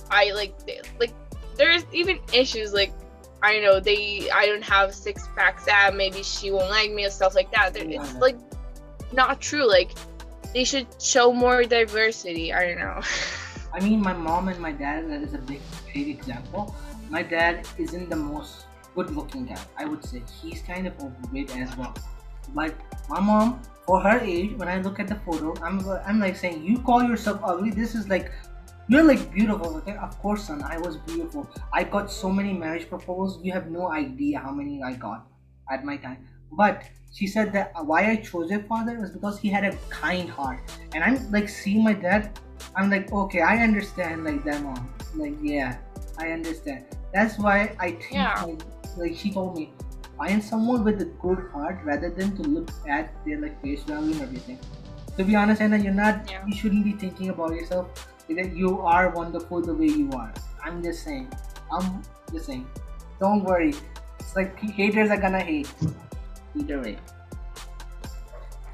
i 0.10 0.32
like 0.32 0.58
they- 0.66 0.82
like 1.00 1.14
there's 1.56 1.86
even 1.94 2.20
issues 2.34 2.74
like 2.74 2.92
i 3.44 3.60
know 3.60 3.80
they 3.80 4.30
i 4.32 4.46
don't 4.46 4.64
have 4.64 4.94
six 4.96 5.28
packs 5.36 5.68
ab 5.68 5.94
maybe 5.94 6.24
she 6.24 6.50
won't 6.52 6.70
like 6.70 6.92
me 6.92 7.06
or 7.06 7.10
stuff 7.10 7.36
like 7.36 7.52
that 7.52 7.74
There- 7.74 7.88
it's 7.88 8.14
like 8.16 8.38
not 9.12 9.42
true 9.42 9.68
like 9.70 9.92
they 10.54 10.64
should 10.64 10.88
show 11.02 11.32
more 11.34 11.64
diversity 11.64 12.54
i 12.54 12.68
don't 12.68 12.80
know 12.80 13.02
I 13.76 13.80
mean, 13.80 14.02
my 14.04 14.14
mom 14.14 14.50
and 14.50 14.60
my 14.60 14.72
dad, 14.72 15.10
that 15.10 15.24
is 15.24 15.34
a 15.34 15.40
big, 15.40 15.60
big 15.92 16.08
example. 16.08 16.76
My 17.10 17.24
dad 17.24 17.68
isn't 17.80 18.08
the 18.08 18.16
most 18.16 18.66
good 18.94 19.10
looking 19.16 19.48
guy, 19.48 19.58
I 19.78 19.86
would 19.86 20.06
say. 20.06 20.22
He's 20.40 20.62
kind 20.62 20.86
of 20.86 20.94
overweight 21.02 21.58
as 21.58 21.76
well. 21.76 21.96
But 22.54 22.76
my 23.10 23.20
mom, 23.20 23.62
for 23.88 24.00
her 24.00 24.20
age, 24.20 24.52
when 24.58 24.68
I 24.68 24.80
look 24.80 25.00
at 25.00 25.08
the 25.08 25.16
photo, 25.26 25.56
I'm, 25.64 25.80
I'm 26.06 26.20
like 26.20 26.36
saying, 26.36 26.64
You 26.64 26.78
call 26.82 27.02
yourself 27.02 27.40
ugly? 27.44 27.72
This 27.72 27.96
is 27.96 28.08
like, 28.10 28.32
you're 28.88 29.04
like 29.04 29.32
beautiful. 29.34 29.78
Okay, 29.78 29.96
of 29.96 30.18
course, 30.20 30.48
son, 30.48 30.62
I 30.64 30.78
was 30.78 30.98
beautiful. 30.98 31.50
I 31.74 31.84
got 31.84 32.12
so 32.12 32.30
many 32.30 32.54
marriage 32.54 32.90
proposals, 32.90 33.44
you 33.44 33.52
have 33.54 33.70
no 33.70 33.92
idea 33.92 34.40
how 34.40 34.52
many 34.52 34.82
I 34.84 34.94
got 34.94 35.28
at 35.72 35.84
my 35.86 35.98
time. 35.98 36.28
But 36.52 36.84
she 37.12 37.28
said 37.28 37.54
that 37.54 37.74
why 37.86 38.10
I 38.12 38.16
chose 38.18 38.50
your 38.50 38.64
father 38.64 39.00
was 39.00 39.12
because 39.12 39.40
he 39.40 39.50
had 39.50 39.64
a 39.64 39.76
kind 39.90 40.30
heart. 40.30 40.60
And 40.94 41.04
I'm 41.04 41.32
like, 41.32 41.48
seeing 41.50 41.84
my 41.84 41.94
dad 41.94 42.40
I'm 42.76 42.90
like, 42.90 43.12
okay, 43.12 43.42
I 43.42 43.58
understand 43.58 44.24
like 44.24 44.44
that 44.46 44.62
mom. 44.64 44.90
Like, 45.16 45.36
yeah, 45.42 45.78
I 46.18 46.32
understand. 46.32 46.86
That's 47.14 47.38
why 47.38 47.76
I 47.80 47.92
think 47.92 48.14
Yeah. 48.14 48.44
like, 48.44 48.62
like 48.98 49.16
she 49.16 49.32
told 49.32 49.56
me, 49.58 49.74
find 50.18 50.44
someone 50.44 50.84
with 50.84 51.02
a 51.02 51.06
good 51.06 51.40
heart 51.52 51.80
rather 51.84 52.10
than 52.10 52.36
to 52.38 52.42
look 52.44 52.72
at 52.88 53.14
their 53.26 53.40
like 53.40 53.62
face 53.62 53.84
value 53.84 54.14
and 54.14 54.22
everything. 54.22 54.60
To 55.18 55.24
be 55.24 55.36
honest, 55.36 55.62
Anna, 55.62 55.78
you're 55.78 55.94
not 55.94 56.30
Yeah. 56.32 56.46
you 56.48 56.56
shouldn't 56.56 56.84
be 56.84 56.94
thinking 56.94 57.30
about 57.30 57.52
yourself 57.54 57.88
that 58.30 58.56
you 58.56 58.80
are 58.82 59.10
wonderful 59.10 59.62
the 59.62 59.74
way 59.74 59.88
you 59.88 60.10
are. 60.12 60.34
I'm 60.64 60.82
just 60.84 61.04
saying. 61.04 61.32
I'm 61.72 62.02
just 62.32 62.46
saying. 62.48 62.68
Don't 63.20 63.44
worry. 63.44 63.74
It's 64.20 64.36
like 64.36 64.58
haters 64.60 65.10
are 65.10 65.18
gonna 65.18 65.40
hate. 65.42 65.72
Either 66.56 66.82
way. 66.82 66.98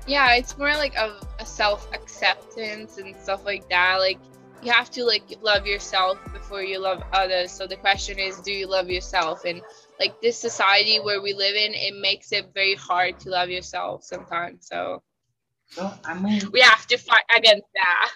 yeah 0.08 0.34
it's 0.36 0.58
more 0.58 0.74
like 0.74 0.96
a, 0.96 1.20
a 1.40 1.46
self-acceptance 1.46 2.98
and 2.98 3.16
stuff 3.16 3.46
like 3.46 3.68
that 3.70 3.98
like 4.00 4.20
you 4.62 4.72
have 4.72 4.90
to 4.90 5.04
like 5.06 5.24
love 5.42 5.66
yourself 5.66 6.18
before 6.34 6.64
you 6.64 6.80
love 6.80 7.02
others 7.14 7.52
so 7.52 7.68
the 7.68 7.76
question 7.78 8.20
is 8.20 8.40
do 8.42 8.52
you 8.52 8.68
love 8.68 8.90
yourself 8.90 9.46
and 9.46 9.62
like 10.00 10.20
this 10.22 10.38
society 10.38 11.00
where 11.00 11.22
we 11.22 11.34
live 11.34 11.56
in 11.56 11.74
it 11.74 11.94
makes 12.02 12.32
it 12.32 12.50
very 12.54 12.76
hard 12.76 13.20
to 13.20 13.30
love 13.30 13.50
yourself 13.50 14.04
sometimes 14.04 14.68
so 14.68 15.02
So 15.68 15.92
I 16.04 16.14
mean 16.20 16.42
we 16.52 16.62
have 16.62 16.88
to 16.88 16.98
fight 16.98 17.24
against 17.38 17.68
that 17.76 18.12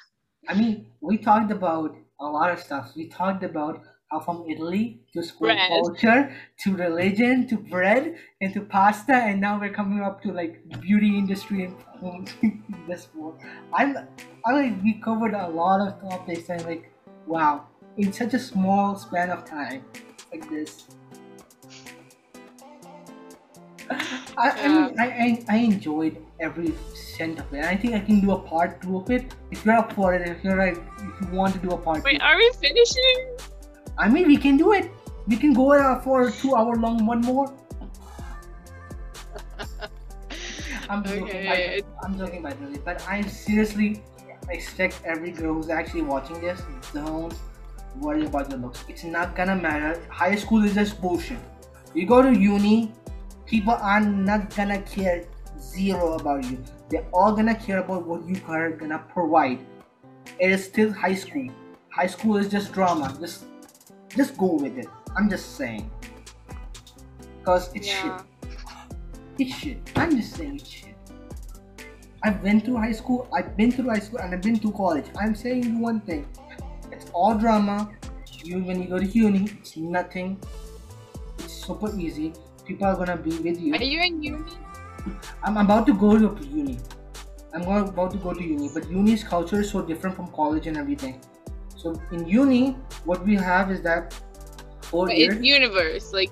I 0.47 0.53
mean, 0.55 0.87
we 1.01 1.17
talked 1.17 1.51
about 1.51 1.95
a 2.19 2.25
lot 2.25 2.51
of 2.51 2.59
stuff. 2.59 2.91
We 2.95 3.07
talked 3.07 3.43
about 3.43 3.81
how 4.11 4.19
from 4.19 4.45
Italy 4.49 5.01
to 5.13 5.23
school 5.23 5.47
Bread. 5.47 5.69
culture 5.69 6.35
to 6.59 6.75
religion 6.75 7.47
to 7.47 7.57
bread 7.57 8.17
and 8.41 8.53
to 8.53 8.61
pasta, 8.61 9.13
and 9.15 9.39
now 9.41 9.59
we're 9.59 9.73
coming 9.73 10.01
up 10.03 10.21
to 10.23 10.31
like 10.31 10.61
beauty 10.81 11.17
industry 11.17 11.65
and 11.65 11.75
this 12.87 13.07
world. 13.15 13.39
I'm, 13.73 13.97
I 14.45 14.51
like 14.51 14.83
we 14.83 14.99
covered 15.01 15.33
a 15.33 15.47
lot 15.47 15.81
of 15.81 16.01
topics 16.01 16.49
and 16.49 16.63
like, 16.65 16.91
wow, 17.25 17.67
in 17.97 18.11
such 18.11 18.33
a 18.33 18.39
small 18.39 18.95
span 18.97 19.29
of 19.29 19.45
time, 19.45 19.85
like 20.31 20.49
this. 20.49 20.85
I, 24.37 24.49
I, 24.49 24.67
mean, 24.67 24.99
I, 24.99 25.05
I 25.05 25.45
I 25.49 25.57
enjoyed 25.57 26.17
every 26.39 26.73
cent 26.93 27.39
of 27.39 27.53
it. 27.53 27.57
And 27.57 27.65
I 27.65 27.75
think 27.75 27.93
I 27.93 27.99
can 27.99 28.19
do 28.21 28.31
a 28.31 28.39
part 28.39 28.81
two 28.81 28.97
of 28.97 29.09
it 29.09 29.35
if 29.51 29.65
you're 29.65 29.75
up 29.75 29.93
for 29.93 30.13
it. 30.13 30.27
If 30.27 30.43
you're 30.43 30.57
like, 30.57 30.77
if 30.77 31.21
you 31.21 31.27
want 31.31 31.53
to 31.53 31.59
do 31.59 31.69
a 31.69 31.77
part 31.77 32.03
Wait, 32.03 32.19
two, 32.19 32.25
are 32.25 32.37
we 32.37 32.51
finishing? 32.59 33.37
I 33.97 34.09
mean, 34.09 34.27
we 34.27 34.37
can 34.37 34.57
do 34.57 34.73
it. 34.73 34.91
We 35.27 35.37
can 35.37 35.53
go 35.53 35.99
for 36.03 36.27
a 36.27 36.31
two 36.31 36.55
hour 36.55 36.75
long 36.75 37.05
one 37.05 37.21
more. 37.21 37.53
I'm 40.89 41.03
joking. 41.03 41.23
Okay, 41.23 41.81
by, 41.81 42.05
I'm 42.05 42.17
joking 42.17 42.41
by 42.41 42.53
the 42.53 42.65
way, 42.65 42.79
but 42.83 43.05
I 43.07 43.21
seriously 43.21 44.01
expect 44.49 45.01
every 45.05 45.31
girl 45.31 45.53
who's 45.53 45.69
actually 45.69 46.01
watching 46.01 46.41
this 46.41 46.61
don't 46.93 47.33
worry 47.99 48.25
about 48.25 48.49
your 48.49 48.59
looks. 48.59 48.83
It's 48.87 49.03
not 49.03 49.35
gonna 49.35 49.55
matter. 49.55 50.01
High 50.09 50.35
school 50.35 50.63
is 50.63 50.73
just 50.73 51.01
bullshit. 51.01 51.37
You 51.93 52.05
go 52.05 52.21
to 52.21 52.33
uni, 52.37 52.91
people 53.45 53.73
are 53.73 53.99
not 53.99 54.55
gonna 54.55 54.81
care 54.81 55.25
zero 55.59 56.13
about 56.13 56.43
you. 56.45 56.63
They're 56.89 57.05
all 57.13 57.35
gonna 57.35 57.55
care 57.55 57.79
about 57.79 58.05
what 58.05 58.25
you 58.27 58.39
are 58.47 58.71
gonna 58.71 59.03
provide. 59.13 59.59
It 60.39 60.51
is 60.51 60.63
still 60.63 60.91
high 60.91 61.15
school. 61.15 61.49
High 61.89 62.07
school 62.07 62.37
is 62.37 62.49
just 62.49 62.71
drama. 62.73 63.15
Just 63.19 63.45
just 64.15 64.37
go 64.37 64.53
with 64.55 64.77
it. 64.77 64.87
I'm 65.15 65.29
just 65.29 65.55
saying. 65.57 65.89
Cause 67.43 67.69
it's 67.73 67.87
Yeah. 67.87 68.17
shit. 68.17 68.25
It's 69.39 69.55
shit. 69.55 69.91
I'm 69.95 70.15
just 70.15 70.35
saying 70.35 70.55
it's 70.55 70.67
shit. 70.69 70.95
I've 72.23 72.41
been 72.41 72.61
through 72.61 72.77
high 72.77 72.93
school, 72.93 73.27
I've 73.33 73.57
been 73.57 73.69
through 73.69 73.89
high 73.89 73.99
school, 73.99 74.19
and 74.19 74.33
I've 74.33 74.41
been 74.41 74.57
to 74.59 74.71
college. 74.71 75.05
I'm 75.19 75.35
saying 75.35 75.63
you 75.63 75.77
one 75.79 75.99
thing. 75.99 76.25
It's 76.91 77.07
all 77.11 77.35
drama. 77.35 77.91
You 78.43 78.63
when 78.63 78.81
you 78.81 78.87
go 78.87 78.97
to 78.99 79.05
uni, 79.05 79.49
it's 79.59 79.75
nothing. 79.75 80.39
It's 81.39 81.53
super 81.53 81.93
easy. 81.99 82.33
People 82.65 82.87
are 82.87 82.95
gonna 82.95 83.17
be 83.17 83.31
with 83.37 83.59
you. 83.61 83.73
Are 83.75 83.83
you 83.83 84.01
in 84.01 84.23
uni? 84.23 84.43
I'm 85.43 85.57
about 85.57 85.85
to 85.87 85.93
go 85.93 86.17
to 86.17 86.45
uni. 86.47 86.79
I'm 87.53 87.63
going, 87.63 87.87
about 87.89 88.11
to 88.11 88.17
go 88.17 88.33
to 88.33 88.43
uni, 88.43 88.69
but 88.73 88.89
uni's 88.89 89.23
culture 89.23 89.59
is 89.61 89.69
so 89.69 89.81
different 89.81 90.15
from 90.15 90.27
college 90.31 90.65
and 90.67 90.77
everything. 90.77 91.21
So 91.75 91.99
in 92.11 92.25
uni, 92.27 92.77
what 93.05 93.25
we 93.25 93.35
have 93.35 93.71
is 93.71 93.81
that 93.81 94.13
four 94.81 95.07
But 95.07 95.17
years, 95.17 95.35
It's 95.35 95.45
universe, 95.45 96.13
like 96.13 96.31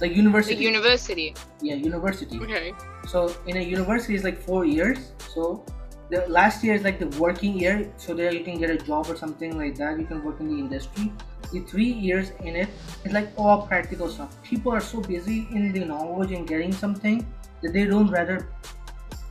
like 0.00 0.14
university. 0.14 0.54
like 0.56 0.62
university. 0.62 1.34
yeah, 1.60 1.74
university. 1.74 2.38
Okay. 2.40 2.72
So 3.08 3.34
in 3.46 3.56
a 3.56 3.60
university 3.60 4.14
is 4.14 4.24
like 4.24 4.38
four 4.38 4.64
years. 4.64 5.12
So 5.34 5.64
the 6.10 6.26
last 6.28 6.62
year 6.62 6.74
is 6.74 6.82
like 6.82 6.98
the 6.98 7.08
working 7.18 7.58
year. 7.58 7.90
So 7.96 8.14
there 8.14 8.32
you 8.32 8.44
can 8.44 8.58
get 8.58 8.70
a 8.70 8.76
job 8.76 9.06
or 9.08 9.16
something 9.16 9.56
like 9.56 9.76
that. 9.76 9.98
You 9.98 10.06
can 10.06 10.22
work 10.22 10.40
in 10.40 10.48
the 10.48 10.58
industry. 10.58 11.12
The 11.52 11.60
three 11.60 11.92
years 11.92 12.30
in 12.40 12.56
it, 12.56 12.68
is 13.04 13.12
like 13.12 13.28
all 13.36 13.66
practical 13.66 14.08
stuff. 14.08 14.42
People 14.42 14.72
are 14.72 14.80
so 14.80 15.00
busy 15.00 15.46
in 15.50 15.72
the 15.72 15.84
knowledge 15.84 16.32
and 16.32 16.48
getting 16.48 16.72
something 16.72 17.26
that 17.62 17.72
they 17.72 17.84
don't 17.84 18.08
rather 18.08 18.48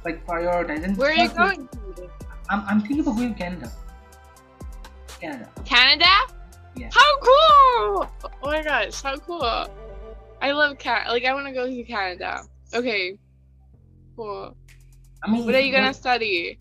like 0.05 0.25
prioritize. 0.25 0.83
And 0.83 0.95
Where 0.97 1.11
are 1.11 1.15
you 1.15 1.29
going 1.29 1.67
to? 1.67 2.09
I'm, 2.49 2.63
I'm 2.67 2.81
thinking 2.81 2.99
of 2.99 3.05
going 3.05 3.33
to 3.33 3.39
Canada. 3.39 3.71
Canada. 5.19 5.49
Canada? 5.65 6.05
Yeah. 6.75 6.89
How 6.93 7.19
cool! 7.19 8.09
Oh 8.23 8.29
my 8.43 8.63
gosh, 8.63 9.01
how 9.01 9.17
cool! 9.17 9.67
I 10.41 10.51
love 10.51 10.77
cat. 10.77 11.07
Like 11.09 11.25
I 11.25 11.33
want 11.33 11.47
to 11.47 11.53
go 11.53 11.67
to 11.67 11.83
Canada. 11.83 12.43
Okay. 12.73 13.17
Cool. 14.15 14.55
I 15.23 15.31
mean, 15.31 15.45
What 15.45 15.55
are 15.55 15.59
you 15.59 15.71
gonna 15.71 15.93
study? 15.93 16.57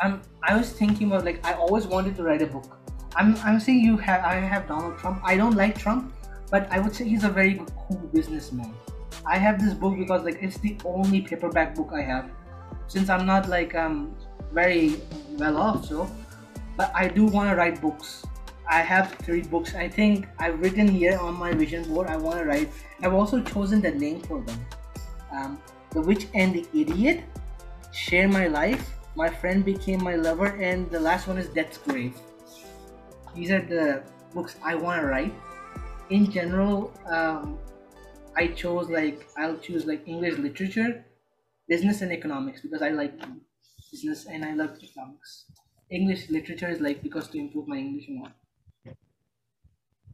I'm 0.00 0.20
I 0.42 0.56
was 0.56 0.72
thinking 0.72 1.06
about 1.06 1.24
like 1.24 1.44
I 1.46 1.54
always 1.54 1.86
wanted 1.86 2.16
to 2.16 2.22
write 2.22 2.42
a 2.42 2.46
book. 2.46 2.76
I'm 3.16 3.36
I'm 3.44 3.60
saying 3.60 3.80
you 3.80 3.96
have 3.98 4.24
I 4.24 4.34
have 4.36 4.66
Donald 4.68 4.98
Trump. 4.98 5.20
I 5.24 5.36
don't 5.36 5.54
like 5.54 5.78
Trump, 5.78 6.12
but 6.50 6.68
I 6.70 6.80
would 6.80 6.94
say 6.94 7.04
he's 7.04 7.24
a 7.24 7.28
very 7.28 7.60
cool 7.76 8.08
businessman. 8.12 8.74
I 9.26 9.38
have 9.38 9.60
this 9.60 9.74
book 9.74 9.96
because 9.98 10.24
like 10.24 10.38
it's 10.40 10.58
the 10.58 10.76
only 10.84 11.20
paperback 11.20 11.74
book 11.74 11.90
I 11.92 12.02
have. 12.02 12.30
Since 12.88 13.10
I'm 13.10 13.26
not 13.26 13.48
like 13.48 13.74
um 13.74 14.14
very 14.52 15.00
well 15.36 15.56
off, 15.56 15.86
so 15.86 16.10
but 16.76 16.90
I 16.94 17.08
do 17.08 17.26
want 17.26 17.50
to 17.50 17.56
write 17.56 17.80
books. 17.80 18.24
I 18.68 18.80
have 18.80 19.12
three 19.20 19.42
books. 19.42 19.74
I 19.74 19.88
think 19.88 20.26
I've 20.38 20.58
written 20.60 20.88
here 20.88 21.18
on 21.18 21.34
my 21.34 21.52
vision 21.52 21.84
board. 21.84 22.08
I 22.08 22.16
want 22.16 22.38
to 22.38 22.44
write. 22.44 22.70
I've 23.02 23.12
also 23.12 23.42
chosen 23.42 23.82
the 23.82 23.90
name 23.90 24.20
for 24.22 24.40
them. 24.40 24.66
Um, 25.30 25.58
the 25.90 26.00
Witch 26.00 26.26
and 26.34 26.54
the 26.54 26.66
Idiot, 26.72 27.24
Share 27.92 28.28
My 28.28 28.46
Life, 28.46 28.96
My 29.14 29.28
Friend 29.28 29.64
Became 29.64 30.02
My 30.02 30.14
Lover, 30.16 30.56
and 30.56 30.90
the 30.90 31.00
last 31.00 31.28
one 31.28 31.36
is 31.36 31.48
Death's 31.48 31.76
Grave. 31.76 32.16
These 33.34 33.50
are 33.50 33.62
the 33.62 34.02
books 34.34 34.56
I 34.62 34.74
want 34.74 35.00
to 35.00 35.06
write. 35.06 35.34
In 36.10 36.30
general, 36.30 36.92
um, 37.06 37.58
I 38.36 38.48
chose 38.48 38.90
like 38.90 39.28
I'll 39.36 39.56
choose 39.58 39.86
like 39.86 40.06
English 40.06 40.38
literature, 40.38 41.04
business 41.68 42.02
and 42.02 42.12
economics 42.12 42.60
because 42.60 42.82
I 42.82 42.90
like 42.90 43.14
business 43.90 44.26
and 44.26 44.44
I 44.44 44.54
love 44.54 44.76
economics. 44.82 45.46
English 45.90 46.30
literature 46.30 46.68
is 46.68 46.80
like 46.80 47.02
because 47.02 47.28
to 47.28 47.38
improve 47.38 47.68
my 47.68 47.76
English 47.76 48.06
more. 48.08 48.32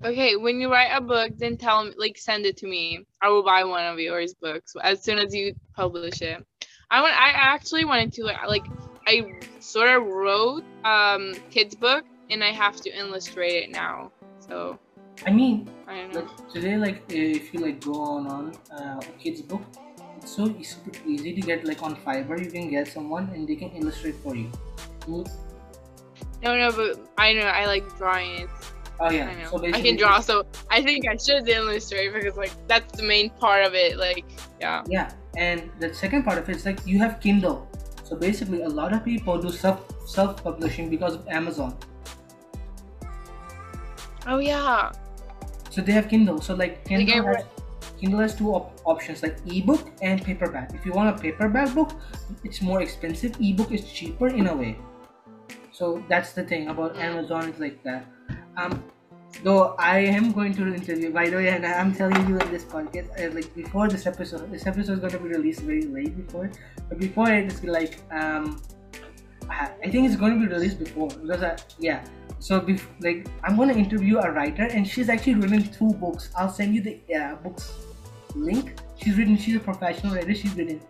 Okay, 0.05 0.36
when 0.36 0.61
you 0.61 0.70
write 0.70 0.93
a 0.97 1.01
book, 1.01 1.32
then 1.39 1.57
tell 1.57 1.90
like, 1.97 2.16
send 2.19 2.47
it 2.47 2.57
to 2.59 2.69
me. 2.69 3.05
I 3.20 3.28
will 3.31 3.43
buy 3.43 3.65
one 3.65 3.85
of 3.85 3.99
yours 3.99 4.32
books 4.35 4.74
as 4.81 5.03
soon 5.03 5.19
as 5.19 5.35
you 5.35 5.55
publish 5.74 6.23
it. 6.23 6.45
I 6.90 7.01
want. 7.01 7.15
I 7.15 7.31
actually 7.31 7.85
wanted 7.85 8.12
to 8.15 8.24
like. 8.24 8.65
I 9.07 9.40
sort 9.59 9.89
of 9.89 10.07
wrote 10.07 10.65
um 10.85 11.35
kids 11.51 11.74
book, 11.74 12.05
and 12.31 12.43
I 12.45 12.53
have 12.53 12.77
to 12.83 12.91
illustrate 12.91 13.65
it 13.65 13.71
now. 13.71 14.13
So 14.41 14.79
I 15.27 15.31
mean, 15.31 15.69
I 15.87 15.97
don't 16.03 16.15
know. 16.15 16.21
like 16.21 16.53
today, 16.53 16.77
like 16.77 17.03
if 17.09 17.53
you 17.53 17.61
like 17.61 17.81
go 17.85 18.01
on 18.01 18.27
on 18.27 18.57
uh, 18.73 19.01
a 19.01 19.13
kid's 19.19 19.43
book, 19.43 19.63
it's 20.17 20.35
so 20.37 20.47
e- 20.49 20.63
super 20.63 20.93
easy 21.07 21.35
to 21.35 21.41
get 21.41 21.65
like 21.65 21.83
on 21.83 21.97
Fiverr. 21.97 22.43
You 22.43 22.51
can 22.51 22.71
get 22.71 22.89
someone 22.89 23.31
and 23.35 23.47
they 23.49 23.57
can 23.57 23.71
illustrate 23.71 24.17
for 24.17 24.35
you. 24.37 24.51
Mm, 25.07 25.27
No, 26.43 26.57
no, 26.57 26.71
but 26.73 27.01
I 27.19 27.33
know 27.33 27.43
I 27.47 27.67
like 27.67 27.85
drawing 27.99 28.43
it. 28.43 28.49
Oh 29.01 29.11
yeah, 29.11 29.31
I 29.31 29.49
so 29.49 29.65
I 29.65 29.81
can 29.81 29.97
draw, 29.97 30.19
so 30.19 30.45
I 30.71 30.83
think 30.83 31.07
I 31.09 31.17
should 31.17 31.49
illustrate 31.49 32.13
because 32.13 32.37
like 32.37 32.51
that's 32.67 32.97
the 32.97 33.05
main 33.05 33.31
part 33.31 33.65
of 33.65 33.75
it. 33.75 33.97
Like, 33.97 34.25
yeah. 34.61 34.83
Yeah, 34.89 35.13
and 35.37 35.71
the 35.79 35.95
second 35.95 36.25
part 36.25 36.39
of 36.39 36.49
it 36.49 36.57
is 36.57 36.67
like 36.67 36.85
you 36.85 36.99
have 36.99 37.21
Kindle. 37.21 37.69
So 38.03 38.17
basically, 38.17 38.63
a 38.63 38.69
lot 38.69 38.93
of 38.93 39.05
people 39.05 39.41
do 39.41 39.51
self 39.51 39.85
self 40.07 40.43
publishing 40.43 40.91
because 40.91 41.15
of 41.15 41.29
Amazon. 41.29 41.77
Oh 44.29 44.39
yeah. 44.39 44.93
So 45.71 45.81
they 45.81 45.93
have 45.93 46.09
Kindle. 46.09 46.41
So 46.41 46.55
like 46.55 46.85
Kindle 46.85 47.25
has, 47.25 47.45
Kindle 47.99 48.21
has 48.21 48.35
two 48.35 48.51
op- 48.55 48.79
options 48.85 49.23
like 49.23 49.39
ebook 49.47 49.91
and 50.03 50.23
paperback. 50.23 50.75
If 50.75 50.85
you 50.85 50.93
want 50.93 51.17
a 51.17 51.21
paperback 51.21 51.75
book, 51.75 51.93
it's 52.45 52.61
more 52.61 52.83
expensive. 52.83 53.37
Ebook 53.41 53.73
is 53.73 53.91
cheaper 53.91 54.29
in 54.29 54.47
a 54.49 54.55
way. 54.55 54.77
So 55.73 56.03
that's 56.09 56.33
the 56.33 56.45
thing 56.45 56.69
about 56.69 56.97
Amazon. 56.97 57.49
It's 57.49 57.59
like 57.59 57.83
that. 57.85 58.05
Um, 58.57 58.85
though 59.43 59.75
I 59.79 59.99
am 60.01 60.33
going 60.33 60.53
to 60.55 60.75
interview. 60.75 61.11
By 61.11 61.31
the 61.31 61.37
way, 61.37 61.49
and 61.49 61.65
I'm 61.65 61.95
telling 61.95 62.29
you 62.29 62.39
in 62.39 62.51
this 62.51 62.65
podcast, 62.65 63.09
uh, 63.19 63.35
like 63.35 63.55
before 63.55 63.89
this 63.89 64.07
episode, 64.07 64.53
this 64.53 64.67
episode 64.67 64.95
is 64.95 64.99
going 64.99 65.13
to 65.13 65.19
be 65.19 65.29
released 65.29 65.61
very 65.61 65.83
late 65.83 66.15
before. 66.17 66.51
But 66.89 66.99
before 66.99 67.31
it, 67.31 67.45
it's 67.45 67.65
like 67.65 67.99
um, 68.11 68.61
I 69.49 69.71
I 69.85 69.91
think 69.91 70.07
it's 70.07 70.17
going 70.17 70.39
to 70.39 70.47
be 70.47 70.53
released 70.53 70.79
before 70.79 71.09
because 71.09 71.43
I, 71.43 71.57
yeah. 71.79 72.05
So 72.40 72.60
bef- 72.60 72.86
like 73.01 73.27
I'm 73.43 73.56
to 73.56 73.74
interview 73.74 74.19
a 74.19 74.31
writer, 74.31 74.65
and 74.65 74.86
she's 74.86 75.09
actually 75.09 75.35
written 75.35 75.62
two 75.73 75.93
books. 75.94 76.31
I'll 76.36 76.52
send 76.52 76.74
you 76.74 76.82
the 76.82 77.01
uh, 77.15 77.35
books 77.36 77.73
link. 78.35 78.74
She's 78.97 79.16
written. 79.16 79.36
She's 79.36 79.56
a 79.56 79.60
professional 79.60 80.15
writer. 80.15 80.35
She's 80.35 80.55
written, 80.55 80.81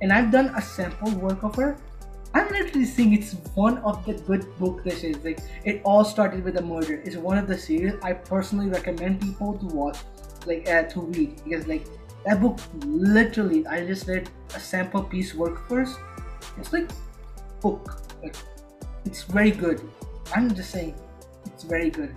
and 0.00 0.12
I've 0.12 0.30
done 0.30 0.52
a 0.56 0.62
sample 0.62 1.12
work 1.12 1.42
of 1.42 1.54
her. 1.56 1.76
I'm 2.34 2.48
literally 2.48 2.84
saying 2.84 3.14
it's 3.14 3.32
one 3.54 3.78
of 3.78 4.04
the 4.04 4.14
good 4.14 4.44
book 4.58 4.82
this 4.84 5.04
is. 5.04 5.16
Like 5.24 5.38
it 5.64 5.80
all 5.84 6.04
started 6.04 6.44
with 6.44 6.56
a 6.58 6.62
murder. 6.62 7.00
It's 7.04 7.16
one 7.16 7.38
of 7.38 7.46
the 7.46 7.56
series 7.56 7.94
I 8.02 8.12
personally 8.12 8.68
recommend 8.68 9.20
people 9.20 9.56
to 9.58 9.66
watch, 9.66 9.98
like 10.44 10.68
uh, 10.68 10.82
to 10.82 11.00
read 11.00 11.40
because 11.44 11.66
like 11.66 11.86
that 12.26 12.40
book 12.42 12.58
literally 12.84 13.66
I 13.66 13.86
just 13.86 14.06
read 14.08 14.28
a 14.54 14.60
sample 14.60 15.02
piece 15.02 15.34
work 15.34 15.66
first. 15.68 15.98
It's 16.58 16.72
like 16.72 16.90
book. 17.60 18.02
Like 18.22 18.36
it's 19.04 19.22
very 19.22 19.52
good. 19.52 19.80
I'm 20.34 20.54
just 20.54 20.70
saying 20.70 20.94
it's 21.46 21.64
very 21.64 21.90
good. 21.90 22.14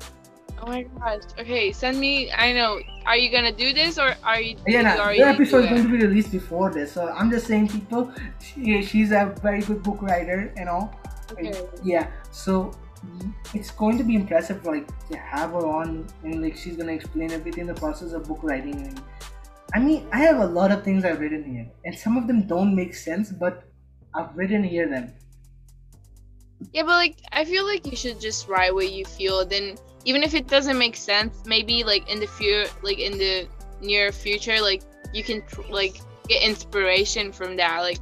Oh 0.62 0.68
my 0.68 0.84
gosh. 0.84 1.22
Okay, 1.40 1.72
send 1.72 2.00
me. 2.00 2.32
I 2.32 2.52
know. 2.52 2.82
Are 3.06 3.16
you 3.16 3.32
gonna 3.32 3.52
do 3.52 3.74
this 3.74 3.98
or 3.98 4.16
are 4.24 4.42
you? 4.42 4.58
Yeah, 4.68 4.82
nah, 4.82 5.12
the 5.12 5.22
episode 5.22 5.66
is 5.66 5.70
going 5.70 5.84
to 5.84 5.90
be 5.90 6.06
released 6.06 6.32
before 6.32 6.70
this, 6.70 6.92
so 6.92 7.08
I'm 7.10 7.32
just 7.32 7.48
saying, 7.48 7.70
people, 7.70 8.12
she, 8.42 8.82
she's 8.84 9.12
a 9.12 9.34
very 9.42 9.62
good 9.62 9.82
book 9.84 10.02
writer 10.02 10.54
and 10.58 10.68
all. 10.68 10.94
Okay. 11.32 11.54
Yeah, 11.84 12.12
so 12.32 12.72
it's 13.54 13.72
going 13.72 13.98
to 13.98 14.04
be 14.04 14.16
impressive, 14.16 14.66
like 14.66 14.88
to 15.10 15.18
have 15.18 15.52
her 15.52 15.66
on, 15.66 16.08
and 16.24 16.42
like 16.42 16.58
she's 16.58 16.76
gonna 16.76 16.92
explain 16.92 17.32
everything 17.32 17.66
the 17.66 17.74
process 17.74 18.12
of 18.12 18.26
book 18.26 18.40
writing. 18.44 18.76
And 18.76 19.02
I 19.74 19.80
mean, 19.80 20.08
I 20.12 20.20
have 20.20 20.40
a 20.40 20.46
lot 20.46 20.72
of 20.72 20.84
things 20.84 21.06
I've 21.06 21.22
written 21.22 21.44
here, 21.44 21.68
and 21.86 21.98
some 21.98 22.18
of 22.18 22.28
them 22.28 22.48
don't 22.48 22.76
make 22.76 22.96
sense, 22.96 23.32
but 23.32 23.64
I've 24.14 24.36
written 24.36 24.64
here 24.64 24.90
them. 24.90 25.14
Yeah, 26.74 26.84
but 26.84 26.96
like 26.98 27.18
I 27.32 27.46
feel 27.46 27.66
like 27.66 27.86
you 27.86 27.96
should 27.96 28.20
just 28.20 28.48
write 28.48 28.74
what 28.74 28.92
you 28.92 29.06
feel. 29.06 29.46
Then 29.46 29.78
even 30.06 30.24
if 30.24 30.34
it 30.34 30.48
doesn't 30.48 30.78
make 30.78 30.96
sense, 30.96 31.44
maybe 31.46 31.84
like 31.84 32.10
in 32.10 32.20
the 32.20 32.28
future, 32.28 32.72
like 32.84 33.00
in 33.00 33.18
the 33.18 33.48
near 33.82 34.12
future, 34.12 34.62
like 34.62 34.84
you 35.14 35.24
can 35.24 35.42
tr- 35.48 35.62
like 35.70 36.02
get 36.28 36.44
inspiration 36.44 37.32
from 37.32 37.56
that. 37.58 37.80
Like 37.80 38.00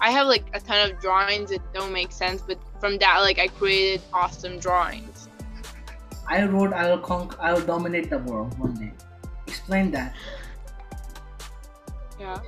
I 0.00 0.10
have 0.10 0.26
like 0.26 0.44
a 0.54 0.60
ton 0.60 0.90
of 0.90 1.00
drawings 1.00 1.50
that 1.50 1.60
don't 1.74 1.92
make 1.92 2.12
sense, 2.12 2.42
but 2.42 2.58
from 2.80 2.98
that 2.98 3.20
like 3.20 3.38
I 3.38 3.48
created 3.48 4.02
awesome 4.12 4.58
drawings. 4.58 5.28
I 6.28 6.44
wrote 6.44 6.72
I'll 6.72 6.98
conquer 6.98 7.36
I'll 7.40 7.60
dominate 7.60 8.10
the 8.10 8.18
world 8.18 8.58
one 8.58 8.74
day. 8.74 8.92
Explain 9.46 9.90
that. 9.92 10.14
Yeah. 12.18 12.40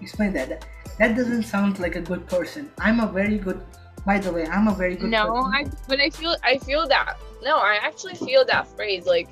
Explain 0.00 0.32
that. 0.32 0.48
that. 0.48 0.66
That 0.98 1.16
doesn't 1.16 1.44
sound 1.44 1.78
like 1.78 1.96
a 1.96 2.00
good 2.00 2.26
person. 2.26 2.70
I'm 2.78 3.00
a 3.00 3.06
very 3.06 3.38
good 3.38 3.60
by 4.04 4.18
the 4.18 4.32
way, 4.32 4.46
I'm 4.46 4.68
a 4.68 4.74
very 4.74 4.96
good 4.96 5.10
No, 5.10 5.26
person. 5.26 5.52
I 5.54 5.64
but 5.88 6.00
I 6.00 6.10
feel 6.10 6.36
I 6.44 6.58
feel 6.58 6.86
that 6.88 7.16
no, 7.42 7.56
I 7.58 7.76
actually 7.76 8.14
feel 8.14 8.44
that 8.46 8.68
phrase 8.68 9.06
like 9.06 9.28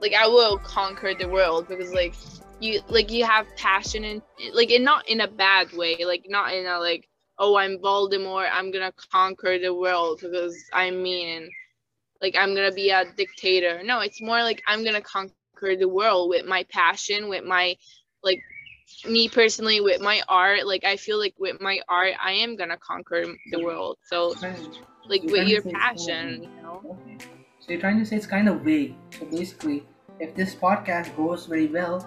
like 0.00 0.14
I 0.14 0.26
will 0.26 0.58
conquer 0.58 1.14
the 1.14 1.28
world 1.28 1.68
because 1.68 1.92
like 1.92 2.14
you 2.60 2.80
like 2.88 3.10
you 3.10 3.24
have 3.24 3.46
passion 3.56 4.04
and 4.04 4.22
like 4.52 4.70
and 4.70 4.84
not 4.84 5.08
in 5.08 5.20
a 5.20 5.28
bad 5.28 5.72
way, 5.72 5.96
like 6.04 6.24
not 6.28 6.52
in 6.54 6.66
a 6.66 6.78
like 6.78 7.08
oh 7.38 7.56
I'm 7.56 7.78
Voldemort, 7.78 8.48
I'm 8.52 8.70
gonna 8.70 8.92
conquer 9.12 9.58
the 9.58 9.74
world 9.74 10.20
because 10.22 10.56
I'm 10.72 11.02
mean 11.02 11.48
like 12.20 12.36
I'm 12.36 12.54
gonna 12.54 12.72
be 12.72 12.90
a 12.90 13.04
dictator. 13.16 13.82
No, 13.84 14.00
it's 14.00 14.20
more 14.20 14.42
like 14.42 14.62
I'm 14.66 14.84
gonna 14.84 15.00
conquer 15.00 15.76
the 15.76 15.88
world 15.88 16.30
with 16.30 16.46
my 16.46 16.64
passion, 16.70 17.28
with 17.28 17.44
my 17.44 17.76
like 18.22 18.40
me 19.08 19.28
personally 19.28 19.80
with 19.80 20.00
my 20.00 20.22
art 20.28 20.66
like 20.66 20.84
i 20.84 20.96
feel 20.96 21.18
like 21.18 21.34
with 21.38 21.60
my 21.60 21.80
art 21.88 22.14
i 22.22 22.32
am 22.32 22.56
gonna 22.56 22.76
conquer 22.78 23.24
the 23.52 23.62
world 23.62 23.96
so 24.04 24.34
like 25.08 25.22
You're 25.22 25.32
with 25.32 25.48
your 25.48 25.62
passion 25.62 26.42
you 26.42 26.62
know 26.62 26.98
Okay. 27.06 27.18
So 27.60 27.72
you're 27.72 27.80
trying 27.80 27.98
to 27.98 28.06
say 28.06 28.16
it's 28.16 28.26
kind 28.26 28.48
of 28.48 28.60
vague. 28.62 28.94
So 29.18 29.26
basically, 29.26 29.84
if 30.20 30.34
this 30.34 30.54
podcast 30.54 31.14
goes 31.16 31.44
very 31.44 31.66
well, 31.66 32.00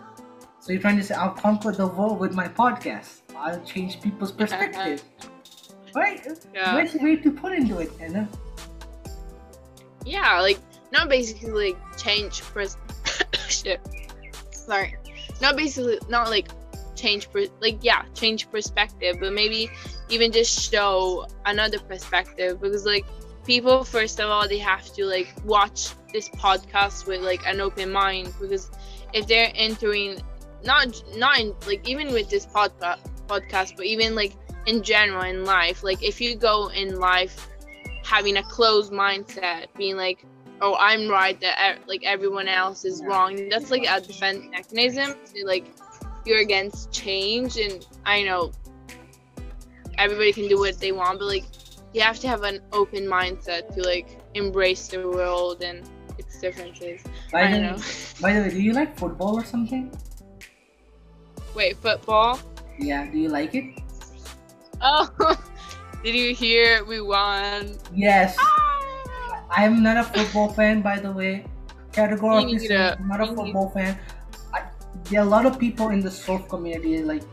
so 0.59 0.71
you're 0.71 0.81
trying 0.81 0.97
to 0.97 1.03
say 1.03 1.13
I'll 1.13 1.31
conquer 1.35 1.71
the 1.71 1.85
world 1.85 2.19
with 2.19 2.33
my 2.33 2.47
podcast. 2.47 3.21
I'll 3.35 3.61
change 3.61 4.01
people's 4.01 4.31
perspective. 4.31 5.03
right? 5.95 6.25
yeah 6.55 6.71
Nice 6.71 6.95
way 6.95 7.15
to 7.17 7.31
put 7.31 7.53
into 7.53 7.77
it, 7.79 7.91
Anna. 7.99 8.27
yeah 10.05 10.39
like 10.41 10.57
not 10.91 11.09
basically 11.09 11.51
like 11.73 11.97
change 11.97 12.41
pers- 12.53 12.77
shit 13.47 13.79
sorry 14.51 14.95
not 15.41 15.55
basically 15.55 15.99
not 16.09 16.29
like 16.29 16.47
change 17.01 17.29
per- 17.31 17.53
like 17.59 17.79
yeah 17.81 18.03
change 18.13 18.49
perspective 18.51 19.17
but 19.19 19.33
maybe 19.33 19.69
even 20.09 20.31
just 20.31 20.71
show 20.71 21.25
another 21.45 21.79
perspective 21.79 22.61
because 22.61 22.85
like 22.85 23.05
people 23.45 23.83
first 23.83 24.19
of 24.19 24.29
all 24.29 24.47
they 24.47 24.59
have 24.59 24.85
to 24.93 25.05
like 25.05 25.33
watch 25.45 25.89
this 26.13 26.29
podcast 26.29 27.07
with 27.07 27.21
like 27.21 27.45
an 27.47 27.59
open 27.59 27.91
mind 27.91 28.31
because 28.39 28.69
if 29.13 29.25
they're 29.27 29.51
entering 29.55 30.21
not 30.63 30.87
not 31.15 31.39
in 31.39 31.53
like 31.65 31.87
even 31.87 32.13
with 32.13 32.29
this 32.29 32.45
podcast 32.45 32.99
podcast 33.27 33.75
but 33.75 33.85
even 33.85 34.13
like 34.13 34.33
in 34.67 34.83
general 34.83 35.23
in 35.23 35.43
life 35.43 35.83
like 35.83 36.01
if 36.03 36.21
you 36.21 36.35
go 36.35 36.67
in 36.67 36.99
life 36.99 37.47
having 38.03 38.37
a 38.37 38.43
closed 38.43 38.91
mindset 38.91 39.65
being 39.75 39.97
like 39.97 40.23
oh 40.61 40.75
i'm 40.79 41.09
right 41.09 41.39
that 41.41 41.79
like 41.87 42.03
everyone 42.03 42.47
else 42.47 42.85
is 42.85 43.03
wrong 43.03 43.49
that's 43.49 43.71
like 43.71 43.85
a 43.89 43.99
defense 44.01 44.45
mechanism 44.51 45.15
to 45.33 45.45
like 45.45 45.65
you're 46.25 46.39
against 46.39 46.91
change 46.91 47.57
and 47.57 47.85
i 48.05 48.21
know 48.23 48.51
everybody 49.97 50.31
can 50.33 50.47
do 50.47 50.57
what 50.59 50.79
they 50.79 50.91
want 50.91 51.19
but 51.19 51.25
like 51.25 51.45
you 51.93 52.01
have 52.01 52.19
to 52.19 52.27
have 52.27 52.43
an 52.43 52.59
open 52.71 53.05
mindset 53.05 53.73
to 53.75 53.81
like 53.81 54.19
embrace 54.33 54.87
the 54.87 55.07
world 55.07 55.61
and 55.61 55.87
its 56.17 56.39
differences 56.39 57.01
By 57.31 57.43
i 57.43 57.51
the, 57.51 57.59
know 57.59 57.77
by 58.21 58.33
the 58.33 58.41
way, 58.41 58.49
do 58.49 58.61
you 58.61 58.73
like 58.73 58.97
football 58.97 59.35
or 59.39 59.45
something? 59.45 59.91
wait 61.55 61.77
football 61.77 62.39
Yeah, 62.79 63.09
do 63.11 63.17
you 63.17 63.29
like 63.29 63.53
it? 63.55 63.65
oh 64.81 65.09
did 66.03 66.15
you 66.15 66.33
hear 66.33 66.83
we 66.85 67.01
won 67.01 67.77
Yes. 67.93 68.37
Ah! 68.39 68.67
I'm 69.51 69.83
not 69.83 69.97
a 69.97 70.03
football 70.03 70.47
fan, 70.53 70.81
by 70.81 70.97
the 70.99 71.11
way. 71.11 71.43
Categorically, 71.91 72.69
not 73.03 73.19
a 73.19 73.27
football 73.35 73.69
fan. 73.69 73.99
There 75.05 75.19
are 75.19 75.25
a 75.25 75.29
lot 75.29 75.45
of 75.45 75.59
people 75.59 75.89
in 75.89 76.01
the 76.01 76.11
surf 76.11 76.47
community 76.47 77.03
like 77.03 77.23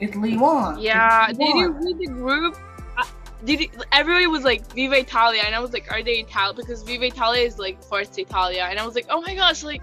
Italy 0.00 0.36
won. 0.36 0.78
Yeah, 0.80 1.30
Italy 1.30 1.46
did 1.46 1.56
you 1.56 1.70
read 1.72 1.98
the 1.98 2.06
group? 2.06 2.56
Uh, 2.98 3.04
did 3.44 3.60
you, 3.60 3.68
everybody 3.92 4.26
was 4.26 4.44
like 4.44 4.72
Viva 4.72 4.98
Italia, 4.98 5.42
and 5.44 5.54
I 5.54 5.60
was 5.60 5.72
like, 5.72 5.90
are 5.92 6.02
they 6.02 6.18
Italian? 6.20 6.56
Because 6.56 6.82
Viva 6.82 7.06
Italia 7.06 7.44
is 7.44 7.58
like 7.58 7.82
Forza 7.82 8.20
Italia, 8.20 8.66
and 8.68 8.78
I 8.78 8.86
was 8.86 8.94
like, 8.94 9.06
oh 9.10 9.20
my 9.20 9.34
gosh, 9.34 9.62
like, 9.62 9.82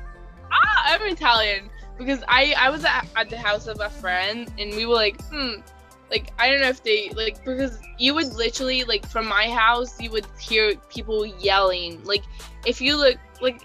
ah, 0.51 0.83
I'm 0.85 1.01
Italian 1.03 1.69
because 1.97 2.23
I 2.27 2.53
I 2.57 2.69
was 2.69 2.85
at, 2.85 3.07
at 3.15 3.29
the 3.29 3.37
house 3.37 3.67
of 3.67 3.79
a 3.79 3.89
friend, 3.89 4.51
and 4.57 4.75
we 4.75 4.85
were 4.85 4.95
like, 4.95 5.21
hmm, 5.25 5.61
like 6.09 6.31
I 6.39 6.49
don't 6.49 6.61
know 6.61 6.69
if 6.69 6.83
they 6.83 7.09
like 7.15 7.43
because 7.43 7.79
you 7.97 8.13
would 8.13 8.33
literally 8.33 8.83
like 8.83 9.07
from 9.07 9.27
my 9.27 9.49
house 9.49 9.99
you 9.99 10.11
would 10.11 10.27
hear 10.39 10.75
people 10.89 11.25
yelling 11.25 12.03
like 12.03 12.23
if 12.65 12.79
you 12.79 12.97
look 12.97 13.17
like 13.41 13.61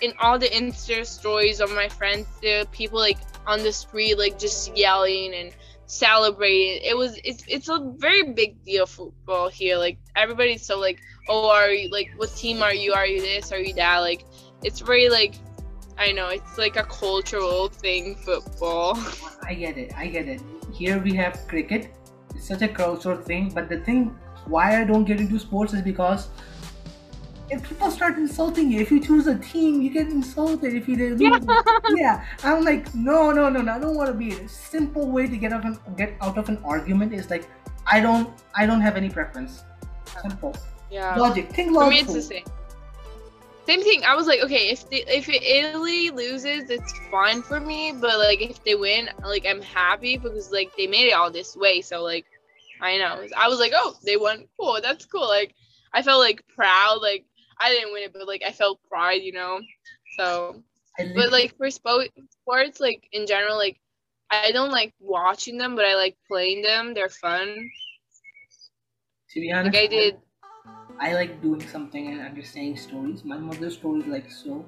in 0.00 0.12
all 0.18 0.38
the 0.38 0.48
Insta 0.48 1.06
stories 1.06 1.60
of 1.60 1.70
my 1.70 1.88
friends, 1.88 2.26
are 2.44 2.64
people 2.66 2.98
like 2.98 3.18
on 3.46 3.62
the 3.62 3.72
street 3.72 4.18
like 4.18 4.38
just 4.38 4.76
yelling 4.76 5.34
and 5.34 5.52
celebrating. 5.86 6.82
It 6.82 6.96
was 6.96 7.18
it's 7.24 7.44
it's 7.48 7.68
a 7.68 7.92
very 7.96 8.32
big 8.32 8.64
deal 8.64 8.86
football 8.86 9.48
here. 9.48 9.76
Like 9.76 9.98
everybody's 10.16 10.64
so 10.64 10.78
like, 10.78 11.00
oh, 11.28 11.50
are 11.50 11.70
you 11.70 11.90
like 11.90 12.10
what 12.16 12.34
team 12.36 12.62
are 12.62 12.74
you? 12.74 12.92
Are 12.92 13.06
you 13.06 13.20
this? 13.20 13.52
Are 13.52 13.58
you 13.58 13.74
that? 13.74 13.98
Like 13.98 14.24
it's 14.62 14.80
very 14.80 15.08
like 15.08 15.34
I 15.98 16.12
know 16.12 16.28
it's 16.28 16.56
like 16.56 16.76
a 16.76 16.84
cultural 16.84 17.68
thing 17.68 18.16
football. 18.16 18.98
I 19.42 19.54
get 19.54 19.76
it. 19.76 19.92
I 19.96 20.06
get 20.06 20.28
it. 20.28 20.40
Here 20.72 20.98
we 20.98 21.14
have 21.14 21.46
cricket. 21.48 21.92
It's 22.34 22.46
such 22.46 22.62
a 22.62 22.68
cultural 22.68 23.18
thing. 23.18 23.50
But 23.50 23.68
the 23.68 23.80
thing 23.80 24.16
why 24.46 24.80
I 24.80 24.84
don't 24.84 25.04
get 25.04 25.20
into 25.20 25.38
sports 25.38 25.74
is 25.74 25.82
because 25.82 26.28
if 27.50 27.68
people 27.68 27.90
start 27.90 28.16
insulting 28.16 28.70
you, 28.70 28.80
if 28.80 28.90
you 28.90 29.00
choose 29.00 29.26
a 29.26 29.36
team, 29.38 29.80
you 29.82 29.90
get 29.90 30.08
insulted. 30.08 30.74
If 30.74 30.88
you 30.88 30.96
didn't, 30.96 31.20
Yeah. 31.20 31.38
yeah. 31.94 32.24
I'm 32.44 32.64
like, 32.64 32.94
no, 32.94 33.32
no, 33.32 33.48
no, 33.48 33.60
no. 33.60 33.72
I 33.72 33.78
don't 33.78 33.96
want 33.96 34.08
to 34.08 34.14
be. 34.14 34.32
A 34.32 34.48
simple 34.48 35.10
way 35.10 35.26
to 35.26 35.36
get 35.36 35.52
out 35.52 35.64
of 35.66 35.76
an, 35.86 35.96
get 35.96 36.14
out 36.20 36.38
of 36.38 36.48
an 36.48 36.58
argument 36.64 37.12
is 37.12 37.28
like, 37.30 37.48
I 37.90 38.00
don't, 38.00 38.30
I 38.54 38.66
don't 38.66 38.80
have 38.80 38.96
any 38.96 39.10
preference. 39.10 39.62
Simple 40.22 40.54
Yeah. 40.90 41.16
logic. 41.16 41.50
Think 41.50 41.68
For 41.68 41.80
logical. 41.84 41.90
me, 41.90 42.00
it's 42.00 42.12
the 42.14 42.22
same. 42.22 42.44
Same 43.66 43.82
thing. 43.82 44.02
I 44.04 44.14
was 44.14 44.26
like, 44.26 44.40
okay, 44.40 44.70
if 44.70 44.88
the, 44.88 45.04
if 45.06 45.28
Italy 45.28 46.10
loses, 46.10 46.70
it's 46.70 46.92
fine 47.10 47.42
for 47.42 47.60
me. 47.60 47.92
But 47.92 48.18
like, 48.18 48.40
if 48.40 48.62
they 48.64 48.74
win, 48.74 49.10
like 49.24 49.44
I'm 49.46 49.60
happy 49.62 50.16
because 50.16 50.50
like 50.50 50.70
they 50.76 50.86
made 50.86 51.06
it 51.08 51.12
all 51.12 51.30
this 51.30 51.56
way. 51.56 51.80
So 51.80 52.02
like, 52.02 52.26
I 52.80 52.96
know. 52.96 53.26
I 53.36 53.48
was 53.48 53.58
like, 53.60 53.72
oh, 53.74 53.94
they 54.02 54.16
won. 54.16 54.46
Cool. 54.58 54.78
That's 54.82 55.04
cool. 55.04 55.28
Like, 55.28 55.54
I 55.92 56.02
felt 56.02 56.20
like 56.20 56.42
proud. 56.56 56.98
Like 57.02 57.24
I 57.60 57.70
didn't 57.70 57.92
win 57.92 58.02
it, 58.04 58.12
but 58.12 58.26
like 58.26 58.42
I 58.46 58.52
felt 58.52 58.80
pride. 58.88 59.22
You 59.22 59.32
know. 59.32 59.60
So, 60.16 60.62
but 61.14 61.30
like 61.30 61.56
for 61.56 61.66
spo- 61.66 62.08
sports, 62.30 62.80
like 62.80 63.06
in 63.12 63.26
general, 63.26 63.56
like 63.56 63.78
I 64.30 64.52
don't 64.52 64.70
like 64.70 64.94
watching 65.00 65.58
them, 65.58 65.76
but 65.76 65.84
I 65.84 65.94
like 65.94 66.16
playing 66.28 66.62
them. 66.62 66.94
They're 66.94 67.08
fun. 67.08 67.70
to 69.30 69.40
be 69.40 69.52
honest, 69.52 69.74
Like 69.74 69.84
I 69.84 69.86
did. 69.86 70.16
I 71.00 71.14
like 71.14 71.40
doing 71.40 71.66
something 71.66 72.08
and 72.08 72.20
understanding 72.20 72.76
stories. 72.76 73.24
My 73.24 73.38
mother's 73.38 73.74
story 73.74 74.00
is 74.00 74.06
like 74.06 74.30
so. 74.30 74.64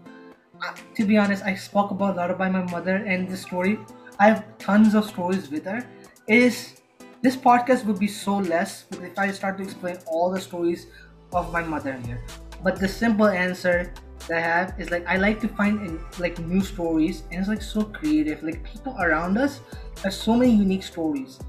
Uh, 0.62 0.74
to 0.94 1.04
be 1.04 1.18
honest, 1.18 1.44
I 1.44 1.54
spoke 1.54 1.90
about 1.90 2.14
a 2.14 2.16
lot 2.16 2.30
about 2.30 2.52
my 2.52 2.62
mother 2.62 2.96
and 2.96 3.28
the 3.28 3.36
story. 3.36 3.78
I 4.18 4.28
have 4.28 4.44
tons 4.58 4.94
of 4.94 5.04
stories 5.04 5.50
with 5.50 5.64
her. 5.64 5.86
It 6.26 6.38
is 6.38 6.80
this 7.22 7.36
podcast 7.36 7.84
would 7.84 7.98
be 7.98 8.08
so 8.08 8.38
less 8.38 8.86
if 8.92 9.18
I 9.18 9.30
start 9.30 9.58
to 9.58 9.64
explain 9.64 9.98
all 10.06 10.30
the 10.30 10.40
stories 10.40 10.86
of 11.32 11.52
my 11.52 11.62
mother 11.62 11.94
here. 12.06 12.20
But 12.62 12.78
the 12.78 12.88
simple 12.88 13.26
answer 13.26 13.92
that 14.28 14.38
I 14.38 14.40
have 14.40 14.74
is 14.78 14.90
like 14.90 15.06
I 15.06 15.16
like 15.16 15.40
to 15.40 15.48
find 15.48 15.86
in, 15.86 16.00
like 16.18 16.38
new 16.38 16.60
stories 16.60 17.24
and 17.30 17.40
it's 17.40 17.48
like 17.48 17.62
so 17.62 17.82
creative. 17.82 18.42
Like 18.42 18.62
people 18.64 18.96
around 19.00 19.36
us 19.38 19.60
have 20.02 20.14
so 20.14 20.36
many 20.36 20.54
unique 20.54 20.82
stories. 20.82 21.40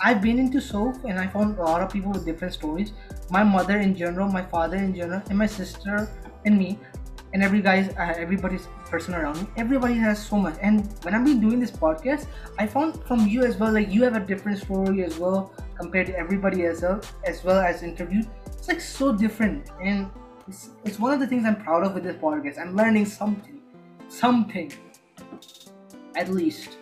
I've 0.00 0.22
been 0.22 0.38
into 0.38 0.60
soap 0.60 1.04
and 1.04 1.18
I 1.18 1.26
found 1.26 1.58
a 1.58 1.62
lot 1.62 1.82
of 1.82 1.90
people 1.90 2.12
with 2.12 2.24
different 2.24 2.54
stories. 2.54 2.92
My 3.30 3.42
mother 3.42 3.78
in 3.78 3.96
general, 3.96 4.28
my 4.28 4.42
father 4.42 4.76
in 4.76 4.94
general, 4.94 5.22
and 5.28 5.36
my 5.36 5.46
sister 5.46 6.08
and 6.44 6.56
me, 6.56 6.78
and 7.34 7.42
every 7.42 7.60
guys, 7.60 7.88
uh, 7.98 8.14
everybody's 8.16 8.68
person 8.86 9.14
around 9.14 9.42
me. 9.42 9.46
Everybody 9.56 9.94
has 9.94 10.24
so 10.24 10.36
much. 10.36 10.56
And 10.62 10.88
when 11.02 11.14
I've 11.14 11.24
been 11.24 11.40
doing 11.40 11.60
this 11.60 11.70
podcast, 11.70 12.26
I 12.58 12.66
found 12.66 13.02
from 13.04 13.26
you 13.26 13.44
as 13.44 13.56
well, 13.56 13.72
like 13.72 13.90
you 13.90 14.02
have 14.04 14.14
a 14.14 14.20
different 14.20 14.58
story 14.58 15.04
as 15.04 15.18
well 15.18 15.52
compared 15.78 16.06
to 16.06 16.16
everybody 16.16 16.62
well, 16.62 17.00
as 17.24 17.44
well 17.44 17.58
as 17.58 17.82
interviewed. 17.82 18.26
It's 18.46 18.68
like 18.68 18.80
so 18.80 19.12
different, 19.12 19.68
and 19.82 20.08
it's, 20.48 20.70
it's 20.84 20.98
one 20.98 21.12
of 21.12 21.20
the 21.20 21.26
things 21.26 21.44
I'm 21.44 21.62
proud 21.62 21.84
of 21.84 21.94
with 21.94 22.04
this 22.04 22.16
podcast. 22.16 22.58
I'm 22.58 22.74
learning 22.74 23.06
something, 23.06 23.60
something, 24.08 24.72
at 26.16 26.28
least. 26.30 26.78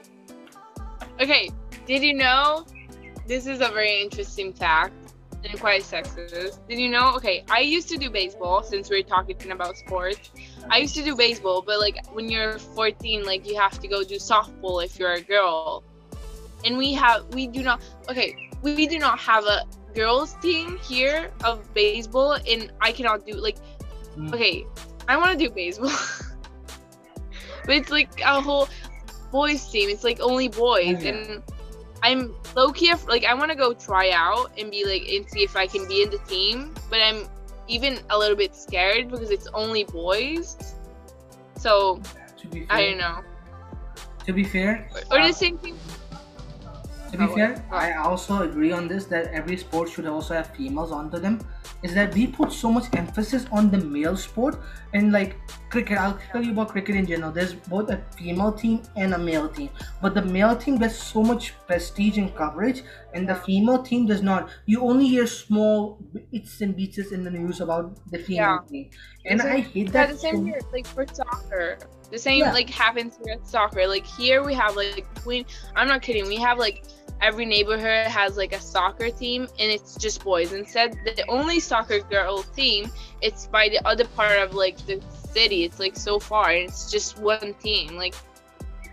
Okay, 1.20 1.50
did 1.86 2.02
you 2.02 2.14
know? 2.14 2.64
This 3.26 3.46
is 3.46 3.60
a 3.60 3.68
very 3.68 4.00
interesting 4.00 4.52
fact. 4.52 4.94
and 5.44 5.60
quite 5.60 5.82
sexist. 5.82 6.58
Did 6.68 6.78
you 6.78 6.88
know? 6.88 7.14
Okay, 7.16 7.44
I 7.50 7.60
used 7.60 7.88
to 7.90 7.96
do 7.96 8.10
baseball 8.10 8.62
since 8.62 8.88
we 8.88 9.00
are 9.00 9.02
talking 9.02 9.50
about 9.50 9.76
sports. 9.76 10.30
I 10.70 10.78
used 10.78 10.94
to 10.96 11.02
do 11.02 11.14
baseball, 11.14 11.62
but 11.62 11.78
like 11.78 12.06
when 12.12 12.28
you're 12.28 12.58
14, 12.58 13.24
like 13.24 13.46
you 13.46 13.58
have 13.58 13.78
to 13.80 13.88
go 13.88 14.02
do 14.02 14.16
softball 14.16 14.84
if 14.84 14.98
you're 14.98 15.12
a 15.12 15.20
girl. 15.20 15.84
And 16.64 16.78
we 16.78 16.94
have, 16.94 17.26
we 17.34 17.46
do 17.46 17.62
not, 17.62 17.80
okay, 18.08 18.50
we 18.62 18.86
do 18.86 18.98
not 18.98 19.18
have 19.18 19.44
a 19.44 19.64
girls 19.96 20.34
team 20.34 20.78
here 20.78 21.32
of 21.42 21.72
baseball, 21.74 22.38
and 22.48 22.70
I 22.80 22.92
cannot 22.92 23.26
do, 23.26 23.32
like, 23.32 23.56
mm. 24.16 24.32
okay, 24.32 24.64
I 25.08 25.16
want 25.16 25.36
to 25.36 25.48
do 25.48 25.52
baseball. 25.52 25.90
but 27.66 27.74
it's 27.74 27.90
like 27.90 28.20
a 28.20 28.40
whole 28.40 28.68
boys 29.32 29.68
team. 29.68 29.88
It's 29.90 30.04
like 30.04 30.20
only 30.20 30.48
boys. 30.48 31.02
Yeah. 31.02 31.10
And 31.10 31.42
I'm 32.02 32.34
low 32.54 32.72
key 32.72 32.94
like 33.08 33.24
I 33.24 33.34
want 33.34 33.50
to 33.50 33.56
go 33.56 33.72
try 33.72 34.10
out 34.10 34.52
and 34.58 34.70
be 34.70 34.84
like 34.84 35.08
and 35.08 35.28
see 35.28 35.42
if 35.42 35.56
I 35.56 35.66
can 35.66 35.88
be 35.88 36.02
in 36.02 36.10
the 36.10 36.18
team, 36.28 36.74
but 36.90 37.00
I'm 37.00 37.28
even 37.68 37.98
a 38.10 38.18
little 38.18 38.36
bit 38.36 38.54
scared 38.54 39.10
because 39.10 39.30
it's 39.30 39.48
only 39.54 39.84
boys. 39.84 40.56
So 41.56 42.00
I 42.70 42.82
don't 42.82 42.98
know. 42.98 43.22
To 44.26 44.32
be 44.32 44.44
fair, 44.44 44.88
or, 44.94 45.18
or 45.18 45.20
uh, 45.20 45.26
the 45.28 45.32
same 45.32 45.58
thing. 45.58 45.76
To 47.12 47.18
be 47.18 47.26
fair. 47.28 47.64
I 47.70 47.92
also 47.94 48.42
agree 48.42 48.72
on 48.72 48.88
this 48.88 49.04
that 49.06 49.26
every 49.28 49.56
sport 49.56 49.90
should 49.90 50.06
also 50.06 50.34
have 50.34 50.48
females 50.54 50.92
onto 50.92 51.18
them 51.18 51.40
is 51.82 51.94
that 51.94 52.14
we 52.14 52.26
put 52.26 52.52
so 52.52 52.70
much 52.70 52.86
emphasis 52.94 53.46
on 53.52 53.70
the 53.70 53.78
male 53.78 54.16
sport 54.16 54.58
and 54.92 55.12
like 55.12 55.36
cricket. 55.70 55.98
I'll 55.98 56.18
tell 56.32 56.42
you 56.42 56.52
about 56.52 56.70
cricket 56.70 56.96
in 56.96 57.06
general. 57.06 57.30
There's 57.32 57.54
both 57.54 57.90
a 57.90 57.98
female 58.16 58.52
team 58.52 58.82
and 58.96 59.14
a 59.14 59.18
male 59.18 59.48
team. 59.48 59.70
But 60.02 60.14
the 60.14 60.22
male 60.22 60.56
team 60.56 60.78
gets 60.78 60.96
so 60.96 61.22
much 61.22 61.54
prestige 61.66 62.18
and 62.18 62.34
coverage 62.34 62.82
and 63.14 63.28
the 63.28 63.34
female 63.34 63.82
team 63.82 64.06
does 64.06 64.22
not. 64.22 64.48
You 64.66 64.82
only 64.82 65.06
hear 65.08 65.26
small 65.26 65.98
bits 66.32 66.60
and 66.60 66.76
beats 66.76 66.98
in 66.98 67.24
the 67.24 67.30
news 67.30 67.60
about 67.60 67.98
the 68.10 68.18
female 68.18 68.36
yeah. 68.36 68.70
team. 68.70 68.90
And 69.24 69.42
i 69.42 69.58
hate 69.60 69.92
that 69.92 70.08
yeah, 70.08 70.12
the 70.12 70.18
same 70.18 70.46
here 70.46 70.60
like 70.72 70.86
for 70.86 71.04
soccer 71.12 71.78
the 72.10 72.18
same 72.18 72.40
yeah. 72.40 72.52
like 72.52 72.70
happens 72.70 73.18
here 73.24 73.34
at 73.34 73.46
soccer 73.46 73.86
like 73.86 74.06
here 74.06 74.44
we 74.44 74.54
have 74.54 74.76
like 74.76 75.06
between 75.14 75.44
i'm 75.74 75.88
not 75.88 76.02
kidding 76.02 76.26
we 76.26 76.36
have 76.36 76.58
like 76.58 76.84
every 77.20 77.46
neighborhood 77.46 78.06
has 78.06 78.36
like 78.36 78.52
a 78.52 78.60
soccer 78.60 79.10
team 79.10 79.42
and 79.58 79.70
it's 79.70 79.96
just 79.96 80.22
boys. 80.22 80.52
Instead, 80.52 80.98
the 81.04 81.24
only 81.28 81.60
soccer 81.60 82.00
girl 82.00 82.42
team, 82.42 82.90
it's 83.22 83.46
by 83.46 83.68
the 83.68 83.84
other 83.86 84.04
part 84.04 84.38
of 84.38 84.54
like 84.54 84.76
the 84.86 85.02
city. 85.32 85.64
It's 85.64 85.78
like 85.78 85.96
so 85.96 86.18
far 86.18 86.50
and 86.50 86.68
it's 86.68 86.90
just 86.90 87.18
one 87.18 87.54
team. 87.54 87.96
Like, 87.96 88.14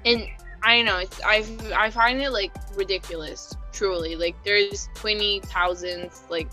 and 0.06 0.28
I 0.64 0.78
don't 0.78 0.86
know. 0.86 0.98
It's 1.00 1.22
I 1.26 1.46
I 1.76 1.90
find 1.90 2.22
it 2.22 2.32
like 2.32 2.52
ridiculous. 2.76 3.56
Truly, 3.72 4.16
like 4.16 4.36
there's 4.44 4.90
twenty 4.94 5.42
thousands 5.42 6.24
like 6.30 6.50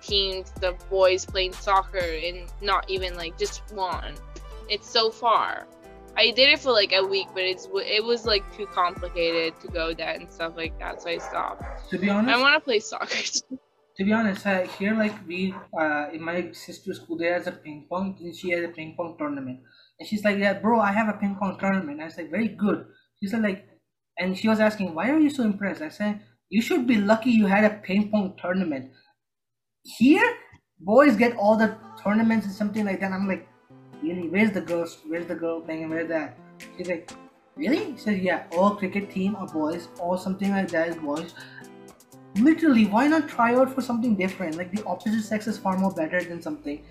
teams 0.00 0.52
of 0.62 0.88
boys 0.88 1.26
playing 1.26 1.52
soccer 1.52 1.98
and 1.98 2.48
not 2.62 2.88
even 2.88 3.16
like 3.16 3.36
just 3.38 3.62
one. 3.72 4.14
It's 4.68 4.88
so 4.88 5.10
far. 5.10 5.66
I 6.16 6.30
did 6.30 6.48
it 6.48 6.60
for 6.60 6.72
like 6.72 6.92
a 6.92 7.04
week, 7.04 7.28
but 7.34 7.44
it's 7.44 7.68
it 7.74 8.02
was 8.02 8.24
like 8.24 8.44
too 8.56 8.66
complicated 8.66 9.60
to 9.60 9.68
go 9.68 9.92
that 9.94 10.16
and 10.16 10.30
stuff 10.30 10.54
like 10.56 10.78
that, 10.78 11.02
so 11.02 11.10
I 11.10 11.18
stopped. 11.18 11.90
To 11.90 11.98
be 11.98 12.08
honest, 12.08 12.34
I 12.34 12.40
want 12.40 12.54
to 12.54 12.60
play 12.60 12.80
soccer. 12.80 13.22
to 13.96 14.04
be 14.04 14.12
honest, 14.12 14.46
uh, 14.46 14.66
here 14.78 14.94
like 14.94 15.14
we 15.26 15.54
uh, 15.78 16.06
in 16.12 16.22
my 16.22 16.52
sister's 16.52 17.00
school, 17.00 17.18
there 17.18 17.34
has 17.34 17.46
a 17.46 17.52
ping 17.52 17.86
pong. 17.90 18.16
And 18.20 18.34
she 18.34 18.50
has 18.50 18.64
a 18.64 18.68
ping 18.68 18.94
pong 18.96 19.16
tournament, 19.18 19.60
and 20.00 20.08
she's 20.08 20.24
like, 20.24 20.38
"Yeah, 20.38 20.54
bro, 20.54 20.80
I 20.80 20.92
have 20.92 21.08
a 21.08 21.18
ping 21.18 21.36
pong 21.36 21.58
tournament." 21.58 22.00
I 22.00 22.06
was 22.06 22.16
like, 22.16 22.30
"Very 22.30 22.48
good." 22.48 22.86
She 23.20 23.28
said 23.28 23.42
like, 23.42 23.68
and 24.18 24.38
she 24.38 24.48
was 24.48 24.58
asking, 24.58 24.94
"Why 24.94 25.10
are 25.10 25.18
you 25.18 25.30
so 25.30 25.44
impressed?" 25.44 25.82
I 25.82 25.90
said, 25.90 26.20
"You 26.48 26.62
should 26.62 26.86
be 26.86 26.96
lucky 26.96 27.30
you 27.30 27.46
had 27.46 27.64
a 27.64 27.70
ping 27.70 28.10
pong 28.10 28.36
tournament." 28.40 28.90
Here, 29.98 30.34
boys 30.80 31.14
get 31.16 31.36
all 31.36 31.56
the 31.56 31.76
tournaments 32.02 32.46
and 32.46 32.54
something 32.54 32.84
like 32.84 33.00
that. 33.00 33.12
I'm 33.12 33.28
like, 33.28 33.46
really, 34.06 34.28
where's 34.28 34.52
the 34.52 34.60
girls? 34.60 34.98
Where's 35.06 35.26
the 35.26 35.34
girl 35.34 35.60
playing 35.60 35.82
and 35.82 35.90
where's 35.90 36.08
that? 36.08 36.38
She's 36.76 36.88
like, 36.88 37.10
really? 37.56 37.92
He 37.92 37.98
said, 37.98 38.22
yeah, 38.22 38.44
all 38.52 38.76
cricket 38.76 39.10
team 39.10 39.36
are 39.36 39.46
boys 39.46 39.88
or 39.98 40.18
something 40.18 40.50
like 40.50 40.68
that 40.70 40.88
is 40.88 40.96
boys. 40.96 41.34
Literally, 42.36 42.86
why 42.86 43.06
not 43.08 43.28
try 43.28 43.54
out 43.54 43.74
for 43.74 43.80
something 43.80 44.14
different? 44.14 44.56
Like 44.56 44.70
the 44.74 44.84
opposite 44.84 45.22
sex 45.22 45.46
is 45.46 45.58
far 45.58 45.78
more 45.78 45.92
better 45.92 46.22
than 46.22 46.42
something. 46.42 46.84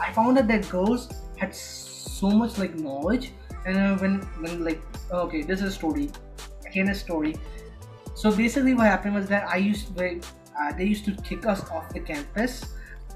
I 0.00 0.12
found 0.12 0.38
out 0.38 0.46
that 0.48 0.68
girls 0.68 1.08
had 1.36 1.54
so 1.54 2.30
much 2.30 2.58
like 2.58 2.74
knowledge, 2.76 3.32
and 3.66 3.76
uh, 3.76 3.96
when 3.96 4.20
when 4.40 4.64
like 4.64 4.80
okay, 5.10 5.42
this 5.42 5.60
is 5.60 5.68
a 5.68 5.72
story. 5.72 6.10
Again, 6.66 6.88
a 6.88 6.94
story. 6.94 7.34
So 8.14 8.30
basically, 8.30 8.74
what 8.74 8.86
happened 8.86 9.16
was 9.16 9.26
that 9.28 9.48
I 9.48 9.56
used 9.56 9.96
to, 9.96 10.20
uh, 10.60 10.72
they 10.78 10.84
used 10.84 11.04
to 11.06 11.16
kick 11.22 11.46
us 11.46 11.68
off 11.70 11.92
the 11.92 12.00
campus 12.00 12.64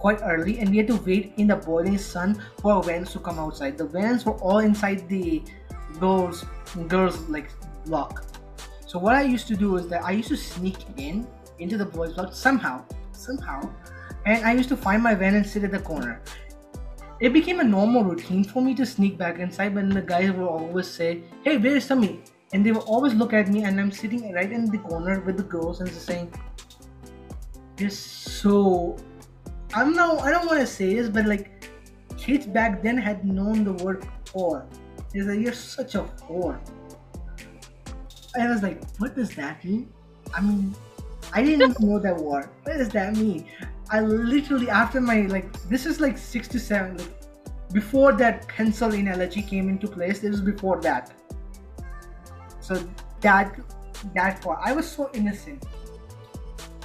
quite 0.00 0.20
early 0.22 0.58
and 0.58 0.70
we 0.70 0.78
had 0.78 0.86
to 0.88 0.96
wait 0.96 1.32
in 1.36 1.46
the 1.46 1.56
boiling 1.56 1.98
sun 1.98 2.42
for 2.58 2.82
vans 2.82 3.12
to 3.12 3.20
come 3.20 3.38
outside. 3.38 3.76
The 3.78 3.84
vans 3.84 4.24
were 4.24 4.38
all 4.40 4.58
inside 4.58 5.08
the 5.08 5.42
girls 5.98 6.44
girls 6.88 7.20
like 7.28 7.50
block. 7.84 8.24
So 8.86 8.98
what 8.98 9.14
I 9.14 9.22
used 9.22 9.46
to 9.48 9.56
do 9.56 9.76
is 9.76 9.88
that 9.88 10.02
I 10.04 10.12
used 10.12 10.28
to 10.28 10.36
sneak 10.36 10.78
in 10.96 11.26
into 11.58 11.76
the 11.76 11.84
boys 11.84 12.14
block 12.14 12.34
somehow, 12.34 12.82
somehow, 13.12 13.68
and 14.26 14.44
I 14.44 14.52
used 14.52 14.68
to 14.70 14.76
find 14.76 15.02
my 15.02 15.14
van 15.14 15.34
and 15.34 15.46
sit 15.46 15.64
at 15.64 15.70
the 15.70 15.78
corner. 15.78 16.20
It 17.20 17.34
became 17.34 17.60
a 17.60 17.64
normal 17.64 18.02
routine 18.02 18.44
for 18.44 18.62
me 18.62 18.74
to 18.76 18.86
sneak 18.86 19.18
back 19.18 19.38
inside, 19.38 19.74
but 19.74 19.90
the 19.90 20.00
guys 20.00 20.32
would 20.32 20.48
always 20.48 20.88
say, 20.88 21.22
"Hey, 21.44 21.58
where's 21.58 21.84
Sammy?" 21.84 22.22
And 22.52 22.64
they 22.64 22.72
would 22.72 22.88
always 22.94 23.14
look 23.14 23.34
at 23.34 23.48
me, 23.48 23.64
and 23.64 23.78
I'm 23.78 23.92
sitting 23.92 24.32
right 24.32 24.50
in 24.50 24.64
the 24.70 24.78
corner 24.78 25.20
with 25.20 25.36
the 25.36 25.42
girls, 25.42 25.80
and 25.80 25.88
just 25.90 26.06
saying, 26.06 26.32
"You're 27.76 27.90
so 27.90 28.96
I 29.74 29.84
don't 29.84 29.94
know. 29.94 30.18
I 30.18 30.30
don't 30.30 30.46
want 30.46 30.60
to 30.60 30.66
say 30.66 30.94
this, 30.94 31.08
but 31.08 31.26
like 31.26 31.68
kids 32.16 32.46
back 32.46 32.82
then 32.82 32.96
had 32.96 33.24
known 33.24 33.64
the 33.64 33.72
word 33.84 34.06
whore. 34.26 34.66
It's 35.14 35.26
like 35.26 35.40
you're 35.40 35.52
such 35.52 35.94
a 35.94 36.02
whore. 36.28 36.58
And 38.34 38.42
I 38.44 38.50
was 38.50 38.62
like, 38.62 38.82
what 38.98 39.14
does 39.14 39.34
that 39.36 39.64
mean? 39.64 39.92
I 40.34 40.40
mean, 40.40 40.74
I 41.32 41.42
didn't 41.42 41.80
know 41.80 41.98
that 41.98 42.16
word. 42.16 42.48
What 42.64 42.78
does 42.78 42.90
that 42.90 43.16
mean? 43.16 43.48
I 43.90 44.00
literally 44.00 44.70
after 44.70 45.00
my 45.00 45.22
like 45.22 45.52
this 45.68 45.84
is 45.86 46.00
like 46.00 46.16
six 46.16 46.46
to 46.48 46.60
seven 46.60 46.96
like 46.96 47.20
before 47.72 48.12
that 48.12 48.46
pencil 48.48 48.92
analogy 48.92 49.42
came 49.42 49.68
into 49.68 49.88
place. 49.88 50.20
This 50.20 50.30
was 50.30 50.40
before 50.40 50.80
that. 50.82 51.12
So 52.60 52.82
that 53.20 53.58
that 54.14 54.42
far, 54.42 54.60
I 54.62 54.72
was 54.72 54.90
so 54.90 55.10
innocent. 55.14 55.64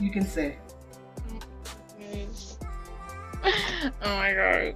You 0.02 0.12
can 0.12 0.26
say. 0.26 0.58
Oh 3.46 4.18
my 4.18 4.34
god. 4.34 4.76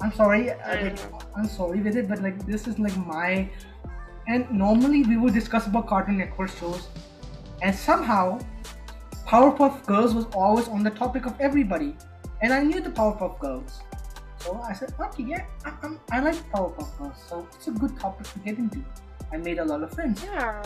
I'm 0.00 0.12
sorry. 0.12 0.50
Uh, 0.50 0.56
I, 0.64 0.82
like, 0.82 0.98
I'm 1.36 1.48
sorry 1.48 1.80
with 1.80 1.96
it, 1.96 2.08
but 2.08 2.22
like 2.22 2.46
this 2.46 2.66
is 2.66 2.78
like 2.78 2.96
my. 2.96 3.48
And 4.28 4.50
normally 4.50 5.02
we 5.02 5.16
would 5.16 5.34
discuss 5.34 5.66
about 5.66 5.88
Cartoon 5.88 6.18
Network 6.18 6.50
shows, 6.50 6.88
and 7.62 7.74
somehow 7.74 8.38
Powerpuff 9.26 9.84
Girls 9.86 10.14
was 10.14 10.26
always 10.34 10.68
on 10.68 10.82
the 10.82 10.90
topic 10.90 11.26
of 11.26 11.34
everybody, 11.40 11.96
and 12.42 12.52
I 12.52 12.62
knew 12.62 12.80
the 12.80 12.90
Powerpuff 12.90 13.38
Girls. 13.40 13.80
So 14.38 14.60
I 14.60 14.72
said, 14.72 14.94
okay, 14.98 15.22
yeah, 15.22 15.44
I, 15.64 15.72
I'm, 15.82 16.00
I 16.10 16.20
like 16.20 16.36
Powerpuff 16.50 16.96
Girls, 16.98 17.16
so 17.28 17.46
it's 17.54 17.68
a 17.68 17.72
good 17.72 17.98
topic 17.98 18.26
to 18.32 18.38
get 18.40 18.58
into. 18.58 18.82
I 19.32 19.36
made 19.36 19.58
a 19.58 19.64
lot 19.64 19.82
of 19.82 19.92
friends. 19.92 20.22
Yeah. 20.24 20.62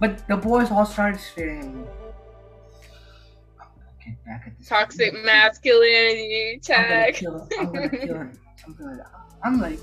But 0.00 0.26
the 0.26 0.36
boys 0.36 0.70
all 0.70 0.86
started 0.86 1.20
staring 1.20 1.60
at 1.60 1.74
me 1.74 1.84
back 4.26 4.44
at 4.46 4.58
this. 4.58 4.68
Toxic 4.68 5.12
masculinity 5.24 6.60
tag. 6.62 7.24
I'm 7.24 7.72
gonna 7.72 7.88
kill 7.88 8.14
her. 8.14 8.32
Something 8.56 8.86
like 8.86 8.96
that. 8.98 9.10
I'm 9.44 9.60
like, 9.60 9.78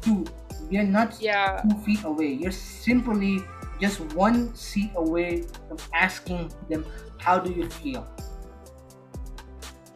dude, 0.00 0.30
we 0.70 0.78
are 0.78 0.84
not 0.84 1.20
yeah. 1.20 1.62
two 1.62 1.76
feet 1.80 2.04
away. 2.04 2.32
You're 2.32 2.52
simply 2.52 3.42
just 3.80 4.00
one 4.14 4.54
seat 4.54 4.92
away 4.96 5.42
from 5.68 5.78
asking 5.92 6.52
them, 6.68 6.86
how 7.18 7.38
do 7.38 7.52
you 7.52 7.68
feel? 7.68 8.06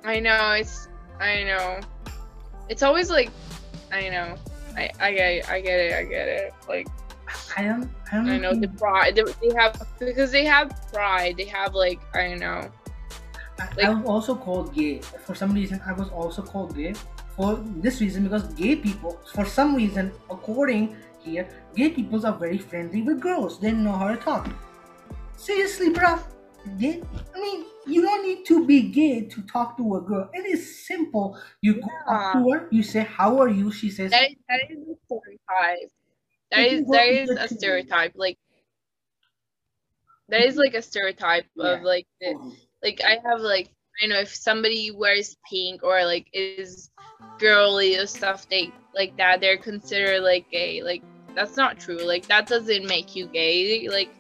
I 0.05 0.21
know, 0.21 0.53
it's, 0.53 0.89
I 1.21 1.45
know. 1.45 1.81
It's 2.69 2.83
always 2.83 3.11
like, 3.11 3.31
I 3.93 4.09
know. 4.09 4.37
I, 4.77 4.91
I 5.01 5.13
get 5.13 5.33
it, 5.33 5.51
I 5.51 5.61
get 5.61 5.81
it, 5.81 5.95
I 5.95 6.05
get 6.05 6.29
it. 6.29 6.55
Like, 6.69 6.87
I 7.57 7.65
don't, 7.65 7.91
I 8.11 8.17
don't 8.17 8.29
I 8.29 8.39
know 8.39 8.55
the 8.55 8.69
pride 8.69 9.15
they 9.17 9.55
have 9.55 9.87
because 9.99 10.31
they 10.31 10.45
have 10.45 10.73
pride. 10.93 11.37
They 11.37 11.45
have 11.45 11.75
like 11.75 12.01
I 12.15 12.29
don't 12.29 12.39
know 12.39 12.71
like, 13.59 13.85
I 13.85 13.91
was 13.91 14.05
also 14.07 14.35
called 14.35 14.75
gay. 14.75 15.01
For 15.01 15.35
some 15.35 15.53
reason, 15.53 15.81
I 15.87 15.93
was 15.93 16.09
also 16.11 16.43
called 16.43 16.77
gay. 16.77 16.95
For 17.37 17.57
this 17.57 18.01
reason, 18.01 18.25
because 18.25 18.53
gay 18.55 18.77
people, 18.77 19.21
for 19.33 19.45
some 19.45 19.75
reason, 19.75 20.13
according 20.31 20.97
here, 21.21 21.49
gay 21.75 21.91
people 21.91 22.25
are 22.27 22.37
very 22.37 22.59
friendly 22.59 23.03
with 23.03 23.21
girls. 23.21 23.61
They 23.61 23.73
know 23.73 23.93
how 23.93 24.09
to 24.09 24.17
talk. 24.17 24.49
Seriously, 25.37 25.91
bro. 25.91 26.19
Gay, 26.79 27.01
I 27.35 27.41
mean, 27.41 27.65
you 27.87 28.03
don't 28.03 28.23
need 28.27 28.45
to 28.47 28.67
be 28.67 28.83
gay 28.83 29.23
to 29.23 29.43
talk 29.43 29.77
to 29.79 29.97
a 29.97 30.01
girl. 30.01 30.29
It 30.35 30.47
is 30.47 30.87
simple. 30.87 31.39
You 31.63 31.75
yeah. 31.75 31.81
go 31.81 32.13
up 32.13 32.33
to 32.33 32.51
her, 32.51 32.69
you 32.71 32.83
say, 32.83 33.05
"How 33.05 33.41
are 33.41 33.49
you?" 33.49 33.71
She 33.71 33.91
says, 33.91 34.11
"That 34.11 34.31
is, 34.31 34.37
that 34.49 34.61
is 34.69 34.79
a 34.79 34.97
stereotype. 35.07 35.91
That 36.51 36.67
is 36.67 36.87
that 36.87 37.09
is 37.09 37.31
a 37.31 37.49
stereotype. 37.49 38.13
Like 38.17 38.39
that 40.29 40.43
is 40.43 40.57
like 40.57 40.75
a 40.75 40.83
stereotype 40.83 41.47
yeah. 41.55 41.77
of 41.77 41.83
like 41.83 42.07
the, 42.21 42.53
like 42.83 43.01
I 43.05 43.19
have 43.29 43.41
like 43.41 43.71
I 44.03 44.07
know 44.07 44.19
if 44.19 44.35
somebody 44.35 44.91
wears 44.91 45.37
pink 45.49 45.83
or 45.83 46.05
like 46.05 46.29
is 46.33 46.91
girly 47.39 47.97
or 47.97 48.07
stuff 48.07 48.49
they 48.49 48.73
like 48.95 49.17
that, 49.17 49.41
they're 49.41 49.57
considered 49.57 50.23
like 50.23 50.51
gay. 50.51 50.83
Like 50.83 51.03
that's 51.35 51.57
not 51.57 51.79
true. 51.79 51.99
Like 51.99 52.27
that 52.27 52.47
doesn't 52.47 52.87
make 52.87 53.17
you 53.17 53.27
gay. 53.27 53.89
Like 53.89 54.11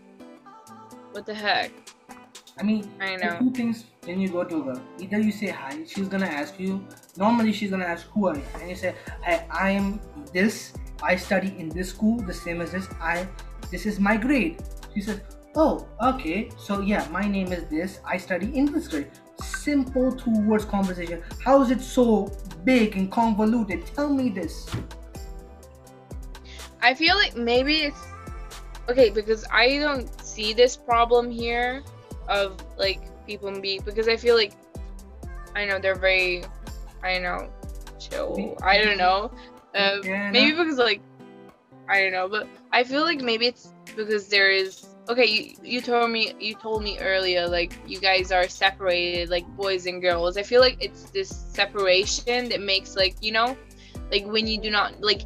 what 1.13 1.27
the 1.27 1.35
heck? 1.35 1.73
I 2.59 2.65
mean, 2.65 2.91
I 3.01 3.17
know. 3.17 3.39
two 3.39 3.51
things 3.53 3.85
when 4.05 4.21
you 4.21 4.29
go 4.29 4.43
to 4.43 4.63
her. 4.63 4.83
Either 4.99 5.21
you 5.21 5.31
say 5.31 5.49
hi, 5.49 5.85
she's 5.87 6.09
gonna 6.09 6.27
ask 6.27 6.59
you. 6.59 6.85
Normally, 7.17 7.53
she's 7.53 7.71
gonna 7.71 7.85
ask 7.85 8.07
who 8.09 8.27
are 8.27 8.37
you, 8.37 8.43
and 8.61 8.69
you 8.69 8.75
say, 8.75 8.95
"Hi, 9.23 9.47
I 9.51 9.71
am 9.71 10.01
this. 10.33 10.73
I 11.01 11.15
study 11.15 11.55
in 11.57 11.69
this 11.69 11.91
school, 11.91 12.19
the 12.19 12.35
same 12.35 12.61
as 12.61 12.73
this. 12.73 12.89
I, 13.01 13.29
this 13.71 13.87
is 13.87 14.01
my 14.01 14.17
grade." 14.17 14.59
She 14.93 15.03
says, 15.03 15.21
"Oh, 15.61 15.87
okay. 16.01 16.51
So 16.57 16.81
yeah, 16.81 17.07
my 17.11 17.27
name 17.27 17.53
is 17.53 17.65
this. 17.69 17.99
I 18.07 18.17
study 18.17 18.47
this 18.67 18.87
grade." 18.87 19.11
Simple 19.43 20.13
two 20.13 20.37
words 20.47 20.65
conversation. 20.65 21.23
How 21.45 21.63
is 21.63 21.71
it 21.71 21.81
so 21.81 22.31
big 22.65 22.97
and 22.97 23.11
convoluted? 23.11 23.87
Tell 23.95 24.09
me 24.09 24.31
this. 24.31 24.71
I 26.81 26.95
feel 26.95 27.17
like 27.17 27.37
maybe 27.37 27.79
it's 27.91 28.05
okay 28.89 29.11
because 29.11 29.45
I 29.51 29.79
don't 29.79 30.09
see 30.25 30.55
this 30.55 30.77
problem 30.77 31.31
here 31.31 31.83
of 32.29 32.57
like 32.77 33.01
people 33.27 33.51
be 33.61 33.81
because 33.81 34.09
I 34.09 34.17
feel 34.17 34.37
like 34.37 34.53
I 35.55 35.65
know 35.65 35.79
they're 35.79 35.99
very 35.99 36.45
I 37.03 37.19
know 37.19 37.51
chill. 37.99 38.57
I 38.63 38.79
don't 38.79 38.99
know. 38.99 39.31
Uh, 39.75 39.99
maybe 40.33 40.53
because 40.53 40.79
like 40.79 41.01
I 41.89 42.03
don't 42.03 42.13
know, 42.13 42.29
but 42.29 42.47
I 42.73 42.85
feel 42.85 43.03
like 43.03 43.21
maybe 43.21 43.47
it's 43.47 43.73
because 43.97 44.29
there 44.29 44.51
is 44.51 44.87
okay. 45.09 45.27
You 45.27 45.55
you 45.63 45.81
told 45.81 46.11
me 46.11 46.35
you 46.39 46.55
told 46.55 46.83
me 46.83 46.99
earlier 46.99 47.49
like 47.49 47.79
you 47.87 48.01
guys 48.01 48.33
are 48.33 48.49
separated 48.49 49.31
like 49.31 49.47
boys 49.57 49.87
and 49.87 50.01
girls. 50.01 50.37
I 50.37 50.43
feel 50.43 50.61
like 50.61 50.77
it's 50.81 51.05
this 51.11 51.29
separation 51.29 52.49
that 52.51 52.61
makes 52.61 52.97
like 52.97 53.17
you 53.21 53.33
know 53.33 53.57
like 54.11 54.27
when 54.27 54.47
you 54.47 54.61
do 54.61 54.71
not 54.71 55.01
like 55.01 55.23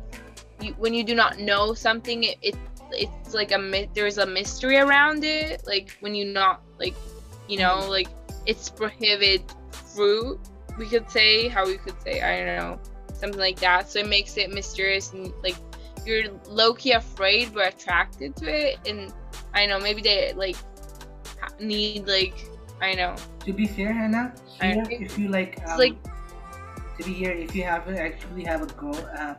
you, 0.60 0.72
when 0.74 0.94
you 0.94 1.04
do 1.04 1.14
not 1.14 1.38
know 1.38 1.74
something 1.74 2.24
it, 2.24 2.38
it 2.42 2.56
it's 2.92 3.34
like 3.34 3.52
a 3.52 3.88
there's 3.94 4.18
a 4.18 4.26
mystery 4.26 4.76
around 4.76 5.24
it 5.24 5.62
like 5.66 5.96
when 6.00 6.14
you 6.14 6.24
not 6.24 6.60
like 6.78 6.94
you 7.48 7.58
know 7.58 7.76
mm-hmm. 7.76 7.90
like 7.90 8.08
it's 8.46 8.68
prohibited 8.68 9.42
fruit 9.70 10.38
we 10.78 10.86
could 10.86 11.08
say 11.10 11.48
how 11.48 11.64
we 11.66 11.76
could 11.78 12.00
say 12.02 12.20
i 12.20 12.44
don't 12.44 12.56
know 12.56 12.78
something 13.14 13.40
like 13.40 13.58
that 13.60 13.90
so 13.90 14.00
it 14.00 14.08
makes 14.08 14.36
it 14.36 14.52
mysterious 14.52 15.12
and 15.12 15.32
like 15.42 15.56
you're 16.04 16.24
low-key 16.48 16.92
afraid 16.92 17.52
but 17.54 17.74
attracted 17.74 18.34
to 18.36 18.46
it 18.46 18.78
and 18.86 19.12
i 19.54 19.66
know 19.66 19.78
maybe 19.78 20.02
they 20.02 20.32
like 20.34 20.56
need 21.60 22.06
like 22.06 22.34
i 22.80 22.94
know 22.94 23.14
To 23.44 23.52
be 23.52 23.66
fair, 23.66 23.92
Hannah, 23.92 24.30
here 24.60 24.86
if 24.88 25.18
you 25.18 25.26
like, 25.28 25.58
um, 25.66 25.78
like 25.78 25.98
to 26.96 27.02
be 27.02 27.12
here, 27.12 27.32
if 27.32 27.56
you 27.56 27.64
have 27.64 27.88
actually 27.90 28.44
have 28.44 28.62
a 28.62 28.70
girl, 28.78 28.94
uh, 29.18 29.34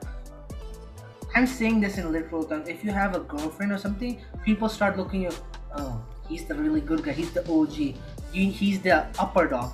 I'm 1.35 1.47
saying 1.47 1.79
this 1.79 1.97
in 1.97 2.11
literal 2.11 2.43
terms. 2.43 2.67
If 2.67 2.83
you 2.83 2.91
have 2.91 3.15
a 3.15 3.21
girlfriend 3.23 3.71
or 3.71 3.77
something, 3.77 4.19
people 4.43 4.67
start 4.67 4.97
looking 4.97 5.25
at, 5.25 5.39
oh, 5.79 6.03
he's 6.27 6.43
the 6.45 6.55
really 6.55 6.81
good 6.81 7.01
guy. 7.03 7.13
He's 7.13 7.31
the 7.31 7.47
OG. 7.47 7.95
You, 8.35 8.51
he's 8.51 8.81
the 8.81 9.07
upper 9.17 9.47
dog. 9.47 9.71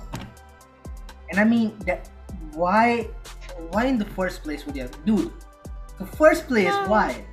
And 1.30 1.40
I 1.40 1.44
mean 1.44 1.74
that. 1.86 2.08
Why? 2.54 3.10
Why 3.74 3.90
in 3.90 3.98
the 3.98 4.08
first 4.14 4.42
place 4.46 4.64
would 4.64 4.76
you, 4.76 4.82
have, 4.86 4.94
dude? 5.04 5.32
The 5.98 6.06
first 6.06 6.46
place, 6.46 6.70
No. 6.70 6.86
why? 6.86 7.24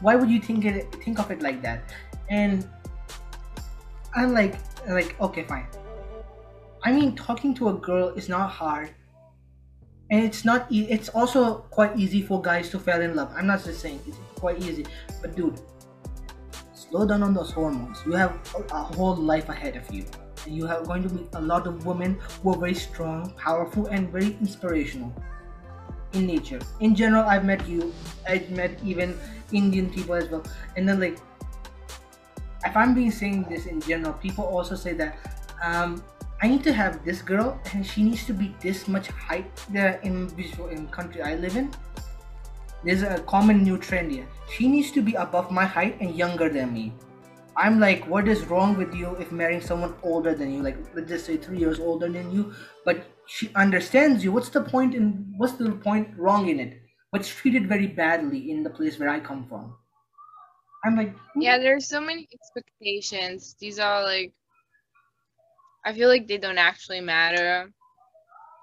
Why 0.00 0.14
would 0.14 0.30
you 0.30 0.40
think 0.40 0.64
it? 0.64 0.94
Think 1.02 1.18
of 1.18 1.30
it 1.34 1.42
like 1.42 1.60
that? 1.66 1.90
And 2.30 2.68
I'm 4.14 4.32
like, 4.32 4.58
like, 4.88 5.20
okay, 5.20 5.44
fine. 5.44 5.66
I 6.82 6.92
mean, 6.92 7.16
talking 7.16 7.54
to 7.54 7.70
a 7.70 7.74
girl 7.74 8.08
is 8.10 8.28
not 8.28 8.50
hard, 8.50 8.90
and 10.10 10.24
it's 10.24 10.44
not. 10.44 10.70
E- 10.70 10.86
it's 10.88 11.08
also 11.08 11.66
quite 11.70 11.96
easy 11.98 12.22
for 12.22 12.40
guys 12.40 12.70
to 12.70 12.78
fall 12.78 13.00
in 13.00 13.16
love. 13.16 13.32
I'm 13.36 13.46
not 13.46 13.64
just 13.64 13.80
saying 13.80 14.00
it's 14.06 14.18
quite 14.36 14.62
easy, 14.62 14.86
but 15.20 15.34
dude, 15.34 15.60
slow 16.74 17.06
down 17.06 17.22
on 17.22 17.34
those 17.34 17.50
hormones. 17.50 17.98
You 18.06 18.12
have 18.12 18.38
a, 18.70 18.82
whole 18.82 19.16
life 19.16 19.48
ahead 19.48 19.76
of 19.76 19.92
you, 19.92 20.04
you 20.46 20.68
are 20.68 20.84
going 20.84 21.02
to 21.02 21.12
meet 21.12 21.28
a 21.34 21.40
lot 21.40 21.66
of 21.66 21.84
women 21.84 22.18
who 22.42 22.54
are 22.54 22.58
very 22.58 22.74
strong, 22.74 23.32
powerful, 23.36 23.86
and 23.86 24.08
very 24.10 24.36
inspirational 24.40 25.12
in 26.12 26.26
nature. 26.26 26.60
In 26.80 26.94
general, 26.94 27.24
I've 27.24 27.44
met 27.44 27.66
you. 27.68 27.92
I've 28.28 28.48
met 28.50 28.78
even 28.84 29.18
Indian 29.52 29.90
people 29.90 30.14
as 30.14 30.30
well, 30.30 30.44
and 30.76 30.88
then 30.88 31.00
like 31.00 31.18
if 32.66 32.76
I'm 32.76 32.94
being 32.94 33.10
saying 33.10 33.46
this 33.48 33.66
in 33.66 33.80
general, 33.80 34.12
people 34.14 34.44
also 34.44 34.74
say 34.74 34.92
that 34.94 35.18
um, 35.62 36.02
I 36.42 36.48
need 36.48 36.62
to 36.64 36.72
have 36.72 37.04
this 37.04 37.22
girl 37.22 37.58
and 37.72 37.86
she 37.86 38.02
needs 38.02 38.26
to 38.26 38.34
be 38.34 38.54
this 38.60 38.88
much 38.88 39.08
height. 39.08 39.50
In 40.02 40.28
visual 40.28 40.68
in 40.68 40.88
country 40.88 41.22
I 41.22 41.36
live 41.36 41.56
in, 41.56 41.72
there's 42.84 43.02
a 43.02 43.20
common 43.20 43.62
new 43.62 43.78
trend 43.78 44.12
here. 44.12 44.26
She 44.54 44.68
needs 44.68 44.90
to 44.92 45.02
be 45.02 45.14
above 45.14 45.50
my 45.50 45.64
height 45.64 45.96
and 46.00 46.14
younger 46.14 46.48
than 46.48 46.72
me. 46.72 46.92
I'm 47.56 47.80
like, 47.80 48.06
what 48.06 48.28
is 48.28 48.44
wrong 48.44 48.76
with 48.76 48.94
you 48.94 49.16
if 49.16 49.32
marrying 49.32 49.62
someone 49.62 49.94
older 50.02 50.34
than 50.34 50.52
you? 50.52 50.62
Like, 50.62 50.76
let's 50.94 51.08
just 51.08 51.24
say 51.24 51.38
three 51.38 51.58
years 51.58 51.80
older 51.80 52.06
than 52.06 52.30
you, 52.30 52.54
but 52.84 53.06
she 53.26 53.50
understands 53.54 54.22
you. 54.22 54.30
What's 54.30 54.50
the 54.50 54.60
point 54.60 54.94
in? 54.94 55.32
What's 55.38 55.54
the 55.54 55.72
point 55.72 56.08
wrong 56.18 56.48
in 56.48 56.60
it? 56.60 56.82
But 57.12 57.24
treated 57.24 57.66
very 57.66 57.86
badly 57.86 58.50
in 58.50 58.62
the 58.62 58.68
place 58.68 58.98
where 58.98 59.08
I 59.08 59.20
come 59.20 59.46
from. 59.48 59.74
I'm 60.86 60.94
like, 60.96 61.12
yeah 61.34 61.58
there's 61.58 61.88
so 61.88 62.00
many 62.00 62.28
expectations. 62.32 63.56
These 63.58 63.80
are 63.80 64.02
like 64.04 64.32
i 65.84 65.92
feel 65.92 66.08
like 66.08 66.26
they 66.28 66.38
don't 66.38 66.58
actually 66.58 67.00
matter. 67.00 67.70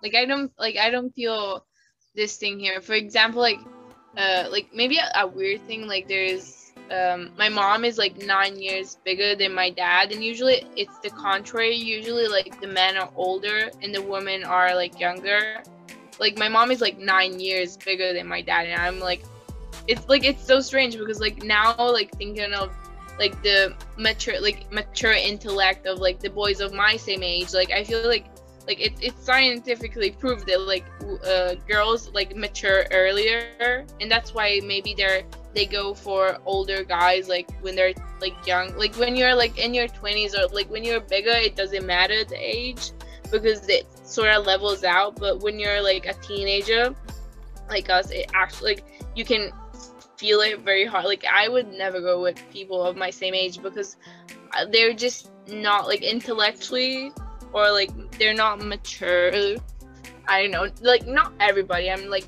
Like 0.02 0.16
i 0.16 0.26
don't 0.26 0.52
like 0.58 0.78
i 0.78 0.90
don't 0.90 1.14
feel 1.14 1.66
this 2.16 2.38
thing 2.38 2.60
here. 2.60 2.80
For 2.82 2.94
example 2.94 3.42
like 3.42 3.60
uh 4.18 4.48
like 4.50 4.70
maybe 4.74 4.98
a, 4.98 5.12
a 5.20 5.28
weird 5.28 5.68
thing 5.68 5.86
like 5.86 6.08
there's 6.08 6.72
um 6.92 7.32
my 7.38 7.50
mom 7.50 7.84
is 7.84 7.98
like 7.98 8.18
nine 8.26 8.58
years 8.58 8.98
bigger 9.04 9.36
than 9.36 9.54
my 9.54 9.70
dad 9.70 10.14
and 10.14 10.24
usually 10.24 10.64
it's 10.78 10.98
the 11.00 11.10
contrary. 11.10 11.76
Usually 11.76 12.28
like 12.28 12.60
the 12.62 12.68
men 12.68 12.96
are 12.96 13.12
older 13.18 13.70
and 13.82 13.94
the 13.94 14.02
women 14.02 14.46
are 14.46 14.74
like 14.76 14.98
younger. 14.98 15.62
Like 16.20 16.38
my 16.38 16.48
mom 16.48 16.72
is 16.72 16.80
like 16.80 16.98
nine 17.00 17.42
years 17.42 17.76
bigger 17.76 18.14
than 18.14 18.28
my 18.28 18.42
dad 18.42 18.68
and 18.68 18.80
i'm 18.82 19.00
like 19.00 19.24
it's 19.88 20.08
like 20.08 20.24
it's 20.24 20.46
so 20.46 20.60
strange 20.60 20.98
because 20.98 21.20
like 21.20 21.44
now 21.44 21.76
like 21.78 22.12
thinking 22.18 22.54
of 22.54 22.72
like 23.20 23.42
the 23.44 23.76
mature 23.98 24.40
like 24.40 24.72
mature 24.72 25.14
intellect 25.14 25.86
of 25.86 26.00
like 26.00 26.20
the 26.20 26.30
boys 26.30 26.60
of 26.60 26.74
my 26.74 26.96
same 26.96 27.22
age 27.22 27.54
like 27.54 27.72
i 27.72 27.84
feel 27.84 28.08
like 28.08 28.26
like 28.68 28.80
it's 28.80 29.00
it's 29.02 29.24
scientifically 29.24 30.12
proved 30.12 30.48
that 30.48 30.62
like 30.62 30.86
uh, 31.28 31.56
girls 31.68 32.10
like 32.14 32.36
mature 32.36 32.86
earlier 32.92 33.86
and 34.00 34.10
that's 34.10 34.34
why 34.34 34.60
maybe 34.64 34.94
they're 34.96 35.24
they 35.54 35.66
go 35.66 35.94
for 35.94 36.38
older 36.46 36.84
guys 36.84 37.28
like 37.28 37.52
when 37.62 37.76
they're 37.76 37.94
like 38.22 38.34
young 38.48 38.76
like 38.78 38.96
when 38.96 39.16
you're 39.16 39.36
like 39.36 39.58
in 39.58 39.74
your 39.74 39.88
20s 39.88 40.34
or 40.34 40.48
like 40.54 40.70
when 40.70 40.84
you're 40.84 41.02
bigger 41.02 41.32
it 41.32 41.56
doesn't 41.56 41.86
matter 41.86 42.24
the 42.24 42.38
age 42.38 42.92
because 43.32 43.68
it 43.68 43.86
sort 44.08 44.30
of 44.30 44.46
levels 44.46 44.84
out 44.84 45.16
but 45.18 45.42
when 45.42 45.60
you're 45.60 45.82
like 45.82 46.06
a 46.06 46.14
teenager 46.16 46.96
like 47.70 47.90
us 47.90 48.12
it 48.12 48.30
actually 48.34 48.76
like 48.76 48.86
you 49.16 49.26
can 49.26 49.52
feel 50.24 50.40
it 50.40 50.62
very 50.62 50.86
hard. 50.86 51.04
Like 51.04 51.26
i 51.30 51.50
would 51.50 51.68
never 51.74 52.00
go 52.00 52.22
with 52.22 52.40
people 52.50 52.82
of 52.82 52.96
my 52.96 53.10
same 53.10 53.34
age 53.34 53.62
because 53.62 53.98
they're 54.72 54.94
just 54.94 55.30
not 55.50 55.86
like 55.86 56.02
intellectually 56.02 57.12
or 57.52 57.70
like 57.72 57.92
they're 58.18 58.34
not 58.34 58.64
mature. 58.64 59.34
I 60.30 60.42
don't 60.42 60.52
know. 60.52 60.70
Like 60.80 61.06
not 61.06 61.34
everybody. 61.42 61.92
I'm 61.92 62.10
like 62.10 62.28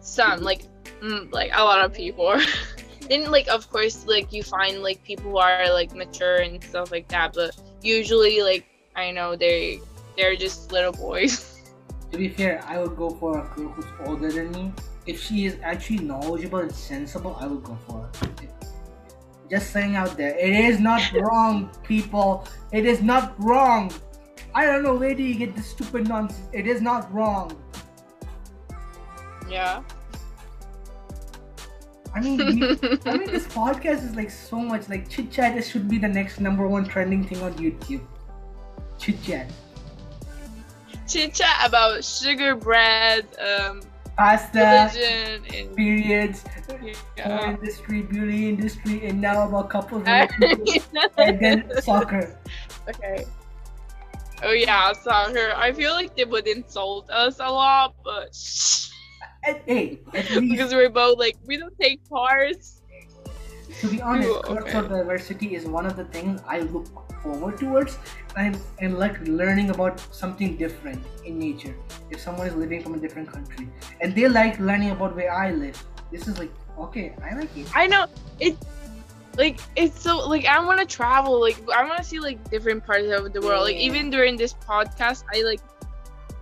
some 0.00 0.40
like 0.40 0.62
mm, 1.02 1.30
like 1.30 1.50
a 1.54 1.62
lot 1.62 1.84
of 1.84 1.92
people. 1.92 2.40
Then 3.10 3.28
like 3.28 3.48
of 3.48 3.68
course 3.68 4.06
like 4.06 4.32
you 4.32 4.42
find 4.42 4.82
like 4.82 5.02
people 5.02 5.32
who 5.32 5.38
are 5.38 5.68
like 5.72 5.92
mature 5.92 6.36
and 6.36 6.62
stuff 6.62 6.92
like 6.92 7.08
that 7.08 7.32
but 7.34 7.50
usually 7.82 8.40
like 8.40 8.64
i 8.94 9.10
know 9.10 9.34
they 9.34 9.80
they're 10.16 10.36
just 10.36 10.70
little 10.70 10.92
boys. 10.92 11.34
To 12.12 12.18
be 12.18 12.28
fair, 12.28 12.62
I 12.66 12.78
would 12.78 12.96
go 12.96 13.10
for 13.10 13.38
a 13.38 13.42
girl 13.54 13.68
who's 13.68 13.86
older 14.04 14.30
than 14.32 14.50
me. 14.50 14.72
If 15.06 15.22
she 15.22 15.46
is 15.46 15.56
actually 15.62 15.98
knowledgeable 15.98 16.60
and 16.60 16.72
sensible, 16.72 17.36
I 17.40 17.46
would 17.46 17.64
go 17.64 17.78
for 17.86 18.02
her. 18.02 18.10
Just 19.50 19.72
saying 19.72 19.96
out 19.96 20.16
there, 20.16 20.36
it 20.38 20.52
is 20.52 20.78
not 20.78 21.02
wrong, 21.20 21.70
people. 21.82 22.46
It 22.72 22.86
is 22.86 23.02
not 23.02 23.34
wrong. 23.42 23.92
I 24.54 24.66
don't 24.66 24.82
know 24.82 24.94
where 24.94 25.14
do 25.14 25.22
you 25.22 25.34
get 25.34 25.56
this 25.56 25.66
stupid 25.66 26.08
nonsense. 26.08 26.48
It 26.52 26.66
is 26.66 26.80
not 26.80 27.12
wrong. 27.12 27.50
yeah 29.48 29.82
I 32.14 32.20
mean, 32.20 32.40
I 32.40 32.50
mean, 32.50 33.30
this 33.30 33.46
podcast 33.60 34.04
is 34.04 34.16
like 34.16 34.30
so 34.30 34.58
much 34.58 34.88
like 34.88 35.08
chit 35.08 35.30
chat. 35.30 35.54
This 35.54 35.68
should 35.68 35.88
be 35.88 35.98
the 35.98 36.08
next 36.08 36.40
number 36.40 36.66
one 36.66 36.84
trending 36.84 37.24
thing 37.24 37.40
on 37.42 37.54
YouTube. 37.54 38.02
Chit 38.98 39.22
chat, 39.22 39.50
chit 41.06 41.34
chat 41.34 41.56
about 41.64 42.04
sugar 42.04 42.56
bread, 42.56 43.26
um, 43.38 43.80
pasta, 44.20 44.90
religion, 44.92 45.74
periods, 45.74 46.44
porn 46.68 46.94
yeah. 47.16 47.50
industry, 47.54 48.02
beauty 48.02 48.48
industry, 48.50 49.06
and 49.06 49.18
now 49.18 49.48
about 49.48 49.70
couples 49.70 50.02
and 50.06 51.40
then 51.40 51.64
soccer. 51.80 52.36
okay. 52.86 53.24
Oh 54.42 54.52
yeah, 54.52 54.92
soccer. 54.92 55.52
I 55.56 55.72
feel 55.72 55.92
like 55.92 56.16
they 56.16 56.26
would 56.26 56.46
insult 56.46 57.08
us 57.08 57.40
a 57.40 57.48
lot, 57.48 57.94
but 58.04 58.36
hey, 59.42 60.00
because 60.12 60.74
we're 60.74 60.90
both 60.90 61.18
like 61.18 61.36
we 61.46 61.56
don't 61.56 61.76
take 61.80 62.06
parts. 62.08 62.79
To 63.80 63.88
be 63.88 64.00
honest, 64.02 64.30
okay. 64.30 64.54
cultural 64.54 64.88
diversity 64.88 65.54
is 65.54 65.64
one 65.66 65.86
of 65.86 65.96
the 65.96 66.04
things 66.04 66.40
I 66.46 66.60
look 66.60 66.86
forward 67.22 67.58
towards 67.58 67.98
and, 68.36 68.58
and 68.78 68.98
like 68.98 69.20
learning 69.26 69.70
about 69.70 70.00
something 70.14 70.56
different 70.56 71.04
in 71.24 71.38
nature. 71.38 71.74
If 72.10 72.20
someone 72.20 72.46
is 72.46 72.54
living 72.54 72.82
from 72.82 72.94
a 72.94 72.98
different 72.98 73.30
country 73.30 73.68
and 74.00 74.14
they 74.14 74.28
like 74.28 74.58
learning 74.58 74.90
about 74.90 75.14
where 75.14 75.32
I 75.32 75.52
live, 75.52 75.82
this 76.10 76.26
is 76.26 76.38
like 76.38 76.50
okay, 76.78 77.14
I 77.22 77.34
like 77.34 77.56
it. 77.56 77.66
I 77.74 77.86
know 77.86 78.06
it 78.38 78.56
like 79.36 79.60
it's 79.76 80.00
so 80.00 80.28
like 80.28 80.46
I 80.46 80.58
want 80.64 80.80
to 80.80 80.86
travel 80.86 81.40
like 81.40 81.56
I 81.70 81.84
want 81.84 81.98
to 81.98 82.04
see 82.04 82.18
like 82.18 82.50
different 82.50 82.84
parts 82.84 83.08
of 83.10 83.32
the 83.32 83.40
world. 83.40 83.64
Like 83.64 83.76
even 83.76 84.10
during 84.10 84.36
this 84.36 84.54
podcast, 84.54 85.24
I 85.32 85.42
like 85.42 85.60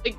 like 0.05 0.17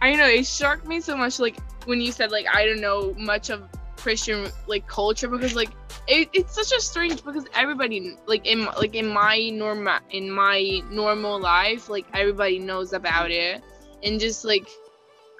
I 0.00 0.14
know 0.14 0.26
it 0.26 0.46
shocked 0.46 0.86
me 0.86 1.00
so 1.00 1.16
much 1.16 1.38
like 1.38 1.58
when 1.86 2.00
you 2.00 2.12
said 2.12 2.30
like 2.30 2.46
I 2.52 2.64
don't 2.64 2.80
know 2.80 3.14
much 3.14 3.50
of 3.50 3.62
Christian 3.98 4.48
like 4.66 4.86
culture 4.86 5.28
because 5.28 5.54
like 5.54 5.70
it, 6.06 6.28
it's 6.32 6.54
such 6.54 6.72
a 6.72 6.80
strange 6.80 7.24
because 7.24 7.44
everybody 7.54 8.16
like 8.26 8.46
in 8.46 8.64
like 8.64 8.94
in 8.94 9.06
my 9.06 9.50
normal 9.50 9.98
in 10.10 10.30
my 10.30 10.80
normal 10.90 11.40
life 11.40 11.88
like 11.88 12.06
everybody 12.14 12.58
knows 12.58 12.92
about 12.92 13.30
it. 13.30 13.60
And 14.02 14.20
just 14.20 14.44
like 14.44 14.68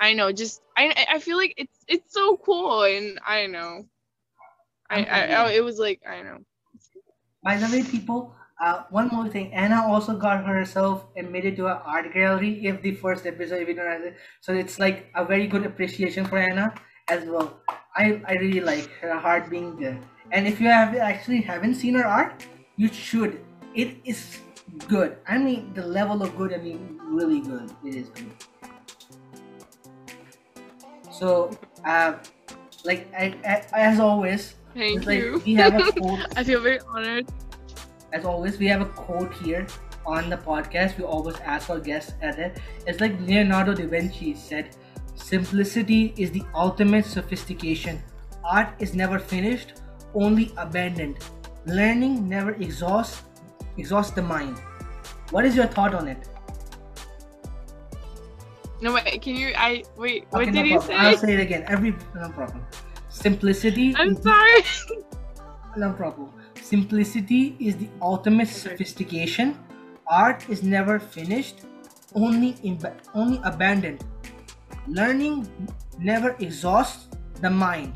I 0.00 0.12
know 0.12 0.32
just 0.32 0.60
I 0.76 1.06
I 1.08 1.18
feel 1.20 1.36
like 1.36 1.54
it's 1.56 1.78
it's 1.86 2.12
so 2.12 2.36
cool 2.36 2.82
and 2.82 3.20
I 3.26 3.46
know. 3.46 3.86
I 4.90 5.04
I, 5.04 5.20
I 5.26 5.50
it 5.52 5.64
was 5.64 5.78
like 5.78 6.02
I 6.06 6.22
know. 6.22 6.38
By 7.44 7.56
the 7.56 7.66
way, 7.66 7.84
people, 7.84 8.34
uh, 8.60 8.82
one 8.90 9.08
more 9.08 9.28
thing. 9.28 9.52
Anna 9.52 9.86
also 9.86 10.16
got 10.18 10.44
herself 10.44 11.06
admitted 11.16 11.56
to 11.56 11.66
an 11.66 11.78
art 11.86 12.12
gallery 12.12 12.66
if 12.66 12.82
the 12.82 12.94
first 12.96 13.26
episode, 13.26 13.62
if 13.62 13.68
you 13.68 13.74
don't 13.74 14.02
it. 14.02 14.16
So 14.40 14.52
it's 14.52 14.78
like 14.80 15.06
a 15.14 15.24
very 15.24 15.46
good 15.46 15.64
appreciation 15.64 16.26
for 16.26 16.38
Anna 16.38 16.74
as 17.08 17.24
well. 17.24 17.60
I, 17.96 18.20
I 18.26 18.34
really 18.34 18.60
like 18.60 18.90
her 19.00 19.18
heart 19.18 19.50
being 19.50 19.76
there. 19.76 19.98
And 20.32 20.46
if 20.46 20.60
you 20.60 20.68
have 20.68 20.94
actually 20.96 21.40
haven't 21.40 21.74
seen 21.74 21.94
her 21.94 22.06
art, 22.06 22.46
you 22.76 22.88
should. 22.88 23.44
It 23.74 23.96
is 24.04 24.38
good. 24.86 25.16
I 25.26 25.38
mean, 25.38 25.72
the 25.74 25.86
level 25.86 26.22
of 26.22 26.36
good, 26.36 26.52
I 26.52 26.58
mean, 26.58 27.00
really 27.04 27.40
good. 27.40 27.70
It 27.84 27.94
is 27.94 28.08
good. 28.10 28.32
So, 31.10 31.50
uh, 31.84 32.14
like 32.84 33.12
I, 33.14 33.34
I, 33.44 33.80
as 33.80 33.98
always, 33.98 34.54
Thank 34.74 35.06
like, 35.06 35.18
you. 35.18 35.42
We 35.44 35.54
have 35.54 35.74
a 35.74 35.92
quote. 36.00 36.20
I 36.36 36.44
feel 36.44 36.60
very 36.60 36.80
honored. 36.80 37.26
As 38.12 38.24
always, 38.24 38.58
we 38.58 38.68
have 38.68 38.80
a 38.80 38.86
quote 38.86 39.32
here 39.34 39.66
on 40.06 40.30
the 40.30 40.36
podcast. 40.36 40.96
We 40.96 41.04
always 41.04 41.36
ask 41.40 41.68
our 41.70 41.80
guests 41.80 42.12
at 42.22 42.38
it. 42.38 42.60
It's 42.86 43.00
like 43.00 43.18
Leonardo 43.20 43.74
da 43.74 43.86
Vinci 43.86 44.34
said, 44.34 44.76
"Simplicity 45.18 46.14
is 46.16 46.30
the 46.30 46.44
ultimate 46.54 47.04
sophistication. 47.04 48.02
Art 48.44 48.68
is 48.78 48.94
never 48.94 49.18
finished, 49.18 49.74
only 50.14 50.52
abandoned. 50.56 51.18
Learning 51.66 52.28
never 52.28 52.52
exhausts 52.52 53.22
exhausts 53.76 54.12
the 54.12 54.22
mind." 54.22 54.56
What 55.30 55.44
is 55.44 55.54
your 55.54 55.66
thought 55.66 55.94
on 55.94 56.08
it? 56.08 56.26
No 58.80 58.94
wait, 58.94 59.20
can 59.20 59.36
you? 59.36 59.52
I 59.56 59.82
wait. 59.96 60.26
What 60.30 60.46
did 60.46 60.54
no 60.54 60.62
you 60.62 60.80
say? 60.80 60.94
I'll 60.94 61.18
say 61.18 61.34
it 61.34 61.40
again. 61.40 61.64
Every 61.68 61.90
no 62.14 62.30
problem. 62.30 62.64
Simplicity. 63.10 63.94
I'm 63.96 64.16
sorry. 64.22 64.62
no 65.76 65.92
problem. 65.92 66.32
Simplicity 66.62 67.56
is 67.60 67.76
the 67.76 67.88
ultimate 68.00 68.48
sophistication. 68.48 69.58
Art 70.06 70.48
is 70.48 70.62
never 70.62 70.98
finished, 70.98 71.62
only 72.14 72.56
only 73.14 73.40
abandoned. 73.44 74.04
Learning 74.86 75.46
never 75.98 76.36
exhausts 76.38 77.08
the 77.40 77.50
mind. 77.50 77.92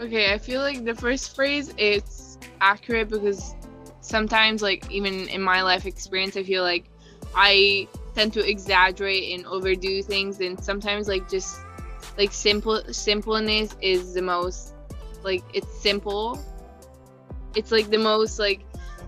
Okay, 0.00 0.32
I 0.32 0.38
feel 0.38 0.60
like 0.60 0.84
the 0.84 0.94
first 0.94 1.34
phrase 1.34 1.72
it's 1.78 2.38
accurate 2.60 3.08
because 3.08 3.54
sometimes 4.00 4.62
like 4.62 4.90
even 4.90 5.28
in 5.28 5.42
my 5.42 5.62
life 5.62 5.86
experience 5.86 6.36
I 6.36 6.42
feel 6.42 6.62
like 6.62 6.84
I 7.34 7.88
tend 8.14 8.32
to 8.34 8.48
exaggerate 8.48 9.34
and 9.34 9.46
overdo 9.46 10.02
things 10.02 10.40
and 10.40 10.62
sometimes 10.62 11.08
like 11.08 11.28
just 11.28 11.58
like 12.16 12.32
simple 12.32 12.82
simpleness 12.92 13.76
is 13.80 14.14
the 14.14 14.22
most 14.22 14.74
like 15.22 15.42
it's 15.52 15.80
simple 15.80 16.38
it's 17.54 17.72
like 17.72 17.90
the 17.90 17.98
most 17.98 18.38
like 18.38 18.64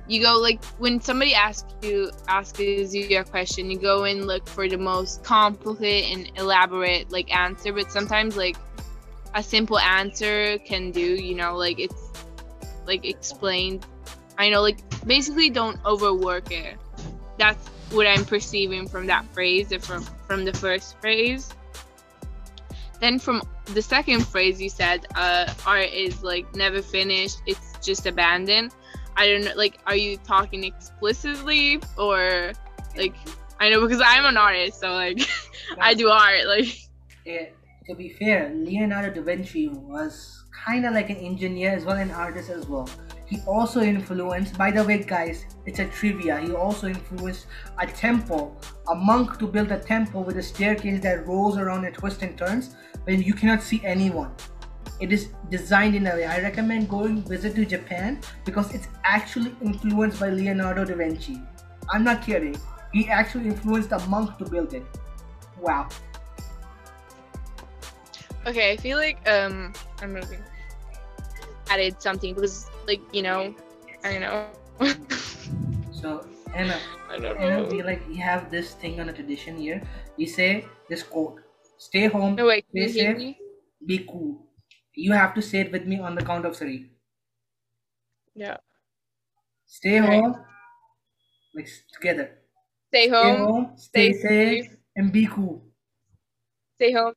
you 0.09 0.23
go 0.23 0.39
like 0.39 0.65
when 0.79 1.01
somebody 1.01 1.35
asks 1.35 1.73
you 1.83 2.11
asks 2.29 2.59
you 2.59 3.19
a 3.19 3.25
question 3.25 3.71
you 3.71 3.79
go 3.79 4.05
and 4.05 4.27
look 4.27 4.49
for 4.49 4.69
the 4.69 4.79
most 4.79 5.23
complicated 5.23 6.19
and 6.19 6.39
elaborate 6.39 7.11
like 7.13 7.35
answer. 7.35 7.73
But 7.73 7.93
sometimes 7.93 8.37
like 8.37 8.57
a 9.35 9.43
simple 9.43 9.79
answer 9.79 10.59
can 10.59 10.91
do 10.91 11.01
you 11.01 11.35
know 11.35 11.57
like 11.57 11.79
it's 11.79 12.11
like 12.87 13.05
explained. 13.05 13.87
I 14.39 14.49
know 14.49 14.63
like 14.63 14.79
basically 15.07 15.51
don't 15.51 15.79
overwork 15.85 16.51
it. 16.51 16.77
That's 17.39 17.69
what 17.91 18.07
i'm 18.07 18.25
perceiving 18.25 18.87
from 18.87 19.07
that 19.07 19.25
phrase 19.33 19.73
from 19.81 20.03
from 20.27 20.45
the 20.45 20.53
first 20.53 21.01
phrase. 21.01 21.55
Then 23.01 23.19
from 23.19 23.43
the 23.67 23.83
second 23.83 24.27
phrase 24.27 24.61
you 24.61 24.69
said, 24.69 25.07
uh, 25.15 25.53
art 25.67 25.93
is 25.93 26.23
like 26.23 26.53
never 26.55 26.83
finished, 26.83 27.39
it's 27.47 27.79
just 27.81 28.07
abandoned. 28.07 28.73
I 29.19 29.27
don't 29.27 29.45
know, 29.45 29.53
like, 29.57 29.79
are 29.85 29.97
you 29.97 30.17
talking 30.19 30.63
explicitly 30.63 31.81
or 31.99 32.53
like, 32.97 33.15
I 33.59 33.69
know 33.69 33.81
because 33.81 34.01
I'm 34.01 34.25
an 34.25 34.37
artist, 34.37 34.79
so 34.79 34.93
like, 34.93 35.21
I 35.81 35.95
do 35.95 36.09
art. 36.09 36.47
Like, 36.47 36.69
yeah, 37.27 37.47
to 37.89 37.97
be 37.97 38.11
fair, 38.11 38.55
Leonardo 38.55 39.13
da 39.13 39.23
Vinci 39.23 39.69
was 39.69 40.45
kind 40.65 40.87
of 40.87 40.95
like 40.95 41.11
an 41.11 41.17
engineer 41.17 41.73
as 41.73 41.85
well, 41.85 41.97
an 41.97 42.13
artist 42.13 42.49
as 42.49 42.69
well. 42.69 42.89
He 43.27 43.41
also 43.45 43.81
influenced, 43.83 44.57
by 44.57 44.71
the 44.71 44.85
way, 44.85 45.03
guys, 45.03 45.45
it's 45.67 45.81
a 45.81 45.87
trivia. 45.87 46.39
He 46.39 46.53
also 46.53 46.87
influenced 46.87 47.47
a 47.79 47.89
temple, 47.89 48.57
a 48.89 48.95
monk 48.95 49.41
to 49.41 49.49
build 49.49 49.73
a 49.73 49.81
temple 49.81 50.23
with 50.23 50.39
a 50.39 50.43
staircase 50.43 51.01
that 51.03 51.27
rolls 51.27 51.59
around 51.59 51.85
and 51.85 51.95
twists 51.95 52.23
and 52.23 52.39
turns 52.39 52.77
when 53.03 53.21
you 53.21 53.35
cannot 53.35 53.63
see 53.63 53.83
anyone. 53.85 54.31
It 55.01 55.13
is 55.13 55.29
designed 55.51 55.95
in 55.95 56.07
a 56.07 56.15
way. 56.15 56.25
I 56.27 56.41
recommend 56.41 56.89
going 56.89 57.23
visit 57.23 57.55
to 57.55 57.65
Japan 57.65 58.21
because 58.45 58.75
it's 58.75 58.89
actually 59.05 59.55
influenced 59.63 60.19
by 60.21 60.31
Leonardo 60.31 60.85
da 60.85 60.95
Vinci. 60.95 61.41
I'm 61.93 62.03
not 62.05 62.23
kidding. 62.23 62.57
He 62.93 63.09
actually 63.09 63.47
influenced 63.47 63.93
a 63.93 63.99
monk 64.09 64.39
to 64.39 64.45
build 64.45 64.75
it. 64.75 64.85
Wow. 65.61 65.89
Okay, 68.47 68.73
I 68.73 68.77
feel 68.77 68.99
like 68.99 69.19
um 69.29 69.73
I'm 70.03 70.15
gonna 70.15 70.27
added 71.71 72.01
something 72.03 72.35
because 72.35 72.67
like 72.87 73.01
you 73.13 73.23
know 73.23 73.55
I 74.05 74.19
know. 74.19 74.47
so 75.93 76.27
Anna, 76.55 76.79
I 77.11 77.19
don't 77.19 77.37
Anna, 77.37 77.63
know. 77.63 77.69
we 77.69 77.83
like 77.83 78.07
we 78.09 78.17
have 78.17 78.51
this 78.51 78.75
thing 78.75 79.01
on 79.01 79.09
a 79.09 79.13
tradition 79.13 79.57
here. 79.57 79.83
We 80.17 80.27
say 80.27 80.65
this 80.89 81.03
quote 81.03 81.41
Stay 81.79 82.07
home. 82.07 82.35
No, 82.37 82.47
wait, 82.47 82.65
stay 82.71 82.89
safe. 82.89 83.37
Be 83.87 84.07
cool. 84.11 84.48
You 84.99 85.13
have 85.13 85.33
to 85.35 85.43
say 85.43 85.61
it 85.61 85.71
with 85.71 85.87
me 85.87 86.01
on 86.01 86.17
the 86.17 86.25
count 86.25 86.45
of 86.45 86.57
three. 86.57 86.91
Yeah. 88.35 88.57
Stay 89.65 89.99
home. 89.99 90.45
Like 91.55 91.69
together. 91.93 92.39
Stay 92.89 93.09
home. 93.09 93.23
Stay, 93.23 93.39
home, 93.39 93.73
stay, 93.77 94.13
stay 94.13 94.29
safe, 94.29 94.65
safe, 94.65 94.77
and 94.97 95.13
be 95.13 95.27
cool. 95.27 95.63
Stay 96.75 96.91
home. 96.93 97.15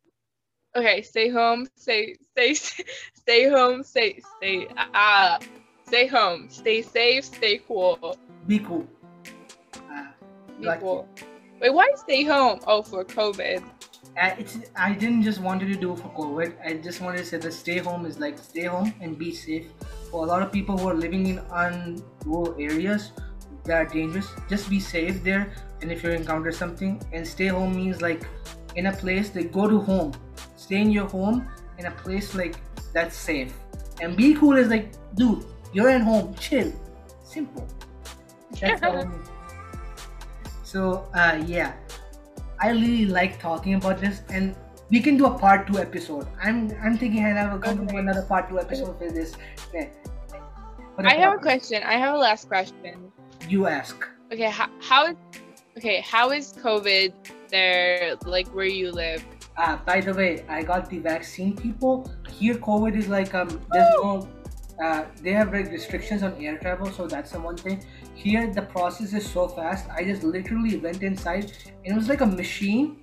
Okay, 0.76 1.02
stay 1.02 1.30
home. 1.30 1.68
Stay 1.76 2.16
stay 2.32 2.54
stay 3.16 3.50
home. 3.50 3.82
Stay 3.82 4.20
stay 4.38 4.68
uh 4.94 5.40
stay 5.88 6.06
home. 6.06 6.50
Stay 6.50 6.84
safe. 6.84 7.26
Stay 7.26 7.62
cool. 7.68 8.16
Be 8.46 8.60
cool. 8.60 8.88
Uh, 9.74 10.06
be 10.60 10.68
cool. 10.80 11.08
Wait, 11.60 11.74
why 11.74 11.92
stay 11.96 12.24
home? 12.24 12.60
Oh, 12.68 12.84
for 12.84 13.04
COVID. 13.04 13.64
Uh, 14.20 14.36
it's 14.38 14.58
I 14.76 14.94
didn't 14.94 15.24
just 15.24 15.40
wanted 15.40 15.68
to 15.68 15.76
do 15.76 15.96
for 15.96 16.10
COVID. 16.10 16.56
I 16.66 16.74
just 16.74 17.02
wanted 17.02 17.20
to 17.20 17.26
say 17.26 17.38
that 17.38 17.54
stay 17.54 17.78
home 17.78 18.06
is 18.06 18.20
like 18.20 18.38
stay 18.38 18.66
home 18.66 18.94
and 19.00 19.18
be 19.18 19.34
safe. 19.34 19.68
For 20.10 20.24
a 20.26 20.28
lot 20.28 20.42
of 20.42 20.52
people 20.52 20.78
who 20.78 20.90
are 20.90 20.94
living 20.94 21.28
in 21.28 22.04
rural 22.26 22.56
areas 22.60 23.12
that 23.64 23.74
are 23.74 23.86
dangerous, 23.86 24.28
just 24.50 24.70
be 24.70 24.80
safe 24.80 25.24
there. 25.24 25.54
And 25.82 25.92
if 25.92 26.04
you 26.04 26.10
encounter 26.12 26.52
something, 26.52 27.02
and 27.14 27.26
stay 27.26 27.48
home 27.48 27.76
means 27.76 28.02
like 28.02 28.28
in 28.76 28.88
a 28.88 28.92
place 28.92 29.30
they 29.30 29.44
go 29.44 29.68
to 29.68 29.80
home, 29.80 30.14
stay 30.58 30.82
in 30.82 30.92
your 30.92 31.08
home 31.08 31.48
in 31.78 31.86
a 31.86 31.92
place 31.92 32.36
like 32.36 32.56
that's 32.94 33.16
safe. 33.16 33.54
And 34.02 34.18
be 34.18 34.34
cool 34.34 34.58
is 34.58 34.68
like, 34.68 34.92
dude, 35.16 35.46
you're 35.74 35.90
at 35.90 36.02
home, 36.02 36.36
chill, 36.36 36.74
simple. 37.24 37.68
That's 38.60 38.84
all. 38.84 39.10
So 40.64 41.10
uh, 41.14 41.44
yeah, 41.46 41.74
I 42.62 42.70
really 42.70 43.06
like 43.08 43.40
talking 43.40 43.74
about 43.74 44.00
this, 44.00 44.22
and 44.30 44.56
we 44.92 45.00
can 45.00 45.18
do 45.18 45.26
a 45.26 45.38
part 45.38 45.68
two 45.68 45.80
episode. 45.80 46.28
I'm 46.42 46.72
I'm 46.84 46.98
thinking 46.98 47.26
I 47.26 47.52
will 47.52 47.60
come 47.60 47.80
okay. 47.82 47.94
to 47.94 47.98
another 47.98 48.22
part 48.22 48.50
two 48.50 48.60
episode 48.60 48.98
for 49.00 49.12
this. 49.12 49.36
I 51.00 51.16
have 51.16 51.34
a 51.34 51.38
question. 51.38 51.82
I 51.84 51.94
have 51.94 52.14
a 52.14 52.18
last 52.18 52.48
question. 52.48 53.12
you 53.50 53.66
ask. 53.68 54.08
Okay, 54.32 54.50
how, 54.50 54.70
how 54.80 55.08
is 55.08 55.16
okay? 55.78 56.02
How 56.02 56.30
is 56.32 56.54
COVID 56.54 57.14
there? 57.50 58.16
Like 58.26 58.48
where 58.50 58.66
you 58.66 58.92
live? 58.92 59.26
Uh, 59.58 59.78
by 59.78 60.00
the 60.00 60.14
way, 60.14 60.46
I 60.48 60.62
got 60.62 60.90
the 60.90 61.00
vaccine. 61.00 61.56
People 61.58 62.10
here, 62.30 62.56
COVID 62.56 62.96
is 62.96 63.08
like 63.08 63.34
um, 63.34 63.50
there's 63.72 63.94
no. 64.04 64.30
Uh, 64.84 65.06
they 65.22 65.32
have 65.32 65.54
like 65.54 65.70
restrictions 65.72 66.24
on 66.24 66.34
air 66.44 66.58
travel, 66.58 66.92
so 66.92 67.08
that's 67.08 67.32
the 67.32 67.40
one 67.40 67.58
thing. 67.58 67.84
Here, 68.22 68.54
the 68.54 68.62
process 68.62 69.14
is 69.14 69.28
so 69.28 69.48
fast. 69.48 69.90
I 69.90 70.04
just 70.04 70.22
literally 70.22 70.78
went 70.78 71.02
inside, 71.02 71.54
and 71.84 71.94
it 71.94 71.96
was 71.96 72.08
like 72.08 72.22
a 72.22 72.26
machine. 72.26 73.02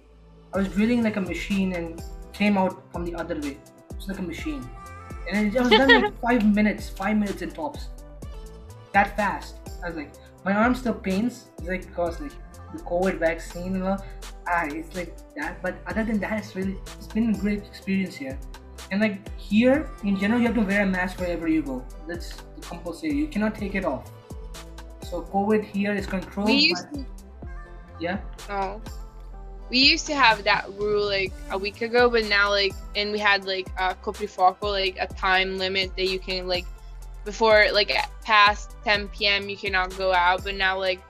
I 0.54 0.58
was 0.58 0.68
drilling 0.68 1.02
like 1.02 1.16
a 1.16 1.20
machine 1.20 1.72
and 1.72 2.00
came 2.32 2.56
out 2.56 2.84
from 2.92 3.04
the 3.04 3.16
other 3.16 3.34
way. 3.40 3.58
It's 3.90 4.06
like 4.06 4.20
a 4.20 4.22
machine, 4.22 4.62
and 5.28 5.52
it 5.52 5.60
was 5.60 5.70
done 5.70 5.88
like 5.88 6.20
five 6.26 6.46
minutes, 6.54 6.88
five 6.88 7.16
minutes 7.16 7.42
in 7.42 7.50
tops. 7.50 7.88
That 8.92 9.16
fast. 9.16 9.56
I 9.82 9.88
was 9.88 9.96
like, 9.96 10.12
my 10.44 10.52
arm 10.52 10.76
still 10.76 10.94
pains. 10.94 11.46
It's 11.58 11.66
like 11.66 11.86
because 11.86 12.20
like 12.20 12.36
the 12.72 12.80
COVID 12.84 13.18
vaccine 13.18 13.74
and 13.74 13.82
all. 13.82 14.04
Ah, 14.46 14.66
it's 14.66 14.94
like 14.94 15.16
that. 15.34 15.60
But 15.62 15.78
other 15.88 16.04
than 16.04 16.20
that, 16.20 16.38
it's 16.38 16.54
really 16.54 16.76
it's 16.96 17.08
been 17.08 17.34
a 17.34 17.38
great 17.38 17.66
experience 17.66 18.14
here. 18.14 18.38
And 18.92 19.00
like 19.00 19.36
here, 19.36 19.90
in 20.04 20.16
general, 20.16 20.38
you 20.40 20.46
have 20.46 20.54
to 20.54 20.62
wear 20.62 20.82
a 20.82 20.86
mask 20.86 21.18
wherever 21.18 21.48
you 21.48 21.62
go. 21.62 21.84
That's 22.06 22.40
compulsory. 22.60 23.14
You 23.14 23.26
cannot 23.26 23.56
take 23.56 23.74
it 23.74 23.84
off. 23.84 24.12
So 25.08 25.22
COVID 25.22 25.64
here 25.64 25.94
is 25.94 26.06
controlled. 26.06 26.48
We 26.48 26.54
used 26.54 26.92
by- 26.92 26.98
to, 26.98 27.06
yeah. 27.98 28.18
oh, 28.50 28.80
we 29.70 29.78
used 29.78 30.06
to 30.06 30.14
have 30.14 30.44
that 30.44 30.68
rule 30.78 31.06
like 31.06 31.32
a 31.50 31.58
week 31.58 31.80
ago, 31.82 32.10
but 32.10 32.24
now 32.26 32.50
like 32.50 32.74
and 32.94 33.10
we 33.12 33.18
had 33.18 33.44
like 33.44 33.68
a 33.78 33.94
coprifuoco, 33.94 34.70
like 34.70 34.96
a 35.00 35.06
time 35.06 35.56
limit 35.58 35.96
that 35.96 36.08
you 36.08 36.18
can 36.18 36.46
like 36.46 36.66
before 37.24 37.66
like 37.72 37.90
past 38.22 38.76
10 38.84 39.08
p.m. 39.08 39.48
you 39.48 39.56
cannot 39.56 39.96
go 39.96 40.12
out, 40.12 40.44
but 40.44 40.54
now 40.54 40.78
like 40.78 41.00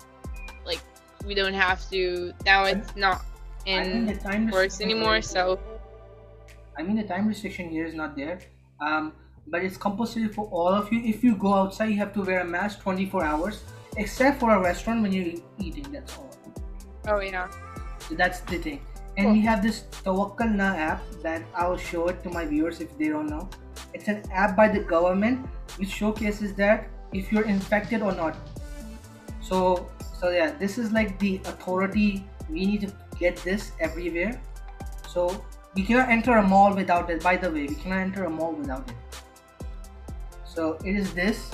like 0.64 0.80
we 1.26 1.34
don't 1.34 1.54
have 1.54 1.88
to. 1.90 2.32
Now 2.46 2.64
it's 2.64 2.94
not 2.94 3.24
I 3.66 3.82
mean, 3.82 4.06
the 4.06 4.12
in 4.12 4.18
time 4.18 4.48
force 4.48 4.80
anymore, 4.80 5.22
so 5.22 5.58
I 6.78 6.82
mean, 6.82 6.96
the 6.96 7.02
time 7.02 7.26
restriction 7.26 7.68
here 7.68 7.84
is 7.84 7.94
not 7.94 8.14
there. 8.14 8.38
Um, 8.80 9.12
but 9.48 9.64
it's 9.64 9.76
compulsory 9.76 10.28
for 10.28 10.46
all 10.52 10.68
of 10.68 10.92
you. 10.92 11.00
If 11.02 11.24
you 11.24 11.34
go 11.34 11.54
outside, 11.54 11.86
you 11.86 11.96
have 11.96 12.12
to 12.14 12.22
wear 12.22 12.40
a 12.40 12.44
mask 12.44 12.80
24 12.80 13.24
hours, 13.24 13.62
except 13.98 14.40
for 14.40 14.50
a 14.52 14.60
restaurant 14.60 15.02
when 15.02 15.12
you're 15.12 15.34
eating. 15.58 15.86
That's 15.92 16.16
all. 16.16 16.30
oh 17.08 17.20
yeah. 17.20 17.48
So 18.08 18.14
that's 18.14 18.40
the 18.40 18.58
thing. 18.58 18.80
And 19.16 19.26
Cool. 19.26 19.32
we 19.34 19.40
have 19.42 19.62
this 19.62 19.80
Tawakkalna 20.04 20.76
app 20.78 21.02
that 21.22 21.42
I'll 21.54 21.76
show 21.76 22.06
it 22.08 22.22
to 22.22 22.30
my 22.30 22.44
viewers 22.46 22.80
if 22.80 22.96
they 22.98 23.08
don't 23.08 23.26
know. 23.28 23.48
It's 23.92 24.08
an 24.08 24.22
app 24.32 24.56
by 24.56 24.68
the 24.68 24.80
government 24.80 25.46
which 25.76 25.90
showcases 25.90 26.54
that 26.54 26.88
if 27.12 27.32
you're 27.32 27.44
infected 27.44 28.02
or 28.02 28.12
not. 28.12 28.36
So 29.40 29.88
so 30.20 30.30
yeah, 30.30 30.52
this 30.58 30.78
is 30.78 30.92
like 30.92 31.18
the 31.18 31.36
authority. 31.44 32.24
We 32.48 32.66
need 32.66 32.80
to 32.82 32.92
get 33.18 33.36
this 33.38 33.72
everywhere. 33.80 34.40
So 35.08 35.44
we 35.74 35.82
cannot 35.84 36.08
enter 36.08 36.36
a 36.38 36.42
mall 36.42 36.74
without 36.74 37.10
it. 37.10 37.22
By 37.22 37.36
the 37.36 37.50
way, 37.50 37.66
we 37.66 37.74
cannot 37.74 37.98
enter 37.98 38.24
a 38.24 38.30
mall 38.30 38.52
without 38.52 38.88
it. 38.88 38.96
So 40.44 40.78
it 40.84 40.96
is 40.96 41.12
this 41.14 41.50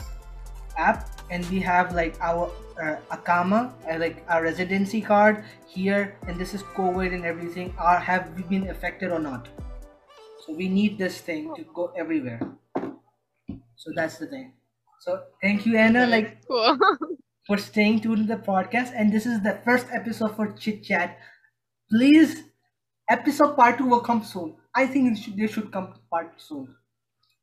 app, 0.76 1.10
and 1.34 1.44
we 1.50 1.60
have 1.60 1.92
like 1.94 2.16
our 2.20 2.50
uh, 2.80 2.96
Iqama, 3.10 3.60
uh, 3.90 3.98
like 3.98 4.24
our 4.28 4.42
residency 4.42 5.00
card 5.00 5.44
here, 5.66 6.16
and 6.28 6.38
this 6.38 6.54
is 6.54 6.62
COVID 6.78 7.12
and 7.12 7.24
everything. 7.24 7.74
Are 7.76 7.98
have 7.98 8.32
we 8.36 8.44
been 8.44 8.68
affected 8.70 9.10
or 9.10 9.18
not? 9.18 9.48
So 10.46 10.54
we 10.54 10.68
need 10.68 10.96
this 10.96 11.20
thing 11.20 11.52
to 11.56 11.64
go 11.74 11.92
everywhere. 11.96 12.40
So 13.76 13.90
that's 13.96 14.18
the 14.18 14.26
thing. 14.26 14.52
So 15.00 15.22
thank 15.42 15.66
you, 15.66 15.76
Anna, 15.76 16.06
like 16.06 16.46
cool. 16.46 16.78
for 17.48 17.58
staying 17.58 18.00
tuned 18.00 18.28
to 18.28 18.36
the 18.36 18.40
podcast. 18.42 18.92
And 18.96 19.12
this 19.12 19.26
is 19.26 19.42
the 19.42 19.58
first 19.64 19.86
episode 19.92 20.36
for 20.36 20.52
Chit 20.52 20.84
Chat. 20.84 21.18
Please, 21.90 22.44
episode 23.10 23.56
part 23.56 23.78
two 23.78 23.86
will 23.86 24.00
come 24.00 24.22
soon. 24.22 24.54
I 24.74 24.86
think 24.86 25.12
it 25.12 25.22
should, 25.22 25.36
they 25.36 25.46
should 25.48 25.72
come 25.72 25.94
part 26.10 26.40
soon. 26.40 26.74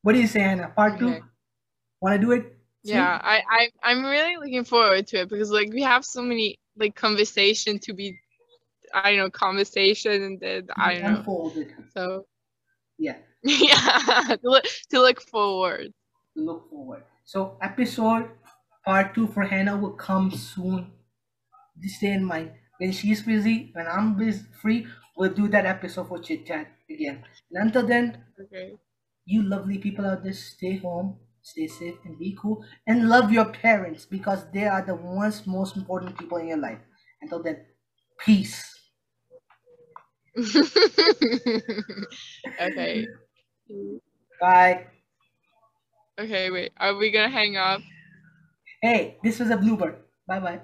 What 0.01 0.13
do 0.13 0.19
you 0.19 0.27
say, 0.27 0.41
Anna? 0.41 0.69
Part 0.69 0.93
Okay. 0.93 1.19
two? 1.19 1.26
Want 2.01 2.19
to 2.19 2.26
do 2.26 2.31
it? 2.31 2.57
Yeah, 2.84 3.20
I, 3.22 3.41
I 3.49 3.70
I'm 3.84 4.03
really 4.03 4.38
looking 4.38 4.64
forward 4.66 5.08
to 5.08 5.22
it 5.22 5.30
because 5.30 5.52
like 5.52 5.72
we 5.72 5.82
have 5.84 6.03
so 6.06 6.22
many 6.22 6.60
like 6.78 6.95
conversation 6.95 7.80
to 7.80 7.94
be 7.94 8.18
I 8.94 9.12
don't 9.12 9.20
know 9.20 9.30
conversation 9.30 10.24
and 10.24 10.40
then 10.40 10.68
I 10.78 10.95
don't 10.95 11.03
know 11.03 11.18
Unfolded. 11.18 11.74
so 11.94 12.26
Yeah. 12.98 13.18
yeah 13.44 14.36
to 14.36 14.40
look, 14.44 14.66
to 14.91 15.02
look 15.02 15.22
forward. 15.22 15.94
look 16.36 16.70
forward. 16.70 17.03
So 17.26 17.58
episode 17.62 18.30
part 18.86 19.14
two 19.16 19.28
for 19.28 19.44
Hannah 19.44 19.78
will 19.78 19.94
come 19.94 20.32
soon. 20.32 20.91
Just 21.82 21.98
stay 21.98 22.14
in 22.14 22.24
mind. 22.26 22.52
When 22.80 22.91
she's 22.91 23.22
busy, 23.22 23.70
when 23.74 23.88
I'm 23.88 24.16
busy, 24.18 24.44
free, 24.62 24.88
we'll 25.16 25.34
do 25.34 25.48
that 25.49 25.66
episode 25.66 26.08
for 26.08 26.20
chit 26.20 26.45
chat 26.48 26.68
again. 26.90 27.24
And 27.52 27.68
until 27.68 27.86
then, 27.86 28.24
Okay. 28.41 28.74
you 29.26 29.44
lovely 29.44 29.78
people 29.78 30.06
out 30.06 30.24
there, 30.24 30.34
stay 30.34 30.78
home, 30.78 31.18
stay 31.41 31.68
safe, 31.68 31.95
and 32.05 32.18
be 32.18 32.38
cool. 32.39 32.63
And 32.88 33.09
love 33.09 33.31
your 33.31 33.45
parents 33.45 34.05
because 34.05 34.45
they 34.51 34.65
are 34.65 34.81
the 34.81 34.95
ones 34.95 35.45
most 35.47 35.76
important 35.77 36.18
people 36.18 36.38
in 36.38 36.47
your 36.47 36.57
life. 36.57 36.80
Until 37.22 37.43
then, 37.43 37.65
peace. 38.19 38.68
okay. 42.61 43.05
Bye. 44.39 44.88
Okay, 46.19 46.49
wait. 46.51 46.72
Are 46.77 46.95
we 46.95 47.11
gonna 47.11 47.30
hang 47.30 47.57
up? 47.57 47.81
Hey, 48.81 49.18
this 49.23 49.39
was 49.39 49.49
a 49.49 49.57
blooper. 49.57 49.95
Bye 50.27 50.39
bye. 50.39 50.61